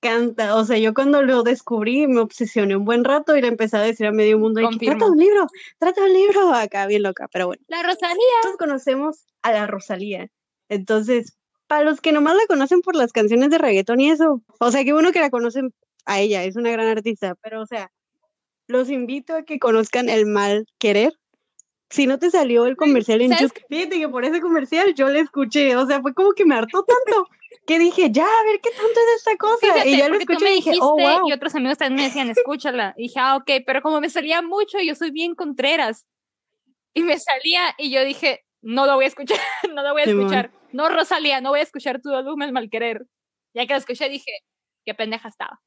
encanta. 0.00 0.56
O 0.56 0.64
sea, 0.64 0.78
yo 0.78 0.94
cuando 0.94 1.22
lo 1.22 1.42
descubrí 1.42 2.06
me 2.06 2.20
obsesioné 2.20 2.76
un 2.76 2.84
buen 2.84 3.04
rato 3.04 3.36
y 3.36 3.42
le 3.42 3.48
empecé 3.48 3.76
a 3.76 3.82
decir 3.82 4.06
a 4.06 4.12
medio 4.12 4.38
mundo, 4.38 4.60
trata 4.78 5.06
un 5.06 5.16
libro, 5.16 5.46
trata 5.78 6.02
un 6.02 6.12
libro, 6.12 6.52
acá 6.54 6.86
bien 6.86 7.02
loca, 7.02 7.28
pero 7.32 7.46
bueno. 7.46 7.62
La 7.68 7.82
Rosalía. 7.82 8.16
Todos 8.42 8.56
conocemos 8.56 9.26
a 9.42 9.52
la 9.52 9.66
Rosalía. 9.66 10.28
Entonces, 10.68 11.36
para 11.66 11.84
los 11.84 12.00
que 12.00 12.12
nomás 12.12 12.34
la 12.34 12.46
conocen 12.48 12.80
por 12.80 12.96
las 12.96 13.12
canciones 13.12 13.50
de 13.50 13.58
reggaetón 13.58 14.00
y 14.00 14.10
eso, 14.10 14.42
o 14.58 14.70
sea, 14.70 14.84
qué 14.84 14.92
bueno 14.92 15.12
que 15.12 15.20
la 15.20 15.30
conocen 15.30 15.72
a 16.04 16.20
ella, 16.20 16.44
es 16.44 16.56
una 16.56 16.70
gran 16.70 16.88
artista, 16.88 17.34
pero 17.42 17.62
o 17.62 17.66
sea, 17.66 17.90
los 18.66 18.90
invito 18.90 19.34
a 19.34 19.42
que 19.42 19.58
conozcan 19.58 20.08
el 20.08 20.26
mal 20.26 20.66
querer. 20.78 21.12
Si 21.90 22.06
no 22.06 22.20
te 22.20 22.30
salió 22.30 22.66
el 22.66 22.76
comercial 22.76 23.20
en 23.20 23.32
YouTube, 23.32 23.64
fíjate 23.68 23.98
que 23.98 24.08
por 24.08 24.24
ese 24.24 24.40
comercial 24.40 24.94
yo 24.94 25.08
le 25.08 25.20
escuché, 25.20 25.76
o 25.76 25.86
sea, 25.86 26.00
fue 26.00 26.14
como 26.14 26.32
que 26.32 26.44
me 26.44 26.54
hartó 26.54 26.84
tanto 26.84 27.28
que 27.66 27.78
dije, 27.78 28.10
ya, 28.10 28.24
a 28.24 28.44
ver 28.44 28.60
qué 28.60 28.70
tanto 28.70 28.92
es 28.92 29.16
esta 29.18 29.36
cosa. 29.36 29.86
y 29.86 29.96
ya 29.96 30.08
lo 30.08 30.16
escuché 30.16 30.50
y 30.52 30.54
dije, 30.56 30.72
oh, 30.80 30.96
wow. 30.96 31.28
Y 31.28 31.32
otros 31.32 31.54
amigos 31.54 31.78
también 31.78 31.96
me 31.96 32.04
decían, 32.04 32.30
escúchala. 32.30 32.94
Y 32.96 33.04
dije, 33.04 33.20
ah, 33.20 33.36
ok, 33.36 33.50
pero 33.66 33.82
como 33.82 34.00
me 34.00 34.10
salía 34.10 34.42
mucho, 34.42 34.78
yo 34.80 34.94
soy 34.94 35.10
bien 35.10 35.34
contreras. 35.34 36.06
Y 36.94 37.02
me 37.02 37.18
salía 37.18 37.74
y 37.78 37.90
yo 37.90 38.04
dije, 38.04 38.44
no 38.62 38.86
lo 38.86 38.94
voy 38.94 39.04
a 39.04 39.08
escuchar, 39.08 39.38
no 39.74 39.82
lo 39.82 39.92
voy 39.92 40.02
a 40.02 40.04
escuchar. 40.06 40.50
No, 40.72 40.88
Rosalía, 40.88 41.40
no 41.40 41.50
voy 41.50 41.60
a 41.60 41.64
escuchar 41.64 42.00
tu 42.00 42.14
álbum 42.14 42.42
El 42.42 42.52
Malquerer. 42.52 43.06
Ya 43.54 43.66
que 43.66 43.74
lo 43.74 43.78
escuché 43.78 44.08
dije, 44.08 44.30
qué 44.84 44.94
pendeja 44.94 45.28
estaba. 45.28 45.60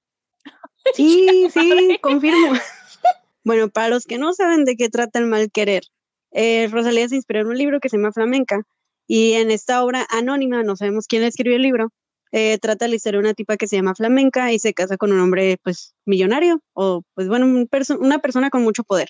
Sí, 0.96 1.50
sí, 1.50 1.98
confirmo. 2.02 2.52
bueno, 3.46 3.70
para 3.70 3.88
los 3.88 4.04
que 4.04 4.18
no 4.18 4.34
saben 4.34 4.66
de 4.66 4.76
qué 4.76 4.90
trata 4.90 5.20
El 5.20 5.28
Malquerer, 5.28 5.84
eh, 6.32 6.68
Rosalía 6.70 7.08
se 7.08 7.16
inspiró 7.16 7.40
en 7.40 7.48
un 7.48 7.58
libro 7.58 7.80
que 7.80 7.88
se 7.88 7.96
llama 7.96 8.12
Flamenca 8.12 8.66
y 9.08 9.34
en 9.34 9.52
esta 9.52 9.84
obra 9.84 10.06
anónima, 10.10 10.64
no 10.64 10.76
sabemos 10.76 11.08
quién 11.08 11.24
escribió 11.24 11.56
el 11.58 11.64
libro, 11.64 11.90
eh, 12.32 12.58
trata 12.58 12.88
la 12.88 12.96
historia 12.96 13.20
de 13.20 13.26
una 13.26 13.34
tipa 13.36 13.58
que 13.58 13.68
se 13.68 13.76
llama 13.76 13.94
Flamenca 13.94 14.52
y 14.52 14.58
se 14.58 14.74
casa 14.74 14.98
con 14.98 15.12
un 15.12 15.20
hombre 15.20 15.58
pues 15.64 15.94
millonario 16.06 16.62
o 16.74 17.04
pues 17.14 17.28
bueno, 17.28 17.46
una 18.00 18.20
persona 18.20 18.50
con 18.50 18.64
mucho 18.64 18.84
poder. 18.84 19.10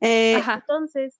Eh, 0.00 0.38
entonces, 0.54 1.18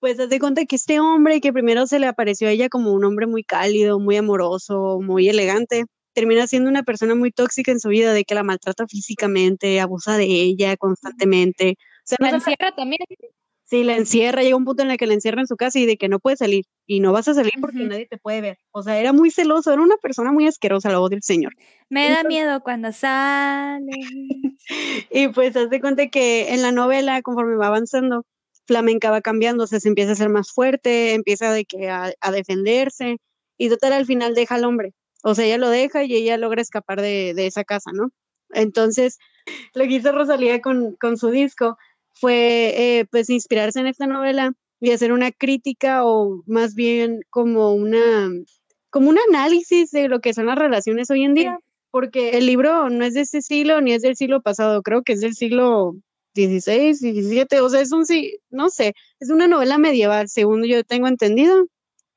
pues 0.00 0.18
haz 0.18 0.28
de 0.28 0.40
cuenta 0.40 0.64
que 0.64 0.76
este 0.76 0.98
hombre 0.98 1.40
que 1.40 1.52
primero 1.52 1.86
se 1.86 2.00
le 2.00 2.06
apareció 2.08 2.48
a 2.48 2.50
ella 2.50 2.68
como 2.68 2.92
un 2.92 3.04
hombre 3.04 3.26
muy 3.26 3.44
cálido, 3.44 4.00
muy 4.00 4.16
amoroso, 4.16 4.98
muy 5.00 5.28
elegante, 5.28 5.84
termina 6.14 6.48
siendo 6.48 6.68
una 6.68 6.82
persona 6.82 7.14
muy 7.14 7.30
tóxica 7.30 7.70
en 7.70 7.78
su 7.78 7.90
vida, 7.90 8.12
de 8.12 8.24
que 8.24 8.34
la 8.34 8.42
maltrata 8.42 8.86
físicamente, 8.88 9.80
abusa 9.80 10.16
de 10.16 10.24
ella 10.24 10.76
constantemente. 10.76 11.76
O 11.78 12.02
sea, 12.04 12.18
la 12.20 12.30
encierra 12.30 12.74
también. 12.74 12.98
Sí, 13.68 13.84
la 13.84 13.96
encierra, 13.96 14.42
llega 14.42 14.56
un 14.56 14.64
punto 14.64 14.82
en 14.82 14.90
el 14.90 14.96
que 14.96 15.06
la 15.06 15.12
encierra 15.12 15.42
en 15.42 15.46
su 15.46 15.56
casa 15.56 15.78
y 15.78 15.84
de 15.84 15.98
que 15.98 16.08
no 16.08 16.20
puede 16.20 16.38
salir 16.38 16.64
y 16.86 17.00
no 17.00 17.12
vas 17.12 17.28
a 17.28 17.34
salir 17.34 17.52
porque 17.60 17.80
nadie 17.80 18.06
te 18.06 18.16
puede 18.16 18.40
ver. 18.40 18.58
O 18.70 18.82
sea, 18.82 18.98
era 18.98 19.12
muy 19.12 19.30
celoso, 19.30 19.70
era 19.70 19.82
una 19.82 19.98
persona 19.98 20.32
muy 20.32 20.46
asquerosa, 20.46 20.90
la 20.90 20.98
voz 20.98 21.10
del 21.10 21.22
señor. 21.22 21.52
Me 21.90 22.08
da 22.08 22.24
miedo 22.24 22.62
cuando 22.62 22.92
sale. 22.92 23.90
y 25.10 25.28
pues 25.28 25.54
haz 25.54 25.68
de 25.68 25.82
cuenta 25.82 26.08
que 26.08 26.54
en 26.54 26.62
la 26.62 26.72
novela, 26.72 27.20
conforme 27.20 27.56
va 27.56 27.66
avanzando, 27.66 28.24
Flamenca 28.66 29.10
va 29.10 29.20
cambiando, 29.20 29.64
o 29.64 29.66
sea, 29.66 29.80
se 29.80 29.88
empieza 29.88 30.12
a 30.12 30.16
ser 30.16 30.30
más 30.30 30.50
fuerte, 30.50 31.12
empieza 31.12 31.52
de 31.52 31.66
que 31.66 31.90
a, 31.90 32.14
defenderse 32.32 33.18
y 33.58 33.68
total 33.68 33.92
al 33.92 34.06
final 34.06 34.34
deja 34.34 34.54
al 34.54 34.64
hombre. 34.64 34.94
O 35.24 35.34
sea, 35.34 35.44
ella 35.44 35.58
lo 35.58 35.68
deja 35.68 36.04
y 36.04 36.14
ella 36.14 36.38
logra 36.38 36.62
escapar 36.62 37.02
de, 37.02 37.34
esa 37.46 37.64
casa, 37.64 37.90
¿no? 37.92 38.12
Entonces, 38.50 39.18
lo 39.74 39.84
que 39.84 39.92
hizo 39.92 40.12
Rosalía 40.12 40.62
con, 40.62 40.96
con 40.96 41.18
su 41.18 41.30
disco 41.30 41.76
fue 42.20 42.74
eh, 42.76 43.06
pues 43.10 43.30
inspirarse 43.30 43.80
en 43.80 43.86
esta 43.86 44.06
novela 44.06 44.52
y 44.80 44.90
hacer 44.92 45.12
una 45.12 45.32
crítica 45.32 46.04
o 46.04 46.42
más 46.46 46.74
bien 46.74 47.20
como 47.30 47.72
una 47.72 48.30
como 48.90 49.10
un 49.10 49.18
análisis 49.28 49.90
de 49.90 50.08
lo 50.08 50.20
que 50.20 50.34
son 50.34 50.46
las 50.46 50.58
relaciones 50.58 51.10
hoy 51.10 51.24
en 51.24 51.34
día, 51.34 51.58
porque 51.90 52.30
el 52.30 52.46
libro 52.46 52.88
no 52.88 53.04
es 53.04 53.14
de 53.14 53.20
ese 53.20 53.42
siglo 53.42 53.80
ni 53.80 53.92
es 53.92 54.02
del 54.02 54.16
siglo 54.16 54.40
pasado, 54.40 54.82
creo 54.82 55.02
que 55.02 55.12
es 55.12 55.20
del 55.20 55.34
siglo 55.34 55.94
16, 56.34 57.00
17, 57.00 57.60
o 57.60 57.68
sea, 57.68 57.80
es 57.80 57.92
un, 57.92 58.06
sí, 58.06 58.38
no 58.50 58.70
sé, 58.70 58.94
es 59.20 59.30
una 59.30 59.46
novela 59.46 59.76
medieval, 59.76 60.28
según 60.28 60.64
yo 60.64 60.84
tengo 60.84 61.06
entendido. 61.06 61.66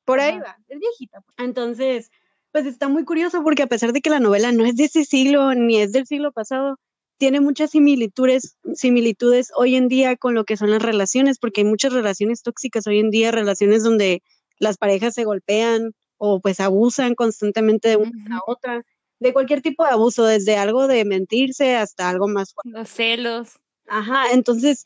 Por 0.04 0.20
ahí 0.20 0.38
va, 0.38 0.56
es 0.68 0.78
viejita. 0.78 1.22
Entonces, 1.38 2.10
pues 2.52 2.66
está 2.66 2.88
muy 2.88 3.04
curioso 3.04 3.42
porque 3.42 3.62
a 3.62 3.66
pesar 3.66 3.92
de 3.92 4.00
que 4.00 4.10
la 4.10 4.20
novela 4.20 4.52
no 4.52 4.64
es 4.64 4.76
de 4.76 4.84
ese 4.84 5.04
siglo 5.04 5.54
ni 5.54 5.78
es 5.78 5.92
del 5.92 6.06
siglo 6.06 6.32
pasado, 6.32 6.78
tiene 7.18 7.40
muchas 7.40 7.70
similitudes, 7.70 8.56
similitudes 8.74 9.50
hoy 9.56 9.76
en 9.76 9.88
día 9.88 10.16
con 10.16 10.34
lo 10.34 10.44
que 10.44 10.56
son 10.56 10.70
las 10.70 10.82
relaciones, 10.82 11.38
porque 11.38 11.60
hay 11.60 11.66
muchas 11.66 11.92
relaciones 11.92 12.42
tóxicas 12.42 12.86
hoy 12.86 12.98
en 12.98 13.10
día, 13.10 13.30
relaciones 13.30 13.82
donde 13.82 14.22
las 14.58 14.76
parejas 14.76 15.14
se 15.14 15.24
golpean 15.24 15.92
o 16.16 16.40
pues 16.40 16.60
abusan 16.60 17.14
constantemente 17.14 17.88
de 17.88 17.96
una 17.96 18.36
a 18.36 18.40
otra, 18.46 18.82
de 19.18 19.32
cualquier 19.32 19.62
tipo 19.62 19.84
de 19.84 19.90
abuso, 19.90 20.24
desde 20.24 20.56
algo 20.56 20.86
de 20.86 21.04
mentirse 21.04 21.76
hasta 21.76 22.08
algo 22.08 22.28
más 22.28 22.54
Los 22.64 22.88
celos. 22.88 23.58
Ajá, 23.86 24.32
entonces, 24.32 24.84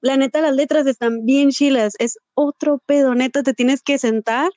la 0.00 0.16
neta, 0.16 0.40
las 0.40 0.54
letras 0.54 0.86
están 0.86 1.24
bien 1.24 1.50
chilas, 1.50 1.94
es 1.98 2.18
otro 2.34 2.80
pedo, 2.84 3.14
neta, 3.14 3.42
te 3.42 3.54
tienes 3.54 3.82
que 3.82 3.98
sentar 3.98 4.50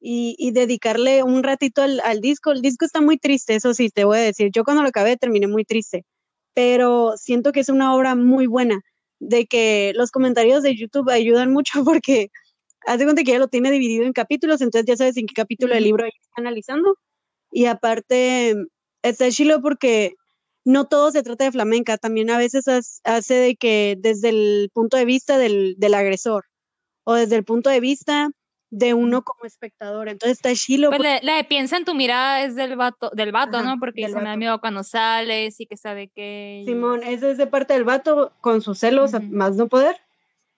y, 0.00 0.50
dedicarle 0.52 1.22
un 1.22 1.42
ratito 1.42 1.82
al, 1.82 2.20
disco. 2.20 2.52
El 2.52 2.60
disco 2.60 2.84
está 2.84 3.00
muy 3.00 3.16
triste, 3.16 3.54
eso 3.54 3.72
sí, 3.74 3.88
te 3.88 4.04
voy 4.04 4.18
a 4.18 4.22
decir. 4.22 4.50
Yo 4.52 4.62
cuando 4.62 4.82
lo 4.82 4.88
acabé 4.88 5.16
terminé 5.16 5.46
muy 5.46 5.64
triste, 5.64 6.04
pero 6.54 7.14
siento 7.16 7.52
que 7.52 7.60
es 7.60 7.68
una 7.68 7.94
obra 7.94 8.14
muy 8.14 8.46
buena, 8.46 8.80
de 9.20 9.46
que 9.46 9.92
los 9.96 10.10
comentarios 10.10 10.62
de 10.62 10.76
YouTube 10.76 11.10
ayudan 11.10 11.52
mucho 11.52 11.72
porque 11.84 12.30
haz 12.86 12.98
de 12.98 13.04
cuenta 13.04 13.22
que 13.22 13.32
ya 13.32 13.38
lo 13.38 13.48
tiene 13.48 13.70
dividido 13.70 14.04
en 14.04 14.12
capítulos, 14.12 14.60
entonces 14.60 14.86
ya 14.86 14.96
sabes 14.96 15.16
en 15.16 15.26
qué 15.26 15.34
capítulo 15.34 15.74
del 15.74 15.84
libro 15.84 16.06
está 16.06 16.34
analizando. 16.36 16.96
Y 17.50 17.66
aparte, 17.66 18.54
está 19.02 19.30
chilo 19.30 19.60
porque 19.62 20.14
no 20.64 20.86
todo 20.86 21.10
se 21.12 21.22
trata 21.22 21.44
de 21.44 21.52
flamenca, 21.52 21.98
también 21.98 22.30
a 22.30 22.38
veces 22.38 22.64
hace 23.04 23.34
de 23.34 23.56
que 23.56 23.96
desde 23.98 24.30
el 24.30 24.70
punto 24.72 24.96
de 24.96 25.04
vista 25.04 25.38
del, 25.38 25.76
agresor 25.94 26.46
o 27.04 27.14
desde 27.14 27.36
el 27.36 27.44
punto 27.44 27.70
de 27.70 27.80
vista 27.80 28.30
de 28.70 28.94
uno 28.94 29.22
como 29.22 29.44
espectador. 29.44 30.08
Entonces 30.08 30.38
está 30.38 30.54
chilo. 30.54 30.90
Pues 30.90 31.00
la, 31.22 31.36
de 31.36 31.44
piensa 31.44 31.76
en 31.76 31.84
tu 31.84 31.94
mirada 31.94 32.44
es 32.44 32.54
del 32.56 32.76
vato, 32.76 33.10
del 33.14 33.32
vato 33.32 33.62
¿no? 33.62 33.78
Porque 33.78 34.08
se 34.08 34.16
me 34.16 34.24
da 34.24 34.36
miedo 34.36 34.60
cuando 34.60 34.82
sales 34.82 35.60
y 35.60 35.66
que 35.66 35.76
sabe 35.76 36.08
que... 36.08 36.62
Simón, 36.66 37.02
esa 37.02 37.30
es 37.30 37.38
de 37.38 37.46
parte 37.46 37.74
del 37.74 37.84
vato 37.84 38.32
con 38.40 38.62
sus 38.62 38.78
celos, 38.78 39.12
más 39.30 39.56
no 39.56 39.68
poder. 39.68 39.96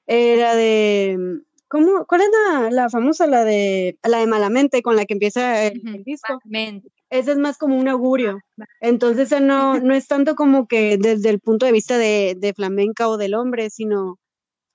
Era 0.06 0.54
de... 0.54 1.40
¿Cómo? 1.68 2.06
¿Cuál 2.06 2.20
es 2.20 2.28
la, 2.70 2.88
famosa? 2.88 3.26
La 3.26 3.44
de 3.44 3.98
la 4.04 4.18
de 4.18 4.26
Malamente, 4.28 4.82
con 4.82 4.94
la 4.94 5.04
que 5.04 5.14
empieza 5.14 5.64
el, 5.64 6.04
disco. 6.04 6.38
Ese 7.10 7.32
es 7.32 7.38
más 7.38 7.58
como 7.58 7.76
un 7.76 7.88
augurio. 7.88 8.40
Entonces 8.80 9.30
no, 9.40 9.78
no 9.80 9.94
es 9.94 10.06
tanto 10.06 10.36
como 10.36 10.66
que 10.66 10.96
desde 10.96 11.30
el 11.30 11.40
punto 11.40 11.66
de 11.66 11.72
vista 11.72 11.98
de, 11.98 12.52
flamenca 12.54 13.08
o 13.08 13.16
del 13.16 13.34
hombre, 13.34 13.70
sino 13.70 14.18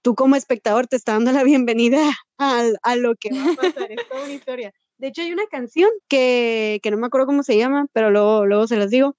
tú 0.02 0.16
como 0.16 0.36
espectador 0.36 0.88
te 0.88 0.96
está 0.96 1.14
dando 1.14 1.32
la 1.32 1.44
bienvenida 1.44 2.02
a, 2.38 2.96
lo 2.96 3.16
que 3.16 3.30
va 3.32 3.54
a 3.54 3.56
pasar. 3.56 3.92
es 3.92 4.08
toda 4.08 4.24
una 4.24 4.34
historia. 4.34 4.74
De 4.98 5.08
hecho, 5.08 5.22
hay 5.22 5.32
una 5.32 5.46
canción 5.48 5.90
que, 6.08 6.80
no 6.92 6.98
me 6.98 7.08
acuerdo 7.08 7.28
cómo 7.28 7.44
se 7.44 7.58
llama, 7.58 7.88
pero 7.94 8.12
luego, 8.12 8.46
luego 8.46 8.68
se 8.68 8.78
las 8.78 8.90
digo, 8.90 9.16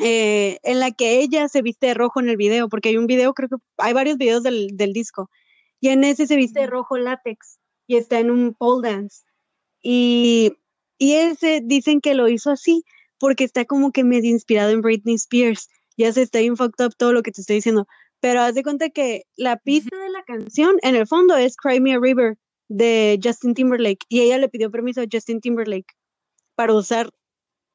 eh, 0.00 0.58
en 0.62 0.80
la 0.80 0.90
que 0.90 1.20
ella 1.20 1.48
se 1.48 1.62
viste 1.62 1.86
de 1.86 1.94
rojo 1.94 2.20
en 2.20 2.28
el 2.28 2.36
video, 2.36 2.68
porque 2.68 2.88
hay 2.88 2.96
un 2.96 3.06
video, 3.06 3.32
creo 3.34 3.48
que 3.48 3.56
hay 3.78 3.92
varios 3.92 4.18
videos 4.18 4.42
del, 4.42 4.76
del 4.76 4.92
disco, 4.92 5.30
y 5.80 5.88
en 5.88 6.04
ese 6.04 6.26
se 6.26 6.36
viste 6.36 6.60
de 6.60 6.66
rojo 6.66 6.96
látex 6.96 7.58
y 7.86 7.96
está 7.96 8.18
en 8.18 8.30
un 8.30 8.54
pole 8.54 8.88
dance. 8.88 9.24
Y 9.80 10.56
y 10.98 11.14
ese 11.14 11.60
dicen 11.62 12.00
que 12.00 12.14
lo 12.14 12.28
hizo 12.28 12.50
así 12.50 12.84
porque 13.18 13.44
está 13.44 13.64
como 13.64 13.92
que 13.92 14.04
medio 14.04 14.30
inspirado 14.30 14.70
en 14.70 14.82
Britney 14.82 15.14
Spears. 15.14 15.68
Ya 15.96 16.12
se 16.12 16.22
está 16.22 16.40
bien 16.40 16.56
fucked 16.56 16.84
up 16.84 16.94
todo 16.96 17.12
lo 17.12 17.22
que 17.22 17.32
te 17.32 17.40
estoy 17.40 17.56
diciendo. 17.56 17.86
Pero 18.20 18.40
haz 18.40 18.54
de 18.54 18.62
cuenta 18.62 18.90
que 18.90 19.24
la 19.36 19.56
pista 19.58 19.95
canción 20.26 20.76
en 20.82 20.94
el 20.94 21.06
fondo 21.06 21.36
es 21.36 21.56
Cry 21.56 21.80
Me 21.80 21.94
a 21.94 21.98
River 21.98 22.36
de 22.68 23.18
Justin 23.22 23.54
Timberlake. 23.54 24.04
Y 24.08 24.20
ella 24.20 24.38
le 24.38 24.48
pidió 24.48 24.70
permiso 24.70 25.00
a 25.00 25.06
Justin 25.10 25.40
Timberlake 25.40 25.94
para 26.54 26.74
usar 26.74 27.10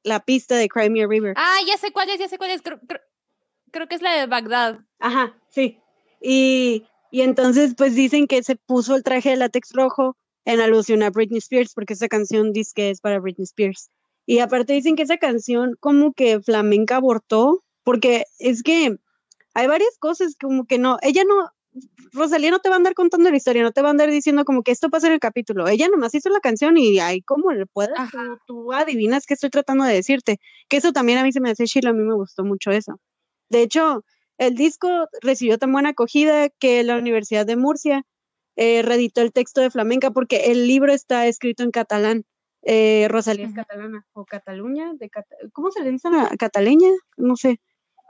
la 0.03 0.19
pista 0.19 0.55
de 0.55 0.67
Cry 0.67 0.89
Me 0.89 1.03
a 1.03 1.07
River. 1.07 1.33
Ah, 1.37 1.59
ya 1.65 1.77
sé 1.77 1.91
cuál 1.91 2.09
es, 2.09 2.19
ya 2.19 2.27
sé 2.27 2.37
cuál 2.37 2.51
es. 2.51 2.61
Creo, 2.61 2.79
creo, 3.71 3.87
que 3.87 3.95
es 3.95 4.01
la 4.01 4.13
de 4.13 4.27
Bagdad. 4.27 4.79
Ajá, 4.99 5.35
sí. 5.49 5.79
Y, 6.21 6.85
y 7.09 7.21
entonces 7.21 7.73
pues 7.75 7.95
dicen 7.95 8.27
que 8.27 8.43
se 8.43 8.55
puso 8.55 8.95
el 8.95 9.03
traje 9.03 9.31
de 9.31 9.37
látex 9.37 9.71
rojo 9.73 10.15
en 10.45 10.59
alusión 10.59 11.03
a 11.03 11.09
Britney 11.09 11.39
Spears, 11.39 11.73
porque 11.73 11.93
esa 11.93 12.07
canción 12.07 12.51
dice 12.51 12.71
que 12.75 12.89
es 12.89 13.01
para 13.01 13.19
Britney 13.19 13.43
Spears. 13.43 13.89
Y 14.25 14.39
aparte 14.39 14.73
dicen 14.73 14.95
que 14.95 15.03
esa 15.03 15.17
canción 15.17 15.75
como 15.79 16.13
que 16.13 16.39
flamenca 16.41 16.97
abortó, 16.97 17.63
porque 17.83 18.25
es 18.39 18.63
que 18.63 18.97
hay 19.53 19.67
varias 19.67 19.97
cosas 19.99 20.35
como 20.39 20.65
que 20.65 20.79
no, 20.79 20.97
ella 21.01 21.23
no, 21.23 21.51
Rosalía 22.13 22.51
no 22.51 22.59
te 22.59 22.69
va 22.69 22.76
a 22.76 22.78
andar 22.78 22.93
contando 22.93 23.30
la 23.30 23.38
historia, 23.38 23.63
no 23.63 23.72
te 23.72 23.82
va 23.82 23.89
a 23.89 23.91
andar 23.91 24.09
diciendo 24.09 24.43
como 24.43 24.63
que 24.63 24.72
esto 24.72 24.89
pasa 24.89 25.07
en 25.07 25.13
el 25.13 25.19
capítulo. 25.19 25.67
Ella 25.67 25.88
nomás 25.88 26.13
hizo 26.13 26.30
la 26.30 26.39
canción 26.39 26.78
y 26.78 26.99
ahí 26.99 27.22
como 27.22 27.51
le 27.51 27.65
puedes, 27.65 27.93
tú, 28.45 28.74
adivinas 28.74 29.26
qué 29.26 29.36
estoy 29.36 29.49
tratando 29.49 29.86
de 29.86 29.93
decirte. 29.93 30.39
Que 30.67 30.78
eso 30.78 30.91
también 30.91 31.17
a 31.17 31.24
mí 31.24 31.32
se 31.32 31.39
me 31.39 31.49
hace 31.49 31.65
chilo, 31.65 31.91
a 31.91 31.93
mí 31.93 32.03
me 32.03 32.15
gustó 32.15 32.43
mucho 32.43 32.72
eso. 32.72 32.99
De 33.49 33.61
hecho, 33.61 34.03
el 34.38 34.55
disco 34.55 35.07
recibió 35.22 35.57
tan 35.57 35.72
buena 35.72 35.89
acogida 35.89 36.49
que 36.49 36.84
la 36.84 36.97
Universidad 36.97 37.45
de 37.45 37.55
Murcia 37.55 38.03
eh, 38.55 38.82
reeditó 38.82 39.22
el 39.22 39.32
texto 39.32 39.61
de 39.61 39.69
Flamenca 39.69 40.11
porque 40.11 40.51
el 40.51 40.67
libro 40.67 40.91
está 40.91 41.28
escrito 41.28 41.63
en 41.63 41.72
catalán. 41.72 42.26
Eh, 42.63 43.07
Rosalía 43.09 43.47
es 43.47 43.53
catalana 43.53 44.05
o 44.13 44.26
Cataluña, 44.26 44.91
de 44.93 45.09
¿cómo 45.51 45.72
se 45.72 45.84
le 45.84 45.91
dice 45.91 46.09
a 46.09 46.30
cataleña? 46.38 46.89
No 47.17 47.36
sé. 47.36 47.59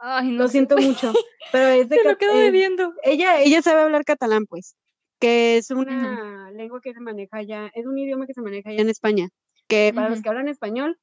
Ay, 0.04 0.32
Lo 0.32 0.48
siento 0.48 0.78
mucho, 0.78 1.14
pero 1.52 1.68
es 1.68 1.88
de 1.88 1.96
Se 2.02 2.04
lo 2.04 2.18
quedo 2.18 2.36
debiendo. 2.38 2.94
ella, 3.04 3.40
ella 3.40 3.62
sabe 3.62 3.82
hablar 3.82 4.04
catalán, 4.04 4.48
pues, 4.48 4.76
que 5.20 5.58
es 5.58 5.70
una 5.70 6.50
lengua 6.52 6.82
que 6.82 6.94
se 6.94 7.00
maneja 7.00 7.38
allá, 7.38 7.72
es 7.76 7.86
un 7.86 7.98
idioma 8.00 8.26
que 8.26 8.34
se 8.34 8.42
maneja 8.42 8.72
allá 8.72 8.82
en 8.82 8.90
España, 8.90 9.30
que 9.68 9.92
para 9.94 10.10
los 10.10 10.18
Ujú. 10.18 10.24
que 10.24 10.30
hablan 10.30 10.48
español, 10.48 11.00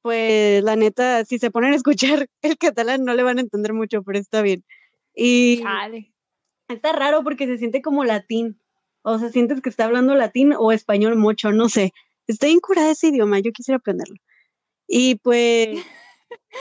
pues 0.00 0.64
la 0.64 0.76
neta, 0.76 1.24
si 1.26 1.38
se 1.38 1.50
ponen 1.50 1.74
a 1.74 1.76
escuchar 1.76 2.26
el 2.42 2.56
catalán 2.56 3.04
no 3.04 3.12
le 3.14 3.22
van 3.22 3.36
a 3.38 3.42
entender 3.42 3.74
mucho, 3.74 4.02
pero 4.02 4.18
está 4.18 4.40
bien. 4.40 4.64
Y 5.14 5.60
Chale. 5.62 6.14
está 6.68 6.92
raro 6.92 7.22
porque 7.22 7.46
se 7.46 7.58
siente 7.58 7.82
como 7.82 8.04
latín, 8.04 8.60
o 9.02 9.18
sea, 9.18 9.28
sientes 9.28 9.60
que 9.60 9.68
está 9.68 9.84
hablando 9.84 10.14
latín 10.14 10.54
o 10.56 10.72
español 10.72 11.16
mucho, 11.16 11.52
no 11.52 11.68
sé. 11.68 11.92
Estoy 12.26 12.50
incurada 12.50 12.92
ese 12.92 13.08
idioma, 13.08 13.40
yo 13.40 13.52
quisiera 13.52 13.76
aprenderlo. 13.76 14.16
Y 14.86 15.16
pues, 15.16 15.68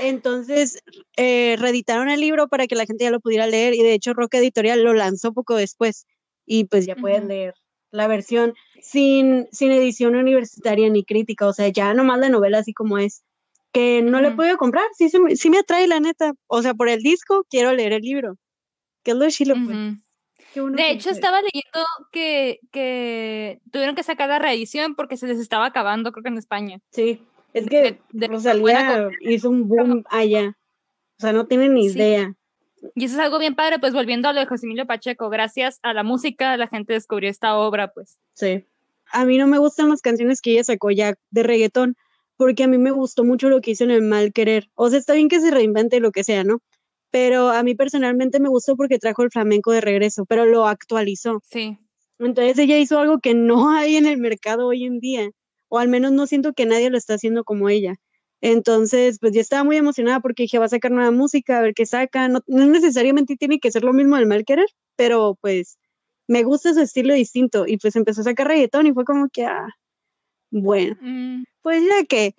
entonces, 0.01 0.83
eh, 1.15 1.55
reeditaron 1.59 2.09
el 2.09 2.19
libro 2.19 2.47
para 2.47 2.67
que 2.67 2.75
la 2.75 2.85
gente 2.85 3.03
ya 3.05 3.11
lo 3.11 3.19
pudiera 3.19 3.47
leer 3.47 3.73
y 3.73 3.83
de 3.83 3.93
hecho 3.93 4.13
Roca 4.13 4.37
Editorial 4.37 4.83
lo 4.83 4.93
lanzó 4.93 5.33
poco 5.33 5.55
después 5.55 6.05
y 6.45 6.65
pues 6.65 6.85
ya 6.85 6.95
pueden 6.95 7.27
leer 7.27 7.55
la 7.91 8.07
versión 8.07 8.53
sin, 8.81 9.47
sin 9.51 9.71
edición 9.71 10.15
universitaria 10.15 10.89
ni 10.89 11.03
crítica, 11.03 11.47
o 11.47 11.53
sea, 11.53 11.69
ya 11.69 11.93
nomás 11.93 12.19
la 12.19 12.29
novela 12.29 12.59
así 12.59 12.73
como 12.73 12.97
es, 12.97 13.23
que 13.71 14.01
no 14.01 14.21
le 14.21 14.29
he 14.29 14.31
podido 14.31 14.57
comprar, 14.57 14.85
sí, 14.97 15.09
me- 15.19 15.35
sí 15.35 15.49
me 15.49 15.59
atrae 15.59 15.87
la 15.87 15.99
neta, 15.99 16.33
o 16.47 16.61
sea, 16.61 16.73
por 16.73 16.89
el 16.89 17.01
disco 17.01 17.45
quiero 17.49 17.73
leer 17.73 17.93
el 17.93 18.01
libro, 18.01 18.37
que 19.03 19.11
es 19.11 19.17
lo 19.17 19.29
chilo, 19.29 19.55
pues. 19.65 19.77
Qué 20.53 20.61
bueno 20.61 20.77
De 20.77 20.83
que 20.83 20.91
hecho, 20.91 21.09
estaba 21.09 21.41
leyendo 21.41 21.85
que, 22.11 22.59
que 22.71 23.59
tuvieron 23.71 23.95
que 23.95 24.03
sacar 24.03 24.29
la 24.29 24.39
reedición 24.39 24.95
porque 24.95 25.17
se 25.17 25.27
les 25.27 25.39
estaba 25.39 25.65
acabando, 25.65 26.11
creo 26.11 26.23
que 26.23 26.29
en 26.29 26.37
España. 26.37 26.79
Sí, 26.91 27.21
es 27.53 27.65
que 27.67 27.81
de- 27.81 28.01
de 28.11 28.27
Rosalía 28.27 29.09
hizo 29.21 29.49
un 29.49 29.67
boom 29.67 30.03
allá. 30.09 30.57
O 31.17 31.21
sea, 31.21 31.33
no 31.33 31.47
tienen 31.47 31.73
ni 31.73 31.89
Sí. 31.89 31.97
idea. 31.97 32.33
Y 32.95 33.05
eso 33.05 33.15
es 33.15 33.19
algo 33.21 33.39
bien 33.39 33.55
padre, 33.55 33.79
pues 33.79 33.93
volviendo 33.93 34.27
a 34.29 34.33
lo 34.33 34.39
de 34.39 34.45
José 34.45 34.65
Emilio 34.67 34.85
Pacheco, 34.85 35.29
gracias 35.29 35.79
a 35.81 35.93
la 35.93 36.03
música 36.03 36.55
la 36.57 36.67
gente 36.67 36.93
descubrió 36.93 37.29
esta 37.29 37.57
obra, 37.57 37.91
pues. 37.91 38.19
Sí. 38.33 38.65
A 39.11 39.25
mí 39.25 39.37
no 39.37 39.47
me 39.47 39.57
gustan 39.57 39.89
las 39.89 40.01
canciones 40.01 40.41
que 40.41 40.51
ella 40.51 40.63
sacó 40.63 40.91
ya 40.91 41.15
de 41.31 41.43
reggaetón, 41.43 41.95
porque 42.35 42.63
a 42.63 42.67
mí 42.67 42.77
me 42.77 42.91
gustó 42.91 43.23
mucho 43.23 43.49
lo 43.49 43.61
que 43.61 43.71
hizo 43.71 43.83
en 43.83 43.91
el 43.91 44.03
mal 44.03 44.31
querer. 44.31 44.69
O 44.75 44.89
sea, 44.89 44.99
está 44.99 45.13
bien 45.13 45.27
que 45.27 45.39
se 45.41 45.49
reinvente 45.49 45.99
lo 45.99 46.11
que 46.11 46.23
sea, 46.23 46.43
¿no? 46.43 46.59
Pero 47.09 47.49
a 47.49 47.63
mí 47.63 47.73
personalmente 47.73 48.39
me 48.39 48.49
gustó 48.49 48.75
porque 48.75 48.99
trajo 48.99 49.23
el 49.23 49.31
flamenco 49.31 49.71
de 49.71 49.81
regreso, 49.81 50.25
pero 50.25 50.45
lo 50.45 50.67
actualizó. 50.67 51.41
Sí. 51.49 51.79
Entonces 52.19 52.59
ella 52.59 52.77
hizo 52.77 52.99
algo 52.99 53.19
que 53.19 53.33
no 53.33 53.71
hay 53.75 53.95
en 53.95 54.05
el 54.05 54.17
mercado 54.17 54.67
hoy 54.67 54.83
en 54.85 54.99
día, 54.99 55.29
o 55.69 55.79
al 55.79 55.89
menos 55.89 56.11
no 56.11 56.27
siento 56.27 56.53
que 56.53 56.65
nadie 56.65 56.89
lo 56.89 56.97
está 56.97 57.15
haciendo 57.15 57.43
como 57.43 57.69
ella. 57.69 57.95
Entonces, 58.41 59.17
pues 59.19 59.33
yo 59.33 59.41
estaba 59.41 59.63
muy 59.63 59.77
emocionada 59.77 60.19
porque 60.19 60.43
dije, 60.43 60.59
va 60.59 60.65
a 60.65 60.69
sacar 60.69 60.91
nueva 60.91 61.11
música, 61.11 61.57
a 61.57 61.61
ver 61.61 61.73
qué 61.73 61.85
saca. 61.85 62.27
No, 62.27 62.41
no 62.47 62.65
necesariamente 62.67 63.35
tiene 63.35 63.59
que 63.59 63.71
ser 63.71 63.83
lo 63.83 63.93
mismo 63.93 64.15
del 64.15 64.27
mal 64.27 64.45
querer, 64.45 64.67
pero 64.95 65.37
pues 65.41 65.79
me 66.27 66.43
gusta 66.43 66.73
su 66.73 66.81
estilo 66.81 67.13
distinto. 67.13 67.65
Y 67.67 67.77
pues 67.77 67.95
empezó 67.95 68.21
a 68.21 68.25
sacar 68.25 68.47
reggaetón 68.47 68.87
y 68.87 68.93
fue 68.93 69.05
como 69.05 69.29
que, 69.29 69.45
ah, 69.45 69.67
bueno, 70.51 70.95
Mm, 71.01 71.43
pues 71.61 71.83
ya 71.83 72.05
que, 72.05 72.35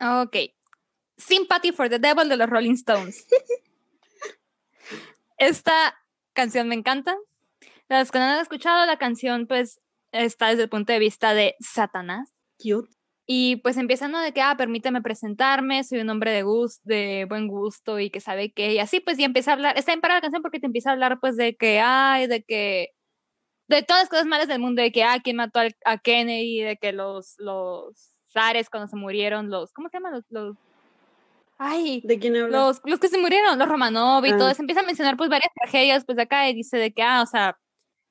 ok. 0.00 0.36
Sympathy 1.16 1.72
for 1.72 1.88
the 1.88 1.98
Devil 1.98 2.28
de 2.28 2.36
los 2.36 2.50
Rolling 2.50 2.74
Stones. 2.74 3.26
Esta 5.38 5.94
canción 6.32 6.68
me 6.68 6.74
encanta. 6.74 7.16
Las 7.88 8.10
que 8.10 8.18
no 8.18 8.24
han 8.24 8.40
escuchado, 8.40 8.84
la 8.86 8.98
canción 8.98 9.46
pues 9.46 9.80
está 10.12 10.48
desde 10.48 10.64
el 10.64 10.68
punto 10.68 10.92
de 10.92 10.98
vista 10.98 11.34
de 11.34 11.54
Satanás. 11.60 12.33
Cute. 12.64 12.88
Y 13.26 13.56
pues 13.56 13.76
empieza 13.78 14.06
¿no? 14.08 14.20
de 14.20 14.32
que, 14.32 14.42
ah, 14.42 14.54
permíteme 14.56 15.00
presentarme, 15.00 15.82
soy 15.84 16.00
un 16.00 16.10
hombre 16.10 16.30
de 16.32 16.42
gusto, 16.42 16.80
de 16.84 17.26
buen 17.28 17.48
gusto 17.48 17.98
y 17.98 18.10
que 18.10 18.20
sabe 18.20 18.52
que, 18.52 18.74
y 18.74 18.78
así 18.78 19.00
pues 19.00 19.18
y 19.18 19.24
empieza 19.24 19.50
a 19.52 19.54
hablar, 19.54 19.78
está 19.78 19.92
bien 19.92 20.02
para 20.02 20.14
la 20.16 20.20
canción 20.20 20.42
porque 20.42 20.60
te 20.60 20.66
empieza 20.66 20.90
a 20.90 20.92
hablar 20.92 21.18
pues 21.20 21.36
de 21.36 21.56
que, 21.56 21.80
ay, 21.80 22.26
de 22.26 22.42
que, 22.44 22.90
de 23.68 23.82
todas 23.82 24.02
las 24.02 24.10
cosas 24.10 24.26
malas 24.26 24.48
del 24.48 24.58
mundo, 24.60 24.82
de 24.82 24.92
que, 24.92 25.04
ah, 25.04 25.20
quién 25.24 25.36
mató 25.36 25.60
al- 25.60 25.74
a 25.86 25.96
Kennedy, 25.98 26.60
de 26.60 26.76
que 26.76 26.92
los, 26.92 27.34
los 27.38 28.14
zares 28.30 28.68
cuando 28.68 28.88
se 28.88 28.96
murieron, 28.96 29.48
los, 29.48 29.72
¿cómo 29.72 29.88
se 29.88 29.96
llaman? 29.96 30.12
Los, 30.12 30.24
los, 30.28 30.56
ay, 31.56 32.02
¿De 32.04 32.18
quién 32.18 32.36
habla? 32.36 32.58
los, 32.58 32.82
los 32.84 33.00
que 33.00 33.08
se 33.08 33.16
murieron, 33.18 33.58
los 33.58 33.68
Romanov 33.68 34.26
y 34.26 34.32
Ah. 34.32 34.36
todo, 34.36 34.52
se 34.54 34.60
empieza 34.60 34.82
a 34.82 34.84
mencionar 34.84 35.16
pues 35.16 35.30
varias 35.30 35.50
tragedias 35.54 36.04
pues 36.04 36.16
de 36.16 36.22
acá 36.24 36.46
y 36.50 36.54
dice 36.54 36.76
de 36.76 36.92
que, 36.92 37.02
ah, 37.02 37.22
o 37.22 37.26
sea, 37.26 37.56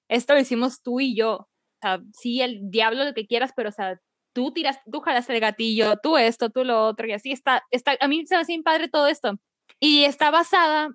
esto 0.10 0.34
lo 0.34 0.40
hicimos 0.40 0.82
tú 0.82 1.00
y 1.00 1.16
yo, 1.16 1.34
o 1.36 1.48
sea, 1.82 2.02
sí, 2.14 2.42
el 2.42 2.72
diablo 2.72 3.04
lo 3.04 3.14
que 3.14 3.28
quieras, 3.28 3.52
pero 3.56 3.70
o 3.70 3.72
sea, 3.72 4.00
tú 4.34 4.52
tiras, 4.52 4.80
tú 4.92 5.00
jalas 5.00 5.30
el 5.30 5.40
gatillo, 5.40 5.98
tú 5.98 6.18
esto, 6.18 6.50
tú 6.50 6.64
lo 6.64 6.86
otro, 6.86 7.08
y 7.08 7.14
así 7.14 7.32
está, 7.32 7.64
está, 7.72 7.96
a 8.00 8.08
mí 8.08 8.26
se 8.26 8.36
me 8.36 8.42
hace 8.42 8.54
bien 8.54 8.64
padre 8.64 8.90
todo 8.90 9.08
esto. 9.08 9.40
Y 9.80 10.04
está 10.04 10.32
basada, 10.32 10.90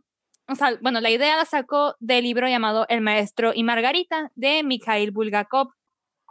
o 0.48 0.54
sea, 0.54 0.78
bueno, 0.80 1.00
la 1.00 1.10
idea 1.10 1.36
la 1.36 1.44
sacó 1.44 1.94
del 2.00 2.24
libro 2.24 2.48
llamado 2.48 2.86
El 2.88 3.00
Maestro 3.00 3.52
y 3.54 3.62
Margarita 3.64 4.32
de 4.34 4.62
Mikhail 4.62 5.10
Bulgakov. 5.10 5.68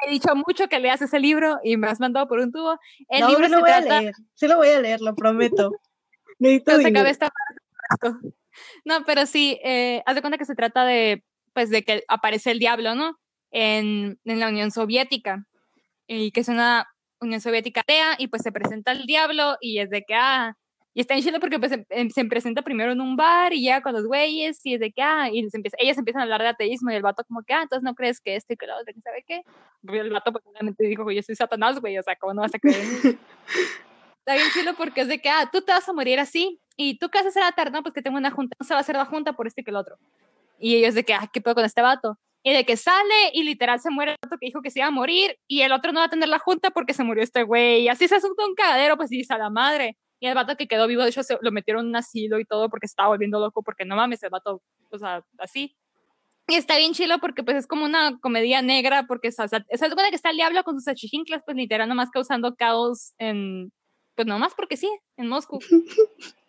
He 0.06 0.12
dicho 0.12 0.36
mucho 0.36 0.68
que 0.68 0.80
leas 0.80 1.02
ese 1.02 1.20
libro 1.20 1.60
y 1.64 1.78
me 1.78 1.88
has 1.88 2.00
mandado 2.00 2.28
por 2.28 2.40
un 2.40 2.52
tubo. 2.52 2.80
El 3.10 3.22
no, 3.22 3.30
libro 3.30 3.46
sí 3.46 3.52
lo 3.52 3.60
voy 3.62 3.70
a 3.70 3.82
trata 3.82 4.02
leer, 4.02 4.14
sí 4.34 4.48
lo 4.48 4.58
voy 4.58 4.68
a 4.70 4.80
leer, 4.80 5.02
lo 5.02 5.16
prometo. 5.16 5.72
Necesito 6.40 6.88
acaba 6.88 7.10
esta 7.10 7.30
parte. 7.30 8.34
No, 8.86 9.06
pero 9.06 9.26
sí, 9.26 9.60
eh, 9.64 10.04
haz 10.06 10.16
de 10.16 10.22
cuenta 10.22 10.38
que 10.38 10.46
se 10.46 10.56
trata 10.56 10.84
de, 10.84 11.24
pues, 11.54 11.70
de 11.70 11.84
que 11.84 12.04
aparece 12.08 12.52
el 12.52 12.60
diablo, 12.60 12.96
¿no? 12.96 13.20
En, 13.52 14.20
en 14.26 14.40
la 14.40 14.50
Unión 14.50 14.72
Soviética. 14.72 15.46
Y 16.08 16.32
que 16.32 16.40
es 16.40 16.48
una 16.48 16.88
Unión 17.20 17.42
Soviética 17.42 17.82
atea, 17.82 18.16
y 18.18 18.28
pues 18.28 18.42
se 18.42 18.52
presenta 18.52 18.92
el 18.92 19.06
diablo, 19.06 19.58
y 19.62 19.80
es 19.80 19.90
de 19.90 20.04
que, 20.04 20.16
ah, 20.16 20.56
y 20.94 21.02
está 21.02 21.14
en 21.14 21.22
Chile 21.22 21.40
porque 21.40 21.60
pues, 21.60 21.72
se, 21.72 21.86
em- 21.90 22.10
se 22.10 22.26
presenta 22.26 22.62
primero 22.64 22.92
en 22.92 23.02
un 23.02 23.16
bar, 23.16 23.54
y 23.54 23.62
llega 23.62 23.82
con 23.82 23.94
los 23.94 24.06
güeyes, 24.06 24.60
y 24.66 24.76
es 24.76 24.80
de 24.80 24.92
que, 24.92 25.02
ah, 25.02 25.30
y 25.32 25.50
se 25.50 25.58
empieza, 25.58 25.78
ellas 25.80 25.98
empiezan 25.98 26.22
a 26.22 26.24
hablar 26.24 26.42
de 26.42 26.48
ateísmo, 26.50 26.92
y 26.92 26.96
el 26.96 27.04
vato 27.04 27.24
como 27.28 27.42
que, 27.44 27.54
ah, 27.54 27.62
entonces 27.64 27.84
no 27.84 27.96
crees 27.96 28.20
que 28.20 28.36
esto 28.36 28.54
y 28.54 28.58
que 28.58 28.68
lo 28.68 28.78
otro, 28.78 28.94
sabe 29.04 29.24
qué. 29.28 29.42
Y 29.84 29.98
el 29.98 30.10
vato 30.12 30.32
pues 30.32 30.44
obviamente 30.46 30.86
dijo, 30.86 31.10
yo 31.12 31.22
soy 31.22 31.36
Satanás, 31.36 31.80
güey, 31.80 31.98
o 31.98 32.04
sea, 32.04 32.16
¿cómo 32.16 32.34
no 32.34 32.42
vas 32.42 32.56
a 32.56 32.60
creer? 32.60 32.78
Está 34.28 34.36
bien 34.36 34.52
chido 34.54 34.74
porque 34.76 35.02
es 35.02 35.08
de 35.08 35.20
que, 35.22 35.30
ah, 35.30 35.50
tú 35.52 35.62
te 35.62 35.72
vas 35.72 35.88
a 35.88 35.94
morir 35.94 36.20
así. 36.20 36.60
¿Y 36.76 37.00
tú 37.00 37.10
qué 37.10 37.24
vas 37.24 37.38
a 37.38 37.40
la 37.40 37.52
tarde? 37.54 37.72
No, 37.72 37.82
pues 37.82 37.94
que 37.94 38.02
tengo 38.02 38.18
una 38.18 38.30
junta. 38.30 38.58
No 38.60 38.68
se 38.68 38.74
va 38.74 38.80
a 38.80 38.82
hacer 38.82 38.98
la 38.98 39.06
junta 39.06 39.32
por 39.32 39.48
este 39.48 39.64
que 39.64 39.72
el 39.72 39.78
otro. 39.78 39.98
Y 40.60 40.76
ellos 40.76 40.96
de 40.96 41.06
que, 41.06 41.14
ah, 41.14 41.30
¿qué 41.32 41.40
pedo 41.40 41.56
con 41.56 41.64
este 41.64 41.82
vato? 41.82 42.20
Y 42.48 42.54
de 42.54 42.64
que 42.64 42.78
sale 42.78 43.32
y 43.34 43.44
literal 43.44 43.82
se 43.82 43.90
muere 43.90 44.12
el 44.12 44.18
vato 44.24 44.38
que 44.40 44.46
dijo 44.46 44.62
que 44.62 44.72
se 44.72 44.80
iba 44.80 44.88
a 44.88 44.92
morir 44.92 45.38
y 45.50 45.64
el 45.64 45.74
otro 45.74 45.92
no 45.92 46.00
va 46.00 46.06
a 46.06 46.10
tener 46.10 46.30
la 46.30 46.40
junta 46.40 46.72
porque 46.72 46.94
se 46.94 47.04
murió 47.04 47.22
este 47.22 47.44
güey. 47.44 47.82
Y 47.82 47.90
así 47.90 48.08
se 48.08 48.16
asunta 48.16 48.46
un 48.46 48.56
cagadero, 48.56 48.96
pues 48.96 49.10
dice 49.10 49.34
a 49.34 49.38
la 49.38 49.50
madre. 49.50 49.98
Y 50.22 50.28
el 50.28 50.34
vato 50.34 50.56
que 50.56 50.66
quedó 50.66 50.88
vivo, 50.88 51.04
de 51.04 51.10
hecho, 51.10 51.24
se, 51.24 51.38
lo 51.42 51.52
metieron 51.52 51.84
en 51.84 51.90
un 51.90 51.98
asilo 51.98 52.40
y 52.40 52.46
todo 52.46 52.70
porque 52.70 52.88
se 52.88 52.94
estaba 52.94 53.10
volviendo 53.10 53.42
loco 53.42 53.64
porque 53.64 53.84
no 53.84 53.98
mames, 53.98 54.24
el 54.24 54.30
vato, 54.30 54.62
o 54.90 54.98
sea, 54.98 55.26
así. 55.40 55.76
Y 56.48 56.56
está 56.56 56.78
bien 56.78 56.94
chilo 56.94 57.20
porque 57.20 57.44
pues 57.44 57.58
es 57.58 57.68
como 57.68 57.84
una 57.84 58.18
comedia 58.22 58.62
negra 58.62 59.08
porque 59.10 59.28
o 59.28 59.32
sea, 59.32 59.66
algo 59.82 60.02
de 60.02 60.10
que 60.10 60.16
está 60.16 60.30
el 60.30 60.38
diablo 60.38 60.64
con 60.64 60.76
sus 60.76 60.88
achichinclas, 60.88 61.42
pues 61.44 61.58
literal 61.58 61.90
nomás 61.90 62.10
causando 62.12 62.56
caos 62.56 63.14
en, 63.18 63.74
pues 64.16 64.26
nomás 64.26 64.54
porque 64.56 64.78
sí, 64.78 64.90
en 65.18 65.28
Moscú. 65.28 65.60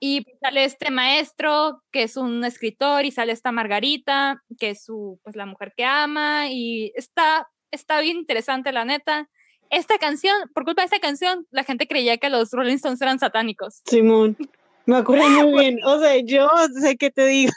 Y 0.00 0.22
pues, 0.22 0.36
sale 0.40 0.64
este 0.64 0.90
maestro 0.90 1.82
que 1.90 2.02
es 2.04 2.16
un 2.16 2.44
escritor 2.44 3.04
y 3.04 3.10
sale 3.10 3.32
esta 3.32 3.52
Margarita 3.52 4.42
que 4.58 4.70
es 4.70 4.84
su 4.84 5.20
pues 5.22 5.36
la 5.36 5.46
mujer 5.46 5.72
que 5.76 5.84
ama 5.84 6.48
y 6.50 6.92
está 6.96 7.48
está 7.70 8.00
bien 8.00 8.18
interesante 8.18 8.72
la 8.72 8.84
neta. 8.84 9.28
Esta 9.70 9.98
canción, 9.98 10.34
por 10.54 10.64
culpa 10.64 10.82
de 10.82 10.86
esta 10.86 11.00
canción, 11.00 11.46
la 11.50 11.64
gente 11.64 11.88
creía 11.88 12.18
que 12.18 12.30
los 12.30 12.50
Rolling 12.52 12.76
Stones 12.76 13.00
eran 13.02 13.18
satánicos. 13.18 13.82
Simón, 13.86 14.36
me 14.86 14.96
acuerdo 14.96 15.28
muy 15.28 15.58
bien. 15.60 15.78
O 15.84 15.98
sea, 15.98 16.16
yo 16.18 16.48
sé 16.80 16.96
qué 16.96 17.10
te 17.10 17.26
digo. 17.26 17.52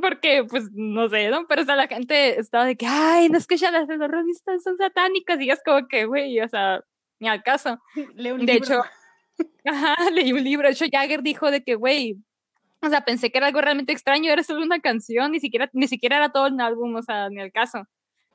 Porque, 0.00 0.44
pues, 0.48 0.70
no 0.72 1.08
sé, 1.08 1.28
¿no? 1.28 1.46
Pero 1.48 1.62
o 1.62 1.64
sea, 1.64 1.76
la 1.76 1.88
gente 1.88 2.38
estaba 2.38 2.64
de 2.64 2.76
que, 2.76 2.86
ay, 2.86 3.28
no 3.28 3.38
es 3.38 3.46
que 3.46 3.56
ya 3.56 3.70
las 3.70 3.88
de 3.88 3.96
los 3.96 4.08
Rolling 4.08 4.32
Stones 4.32 4.62
son 4.62 4.76
satánicas. 4.76 5.40
Y 5.40 5.50
es 5.50 5.60
como 5.64 5.88
que, 5.88 6.04
güey, 6.04 6.40
o 6.40 6.48
sea, 6.48 6.80
ni 7.18 7.28
al 7.28 7.42
caso. 7.42 7.78
Leo 8.14 8.36
De 8.36 8.44
libro. 8.44 8.64
hecho, 8.64 8.82
ajá, 9.64 10.10
leí 10.10 10.32
un 10.32 10.44
libro. 10.44 10.66
De 10.66 10.74
hecho, 10.74 10.86
Jagger 10.90 11.22
dijo 11.22 11.50
de 11.50 11.62
que, 11.62 11.74
güey, 11.74 12.16
o 12.82 12.88
sea, 12.88 13.02
pensé 13.02 13.30
que 13.30 13.38
era 13.38 13.46
algo 13.46 13.60
realmente 13.60 13.92
extraño, 13.92 14.32
era 14.32 14.42
solo 14.42 14.62
una 14.62 14.80
canción, 14.80 15.32
ni 15.32 15.40
siquiera, 15.40 15.70
ni 15.72 15.86
siquiera 15.88 16.16
era 16.16 16.32
todo 16.32 16.48
un 16.48 16.60
álbum, 16.60 16.94
o 16.96 17.02
sea, 17.02 17.28
ni 17.28 17.40
al 17.40 17.52
caso. 17.52 17.84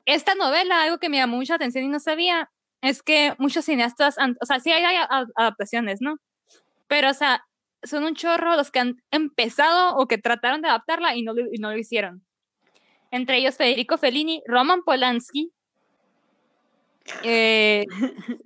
Esta 0.06 0.34
novela, 0.34 0.82
algo 0.82 0.98
que 0.98 1.10
me 1.10 1.18
llamó 1.18 1.36
mucha 1.36 1.56
atención 1.56 1.84
y 1.84 1.88
no 1.88 2.00
sabía, 2.00 2.50
es 2.80 3.02
que 3.02 3.34
muchos 3.38 3.66
cineastas, 3.66 4.16
o 4.40 4.46
sea, 4.46 4.60
sí 4.60 4.70
hay, 4.70 4.84
hay 4.84 5.04
adaptaciones, 5.36 6.00
¿no? 6.00 6.16
Pero, 6.86 7.10
o 7.10 7.14
sea, 7.14 7.44
son 7.82 8.04
un 8.04 8.14
chorro 8.14 8.56
los 8.56 8.70
que 8.70 8.80
han 8.80 9.02
empezado 9.10 9.96
o 9.96 10.08
que 10.08 10.18
trataron 10.18 10.62
de 10.62 10.68
adaptarla 10.68 11.14
y 11.14 11.22
no 11.22 11.34
y 11.52 11.58
no 11.58 11.70
lo 11.70 11.78
hicieron. 11.78 12.24
Entre 13.10 13.38
ellos 13.38 13.56
Federico 13.56 13.98
Fellini, 13.98 14.42
Roman 14.46 14.82
Polanski, 14.82 15.52
eh, 17.22 17.84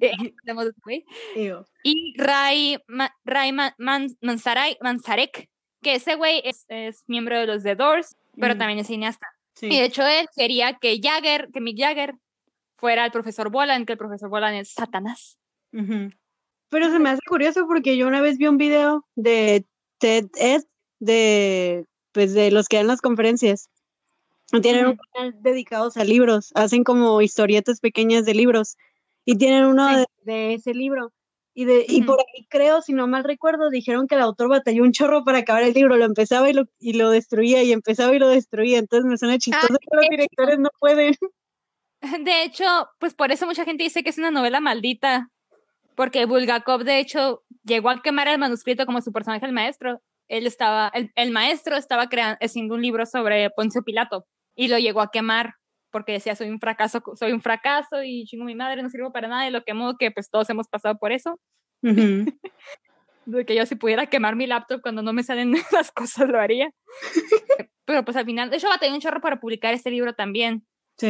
y 1.82 2.14
Ray, 2.18 2.78
Ma- 2.86 3.14
Ray 3.24 3.52
Ma- 3.52 3.74
Man- 3.78 4.16
Manzaray- 4.20 4.76
Manzarek, 4.80 5.48
que 5.82 5.94
ese 5.94 6.14
güey 6.14 6.40
es, 6.44 6.64
es 6.68 7.02
miembro 7.06 7.38
de 7.38 7.46
los 7.46 7.62
The 7.62 7.74
Doors, 7.74 8.14
pero 8.38 8.54
Mm. 8.54 8.58
también 8.58 8.78
es 8.78 8.86
cineasta. 8.86 9.26
Y 9.60 9.68
de 9.78 9.84
hecho 9.84 10.06
él 10.06 10.26
quería 10.34 10.78
que 10.80 10.98
Jagger, 11.02 11.48
que 11.52 11.60
Mick 11.60 11.78
Jagger 11.78 12.14
fuera 12.76 13.04
el 13.04 13.12
profesor 13.12 13.50
Bolan, 13.50 13.84
que 13.84 13.92
el 13.92 13.98
profesor 13.98 14.28
Bolan 14.30 14.54
es 14.54 14.72
Satanás. 14.72 15.38
Pero 16.70 16.90
se 16.90 16.98
me 16.98 17.10
hace 17.10 17.20
curioso 17.28 17.66
porque 17.66 17.96
yo 17.96 18.06
una 18.06 18.20
vez 18.20 18.38
vi 18.38 18.46
un 18.46 18.56
video 18.58 19.06
de 19.14 19.64
Ted 19.98 20.26
Ed, 20.36 20.62
de, 21.00 21.84
pues 22.12 22.32
de 22.34 22.50
los 22.50 22.68
que 22.68 22.78
dan 22.78 22.86
las 22.86 23.00
conferencias. 23.00 23.68
Tienen 24.60 24.86
un 24.86 24.98
canal 25.12 25.34
dedicados 25.40 25.96
a 25.96 26.04
libros, 26.04 26.52
hacen 26.54 26.84
como 26.84 27.22
historietas 27.22 27.80
pequeñas 27.80 28.26
de 28.26 28.34
libros 28.34 28.76
y 29.24 29.38
tienen 29.38 29.64
uno 29.64 30.04
de, 30.24 30.54
ese 30.54 30.74
libro. 30.74 31.12
Y, 31.54 31.64
de, 31.64 31.84
y 31.86 32.02
por 32.02 32.18
ahí 32.18 32.46
creo, 32.48 32.80
si 32.80 32.92
no 32.92 33.06
mal 33.06 33.24
recuerdo, 33.24 33.70
dijeron 33.70 34.06
que 34.06 34.14
el 34.14 34.22
autor 34.22 34.48
batalló 34.48 34.82
un 34.82 34.92
chorro 34.92 35.24
para 35.24 35.38
acabar 35.38 35.62
el 35.62 35.74
libro, 35.74 35.96
lo 35.96 36.04
empezaba 36.04 36.48
y 36.48 36.54
lo, 36.54 36.64
y 36.78 36.94
lo 36.94 37.10
destruía 37.10 37.62
y 37.62 37.72
empezaba 37.72 38.14
y 38.14 38.18
lo 38.18 38.28
destruía, 38.28 38.78
entonces 38.78 39.08
me 39.08 39.18
suena 39.18 39.38
chistoso 39.38 39.78
que 39.78 39.96
los 39.96 40.08
directores 40.08 40.58
no 40.58 40.70
pueden. 40.78 41.14
De 42.24 42.42
hecho, 42.42 42.64
pues 42.98 43.14
por 43.14 43.32
eso 43.32 43.46
mucha 43.46 43.64
gente 43.64 43.84
dice 43.84 44.02
que 44.02 44.10
es 44.10 44.18
una 44.18 44.30
novela 44.30 44.60
maldita, 44.60 45.30
porque 45.94 46.24
Bulgakov 46.24 46.84
de 46.84 46.98
hecho 46.98 47.42
llegó 47.64 47.90
a 47.90 48.02
quemar 48.02 48.28
el 48.28 48.38
manuscrito 48.38 48.86
como 48.86 49.00
su 49.02 49.12
personaje 49.12 49.46
el 49.46 49.52
maestro. 49.52 50.02
Él 50.28 50.46
estaba, 50.46 50.90
el, 50.94 51.12
el 51.14 51.30
maestro 51.30 51.76
estaba 51.76 52.08
creando, 52.08 52.38
haciendo 52.40 52.74
un 52.74 52.82
libro 52.82 53.06
sobre 53.06 53.50
Poncio 53.50 53.82
Pilato 53.82 54.26
y 54.54 54.68
lo 54.68 54.78
llegó 54.78 55.00
a 55.00 55.10
quemar 55.10 55.54
porque 55.90 56.12
decía 56.12 56.34
soy 56.34 56.48
un 56.48 56.58
fracaso, 56.58 57.02
soy 57.14 57.32
un 57.32 57.42
fracaso 57.42 58.02
y 58.02 58.24
chingo 58.24 58.44
mi 58.44 58.54
madre, 58.54 58.82
no 58.82 58.90
sirvo 58.90 59.12
para 59.12 59.28
nada 59.28 59.46
y 59.46 59.50
lo 59.50 59.62
quemó, 59.62 59.96
que 59.96 60.10
pues 60.10 60.30
todos 60.30 60.48
hemos 60.50 60.66
pasado 60.68 60.98
por 60.98 61.12
eso. 61.12 61.38
de 63.24 63.46
que 63.46 63.54
yo 63.54 63.66
si 63.66 63.76
pudiera 63.76 64.06
quemar 64.06 64.36
mi 64.36 64.46
laptop 64.46 64.80
cuando 64.82 65.02
no 65.02 65.12
me 65.12 65.22
salen 65.22 65.52
las 65.72 65.92
cosas 65.92 66.28
lo 66.28 66.40
haría. 66.40 66.70
Pero 67.84 68.04
pues 68.04 68.16
al 68.16 68.24
final, 68.24 68.50
de 68.50 68.56
hecho 68.56 68.68
batallé 68.68 68.92
un 68.92 69.00
chorro 69.00 69.20
para 69.20 69.40
publicar 69.40 69.74
este 69.74 69.90
libro 69.90 70.14
también. 70.14 70.66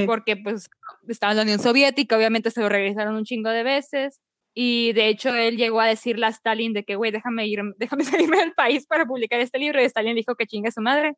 Porque 0.06 0.38
pues 0.38 0.70
estaba 1.06 1.32
en 1.32 1.36
la 1.36 1.42
Unión 1.42 1.58
Soviética, 1.58 2.16
obviamente 2.16 2.50
se 2.50 2.62
lo 2.62 2.70
regresaron 2.70 3.14
un 3.14 3.24
chingo 3.24 3.50
de 3.50 3.62
veces. 3.62 4.20
Y 4.54 4.92
de 4.94 5.08
hecho 5.08 5.34
él 5.34 5.58
llegó 5.58 5.80
a 5.80 5.86
decirle 5.86 6.24
a 6.24 6.30
Stalin 6.30 6.72
de 6.72 6.84
que, 6.84 6.96
güey, 6.96 7.10
déjame 7.10 7.46
ir, 7.46 7.60
déjame 7.76 8.04
salirme 8.04 8.38
del 8.38 8.54
país 8.54 8.86
para 8.86 9.04
publicar 9.04 9.40
este 9.40 9.58
libro. 9.58 9.82
Y 9.82 9.84
Stalin 9.84 10.16
dijo 10.16 10.34
que 10.34 10.46
chingue 10.46 10.70
su 10.70 10.80
madre. 10.80 11.14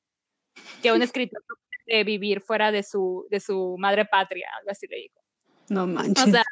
Que 0.82 0.92
un 0.92 1.02
escritor 1.02 1.40
de 1.86 2.04
vivir 2.04 2.40
fuera 2.40 2.72
de 2.72 2.82
su, 2.82 3.26
de 3.30 3.40
su 3.40 3.76
madre 3.78 4.04
patria, 4.04 4.48
algo 4.58 4.70
así 4.70 4.86
le 4.88 4.96
dijo. 4.96 5.20
No 5.68 5.86
manches. 5.86 6.26
O 6.26 6.30
sea, 6.30 6.44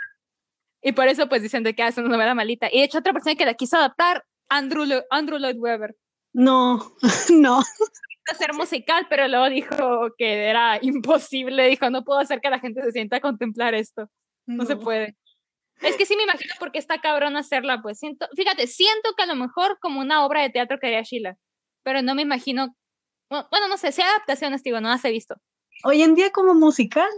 y 0.82 0.92
por 0.92 1.08
eso 1.08 1.28
pues 1.28 1.42
dicen 1.42 1.62
de 1.62 1.74
que 1.74 1.86
es 1.86 1.96
una 1.96 2.08
novela 2.08 2.34
malita. 2.34 2.68
Y 2.70 2.78
de 2.78 2.84
hecho 2.84 2.98
otra 2.98 3.12
persona 3.12 3.36
que 3.36 3.46
la 3.46 3.54
quiso 3.54 3.76
adaptar, 3.76 4.24
Andrew, 4.48 4.84
Andrew 5.10 5.38
Lloyd 5.38 5.58
Webber. 5.58 5.96
No, 6.32 6.94
no. 7.30 7.62
Hacer 8.30 8.52
musical, 8.54 9.06
pero 9.08 9.26
luego 9.28 9.48
dijo 9.48 10.08
que 10.16 10.44
era 10.44 10.78
imposible. 10.82 11.68
Dijo, 11.68 11.88
no 11.90 12.04
puedo 12.04 12.20
hacer 12.20 12.40
que 12.40 12.50
la 12.50 12.60
gente 12.60 12.82
se 12.82 12.92
sienta 12.92 13.16
a 13.16 13.20
contemplar 13.20 13.74
esto. 13.74 14.08
No, 14.46 14.64
se 14.66 14.76
puede. 14.76 15.16
Es 15.80 15.96
que 15.96 16.06
sí 16.06 16.16
me 16.16 16.24
imagino 16.24 16.54
porque 16.58 16.78
está 16.78 17.00
cabrón 17.00 17.36
hacerla, 17.36 17.82
pues 17.82 17.98
siento, 17.98 18.28
fíjate, 18.36 18.68
siento 18.68 19.14
que 19.16 19.24
a 19.24 19.26
lo 19.26 19.34
mejor 19.34 19.78
como 19.80 20.00
una 20.00 20.24
obra 20.24 20.42
de 20.42 20.50
teatro 20.50 20.78
que 20.78 20.86
haría 20.86 21.02
Sheila, 21.02 21.36
pero 21.82 22.02
no 22.02 22.14
me 22.14 22.22
imagino 22.22 22.76
bueno, 23.50 23.68
no 23.68 23.76
sé, 23.76 23.92
sea 23.92 24.08
adaptaciones, 24.08 24.62
digo, 24.62 24.80
no 24.80 24.88
las 24.88 25.04
he 25.04 25.10
visto. 25.10 25.36
Hoy 25.84 26.02
en 26.02 26.14
día 26.14 26.30
como 26.30 26.54
musical, 26.54 27.08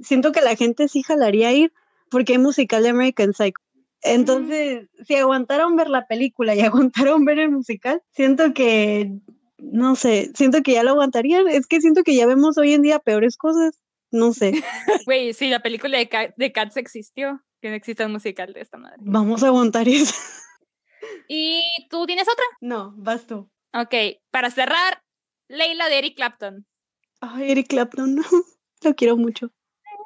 siento 0.00 0.32
que 0.32 0.40
la 0.40 0.56
gente 0.56 0.88
sí 0.88 1.02
jalaría 1.02 1.52
ir 1.52 1.72
porque 2.10 2.32
hay 2.32 2.38
musical 2.38 2.82
de 2.82 2.90
American 2.90 3.32
Psycho. 3.34 3.60
Entonces, 4.02 4.88
si 5.06 5.16
aguantaron 5.16 5.76
ver 5.76 5.90
la 5.90 6.06
película 6.06 6.54
y 6.54 6.60
aguantaron 6.62 7.24
ver 7.24 7.38
el 7.38 7.50
musical, 7.50 8.02
siento 8.12 8.54
que, 8.54 9.12
no 9.58 9.96
sé, 9.96 10.30
siento 10.34 10.62
que 10.62 10.72
ya 10.72 10.82
lo 10.82 10.90
aguantarían. 10.90 11.48
Es 11.48 11.66
que 11.66 11.80
siento 11.80 12.02
que 12.02 12.14
ya 12.14 12.26
vemos 12.26 12.58
hoy 12.58 12.74
en 12.74 12.82
día 12.82 12.98
peores 12.98 13.36
cosas. 13.36 13.82
No 14.10 14.32
sé. 14.32 14.52
Güey, 15.06 15.34
sí, 15.34 15.48
la 15.48 15.60
película 15.60 15.98
de, 15.98 16.34
de 16.36 16.52
Cats 16.52 16.76
existió, 16.76 17.42
que 17.60 17.68
no 17.68 17.74
existe 17.74 18.06
un 18.06 18.12
musical 18.12 18.52
de 18.52 18.60
esta 18.60 18.78
madre. 18.78 18.96
Vamos 19.00 19.42
a 19.42 19.48
aguantar 19.48 19.88
eso. 19.88 20.14
¿Y 21.28 21.62
tú 21.90 22.06
tienes 22.06 22.26
otra? 22.28 22.44
No, 22.60 22.94
vas 22.96 23.26
tú. 23.26 23.50
Ok, 23.74 23.94
para 24.30 24.50
cerrar, 24.50 25.02
Leila 25.48 25.88
de 25.88 25.98
Eric 25.98 26.16
Clapton. 26.16 26.66
Ay, 27.20 27.50
Eric 27.50 27.68
Clapton, 27.68 28.16
no. 28.16 28.22
Lo 28.82 28.94
quiero 28.94 29.16
mucho. 29.16 29.50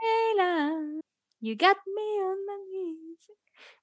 Leila, 0.01 1.01
you 1.40 1.57
got 1.57 1.76
me 1.86 2.22
on 2.22 2.38
my 2.47 2.64
knees. 2.70 3.32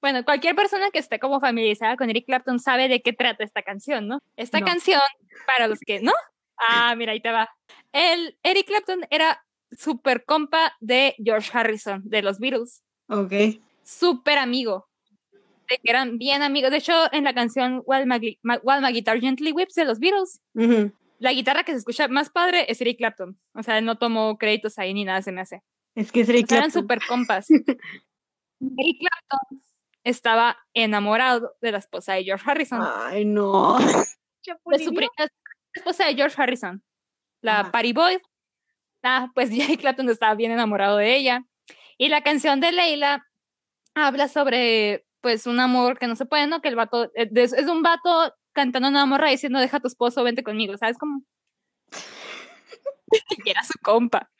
Bueno, 0.00 0.24
cualquier 0.24 0.56
persona 0.56 0.90
que 0.90 0.98
esté 0.98 1.18
como 1.18 1.40
familiarizada 1.40 1.96
con 1.96 2.08
Eric 2.08 2.26
Clapton 2.26 2.58
sabe 2.58 2.88
de 2.88 3.02
qué 3.02 3.12
trata 3.12 3.44
esta 3.44 3.62
canción, 3.62 4.08
¿no? 4.08 4.20
Esta 4.36 4.62
canción, 4.62 5.00
para 5.46 5.68
los 5.68 5.78
que 5.80 6.00
no, 6.00 6.12
ah, 6.58 6.94
mira, 6.96 7.12
ahí 7.12 7.20
te 7.20 7.30
va. 7.30 7.50
El 7.92 8.38
Eric 8.42 8.66
Clapton 8.66 9.06
era 9.10 9.44
súper 9.70 10.24
compa 10.24 10.74
de 10.80 11.14
George 11.22 11.50
Harrison, 11.52 12.02
de 12.04 12.22
los 12.22 12.38
Beatles. 12.38 12.82
Ok. 13.08 13.32
Súper 13.82 14.38
amigo. 14.38 14.88
De 15.68 15.78
que 15.78 15.90
eran 15.90 16.18
bien 16.18 16.42
amigos. 16.42 16.70
De 16.70 16.78
hecho, 16.78 17.12
en 17.12 17.24
la 17.24 17.34
canción 17.34 17.82
While 17.84 18.06
My, 18.06 18.92
Guitar 18.92 19.20
Gently 19.20 19.52
Whips 19.52 19.74
de 19.74 19.84
los 19.84 20.00
Beatles, 20.00 20.40
la 21.20 21.32
guitarra 21.32 21.64
que 21.64 21.72
se 21.72 21.78
escucha 21.78 22.08
más 22.08 22.30
padre 22.30 22.64
es 22.68 22.80
Eric 22.80 22.96
Clapton. 22.96 23.38
O 23.54 23.62
sea, 23.62 23.80
no 23.82 23.98
tomo 23.98 24.38
créditos 24.38 24.78
ahí 24.78 24.94
ni 24.94 25.04
nada 25.04 25.20
se 25.20 25.32
me 25.32 25.42
hace. 25.42 25.62
Es 25.94 26.10
que 26.10 26.22
es 26.22 26.28
Eric 26.30 26.48
Clapton. 26.48 26.70
Eran 26.70 26.70
súper 26.70 27.00
compas. 27.06 27.48
Eric 27.50 28.98
Clapton 28.98 29.62
estaba 30.02 30.58
enamorado 30.72 31.56
de 31.60 31.72
la 31.72 31.78
esposa 31.78 32.14
de 32.14 32.24
George 32.24 32.50
Harrison. 32.50 32.80
Ay, 32.82 33.26
no. 33.26 33.78
De 33.78 34.78
su 34.78 34.94
esposa 35.74 36.06
de 36.06 36.14
George 36.14 36.40
Harrison, 36.40 36.82
la 37.42 37.70
Patty 37.70 37.92
Boyd. 37.92 38.18
Ah, 39.02 39.30
pues 39.34 39.50
Eric 39.52 39.80
Clapton 39.80 40.08
estaba 40.08 40.34
bien 40.34 40.52
enamorado 40.52 40.96
de 40.96 41.16
ella. 41.16 41.44
Y 41.98 42.08
la 42.08 42.22
canción 42.22 42.60
de 42.60 42.72
Leila 42.72 43.26
habla 43.94 44.28
sobre, 44.28 45.04
pues, 45.20 45.46
un 45.46 45.60
amor 45.60 45.98
que 45.98 46.06
no 46.06 46.16
se 46.16 46.24
puede, 46.24 46.46
¿no? 46.46 46.62
Que 46.62 46.68
el 46.68 46.76
vato, 46.76 47.12
eh, 47.14 47.30
es 47.34 47.66
un 47.66 47.82
vato 47.82 48.34
cantando 48.52 48.88
una 48.88 49.06
morra 49.06 49.30
diciendo, 49.30 49.58
deja 49.58 49.78
a 49.78 49.80
tu 49.80 49.88
esposo, 49.88 50.22
vente 50.22 50.42
conmigo, 50.42 50.76
¿sabes 50.76 50.98
cómo? 50.98 51.22
y 53.44 53.50
era 53.50 53.62
su 53.62 53.78
compa. 53.82 54.30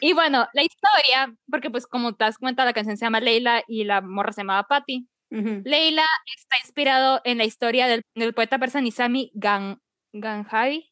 Y 0.00 0.12
bueno, 0.12 0.46
la 0.52 0.62
historia, 0.62 1.34
porque 1.50 1.70
pues 1.70 1.86
como 1.86 2.14
te 2.14 2.24
has 2.24 2.38
comentado, 2.38 2.66
la 2.66 2.72
canción 2.72 2.96
se 2.96 3.04
llama 3.04 3.20
Leila 3.20 3.62
y 3.66 3.84
la 3.84 4.00
morra 4.00 4.32
se 4.32 4.42
llamaba 4.42 4.66
Patty. 4.68 5.08
Leila 5.30 6.04
está 6.36 6.56
inspirado 6.64 7.20
en 7.24 7.38
la 7.38 7.44
historia 7.44 7.86
del, 7.86 8.02
poeta 8.34 8.58
persa 8.58 8.80
Nizami 8.80 9.30
Gan, 9.34 9.80
Ganjai. 10.12 10.90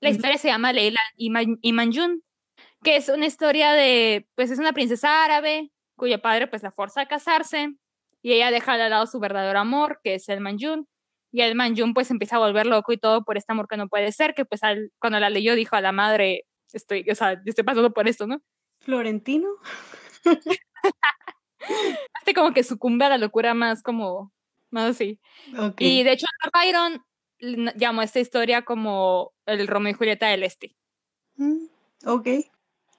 La 0.00 0.08
historia 0.08 0.38
se 0.38 0.48
llama 0.48 0.72
Leila 0.72 1.00
y, 1.16 1.30
y 1.60 1.72
Manjun, 1.72 2.22
que 2.82 2.96
es 2.96 3.10
una 3.10 3.26
historia 3.26 3.72
de, 3.72 4.26
pues 4.36 4.50
es 4.50 4.58
una 4.58 4.72
princesa 4.72 5.24
árabe 5.24 5.70
cuyo 5.96 6.22
padre 6.22 6.46
pues 6.46 6.62
la 6.62 6.70
forza 6.70 7.02
a 7.02 7.08
casarse 7.08 7.74
y 8.22 8.32
ella 8.32 8.50
deja 8.50 8.78
de 8.78 8.88
lado 8.88 9.06
su 9.06 9.20
verdadero 9.20 9.58
amor, 9.58 10.00
que 10.02 10.14
es 10.14 10.28
el 10.28 10.40
Manjun, 10.40 10.88
y 11.30 11.42
el 11.42 11.54
Manjun 11.54 11.94
pues 11.94 12.10
empieza 12.10 12.36
a 12.36 12.40
volver 12.40 12.66
loco 12.66 12.92
y 12.92 12.98
todo 12.98 13.24
por 13.24 13.36
este 13.36 13.52
amor 13.52 13.68
que 13.68 13.76
no 13.76 13.88
puede 13.88 14.12
ser, 14.12 14.34
que 14.34 14.44
pues 14.44 14.60
cuando 14.98 15.20
la 15.20 15.30
leyó 15.30 15.54
dijo 15.54 15.76
a 15.76 15.80
la 15.80 15.92
madre, 15.92 16.44
estoy, 16.72 17.04
o 17.10 17.14
sea, 17.14 17.40
estoy 17.44 17.64
pasando 17.64 17.92
por 17.92 18.08
esto, 18.08 18.26
¿no? 18.26 18.40
Florentino. 18.80 19.48
Hace 22.14 22.34
como 22.34 22.52
que 22.52 22.62
sucumbe 22.62 23.04
a 23.04 23.10
la 23.10 23.18
locura 23.18 23.52
más 23.54 23.82
como, 23.82 24.32
más 24.70 24.90
así. 24.90 25.20
Y 25.78 26.02
de 26.02 26.12
hecho 26.12 26.26
Byron 26.52 27.04
llamó 27.76 28.02
esta 28.02 28.20
historia 28.20 28.62
como 28.62 29.32
el 29.46 29.66
Romeo 29.66 29.92
y 29.92 29.94
Julieta 29.94 30.28
del 30.28 30.44
Este. 30.44 30.76
Mm, 31.36 31.66
ok. 32.06 32.26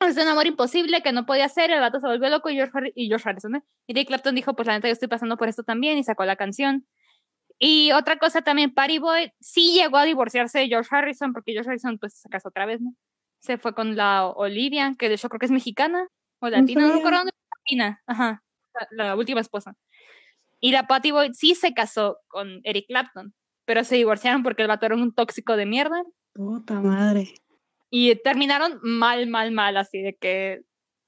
Es 0.01 0.15
un 0.15 0.27
amor 0.27 0.47
imposible 0.47 1.01
que 1.01 1.11
no 1.11 1.25
podía 1.25 1.49
ser, 1.49 1.71
el 1.71 1.80
gato 1.80 1.99
se 1.99 2.07
volvió 2.07 2.30
loco 2.30 2.49
y 2.49 2.55
George, 2.55 2.93
y 2.95 3.07
George 3.07 3.27
Harrison, 3.27 3.55
¿eh? 3.55 3.63
Y 3.86 3.93
Dick 3.93 4.07
Clapton 4.07 4.34
dijo, 4.34 4.55
pues 4.55 4.65
la 4.65 4.73
neta 4.73 4.88
yo 4.88 4.93
estoy 4.93 5.09
pasando 5.09 5.36
por 5.36 5.49
esto 5.49 5.63
también 5.63 5.97
y 5.97 6.03
sacó 6.05 6.23
la 6.23 6.38
canción. 6.38 6.88
Y 7.60 7.91
otra 7.91 8.18
cosa 8.18 8.41
también, 8.41 8.74
Patty 8.74 8.99
Boyd 8.99 9.30
sí 9.41 9.74
llegó 9.74 9.97
a 9.97 10.05
divorciarse 10.05 10.60
de 10.60 10.68
George 10.68 10.89
Harrison, 10.95 11.34
porque 11.34 11.51
George 11.51 11.70
Harrison 11.70 11.99
pues 11.99 12.14
se 12.14 12.30
casó 12.30 12.48
otra 12.48 12.65
vez, 12.65 12.80
¿no? 12.80 12.95
Se 13.40 13.57
fue 13.57 13.73
con 13.73 13.98
la 13.98 14.27
Olivia, 14.27 14.95
que 14.98 15.10
de 15.10 15.15
hecho 15.15 15.27
creo 15.27 15.40
que 15.40 15.45
es 15.45 15.52
mexicana, 15.52 16.07
o 16.40 16.48
latina, 16.49 16.88
no 16.88 16.94
recuerdo 16.94 17.18
dónde 17.19 17.34
latina, 17.57 18.02
ajá, 18.07 18.44
la, 18.91 19.15
última 19.18 19.41
esposa. 19.41 19.76
Y 20.61 20.72
la 20.72 20.88
Patty 20.88 21.11
Boyd 21.11 21.31
sí 21.34 21.53
se 21.53 21.73
casó 21.73 22.18
con 22.30 22.61
Eric 22.64 22.88
Clapton, 22.88 23.34
pero 23.65 23.84
se 23.84 23.95
divorciaron 23.95 24.41
porque 24.41 24.61
el 24.61 24.69
vato 24.69 24.86
era 24.86 24.95
un 24.95 25.14
tóxico 25.14 25.57
de 25.57 25.65
mierda. 25.65 26.02
Puta 26.34 26.80
madre. 26.80 27.34
Y 27.90 28.15
terminaron 28.15 28.80
mal, 28.84 29.27
mal, 29.27 29.52
mal, 29.52 29.76
así 29.76 30.02
de 30.02 30.15
que 30.15 30.61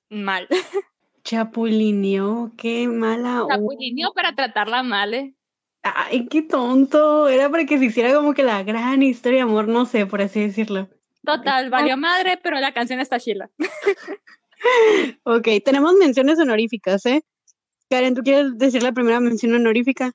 mal. 0.09 0.47
Chapulineó, 1.23 2.51
qué 2.57 2.87
mala. 2.87 3.45
Chapulineó 3.49 4.11
para 4.13 4.35
tratarla 4.35 4.83
mal, 4.83 5.13
¿eh? 5.13 5.35
Ay, 5.83 6.27
qué 6.27 6.41
tonto. 6.41 7.27
Era 7.27 7.49
para 7.49 7.65
que 7.65 7.77
se 7.77 7.85
hiciera 7.85 8.13
como 8.13 8.33
que 8.33 8.43
la 8.43 8.63
gran 8.63 9.01
historia 9.01 9.37
de 9.37 9.43
amor, 9.43 9.67
no 9.67 9.85
sé, 9.85 10.05
por 10.05 10.21
así 10.21 10.41
decirlo. 10.41 10.89
Total, 11.23 11.69
valió 11.69 11.97
madre, 11.97 12.39
pero 12.41 12.59
la 12.59 12.73
canción 12.73 12.99
está 12.99 13.19
chila. 13.19 13.49
ok, 15.23 15.47
tenemos 15.63 15.93
menciones 15.95 16.39
honoríficas, 16.39 17.05
¿eh? 17.05 17.21
Karen, 17.89 18.15
¿tú 18.15 18.21
quieres 18.21 18.57
decir 18.57 18.81
la 18.81 18.91
primera 18.91 19.19
mención 19.19 19.53
honorífica? 19.53 20.13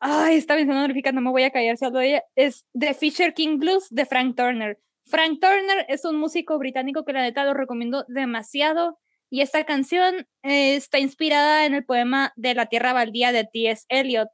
Ay, 0.00 0.36
esta 0.36 0.56
mención 0.56 0.76
honorífica 0.76 1.12
no 1.12 1.20
me 1.20 1.30
voy 1.30 1.44
a 1.44 1.50
callar 1.50 1.76
solo 1.78 2.00
ella. 2.00 2.22
Es 2.34 2.66
The 2.78 2.94
Fisher 2.94 3.32
King 3.32 3.58
Blues 3.58 3.86
de 3.90 4.04
Frank 4.04 4.36
Turner. 4.36 4.78
Frank 5.06 5.40
Turner 5.40 5.86
es 5.88 6.04
un 6.04 6.16
músico 6.16 6.58
británico 6.58 7.04
que 7.04 7.12
la 7.12 7.22
neta 7.22 7.44
lo 7.44 7.54
recomiendo 7.54 8.04
demasiado. 8.08 8.98
Y 9.30 9.40
esta 9.40 9.64
canción 9.64 10.26
eh, 10.42 10.76
está 10.76 10.98
inspirada 10.98 11.64
en 11.64 11.74
el 11.74 11.84
poema 11.84 12.32
de 12.36 12.54
la 12.54 12.66
Tierra 12.66 12.92
Baldía 12.92 13.32
de 13.32 13.44
T.S. 13.44 13.84
Eliot. 13.88 14.28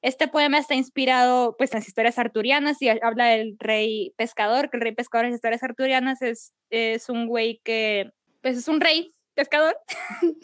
Este 0.00 0.28
poema 0.28 0.58
está 0.58 0.74
inspirado 0.74 1.56
pues, 1.56 1.72
en 1.72 1.78
las 1.78 1.88
historias 1.88 2.18
arturianas 2.18 2.80
y 2.80 2.88
habla 2.88 3.26
del 3.26 3.56
rey 3.58 4.12
pescador, 4.16 4.70
que 4.70 4.76
el 4.76 4.82
rey 4.82 4.94
pescador 4.94 5.24
en 5.24 5.32
las 5.32 5.38
historias 5.38 5.62
arturianas 5.62 6.22
es, 6.22 6.52
es 6.70 7.08
un 7.08 7.26
güey 7.26 7.60
que, 7.64 8.10
pues 8.40 8.56
es 8.56 8.68
un 8.68 8.80
rey 8.80 9.12
pescador, 9.34 9.76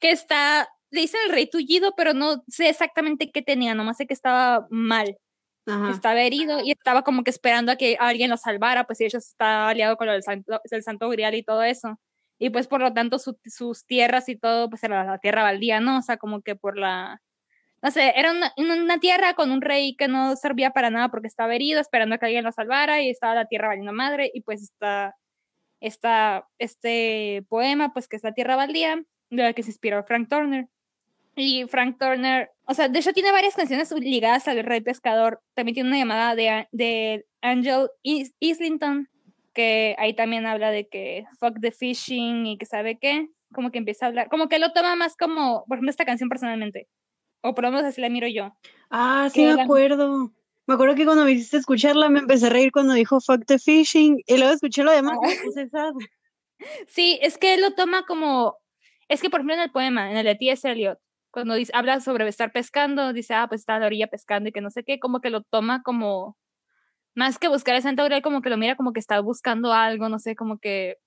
que 0.00 0.10
está, 0.10 0.68
le 0.90 1.02
dicen 1.02 1.20
el 1.26 1.32
rey 1.32 1.48
tullido, 1.48 1.94
pero 1.94 2.14
no 2.14 2.42
sé 2.48 2.70
exactamente 2.70 3.30
qué 3.30 3.42
tenía, 3.42 3.74
nomás 3.74 3.98
sé 3.98 4.06
que 4.06 4.14
estaba 4.14 4.66
mal. 4.70 5.16
Estaba 5.92 6.20
herido 6.22 6.58
y 6.64 6.72
estaba 6.72 7.02
como 7.02 7.22
que 7.22 7.30
esperando 7.30 7.70
a 7.70 7.76
que 7.76 7.96
alguien 8.00 8.28
lo 8.28 8.36
salvara, 8.36 8.84
pues 8.84 9.00
ellos 9.00 9.24
está 9.24 9.68
aliado 9.68 9.96
con 9.96 10.08
el 10.08 10.20
santo, 10.24 10.60
el 10.68 10.82
santo 10.82 11.08
grial 11.08 11.36
y 11.36 11.44
todo 11.44 11.62
eso. 11.62 12.00
Y 12.40 12.50
pues 12.50 12.66
por 12.66 12.80
lo 12.80 12.92
tanto 12.92 13.18
sus 13.20 13.86
tierras 13.86 14.28
y 14.28 14.36
todo, 14.36 14.68
pues 14.68 14.82
era 14.82 15.04
la 15.04 15.18
tierra 15.18 15.44
baldía, 15.44 15.78
¿no? 15.78 15.98
O 15.98 16.02
sea, 16.02 16.16
como 16.16 16.42
que 16.42 16.56
por 16.56 16.76
la, 16.76 17.20
no 17.82 17.90
sé, 17.90 18.12
era 18.16 18.30
una, 18.30 18.52
una, 18.56 18.98
tierra 18.98 19.34
con 19.34 19.50
un 19.50 19.62
rey 19.62 19.96
que 19.96 20.06
no 20.08 20.36
servía 20.36 20.70
para 20.70 20.90
nada 20.90 21.08
porque 21.08 21.28
estaba 21.28 21.54
herido, 21.54 21.80
esperando 21.80 22.18
que 22.18 22.26
alguien 22.26 22.44
lo 22.44 22.52
salvara 22.52 23.00
y 23.00 23.10
estaba 23.10 23.34
la 23.34 23.46
tierra 23.46 23.68
valiendo 23.68 23.92
madre 23.92 24.30
y 24.34 24.42
pues 24.42 24.62
está, 24.62 25.16
está 25.80 26.46
este 26.58 27.44
poema, 27.48 27.92
pues 27.92 28.06
que 28.06 28.16
es 28.16 28.24
la 28.24 28.34
tierra 28.34 28.56
baldía, 28.56 29.02
de 29.30 29.42
la 29.42 29.52
que 29.54 29.62
se 29.62 29.70
inspiró 29.70 30.04
Frank 30.04 30.28
Turner. 30.28 30.68
Y 31.36 31.64
Frank 31.68 31.96
Turner, 31.98 32.50
o 32.66 32.74
sea, 32.74 32.88
de 32.88 32.98
hecho 32.98 33.12
tiene 33.12 33.32
varias 33.32 33.54
canciones 33.54 33.90
ligadas 33.92 34.46
al 34.48 34.62
Rey 34.64 34.82
Pescador. 34.82 35.40
También 35.54 35.74
tiene 35.74 35.88
una 35.88 35.98
llamada 35.98 36.34
de, 36.34 36.68
de 36.72 37.24
Angel 37.40 37.88
Islington, 38.02 39.08
que 39.54 39.94
ahí 39.98 40.14
también 40.14 40.44
habla 40.44 40.70
de 40.70 40.88
que 40.88 41.24
fuck 41.38 41.60
the 41.60 41.70
fishing 41.72 42.46
y 42.46 42.58
que 42.58 42.66
sabe 42.66 42.98
qué. 42.98 43.28
Como 43.54 43.70
que 43.70 43.78
empieza 43.78 44.04
a 44.04 44.08
hablar, 44.08 44.28
como 44.28 44.48
que 44.48 44.58
lo 44.58 44.72
toma 44.72 44.94
más 44.96 45.16
como, 45.16 45.64
por 45.66 45.78
ejemplo, 45.78 45.90
esta 45.90 46.04
canción 46.04 46.28
personalmente. 46.28 46.88
O 47.42 47.54
por 47.54 47.64
lo 47.64 47.70
menos 47.70 47.86
así 47.86 48.00
la 48.00 48.08
miro 48.08 48.26
yo. 48.26 48.54
Ah, 48.90 49.28
sí, 49.32 49.44
me 49.44 49.62
acuerdo. 49.62 50.32
Me 50.66 50.74
acuerdo 50.74 50.94
que 50.94 51.04
cuando 51.04 51.24
me 51.24 51.32
hiciste 51.32 51.56
escucharla 51.56 52.08
me 52.08 52.20
empecé 52.20 52.46
a 52.46 52.50
reír 52.50 52.70
cuando 52.70 52.92
dijo 52.92 53.20
fuck 53.20 53.44
the 53.46 53.58
fishing 53.58 54.22
y 54.26 54.36
luego 54.36 54.52
escuché 54.52 54.84
lo 54.84 54.92
demás. 54.92 55.18
Ah. 55.74 55.90
Sí, 56.88 57.18
es 57.22 57.38
que 57.38 57.54
él 57.54 57.62
lo 57.62 57.72
toma 57.72 58.04
como. 58.04 58.58
Es 59.08 59.22
que, 59.22 59.30
por 59.30 59.40
ejemplo, 59.40 59.54
en 59.54 59.60
el 59.62 59.70
poema, 59.72 60.10
en 60.10 60.18
el 60.18 60.26
de 60.26 60.34
T.S. 60.34 60.70
Eliot, 60.70 60.98
cuando 61.30 61.54
dice, 61.54 61.72
habla 61.74 62.00
sobre 62.00 62.28
estar 62.28 62.52
pescando, 62.52 63.12
dice, 63.12 63.34
ah, 63.34 63.46
pues 63.48 63.62
está 63.62 63.76
a 63.76 63.78
la 63.80 63.86
orilla 63.86 64.08
pescando 64.08 64.48
y 64.50 64.52
que 64.52 64.60
no 64.60 64.70
sé 64.70 64.84
qué, 64.84 65.00
como 65.00 65.20
que 65.20 65.30
lo 65.30 65.42
toma 65.42 65.82
como, 65.82 66.36
más 67.14 67.38
que 67.38 67.48
buscar 67.48 67.74
el 67.74 67.82
Santo 67.82 68.04
Grial, 68.04 68.22
como 68.22 68.42
que 68.42 68.50
lo 68.50 68.56
mira 68.56 68.76
como 68.76 68.92
que 68.92 69.00
está 69.00 69.20
buscando 69.20 69.72
algo, 69.72 70.08
no 70.08 70.18
sé, 70.18 70.36
como 70.36 70.58
que, 70.58 70.98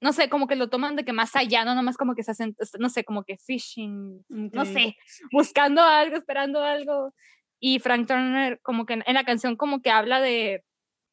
no 0.00 0.12
sé, 0.12 0.28
como 0.28 0.46
que 0.46 0.56
lo 0.56 0.68
toman 0.68 0.96
de 0.96 1.04
que 1.04 1.12
más 1.12 1.34
allá, 1.34 1.64
no 1.64 1.74
nomás 1.74 1.96
como 1.96 2.14
que 2.14 2.22
se 2.22 2.30
hacen, 2.30 2.56
no 2.78 2.88
sé, 2.88 3.04
como 3.04 3.24
que 3.24 3.36
fishing, 3.36 4.24
no 4.28 4.64
sé, 4.64 4.96
buscando 5.32 5.82
algo, 5.82 6.16
esperando 6.16 6.62
algo. 6.62 7.14
Y 7.60 7.80
Frank 7.80 8.06
Turner 8.06 8.60
como 8.62 8.86
que 8.86 9.02
en 9.04 9.14
la 9.14 9.24
canción 9.24 9.56
como 9.56 9.82
que 9.82 9.90
habla 9.90 10.20
de, 10.20 10.64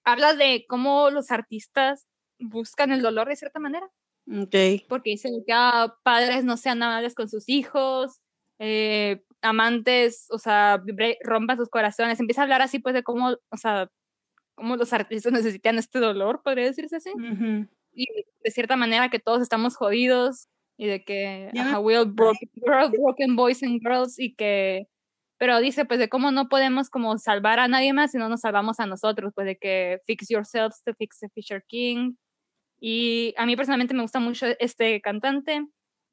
habla 0.04 0.34
de 0.34 0.66
cómo 0.68 1.10
los 1.10 1.32
artistas 1.32 2.08
buscan 2.40 2.92
el 2.92 3.02
dolor 3.02 3.28
de 3.28 3.36
cierta 3.36 3.60
manera. 3.60 3.90
Okay. 4.28 4.86
Porque 4.88 5.12
dicen 5.12 5.44
que 5.46 5.54
ah, 5.54 5.96
padres 6.04 6.44
no 6.46 6.58
sean 6.58 6.82
amables 6.82 7.16
con 7.16 7.30
sus 7.30 7.50
hijos, 7.50 8.22
eh, 8.60 9.24
amantes, 9.42 10.28
o 10.30 10.40
sea, 10.40 10.82
rompan 11.24 11.58
sus 11.58 11.70
corazones, 11.70 12.20
empieza 12.20 12.42
a 12.42 12.44
hablar 12.44 12.62
así 12.62 12.80
pues 12.80 12.94
de 12.94 13.04
cómo, 13.04 13.36
o 13.50 13.58
sea, 13.58 13.90
cómo 14.56 14.76
los 14.78 14.94
artistas 14.94 15.32
necesitan 15.34 15.78
este 15.78 16.00
dolor, 16.00 16.42
podría 16.44 16.66
decirse 16.66 16.98
así. 16.98 17.12
Y 17.96 18.06
de 18.44 18.52
cierta 18.52 18.76
manera 18.76 19.10
que 19.10 19.20
todos 19.20 19.42
estamos 19.42 19.76
jodidos 19.76 20.48
y 20.78 20.88
de 20.88 21.04
que 21.04 21.50
we 21.82 21.98
all 21.98 22.06
broken, 22.06 22.50
broken 23.00 23.36
boys 23.36 23.64
and 23.64 23.80
girls 23.82 24.20
y 24.20 24.36
que 24.36 24.88
pero 25.38 25.60
dice 25.60 25.86
pues 25.86 26.00
de 26.00 26.08
cómo 26.08 26.32
no 26.32 26.48
podemos 26.48 26.90
como 26.90 27.18
salvar 27.18 27.60
a 27.60 27.68
nadie 27.68 27.92
más 27.94 28.12
si 28.12 28.18
no 28.18 28.30
nos 28.30 28.42
salvamos 28.42 28.80
a 28.80 28.86
nosotros, 28.86 29.34
pues 29.36 29.48
de 29.48 29.58
que 29.58 30.00
fix 30.06 30.28
yourselves 30.30 30.82
to 30.84 30.94
fix 30.94 31.20
the 31.20 31.30
Fisher 31.30 31.64
King. 31.68 32.14
Y 32.80 33.34
a 33.38 33.46
mí 33.46 33.56
personalmente 33.56 33.94
me 33.94 34.02
gusta 34.02 34.20
mucho 34.20 34.48
este 34.60 35.02
cantante 35.02 35.66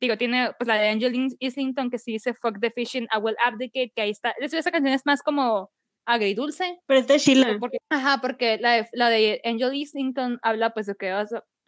digo, 0.02 0.18
tiene 0.18 0.52
pues 0.58 0.68
la 0.68 0.74
de 0.74 0.88
Angeline 0.88 1.30
Islington 1.38 1.88
que 1.88 1.98
sí 1.98 2.12
dice 2.12 2.34
Fuck 2.34 2.60
the 2.60 2.70
Fishing, 2.70 3.04
I 3.04 3.18
Will 3.18 3.36
Abdicate, 3.42 3.92
que 3.94 4.02
ahí 4.02 4.10
está. 4.10 4.34
De 4.38 4.46
hecho, 4.46 4.58
esa 4.58 4.70
canción 4.72 4.92
es 4.92 5.06
más 5.06 5.22
como 5.22 5.70
agridulce. 6.04 6.80
Pero 6.86 7.00
es 7.00 7.06
de 7.06 7.18
Sheila. 7.18 7.56
Porque, 7.60 7.78
ajá, 7.88 8.18
porque 8.20 8.58
la 8.58 8.72
de, 8.72 8.88
la 8.92 9.08
de 9.08 9.40
Angel 9.44 9.74
Islington 9.74 10.38
habla 10.42 10.74
pues 10.74 10.86
de 10.86 10.96
que 10.96 11.12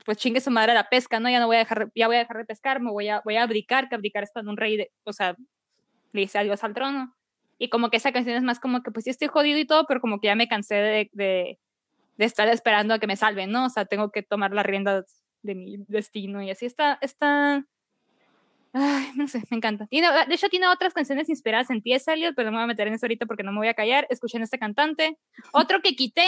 pues 0.04 0.18
chingue 0.18 0.40
su 0.40 0.50
madre 0.50 0.74
la 0.74 0.88
pesca, 0.88 1.20
¿no? 1.20 1.30
Ya 1.30 1.40
no 1.40 1.46
voy 1.46 1.56
a 1.56 1.60
dejar, 1.60 1.90
ya 1.94 2.06
voy 2.06 2.16
a 2.16 2.20
dejar 2.20 2.38
de 2.38 2.44
pescar, 2.44 2.80
me 2.80 2.90
voy 2.90 3.08
a, 3.08 3.22
voy 3.24 3.36
a 3.36 3.42
abdicar, 3.42 3.88
que 3.88 3.94
abdicar 3.94 4.22
es 4.22 4.30
cuando 4.32 4.50
un 4.50 4.56
rey, 4.56 4.76
de, 4.76 4.92
o 5.04 5.12
sea, 5.12 5.36
le 6.12 6.20
dice 6.20 6.38
adiós 6.38 6.62
al 6.64 6.74
trono. 6.74 7.14
Y 7.58 7.70
como 7.70 7.90
que 7.90 7.96
esa 7.96 8.12
canción 8.12 8.36
es 8.36 8.42
más 8.42 8.60
como 8.60 8.82
que 8.82 8.90
pues 8.90 9.04
sí 9.04 9.10
estoy 9.10 9.28
jodido 9.28 9.58
y 9.58 9.66
todo, 9.66 9.86
pero 9.86 10.00
como 10.00 10.20
que 10.20 10.26
ya 10.26 10.34
me 10.34 10.48
cansé 10.48 10.74
de, 10.74 11.10
de, 11.12 11.58
de 12.16 12.24
estar 12.24 12.48
esperando 12.48 12.94
a 12.94 12.98
que 12.98 13.06
me 13.06 13.16
salven, 13.16 13.50
¿no? 13.50 13.66
O 13.66 13.70
sea, 13.70 13.84
tengo 13.86 14.10
que 14.10 14.22
tomar 14.22 14.52
las 14.52 14.66
riendas 14.66 15.24
de 15.42 15.54
mi 15.54 15.76
destino 15.88 16.42
y 16.42 16.50
así 16.50 16.66
está, 16.66 16.98
está, 17.00 17.64
Ay, 18.76 19.12
no 19.14 19.28
sé, 19.28 19.40
me 19.50 19.56
encanta. 19.56 19.86
Y 19.88 20.00
de 20.00 20.34
hecho 20.34 20.48
tiene 20.48 20.66
otras 20.66 20.92
canciones 20.92 21.28
inspiradas 21.28 21.70
en 21.70 21.80
T.S. 21.80 22.12
Eliot, 22.12 22.34
pero 22.34 22.50
no 22.50 22.56
me 22.56 22.58
voy 22.58 22.64
a 22.64 22.66
meter 22.66 22.88
en 22.88 22.94
eso 22.94 23.06
ahorita 23.06 23.24
porque 23.24 23.44
no 23.44 23.52
me 23.52 23.58
voy 23.58 23.68
a 23.68 23.74
callar. 23.74 24.04
Escuchen 24.10 24.42
este 24.42 24.58
cantante. 24.58 25.16
Otro 25.52 25.80
que 25.80 25.94
quité, 25.94 26.26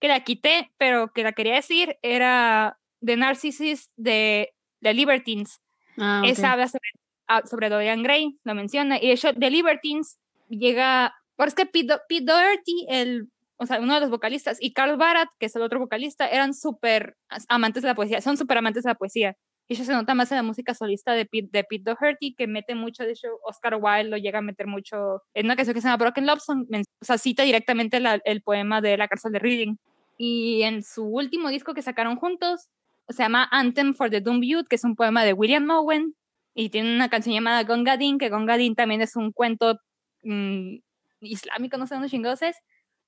que 0.00 0.08
la 0.08 0.20
quité, 0.20 0.72
pero 0.78 1.12
que 1.12 1.22
la 1.22 1.32
quería 1.32 1.54
decir, 1.54 1.96
era 2.02 2.78
The 3.04 3.16
Narcissus 3.16 3.90
de, 3.96 4.52
de 4.80 4.94
Libertines. 4.94 5.60
Ah, 5.98 6.22
Esa 6.24 6.52
habla 6.52 6.68
sobre, 6.68 6.90
ah, 7.28 7.42
sobre, 7.46 7.68
Dorian 7.68 8.02
Gray, 8.02 8.38
lo 8.44 8.54
menciona. 8.54 8.98
Y 8.98 9.08
de 9.08 9.12
hecho, 9.12 9.34
The 9.34 9.50
Libertines 9.50 10.18
llega... 10.48 11.14
Porque 11.36 11.48
es 11.50 11.54
que 11.54 11.66
Pete, 11.66 12.20
Doherty, 12.22 12.86
el, 12.88 13.28
o 13.58 13.66
sea, 13.66 13.78
uno 13.78 13.94
de 13.94 14.00
los 14.00 14.10
vocalistas, 14.10 14.56
y 14.60 14.72
Carl 14.72 14.96
Barat, 14.96 15.28
que 15.38 15.46
es 15.46 15.56
el 15.56 15.62
otro 15.62 15.78
vocalista, 15.78 16.26
eran 16.26 16.54
súper 16.54 17.14
amantes 17.48 17.82
de 17.82 17.88
la 17.90 17.94
poesía, 17.94 18.22
son 18.22 18.38
súper 18.38 18.58
amantes 18.58 18.84
de 18.84 18.90
la 18.90 18.94
poesía. 18.94 19.36
Y 19.68 19.74
eso 19.74 19.84
se 19.84 19.92
nota 19.92 20.14
más 20.14 20.30
en 20.30 20.36
la 20.36 20.42
música 20.42 20.74
solista 20.74 21.12
de 21.12 21.26
Pete, 21.26 21.48
de 21.52 21.64
Pete 21.64 21.82
Doherty, 21.90 22.34
que 22.34 22.46
mete 22.46 22.74
mucho, 22.74 23.04
de 23.04 23.12
hecho, 23.12 23.28
Oscar 23.44 23.76
Wilde 23.80 24.10
lo 24.10 24.16
llega 24.16 24.38
a 24.38 24.42
meter 24.42 24.66
mucho 24.66 25.22
en 25.34 25.46
una 25.46 25.56
canción 25.56 25.74
que 25.74 25.80
se 25.80 25.88
llama 25.88 26.02
Broken 26.04 26.26
Love 26.26 26.40
Song, 26.40 26.66
o 27.00 27.04
sea, 27.04 27.18
cita 27.18 27.42
directamente 27.42 28.00
el 28.24 28.42
poema 28.42 28.80
de 28.80 28.96
La 28.96 29.08
cárcel 29.08 29.32
de 29.32 29.38
Reading. 29.38 29.76
Y 30.18 30.62
en 30.62 30.82
su 30.82 31.04
último 31.04 31.48
disco 31.50 31.74
que 31.74 31.82
sacaron 31.82 32.16
juntos, 32.16 32.68
se 33.08 33.22
llama 33.22 33.48
Anthem 33.50 33.94
for 33.94 34.10
the 34.10 34.20
Doom 34.20 34.42
Youth, 34.42 34.66
que 34.68 34.76
es 34.76 34.84
un 34.84 34.96
poema 34.96 35.24
de 35.24 35.32
William 35.32 35.64
Mowen, 35.64 36.14
y 36.54 36.70
tiene 36.70 36.94
una 36.94 37.10
canción 37.10 37.34
llamada 37.34 37.64
Gongadin, 37.64 38.18
que 38.18 38.30
Gongadin 38.30 38.74
también 38.74 39.02
es 39.02 39.14
un 39.14 39.30
cuento 39.30 39.78
mm, 40.24 40.76
islámico, 41.20 41.76
no 41.76 41.86
sé 41.86 41.94
dónde 41.94 42.08
chingados 42.08 42.42
es, 42.42 42.56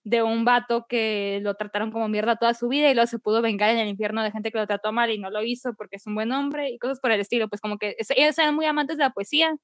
de 0.04 0.22
un 0.22 0.44
vato 0.44 0.86
que 0.88 1.40
lo 1.42 1.54
trataron 1.54 1.90
como 1.90 2.08
mierda 2.08 2.36
toda 2.36 2.54
su 2.54 2.68
vida 2.68 2.90
y 2.90 2.94
luego 2.94 3.06
se 3.06 3.18
pudo 3.18 3.42
vengar 3.42 3.70
en 3.70 3.78
el 3.78 3.88
infierno 3.88 4.22
de 4.22 4.30
gente 4.30 4.52
que 4.52 4.58
lo 4.58 4.66
trató 4.66 4.92
mal 4.92 5.10
y 5.10 5.18
no 5.18 5.30
lo 5.30 5.42
hizo 5.42 5.74
porque 5.74 5.96
es 5.96 6.06
un 6.06 6.14
buen 6.14 6.30
hombre 6.32 6.70
y 6.70 6.78
cosas 6.78 7.00
por 7.00 7.10
el 7.10 7.20
estilo. 7.20 7.48
Pues 7.48 7.60
como 7.60 7.78
que 7.78 7.96
ellos 8.16 8.38
eran 8.38 8.54
muy 8.54 8.66
amantes 8.66 8.96
de 8.96 9.04
la 9.04 9.10
poesía 9.10 9.56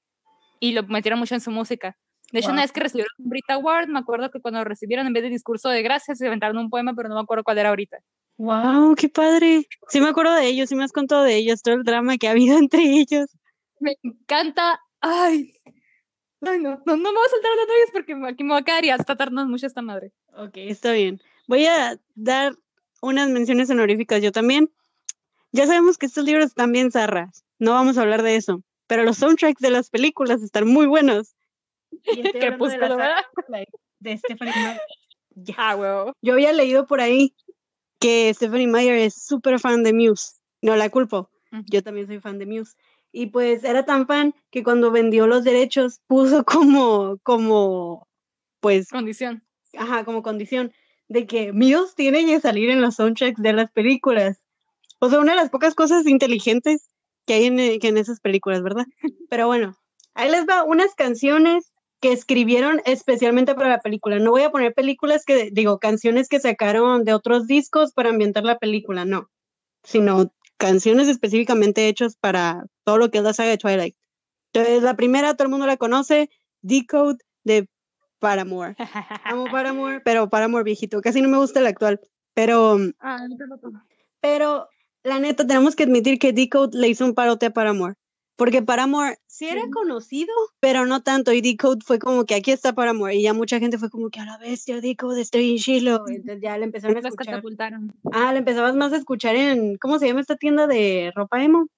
y 0.60 0.72
lo 0.72 0.82
metieron 0.84 1.18
mucho 1.18 1.34
en 1.34 1.40
su 1.40 1.50
música. 1.50 1.96
De 2.34 2.40
hecho, 2.40 2.50
una 2.50 2.62
vez 2.62 2.72
que 2.72 2.80
recibieron 2.80 3.12
un 3.18 3.28
Brit 3.30 3.48
Award, 3.48 3.86
me 3.86 4.00
acuerdo 4.00 4.28
que 4.28 4.40
cuando 4.40 4.64
recibieron 4.64 5.06
en 5.06 5.12
vez 5.12 5.22
de 5.22 5.28
discurso 5.30 5.68
de 5.68 5.84
gracias, 5.84 6.18
se 6.18 6.24
inventaron 6.24 6.58
un 6.58 6.68
poema, 6.68 6.92
pero 6.92 7.08
no 7.08 7.14
me 7.14 7.20
acuerdo 7.20 7.44
cuál 7.44 7.58
era 7.58 7.68
ahorita. 7.68 7.98
¡Wow! 8.38 8.96
¡Qué 8.96 9.08
padre! 9.08 9.68
Sí 9.88 10.00
me 10.00 10.08
acuerdo 10.08 10.34
de 10.34 10.48
ellos, 10.48 10.68
sí 10.68 10.74
me 10.74 10.82
has 10.82 10.90
contado 10.90 11.22
de 11.22 11.36
ellos, 11.36 11.62
todo 11.62 11.76
el 11.76 11.84
drama 11.84 12.18
que 12.18 12.26
ha 12.26 12.32
habido 12.32 12.58
entre 12.58 12.82
ellos. 12.82 13.26
Me 13.78 13.96
encanta. 14.02 14.80
¡Ay! 15.00 15.54
Ay, 16.40 16.58
no, 16.58 16.70
no, 16.84 16.96
no 16.96 16.96
me 16.96 17.12
voy 17.12 17.24
a 17.24 17.30
soltar 17.30 17.52
las 17.54 17.66
ellos 17.68 17.90
porque 17.92 18.14
aquí 18.28 18.42
me 18.42 18.54
va 18.54 18.58
a 18.58 18.64
quedar 18.64 18.84
y 18.84 18.90
hasta 18.90 19.14
tardarnos 19.14 19.46
mucho 19.46 19.68
esta 19.68 19.82
madre. 19.82 20.10
Ok, 20.36 20.56
está 20.56 20.90
bien. 20.90 21.20
Voy 21.46 21.66
a 21.66 22.00
dar 22.16 22.56
unas 23.00 23.28
menciones 23.28 23.70
honoríficas 23.70 24.20
yo 24.20 24.32
también. 24.32 24.72
Ya 25.52 25.68
sabemos 25.68 25.98
que 25.98 26.06
estos 26.06 26.24
libros 26.24 26.46
están 26.46 26.72
bien 26.72 26.90
zarras, 26.90 27.44
no 27.60 27.70
vamos 27.74 27.96
a 27.96 28.00
hablar 28.00 28.24
de 28.24 28.34
eso, 28.34 28.64
pero 28.88 29.04
los 29.04 29.18
soundtracks 29.18 29.60
de 29.60 29.70
las 29.70 29.88
películas 29.88 30.42
están 30.42 30.66
muy 30.66 30.88
buenos. 30.88 31.33
¿Qué 32.02 32.52
puso 32.52 32.72
de, 32.72 32.88
la 32.88 33.24
de 34.00 34.18
Stephanie 34.18 34.54
Meyer. 34.54 34.80
Ah, 35.56 36.12
Yo 36.22 36.34
había 36.34 36.52
leído 36.52 36.86
por 36.86 37.00
ahí 37.00 37.34
que 37.98 38.32
Stephanie 38.32 38.68
Meyer 38.68 38.94
es 38.94 39.14
súper 39.14 39.58
fan 39.58 39.82
de 39.82 39.92
Muse. 39.92 40.34
No 40.62 40.76
la 40.76 40.90
culpo. 40.90 41.28
Yo 41.68 41.82
también 41.82 42.06
soy 42.06 42.20
fan 42.20 42.38
de 42.38 42.46
Muse. 42.46 42.76
Y 43.10 43.26
pues 43.26 43.64
era 43.64 43.84
tan 43.84 44.06
fan 44.06 44.32
que 44.50 44.62
cuando 44.62 44.92
vendió 44.92 45.26
los 45.26 45.42
derechos 45.42 46.00
puso 46.06 46.44
como, 46.44 47.18
como, 47.24 48.06
pues... 48.60 48.90
Condición. 48.90 49.44
Ajá, 49.76 50.04
como 50.04 50.22
condición 50.22 50.72
de 51.08 51.26
que 51.26 51.52
Muse 51.52 51.94
tiene 51.96 52.24
que 52.24 52.40
salir 52.40 52.70
en 52.70 52.80
los 52.80 52.94
soundtracks 52.94 53.42
de 53.42 53.52
las 53.52 53.70
películas. 53.72 54.40
O 55.00 55.10
sea, 55.10 55.20
una 55.20 55.32
de 55.32 55.36
las 55.36 55.50
pocas 55.50 55.74
cosas 55.74 56.06
inteligentes 56.06 56.88
que 57.26 57.34
hay 57.34 57.44
en, 57.46 57.56
que 57.80 57.88
en 57.88 57.98
esas 57.98 58.20
películas, 58.20 58.62
¿verdad? 58.62 58.86
Pero 59.30 59.46
bueno, 59.48 59.76
ahí 60.14 60.30
les 60.30 60.46
va 60.46 60.64
unas 60.64 60.94
canciones 60.94 61.73
que 62.04 62.12
escribieron 62.12 62.82
especialmente 62.84 63.54
para 63.54 63.70
la 63.70 63.80
película. 63.80 64.18
No 64.18 64.32
voy 64.32 64.42
a 64.42 64.50
poner 64.50 64.74
películas 64.74 65.24
que, 65.24 65.48
digo, 65.50 65.78
canciones 65.78 66.28
que 66.28 66.38
sacaron 66.38 67.06
de 67.06 67.14
otros 67.14 67.46
discos 67.46 67.94
para 67.94 68.10
ambientar 68.10 68.44
la 68.44 68.58
película, 68.58 69.06
no, 69.06 69.30
sino 69.82 70.30
canciones 70.58 71.08
específicamente 71.08 71.88
hechas 71.88 72.16
para 72.16 72.66
todo 72.84 72.98
lo 72.98 73.10
que 73.10 73.16
es 73.16 73.24
la 73.24 73.32
saga 73.32 73.48
de 73.48 73.56
Twilight. 73.56 73.96
Entonces, 74.52 74.82
la 74.82 74.96
primera, 74.96 75.32
todo 75.32 75.46
el 75.46 75.50
mundo 75.50 75.66
la 75.66 75.78
conoce, 75.78 76.28
Decode 76.60 77.16
de 77.42 77.70
Paramore. 78.18 78.76
Amo 79.24 79.46
Paramore, 79.50 80.00
pero 80.00 80.28
Paramore 80.28 80.62
viejito. 80.62 81.00
Casi 81.00 81.22
no 81.22 81.30
me 81.30 81.38
gusta 81.38 81.60
el 81.60 81.66
actual. 81.68 82.02
Pero, 82.34 82.76
Ah, 83.00 83.26
pero 84.20 84.68
la 85.04 85.20
neta, 85.20 85.46
tenemos 85.46 85.74
que 85.74 85.84
admitir 85.84 86.18
que 86.18 86.34
Decode 86.34 86.76
le 86.78 86.88
hizo 86.88 87.06
un 87.06 87.14
parote 87.14 87.46
a 87.46 87.54
Paramore. 87.54 87.94
Porque 88.36 88.62
Paramore 88.62 89.18
sí 89.26 89.46
era 89.46 89.62
conocido, 89.72 90.34
pero 90.58 90.86
no 90.86 91.02
tanto. 91.02 91.32
Y 91.32 91.40
Decode 91.40 91.84
fue 91.84 91.98
como 92.00 92.24
que 92.24 92.34
aquí 92.34 92.50
está 92.50 92.72
Paramore. 92.72 93.14
Y 93.14 93.22
ya 93.22 93.32
mucha 93.32 93.60
gente 93.60 93.78
fue 93.78 93.90
como 93.90 94.10
que 94.10 94.18
a 94.20 94.24
la 94.24 94.38
bestia, 94.38 94.80
Decode, 94.80 95.20
estoy 95.20 95.52
en 95.52 95.56
Shiloh. 95.56 96.08
Entonces 96.08 96.40
ya 96.42 96.58
le 96.58 96.64
empezaron 96.64 96.96
a 96.96 97.00
escuchar. 97.00 97.34
catapultaron. 97.34 97.94
Ah, 98.12 98.32
le 98.32 98.40
empezabas 98.40 98.74
más 98.74 98.92
a 98.92 98.96
escuchar 98.96 99.36
en, 99.36 99.76
¿cómo 99.76 99.98
se 99.98 100.08
llama 100.08 100.20
esta 100.20 100.36
tienda 100.36 100.66
de 100.66 101.12
ropa 101.14 101.44
emo? 101.44 101.68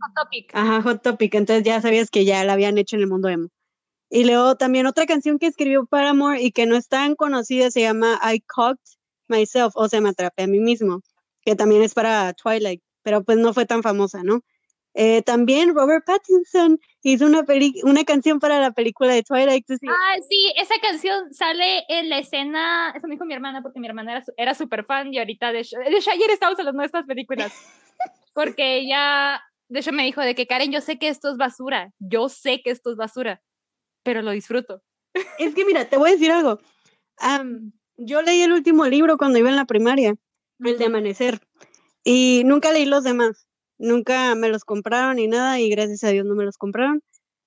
Hot 0.00 0.14
Topic. 0.14 0.50
Ajá, 0.54 0.82
Hot 0.82 1.02
Topic. 1.02 1.34
Entonces 1.34 1.64
ya 1.64 1.80
sabías 1.80 2.10
que 2.10 2.24
ya 2.24 2.44
la 2.44 2.54
habían 2.54 2.78
hecho 2.78 2.96
en 2.96 3.02
el 3.02 3.08
mundo 3.08 3.28
emo. 3.28 3.48
Y 4.10 4.24
luego 4.24 4.56
también 4.56 4.86
otra 4.86 5.06
canción 5.06 5.38
que 5.38 5.46
escribió 5.46 5.86
Paramore 5.86 6.42
y 6.42 6.52
que 6.52 6.66
no 6.66 6.76
es 6.76 6.88
tan 6.88 7.14
conocida 7.14 7.70
se 7.70 7.80
llama 7.80 8.20
I 8.22 8.40
Cocked 8.40 8.98
Myself, 9.28 9.72
o 9.74 9.88
sea, 9.88 10.02
me 10.02 10.10
atrapé 10.10 10.42
a 10.42 10.46
mí 10.46 10.60
mismo, 10.60 11.00
que 11.40 11.56
también 11.56 11.80
es 11.80 11.94
para 11.94 12.32
Twilight, 12.34 12.82
pero 13.02 13.24
pues 13.24 13.38
no 13.38 13.54
fue 13.54 13.64
tan 13.64 13.82
famosa, 13.82 14.22
¿no? 14.22 14.42
Eh, 14.94 15.22
también 15.22 15.74
Robert 15.74 16.04
Pattinson 16.04 16.78
hizo 17.02 17.24
una, 17.26 17.44
peli- 17.44 17.80
una 17.84 18.04
canción 18.04 18.38
para 18.38 18.60
la 18.60 18.72
película 18.72 19.14
de 19.14 19.22
Twilight. 19.22 19.66
Ah, 19.70 20.16
sí, 20.28 20.52
esa 20.56 20.74
canción 20.82 21.32
sale 21.32 21.84
en 21.88 22.08
la 22.10 22.18
escena, 22.18 22.92
eso 22.94 23.06
me 23.06 23.14
dijo 23.14 23.24
mi 23.24 23.34
hermana, 23.34 23.62
porque 23.62 23.80
mi 23.80 23.86
hermana 23.86 24.22
era, 24.36 24.54
súper 24.54 24.84
fan 24.84 25.12
y 25.12 25.18
ahorita, 25.18 25.52
de 25.52 25.60
hecho, 25.60 25.78
de 25.78 25.96
hecho, 25.96 26.10
ayer 26.10 26.30
estábamos 26.30 26.58
hablando 26.58 26.80
de 26.82 26.86
estas 26.86 27.06
películas, 27.06 27.52
porque 28.34 28.76
ella, 28.78 29.42
de 29.68 29.80
hecho, 29.80 29.92
me 29.92 30.04
dijo 30.04 30.20
de 30.20 30.34
que 30.34 30.46
Karen, 30.46 30.72
yo 30.72 30.80
sé 30.80 30.98
que 30.98 31.08
esto 31.08 31.30
es 31.30 31.36
basura, 31.38 31.92
yo 31.98 32.28
sé 32.28 32.60
que 32.62 32.70
esto 32.70 32.90
es 32.90 32.96
basura, 32.96 33.42
pero 34.02 34.20
lo 34.20 34.30
disfruto. 34.32 34.82
Es 35.38 35.54
que 35.54 35.64
mira, 35.64 35.88
te 35.88 35.96
voy 35.96 36.10
a 36.10 36.12
decir 36.12 36.30
algo. 36.32 36.58
Yo 37.96 38.22
leí 38.22 38.42
el 38.42 38.52
último 38.52 38.86
libro 38.86 39.16
cuando 39.16 39.38
iba 39.38 39.48
en 39.48 39.56
la 39.56 39.66
primaria, 39.66 40.14
el 40.64 40.78
de 40.78 40.84
Amanecer, 40.86 41.40
y 42.04 42.42
nunca 42.44 42.72
leí 42.72 42.84
los 42.84 43.04
demás. 43.04 43.46
Nunca 43.82 44.36
me 44.36 44.48
los 44.48 44.64
compraron 44.64 45.16
ni 45.16 45.26
nada, 45.26 45.58
y 45.58 45.68
gracias 45.68 46.04
a 46.04 46.10
Dios 46.10 46.24
no 46.24 46.36
me 46.36 46.44
los 46.44 46.56
compraron. 46.56 47.02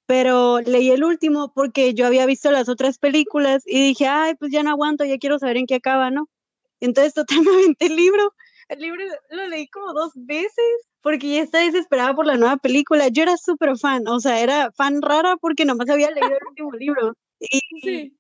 Pero 0.06 0.60
leí 0.60 0.92
el 0.92 1.06
último 1.06 1.54
porque 1.56 1.94
yo 1.94 2.06
había 2.06 2.26
visto 2.26 2.52
las 2.52 2.68
otras 2.68 3.00
películas 3.00 3.64
y 3.66 3.82
dije, 3.82 4.06
ay, 4.08 4.36
pues 4.36 4.52
ya 4.52 4.62
no 4.62 4.72
aguanto, 4.72 5.06
ya 5.06 5.18
quiero 5.18 5.40
saber 5.40 5.56
en 5.56 5.66
qué 5.66 5.76
acaba, 5.76 6.12
¿no? 6.12 6.28
Entonces, 6.82 7.14
totalmente 7.78 7.86
el 7.86 7.96
libro. 7.96 8.34
El 8.68 8.80
libro 8.80 9.02
lo 9.30 9.48
leí 9.48 9.68
como 9.68 9.94
dos 9.94 10.12
veces 10.16 10.88
porque 11.02 11.36
ya 11.36 11.44
estaba 11.44 11.64
desesperada 11.64 12.14
por 12.14 12.26
la 12.26 12.36
nueva 12.36 12.58
película. 12.58 13.08
Yo 13.08 13.24
era 13.24 13.38
súper 13.38 13.78
fan, 13.78 14.06
o 14.08 14.20
sea, 14.20 14.42
era 14.42 14.72
fan 14.74 15.02
rara 15.02 15.38
porque 15.38 15.64
nomás 15.64 15.90
había 15.90 16.12
leído 16.12 16.36
el 16.36 16.48
último 16.50 16.72
libro. 16.74 17.14
Y, 17.40 18.12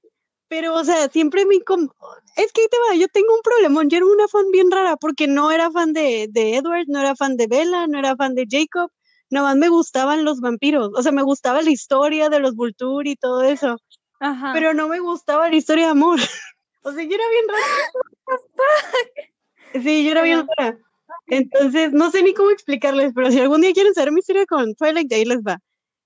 pero, 0.47 0.75
o 0.75 0.83
sea, 0.83 1.09
siempre 1.09 1.45
me... 1.45 1.55
Es 1.55 2.51
que 2.51 2.61
ahí 2.61 2.67
te 2.69 2.77
va, 2.89 2.95
yo 2.95 3.07
tengo 3.07 3.33
un 3.33 3.41
problemón. 3.41 3.89
Yo 3.89 3.97
era 3.97 4.05
una 4.05 4.27
fan 4.27 4.51
bien 4.51 4.71
rara 4.71 4.97
porque 4.97 5.27
no 5.27 5.51
era 5.51 5.71
fan 5.71 5.93
de, 5.93 6.27
de 6.29 6.57
Edward, 6.57 6.85
no 6.87 6.99
era 6.99 7.15
fan 7.15 7.37
de 7.37 7.47
Bella, 7.47 7.87
no 7.87 7.97
era 7.97 8.15
fan 8.15 8.35
de 8.35 8.45
Jacob. 8.49 8.91
Nomás 9.29 9.55
me 9.55 9.69
gustaban 9.69 10.23
los 10.23 10.41
vampiros. 10.41 10.91
O 10.93 11.01
sea, 11.01 11.11
me 11.11 11.23
gustaba 11.23 11.61
la 11.61 11.71
historia 11.71 12.29
de 12.29 12.39
los 12.39 12.55
Vulture 12.55 13.09
y 13.09 13.15
todo 13.15 13.43
eso. 13.43 13.77
Ajá. 14.19 14.51
Pero 14.53 14.73
no 14.73 14.87
me 14.87 14.99
gustaba 14.99 15.49
la 15.49 15.55
historia 15.55 15.85
de 15.85 15.91
amor. 15.91 16.19
O 16.87 16.91
sea, 16.91 17.03
yo 17.03 17.15
era 17.15 17.23
bien 17.29 17.45
rara. 17.47 19.83
Sí, 19.83 20.05
yo 20.05 20.11
era 20.11 20.21
bien 20.21 20.45
rara. 20.55 20.77
Entonces, 21.25 21.91
no 21.93 22.11
sé 22.11 22.21
ni 22.21 22.35
cómo 22.35 22.51
explicarles, 22.51 23.11
pero 23.15 23.31
si 23.31 23.39
algún 23.39 23.61
día 23.61 23.73
quieren 23.73 23.95
saber 23.95 24.11
mi 24.11 24.19
historia 24.19 24.45
con 24.45 24.75
Twilight, 24.75 25.11
ahí 25.11 25.25
les 25.25 25.39
va. 25.39 25.57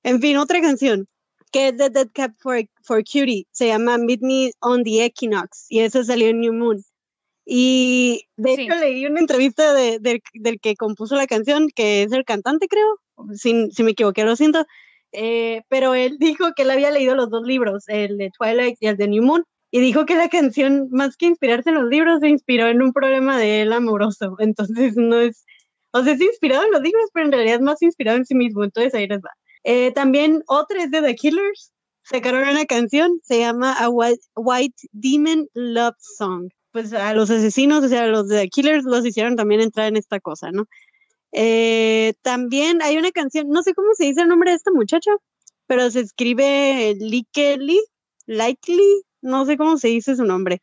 En 0.03 0.21
fin, 0.21 0.37
otra 0.37 0.61
canción 0.61 1.05
que 1.51 1.69
es 1.69 1.77
de 1.77 1.89
Dead 1.89 2.07
Cap 2.13 2.31
for, 2.39 2.61
for 2.83 3.03
Cutie, 3.03 3.45
se 3.51 3.67
llama 3.67 3.97
Meet 3.97 4.21
Me 4.21 4.51
on 4.61 4.83
the 4.83 5.03
Equinox, 5.05 5.65
y 5.69 5.79
eso 5.79 6.03
salió 6.03 6.27
en 6.27 6.39
New 6.41 6.53
Moon. 6.53 6.83
Y 7.45 8.25
de 8.37 8.55
Sí. 8.55 8.61
hecho 8.63 8.75
leí 8.75 9.05
una 9.05 9.19
entrevista 9.19 9.73
de- 9.73 9.99
del- 9.99 10.21
del 10.33 10.59
que 10.59 10.75
compuso 10.75 11.15
la 11.15 11.25
canción, 11.27 11.67
que 11.73 12.03
es 12.03 12.11
el 12.11 12.23
cantante, 12.25 12.67
creo, 12.67 12.99
si, 13.33 13.69
si 13.71 13.83
me 13.83 13.91
equivoqué, 13.91 14.23
lo 14.23 14.35
siento, 14.35 14.65
eh, 15.11 15.63
pero 15.69 15.95
él 15.95 16.17
dijo 16.39 16.53
que 16.55 16.61
él 16.63 16.71
había 16.71 16.91
leído 16.91 17.15
los 17.15 17.29
dos 17.31 17.43
libros, 17.45 17.85
el 17.87 18.17
de 18.17 18.29
Twilight 18.37 18.77
y 18.79 18.87
el 18.87 18.97
de 18.97 19.07
New 19.07 19.23
Moon, 19.23 19.43
y 19.71 19.79
dijo 19.79 20.05
que 20.05 20.15
la 20.15 20.29
canción, 20.29 20.87
más 20.91 21.15
que 21.17 21.25
inspirarse 21.27 21.69
en 21.69 21.75
los 21.75 21.89
libros, 21.89 22.19
se 22.21 22.29
inspiró 22.29 22.67
en 22.67 22.81
un 22.81 22.93
problema 22.93 23.37
de 23.37 23.61
él 23.63 23.73
amoroso. 23.73 24.35
Entonces 24.39 24.95
no 24.97 25.19
es, 25.19 25.45
o 25.91 26.03
sea, 26.03 26.13
es 26.13 26.21
inspirado 26.21 26.65
en 26.65 26.71
los 26.71 26.81
libros, 26.81 27.05
pero 27.13 27.25
en 27.25 27.31
realidad 27.31 27.55
es 27.55 27.61
más 27.61 27.81
inspirado 27.81 28.17
en 28.17 28.25
sí 28.25 28.35
mismo. 28.35 28.63
Entonces 28.63 28.93
ahí 28.93 29.07
les 29.07 29.19
va. 29.19 29.31
Eh, 29.63 29.91
también 29.91 30.43
otra 30.47 30.83
es 30.83 30.91
de 30.91 31.01
The 31.01 31.15
Killers. 31.15 31.73
Sacaron 32.03 32.47
una 32.47 32.65
canción, 32.65 33.19
se 33.23 33.39
llama 33.39 33.73
A 33.73 33.89
White, 33.89 34.23
White 34.35 34.87
Demon 34.91 35.47
Love 35.53 35.95
Song. 35.99 36.49
Pues 36.71 36.93
a 36.93 37.13
los 37.13 37.29
asesinos, 37.29 37.83
o 37.83 37.87
sea, 37.87 38.03
a 38.03 38.07
los 38.07 38.27
The 38.27 38.47
Killers 38.49 38.83
los 38.83 39.05
hicieron 39.05 39.35
también 39.35 39.61
entrar 39.61 39.87
en 39.87 39.97
esta 39.97 40.19
cosa, 40.19 40.51
¿no? 40.51 40.65
Eh, 41.31 42.13
también 42.21 42.81
hay 42.81 42.97
una 42.97 43.11
canción, 43.11 43.49
no 43.49 43.61
sé 43.63 43.73
cómo 43.73 43.93
se 43.93 44.05
dice 44.05 44.21
el 44.21 44.27
nombre 44.27 44.51
de 44.51 44.57
esta 44.57 44.71
muchacha, 44.71 45.11
pero 45.67 45.91
se 45.91 45.99
escribe 46.01 46.95
Likely, 46.99 47.79
Likely, 48.25 49.03
no 49.21 49.45
sé 49.45 49.57
cómo 49.57 49.77
se 49.77 49.89
dice 49.89 50.15
su 50.15 50.25
nombre, 50.25 50.61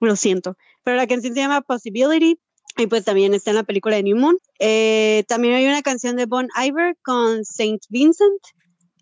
lo 0.00 0.16
siento, 0.16 0.56
pero 0.82 0.96
la 0.96 1.06
canción 1.06 1.34
se 1.34 1.40
llama 1.40 1.60
Possibility 1.60 2.40
y 2.80 2.86
pues 2.86 3.04
también 3.04 3.34
está 3.34 3.50
en 3.50 3.56
la 3.56 3.62
película 3.62 3.96
de 3.96 4.02
New 4.02 4.16
Moon. 4.16 4.38
Eh, 4.58 5.24
también 5.28 5.54
hay 5.54 5.66
una 5.66 5.82
canción 5.82 6.16
de 6.16 6.26
Bon 6.26 6.48
Iver 6.56 6.96
con 7.02 7.44
Saint 7.44 7.82
Vincent 7.88 8.40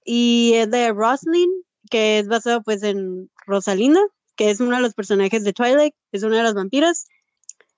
y 0.04 0.52
es 0.54 0.70
de 0.70 0.92
Roslyn, 0.92 1.50
que 1.90 2.18
es 2.18 2.28
basado 2.28 2.62
pues 2.62 2.82
en 2.82 3.30
Rosalinda, 3.46 4.00
que 4.36 4.50
es 4.50 4.60
uno 4.60 4.76
de 4.76 4.82
los 4.82 4.94
personajes 4.94 5.44
de 5.44 5.52
Twilight, 5.52 5.94
es 6.12 6.22
una 6.22 6.38
de 6.38 6.42
las 6.42 6.54
vampiras. 6.54 7.06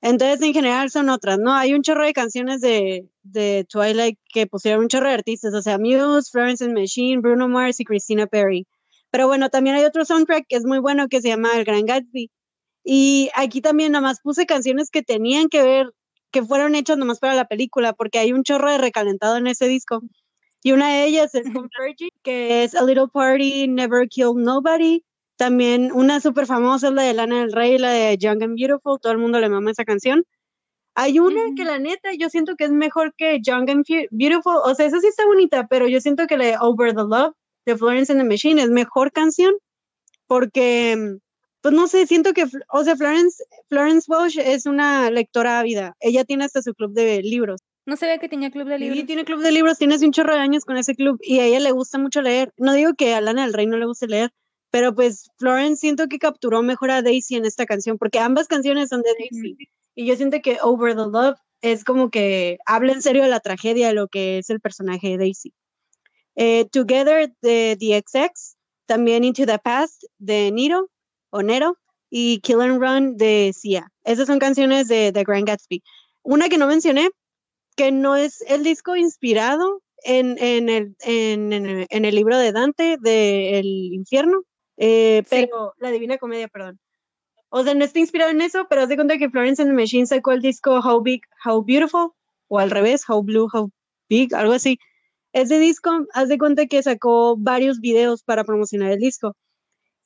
Entonces, 0.02 0.40
en 0.40 0.54
general 0.54 0.90
son 0.90 1.10
otras, 1.10 1.38
¿no? 1.38 1.52
Hay 1.52 1.74
un 1.74 1.82
chorro 1.82 2.04
de 2.04 2.14
canciones 2.14 2.60
de, 2.60 3.08
de 3.22 3.66
Twilight 3.68 4.18
que 4.32 4.46
pusieron 4.46 4.82
un 4.82 4.88
chorro 4.88 5.08
de 5.08 5.14
artistas, 5.14 5.52
o 5.52 5.60
sea, 5.60 5.78
Muse, 5.78 6.30
Florence 6.30 6.64
and 6.64 6.78
Machine, 6.78 7.20
Bruno 7.20 7.48
Mars 7.48 7.80
y 7.80 7.84
Christina 7.84 8.26
Perry. 8.26 8.66
Pero 9.10 9.26
bueno, 9.26 9.50
también 9.50 9.76
hay 9.76 9.84
otro 9.84 10.04
soundtrack 10.04 10.46
que 10.48 10.56
es 10.56 10.64
muy 10.64 10.78
bueno 10.78 11.08
que 11.08 11.20
se 11.20 11.28
llama 11.28 11.50
El 11.54 11.64
Gran 11.64 11.84
Gatsby. 11.84 12.30
Y 12.84 13.30
aquí 13.34 13.60
también 13.60 13.92
nada 13.92 14.02
más 14.02 14.20
puse 14.20 14.46
canciones 14.46 14.90
que 14.90 15.02
tenían 15.02 15.48
que 15.48 15.62
ver, 15.62 15.92
que 16.30 16.42
fueron 16.42 16.74
hechas 16.74 16.96
nomás 16.98 17.18
para 17.18 17.34
la 17.34 17.46
película, 17.46 17.92
porque 17.92 18.18
hay 18.18 18.32
un 18.32 18.42
chorro 18.42 18.70
de 18.70 18.78
recalentado 18.78 19.36
en 19.36 19.46
ese 19.46 19.66
disco. 19.68 20.00
Y 20.62 20.72
una 20.72 20.88
de 20.90 21.04
ellas 21.06 21.34
es 21.34 21.44
con 21.52 21.68
Fergie, 21.76 22.10
que 22.22 22.64
es 22.64 22.74
A 22.74 22.84
Little 22.84 23.08
Party, 23.12 23.68
Never 23.68 24.08
Kill 24.08 24.34
Nobody. 24.36 25.04
También 25.36 25.90
una 25.92 26.20
súper 26.20 26.46
famosa 26.46 26.88
es 26.88 26.92
la 26.94 27.02
de 27.02 27.14
Lana 27.14 27.40
del 27.40 27.52
Rey, 27.52 27.78
la 27.78 27.90
de 27.90 28.18
Young 28.18 28.42
and 28.42 28.56
Beautiful, 28.58 28.98
todo 29.00 29.12
el 29.12 29.18
mundo 29.18 29.40
le 29.40 29.48
mama 29.48 29.70
esa 29.70 29.84
canción. 29.84 30.24
Hay 30.94 31.18
una 31.18 31.40
que 31.56 31.64
la 31.64 31.78
neta 31.78 32.10
yo 32.18 32.28
siento 32.28 32.56
que 32.56 32.64
es 32.64 32.72
mejor 32.72 33.14
que 33.16 33.40
Young 33.40 33.70
and 33.70 33.86
Fu- 33.86 34.06
Beautiful, 34.10 34.56
o 34.64 34.74
sea, 34.74 34.84
esa 34.86 35.00
sí 35.00 35.06
está 35.06 35.24
bonita, 35.24 35.66
pero 35.68 35.88
yo 35.88 36.00
siento 36.00 36.26
que 36.26 36.36
la 36.36 36.44
de 36.44 36.56
Over 36.60 36.90
the 36.94 37.04
Love 37.04 37.32
de 37.64 37.76
Florence 37.76 38.12
and 38.12 38.20
the 38.20 38.28
Machine 38.28 38.60
es 38.60 38.68
mejor 38.68 39.12
canción 39.12 39.54
porque, 40.26 40.96
mm, 40.96 41.16
pues 41.62 41.74
no 41.74 41.86
sé, 41.88 42.06
siento 42.06 42.32
que, 42.32 42.44
o 42.72 42.84
sea, 42.84 42.96
Florence, 42.96 43.42
Florence 43.68 44.10
Welch 44.10 44.38
es 44.38 44.66
una 44.66 45.10
lectora 45.10 45.60
ávida, 45.60 45.96
ella 46.00 46.24
tiene 46.24 46.44
hasta 46.44 46.62
su 46.62 46.74
club 46.74 46.92
de 46.92 47.22
libros. 47.22 47.60
No 47.86 47.96
sabía 47.96 48.18
que 48.18 48.28
tenía 48.28 48.50
club 48.50 48.68
de 48.68 48.78
Sí, 48.78 48.84
libros. 48.84 49.06
tiene 49.06 49.24
club 49.24 49.40
de 49.40 49.52
libros, 49.52 49.78
tiene 49.78 49.96
un 49.96 50.12
chorro 50.12 50.34
de 50.34 50.40
años 50.40 50.64
con 50.64 50.76
ese 50.76 50.94
club 50.94 51.18
y 51.22 51.40
a 51.40 51.44
ella 51.46 51.60
le 51.60 51.72
gusta 51.72 51.98
mucho 51.98 52.22
leer. 52.22 52.52
No 52.56 52.72
digo 52.74 52.94
que 52.94 53.14
a 53.14 53.20
Lana 53.20 53.42
del 53.42 53.52
Rey 53.54 53.66
no 53.66 53.78
le 53.78 53.86
guste 53.86 54.06
leer, 54.06 54.30
pero 54.70 54.94
pues 54.94 55.30
Florence 55.38 55.80
siento 55.80 56.06
que 56.06 56.18
capturó 56.18 56.62
mejor 56.62 56.90
a 56.90 57.02
Daisy 57.02 57.36
en 57.36 57.44
esta 57.46 57.66
canción, 57.66 57.98
porque 57.98 58.18
ambas 58.20 58.46
canciones 58.48 58.90
son 58.90 59.02
de 59.02 59.10
Daisy. 59.18 59.56
Y 59.96 60.06
yo 60.06 60.14
siento 60.16 60.38
que 60.42 60.58
Over 60.62 60.94
the 60.94 61.02
Love 61.10 61.36
es 61.62 61.84
como 61.84 62.10
que 62.10 62.58
habla 62.66 62.92
en 62.92 63.02
serio 63.02 63.22
de 63.22 63.28
la 63.28 63.40
tragedia 63.40 63.88
de 63.88 63.94
lo 63.94 64.08
que 64.08 64.38
es 64.38 64.50
el 64.50 64.60
personaje 64.60 65.08
de 65.08 65.18
Daisy. 65.18 65.52
Eh, 66.36 66.66
Together 66.70 67.32
de 67.42 67.76
The 67.78 68.02
XX, 68.06 68.56
también 68.86 69.24
Into 69.24 69.46
the 69.46 69.58
Past 69.58 70.04
de 70.18 70.50
Nero 70.52 70.88
o 71.30 71.42
Nero 71.42 71.78
y 72.10 72.40
Kill 72.40 72.60
and 72.60 72.80
Run 72.82 73.16
de 73.16 73.52
Sia. 73.54 73.90
Esas 74.04 74.26
son 74.26 74.38
canciones 74.38 74.88
de 74.88 75.12
The 75.12 75.24
Grand 75.24 75.46
Gatsby. 75.46 75.82
Una 76.22 76.48
que 76.48 76.58
no 76.58 76.66
mencioné, 76.66 77.10
que 77.76 77.92
no 77.92 78.16
es 78.16 78.42
el 78.48 78.62
disco 78.64 78.96
inspirado 78.96 79.80
en, 80.04 80.36
en, 80.38 80.68
el, 80.68 80.96
en, 81.00 81.52
en 81.52 82.04
el- 82.04 82.14
libro 82.14 82.36
de 82.38 82.52
Dante, 82.52 82.96
de 83.00 83.58
El 83.58 83.66
Infierno, 83.92 84.42
eh, 84.76 85.22
Sí. 85.24 85.28
pero 85.30 85.74
la 85.78 85.90
Divina 85.90 86.18
Comedia, 86.18 86.48
perdón. 86.48 86.78
O 87.50 87.64
sea, 87.64 87.74
no 87.74 87.84
está 87.84 87.98
inspirado 87.98 88.30
en 88.30 88.40
eso, 88.40 88.66
pero 88.68 88.82
haz 88.82 88.88
de 88.88 88.96
cuenta 88.96 89.18
que 89.18 89.28
Florence 89.28 89.60
and 89.62 89.70
the 89.70 89.74
Machine 89.76 90.06
sacó 90.06 90.32
el 90.32 90.40
disco 90.40 90.78
How 90.80 91.02
Big, 91.02 91.22
How 91.44 91.64
Beautiful, 91.64 92.10
o 92.48 92.58
al 92.58 92.70
revés, 92.70 93.02
How 93.08 93.22
Blue, 93.22 93.48
How 93.52 93.70
Big, 94.08 94.34
algo 94.34 94.52
así. 94.52 94.78
Ese 95.32 95.58
disco, 95.58 95.90
haz 96.12 96.28
de 96.28 96.38
cuenta 96.38 96.66
que 96.66 96.82
sacó 96.82 97.36
varios 97.36 97.80
videos 97.80 98.22
para 98.22 98.44
promocionar 98.44 98.92
el 98.92 98.98
disco. 98.98 99.36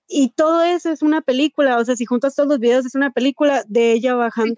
Y 0.06 0.30
todo 0.30 0.62
eso 0.62 0.90
es 0.90 1.02
una 1.02 1.22
película, 1.22 1.78
o 1.78 1.84
sea, 1.84 1.96
si 1.96 2.04
juntas 2.04 2.34
todos 2.34 2.48
los 2.48 2.58
videos 2.58 2.84
es 2.84 2.94
una 2.94 3.10
película 3.10 3.64
de 3.68 3.92
ella 3.92 4.14
bajando. 4.14 4.54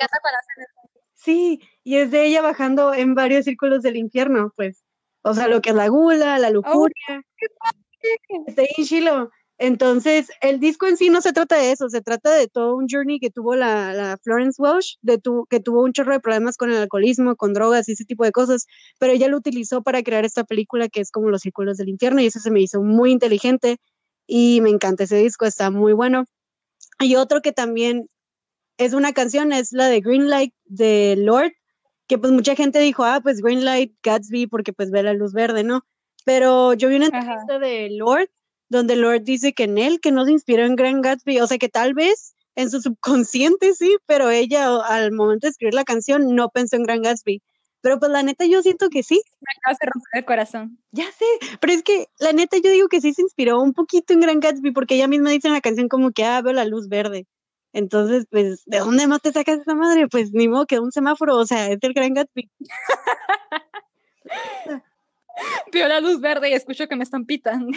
Sí, 1.14 1.60
y 1.85 1.97
es 1.97 2.10
de 2.10 2.27
ella 2.27 2.43
bajando 2.43 2.94
en 2.94 3.14
varios 3.14 3.44
círculos 3.44 3.82
del 3.82 3.97
infierno, 3.97 4.52
pues. 4.56 4.82
O 5.23 5.35
sea, 5.35 5.48
lo 5.48 5.60
que 5.60 5.70
es 5.70 5.77
la 5.77 5.89
gula, 5.89 6.39
la 6.39 6.48
oh, 6.48 6.52
lujuria. 6.52 7.24
Está 8.47 8.62
en 8.62 8.85
chilo. 8.85 9.31
Entonces, 9.59 10.31
el 10.43 10.60
disco 10.60 10.86
en 10.86 10.98
sí 10.98 11.09
no 11.09 11.23
se 11.23 11.32
trata 11.32 11.56
de 11.56 11.73
eso, 11.73 11.89
se 11.89 12.02
trata 12.02 12.35
de 12.35 12.47
todo 12.47 12.77
un 12.77 12.86
journey 12.90 13.18
que 13.18 13.31
tuvo 13.31 13.56
la, 13.56 14.18
Florence 14.23 14.60
Welsh, 14.60 14.98
de 15.01 15.18
tu, 15.18 15.47
que 15.48 15.60
tuvo 15.60 15.82
un 15.82 15.93
chorro 15.93 16.12
de 16.12 16.20
problemas 16.20 16.56
con 16.59 16.70
el 16.70 16.77
alcoholismo, 16.77 17.36
con 17.36 17.55
drogas 17.55 17.89
y 17.89 17.93
ese 17.93 18.05
tipo 18.05 18.24
de 18.24 18.32
cosas, 18.32 18.66
pero 18.98 19.12
ella 19.12 19.28
lo 19.28 19.39
utilizó 19.39 19.82
para 19.82 20.02
crear 20.02 20.27
esta 20.27 20.44
película 20.44 20.89
que 20.89 21.01
es 21.01 21.10
como 21.10 21.31
Los 21.31 21.40
Círculos 21.40 21.78
del 21.78 21.89
Infierno 21.89 22.20
y 22.20 22.27
eso 22.27 22.39
se 22.39 22.51
me 22.51 22.60
hizo 22.60 22.82
muy 22.82 23.12
inteligente 23.12 23.78
y 24.27 24.61
me 24.61 24.70
encanta 24.70 25.05
ese 25.05 25.16
disco, 25.16 25.47
está 25.47 25.70
muy 25.70 25.93
bueno. 25.93 26.24
Y 27.01 27.16
otro 27.16 27.43
que 27.43 27.53
también 27.53 28.09
es 28.78 28.93
una 28.93 29.12
canción, 29.12 29.53
es 29.53 29.73
la 29.73 29.86
de 29.86 30.01
Green 30.01 30.28
Light 30.28 30.55
de 30.65 31.16
Lord, 31.19 31.53
que 32.07 32.19
pues 32.19 32.32
mucha 32.32 32.55
gente 32.55 32.78
dijo, 32.78 33.05
ah, 33.05 33.20
pues 33.23 33.40
Green 33.40 33.65
Light, 33.65 33.94
Gatsby, 34.03 34.47
porque 34.47 34.73
pues 34.73 34.90
ve 34.90 35.03
la 35.03 35.12
luz 35.12 35.32
verde, 35.32 35.65
¿no? 35.65 35.82
Pero 36.24 36.74
yo 36.74 36.89
vi 36.89 36.97
una 36.97 37.07
entrevista 37.07 37.59
de 37.59 37.90
Lord 37.90 38.28
donde 38.69 38.97
Lord 38.97 39.23
dice 39.23 39.53
que 39.53 39.65
en 39.65 39.78
él, 39.78 40.01
que 40.01 40.12
no 40.12 40.24
se 40.24 40.32
inspiró 40.32 40.65
en 40.65 40.77
Grand 40.77 41.05
Gatsby, 41.05 41.40
o 41.40 41.47
sea 41.47 41.59
que 41.59 41.69
tal 41.69 41.94
vez 41.94 42.35
en 42.57 42.70
su 42.70 42.81
subconsciente 42.81 43.74
sí, 43.74 43.97
pero 44.07 44.31
ella 44.31 44.77
al 44.85 45.12
momento 45.12 45.47
de 45.47 45.51
escribir 45.51 45.74
la 45.74 45.85
canción 45.85 46.35
no 46.35 46.48
pensó 46.48 46.77
en 46.77 46.82
Grand 46.82 47.05
Gatsby. 47.05 47.43
Pero 47.86 48.00
pues 48.00 48.10
la 48.10 48.24
neta 48.24 48.44
yo 48.46 48.62
siento 48.62 48.90
que 48.90 49.04
sí. 49.04 49.22
Me 49.40 49.46
acabas 49.58 49.78
de 49.78 49.86
romper 49.86 50.10
el 50.14 50.24
corazón. 50.24 50.76
Ya 50.90 51.04
sé, 51.12 51.24
pero 51.60 51.72
es 51.72 51.84
que 51.84 52.08
la 52.18 52.32
neta 52.32 52.56
yo 52.56 52.72
digo 52.72 52.88
que 52.88 53.00
sí 53.00 53.14
se 53.14 53.22
inspiró 53.22 53.62
un 53.62 53.74
poquito 53.74 54.12
en 54.12 54.18
Grand 54.18 54.42
Gatsby 54.42 54.72
porque 54.72 54.96
ella 54.96 55.06
misma 55.06 55.30
dice 55.30 55.46
en 55.46 55.54
la 55.54 55.60
canción 55.60 55.86
como 55.86 56.10
que, 56.10 56.24
ah, 56.24 56.42
veo 56.42 56.52
la 56.52 56.64
luz 56.64 56.88
verde. 56.88 57.28
Entonces, 57.72 58.26
pues, 58.28 58.64
¿de 58.66 58.78
dónde 58.78 59.06
más 59.06 59.22
te 59.22 59.30
sacas 59.30 59.60
esa 59.60 59.76
madre? 59.76 60.08
Pues 60.08 60.32
ni 60.32 60.48
modo 60.48 60.66
que 60.66 60.80
un 60.80 60.90
semáforo, 60.90 61.36
o 61.36 61.46
sea, 61.46 61.70
es 61.70 61.78
el 61.80 61.92
Grand 61.92 62.16
Gatsby. 62.16 62.50
veo 65.72 65.86
la 65.86 66.00
luz 66.00 66.20
verde 66.20 66.50
y 66.50 66.54
escucho 66.54 66.88
que 66.88 66.96
me 66.96 67.04
están 67.04 67.24
pitando. 67.24 67.70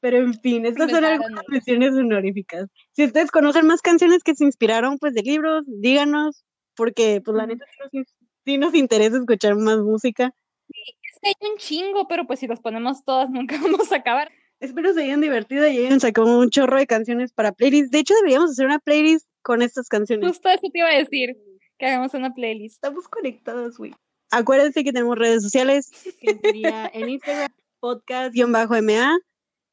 Pero 0.00 0.16
en 0.16 0.34
fin, 0.34 0.66
estas 0.66 0.90
son 0.90 1.04
algunas 1.04 1.44
menciones 1.46 1.94
honoríficas. 1.94 2.66
Si 2.90 3.04
ustedes 3.04 3.30
conocen 3.30 3.68
más 3.68 3.82
canciones 3.82 4.24
que 4.24 4.34
se 4.34 4.42
inspiraron 4.42 4.98
pues 4.98 5.14
de 5.14 5.22
libros, 5.22 5.62
díganos, 5.68 6.44
porque 6.74 7.22
pues 7.24 7.36
la 7.36 7.46
neta 7.46 7.64
sí 7.70 7.98
nos, 7.98 8.17
interesa 8.52 9.18
escuchar 9.18 9.56
más 9.56 9.78
música. 9.78 10.34
Sí, 10.68 10.80
es 11.02 11.18
que 11.20 11.28
hay 11.28 11.50
un 11.50 11.58
chingo, 11.58 12.08
pero 12.08 12.26
pues 12.26 12.40
si 12.40 12.46
las 12.46 12.60
ponemos 12.60 13.04
todas 13.04 13.30
nunca 13.30 13.58
vamos 13.60 13.92
a 13.92 13.96
acabar. 13.96 14.30
Espero 14.60 14.92
se 14.92 15.04
hayan 15.04 15.20
divertido 15.20 15.68
y 15.68 15.78
hayan 15.78 16.00
sacado 16.00 16.38
un 16.38 16.50
chorro 16.50 16.78
de 16.78 16.86
canciones 16.86 17.32
para 17.32 17.52
playlist. 17.52 17.92
De 17.92 18.00
hecho, 18.00 18.14
deberíamos 18.14 18.50
hacer 18.50 18.66
una 18.66 18.80
playlist 18.80 19.28
con 19.42 19.62
estas 19.62 19.88
canciones. 19.88 20.28
Justo 20.28 20.48
eso 20.48 20.68
te 20.72 20.80
iba 20.80 20.88
a 20.88 20.98
decir, 20.98 21.36
que 21.78 21.86
hagamos 21.86 22.12
una 22.14 22.34
playlist. 22.34 22.74
Estamos 22.74 23.08
conectados, 23.08 23.78
güey. 23.78 23.94
Acuérdense 24.30 24.84
que 24.84 24.92
tenemos 24.92 25.16
redes 25.16 25.42
sociales, 25.42 25.90
que 26.20 26.38
sería 26.42 26.90
en 26.92 27.08
Instagram, 27.08 27.50
podcast-ma, 27.80 29.18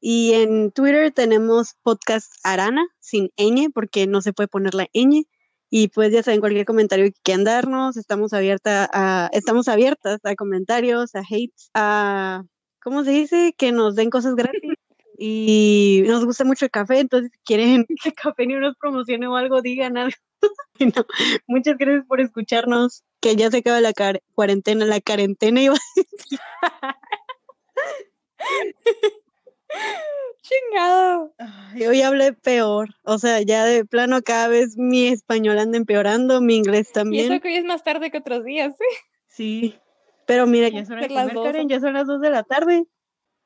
y 0.00 0.32
en 0.34 0.70
Twitter 0.70 1.10
tenemos 1.12 1.74
podcast 1.82 2.32
Arana, 2.44 2.86
sin 3.00 3.30
ñ, 3.36 3.70
porque 3.72 4.06
no 4.06 4.22
se 4.22 4.32
puede 4.32 4.48
poner 4.48 4.74
la 4.74 4.88
ñ. 4.94 5.26
Y 5.70 5.88
pues 5.88 6.12
ya 6.12 6.22
saben, 6.22 6.40
cualquier 6.40 6.64
comentario 6.64 7.06
que 7.06 7.20
quieran 7.22 7.44
darnos, 7.44 7.96
estamos, 7.96 8.32
abierta 8.32 8.88
a, 8.92 9.28
estamos 9.32 9.68
abiertas 9.68 10.20
a 10.24 10.34
comentarios, 10.34 11.14
a 11.14 11.20
hates, 11.20 11.70
a, 11.74 12.44
¿cómo 12.82 13.04
se 13.04 13.10
dice? 13.10 13.54
Que 13.58 13.72
nos 13.72 13.96
den 13.96 14.10
cosas 14.10 14.34
gratis. 14.34 14.60
Y 15.18 16.04
nos 16.06 16.26
gusta 16.26 16.44
mucho 16.44 16.66
el 16.66 16.70
café, 16.70 17.00
entonces 17.00 17.30
si 17.32 17.38
quieren 17.38 17.86
que 18.02 18.10
el 18.10 18.14
café 18.14 18.46
ni 18.46 18.52
nos 18.52 18.76
promocione 18.76 19.26
o 19.26 19.34
algo, 19.34 19.62
digan 19.62 19.96
algo. 19.96 20.14
muchas 21.46 21.78
gracias 21.78 22.04
por 22.06 22.20
escucharnos, 22.20 23.02
que 23.20 23.34
ya 23.34 23.50
se 23.50 23.58
acaba 23.58 23.80
la 23.80 23.94
cuarentena, 24.34 24.84
la 24.84 25.00
cuarentena 25.00 25.62
iba 25.62 25.74
a 25.74 25.78
decir. 25.96 26.38
Chingado. 30.42 31.34
Yo 31.74 31.90
hoy 31.90 32.02
hablé 32.02 32.32
peor. 32.32 32.90
O 33.02 33.18
sea, 33.18 33.40
ya 33.42 33.64
de 33.64 33.84
plano 33.84 34.22
cada 34.22 34.48
vez 34.48 34.76
mi 34.76 35.08
español 35.08 35.58
anda 35.58 35.76
empeorando, 35.76 36.40
mi 36.40 36.56
inglés 36.56 36.92
también. 36.92 37.32
Y 37.32 37.34
eso 37.34 37.42
que 37.42 37.48
hoy 37.48 37.54
es 37.56 37.64
más 37.64 37.82
tarde 37.82 38.10
que 38.10 38.18
otros 38.18 38.44
días, 38.44 38.74
¿sí? 38.78 38.96
Sí. 39.28 39.74
Pero 40.26 40.46
mira, 40.46 40.68
ya 40.68 40.84
son, 40.84 40.98
las 40.98 41.08
Karen, 41.08 41.68
ya 41.68 41.80
son 41.80 41.94
las 41.94 42.06
dos 42.06 42.20
de 42.20 42.30
la 42.30 42.42
tarde. 42.42 42.84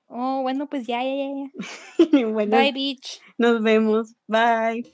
Oh, 0.06 0.40
bueno, 0.42 0.66
pues 0.66 0.86
ya, 0.86 1.02
ya, 1.04 1.14
ya. 1.14 2.08
ya. 2.10 2.26
Bye, 2.46 2.72
beach. 2.72 3.20
Nos 3.38 3.62
vemos. 3.62 4.14
Bye. 4.26 4.84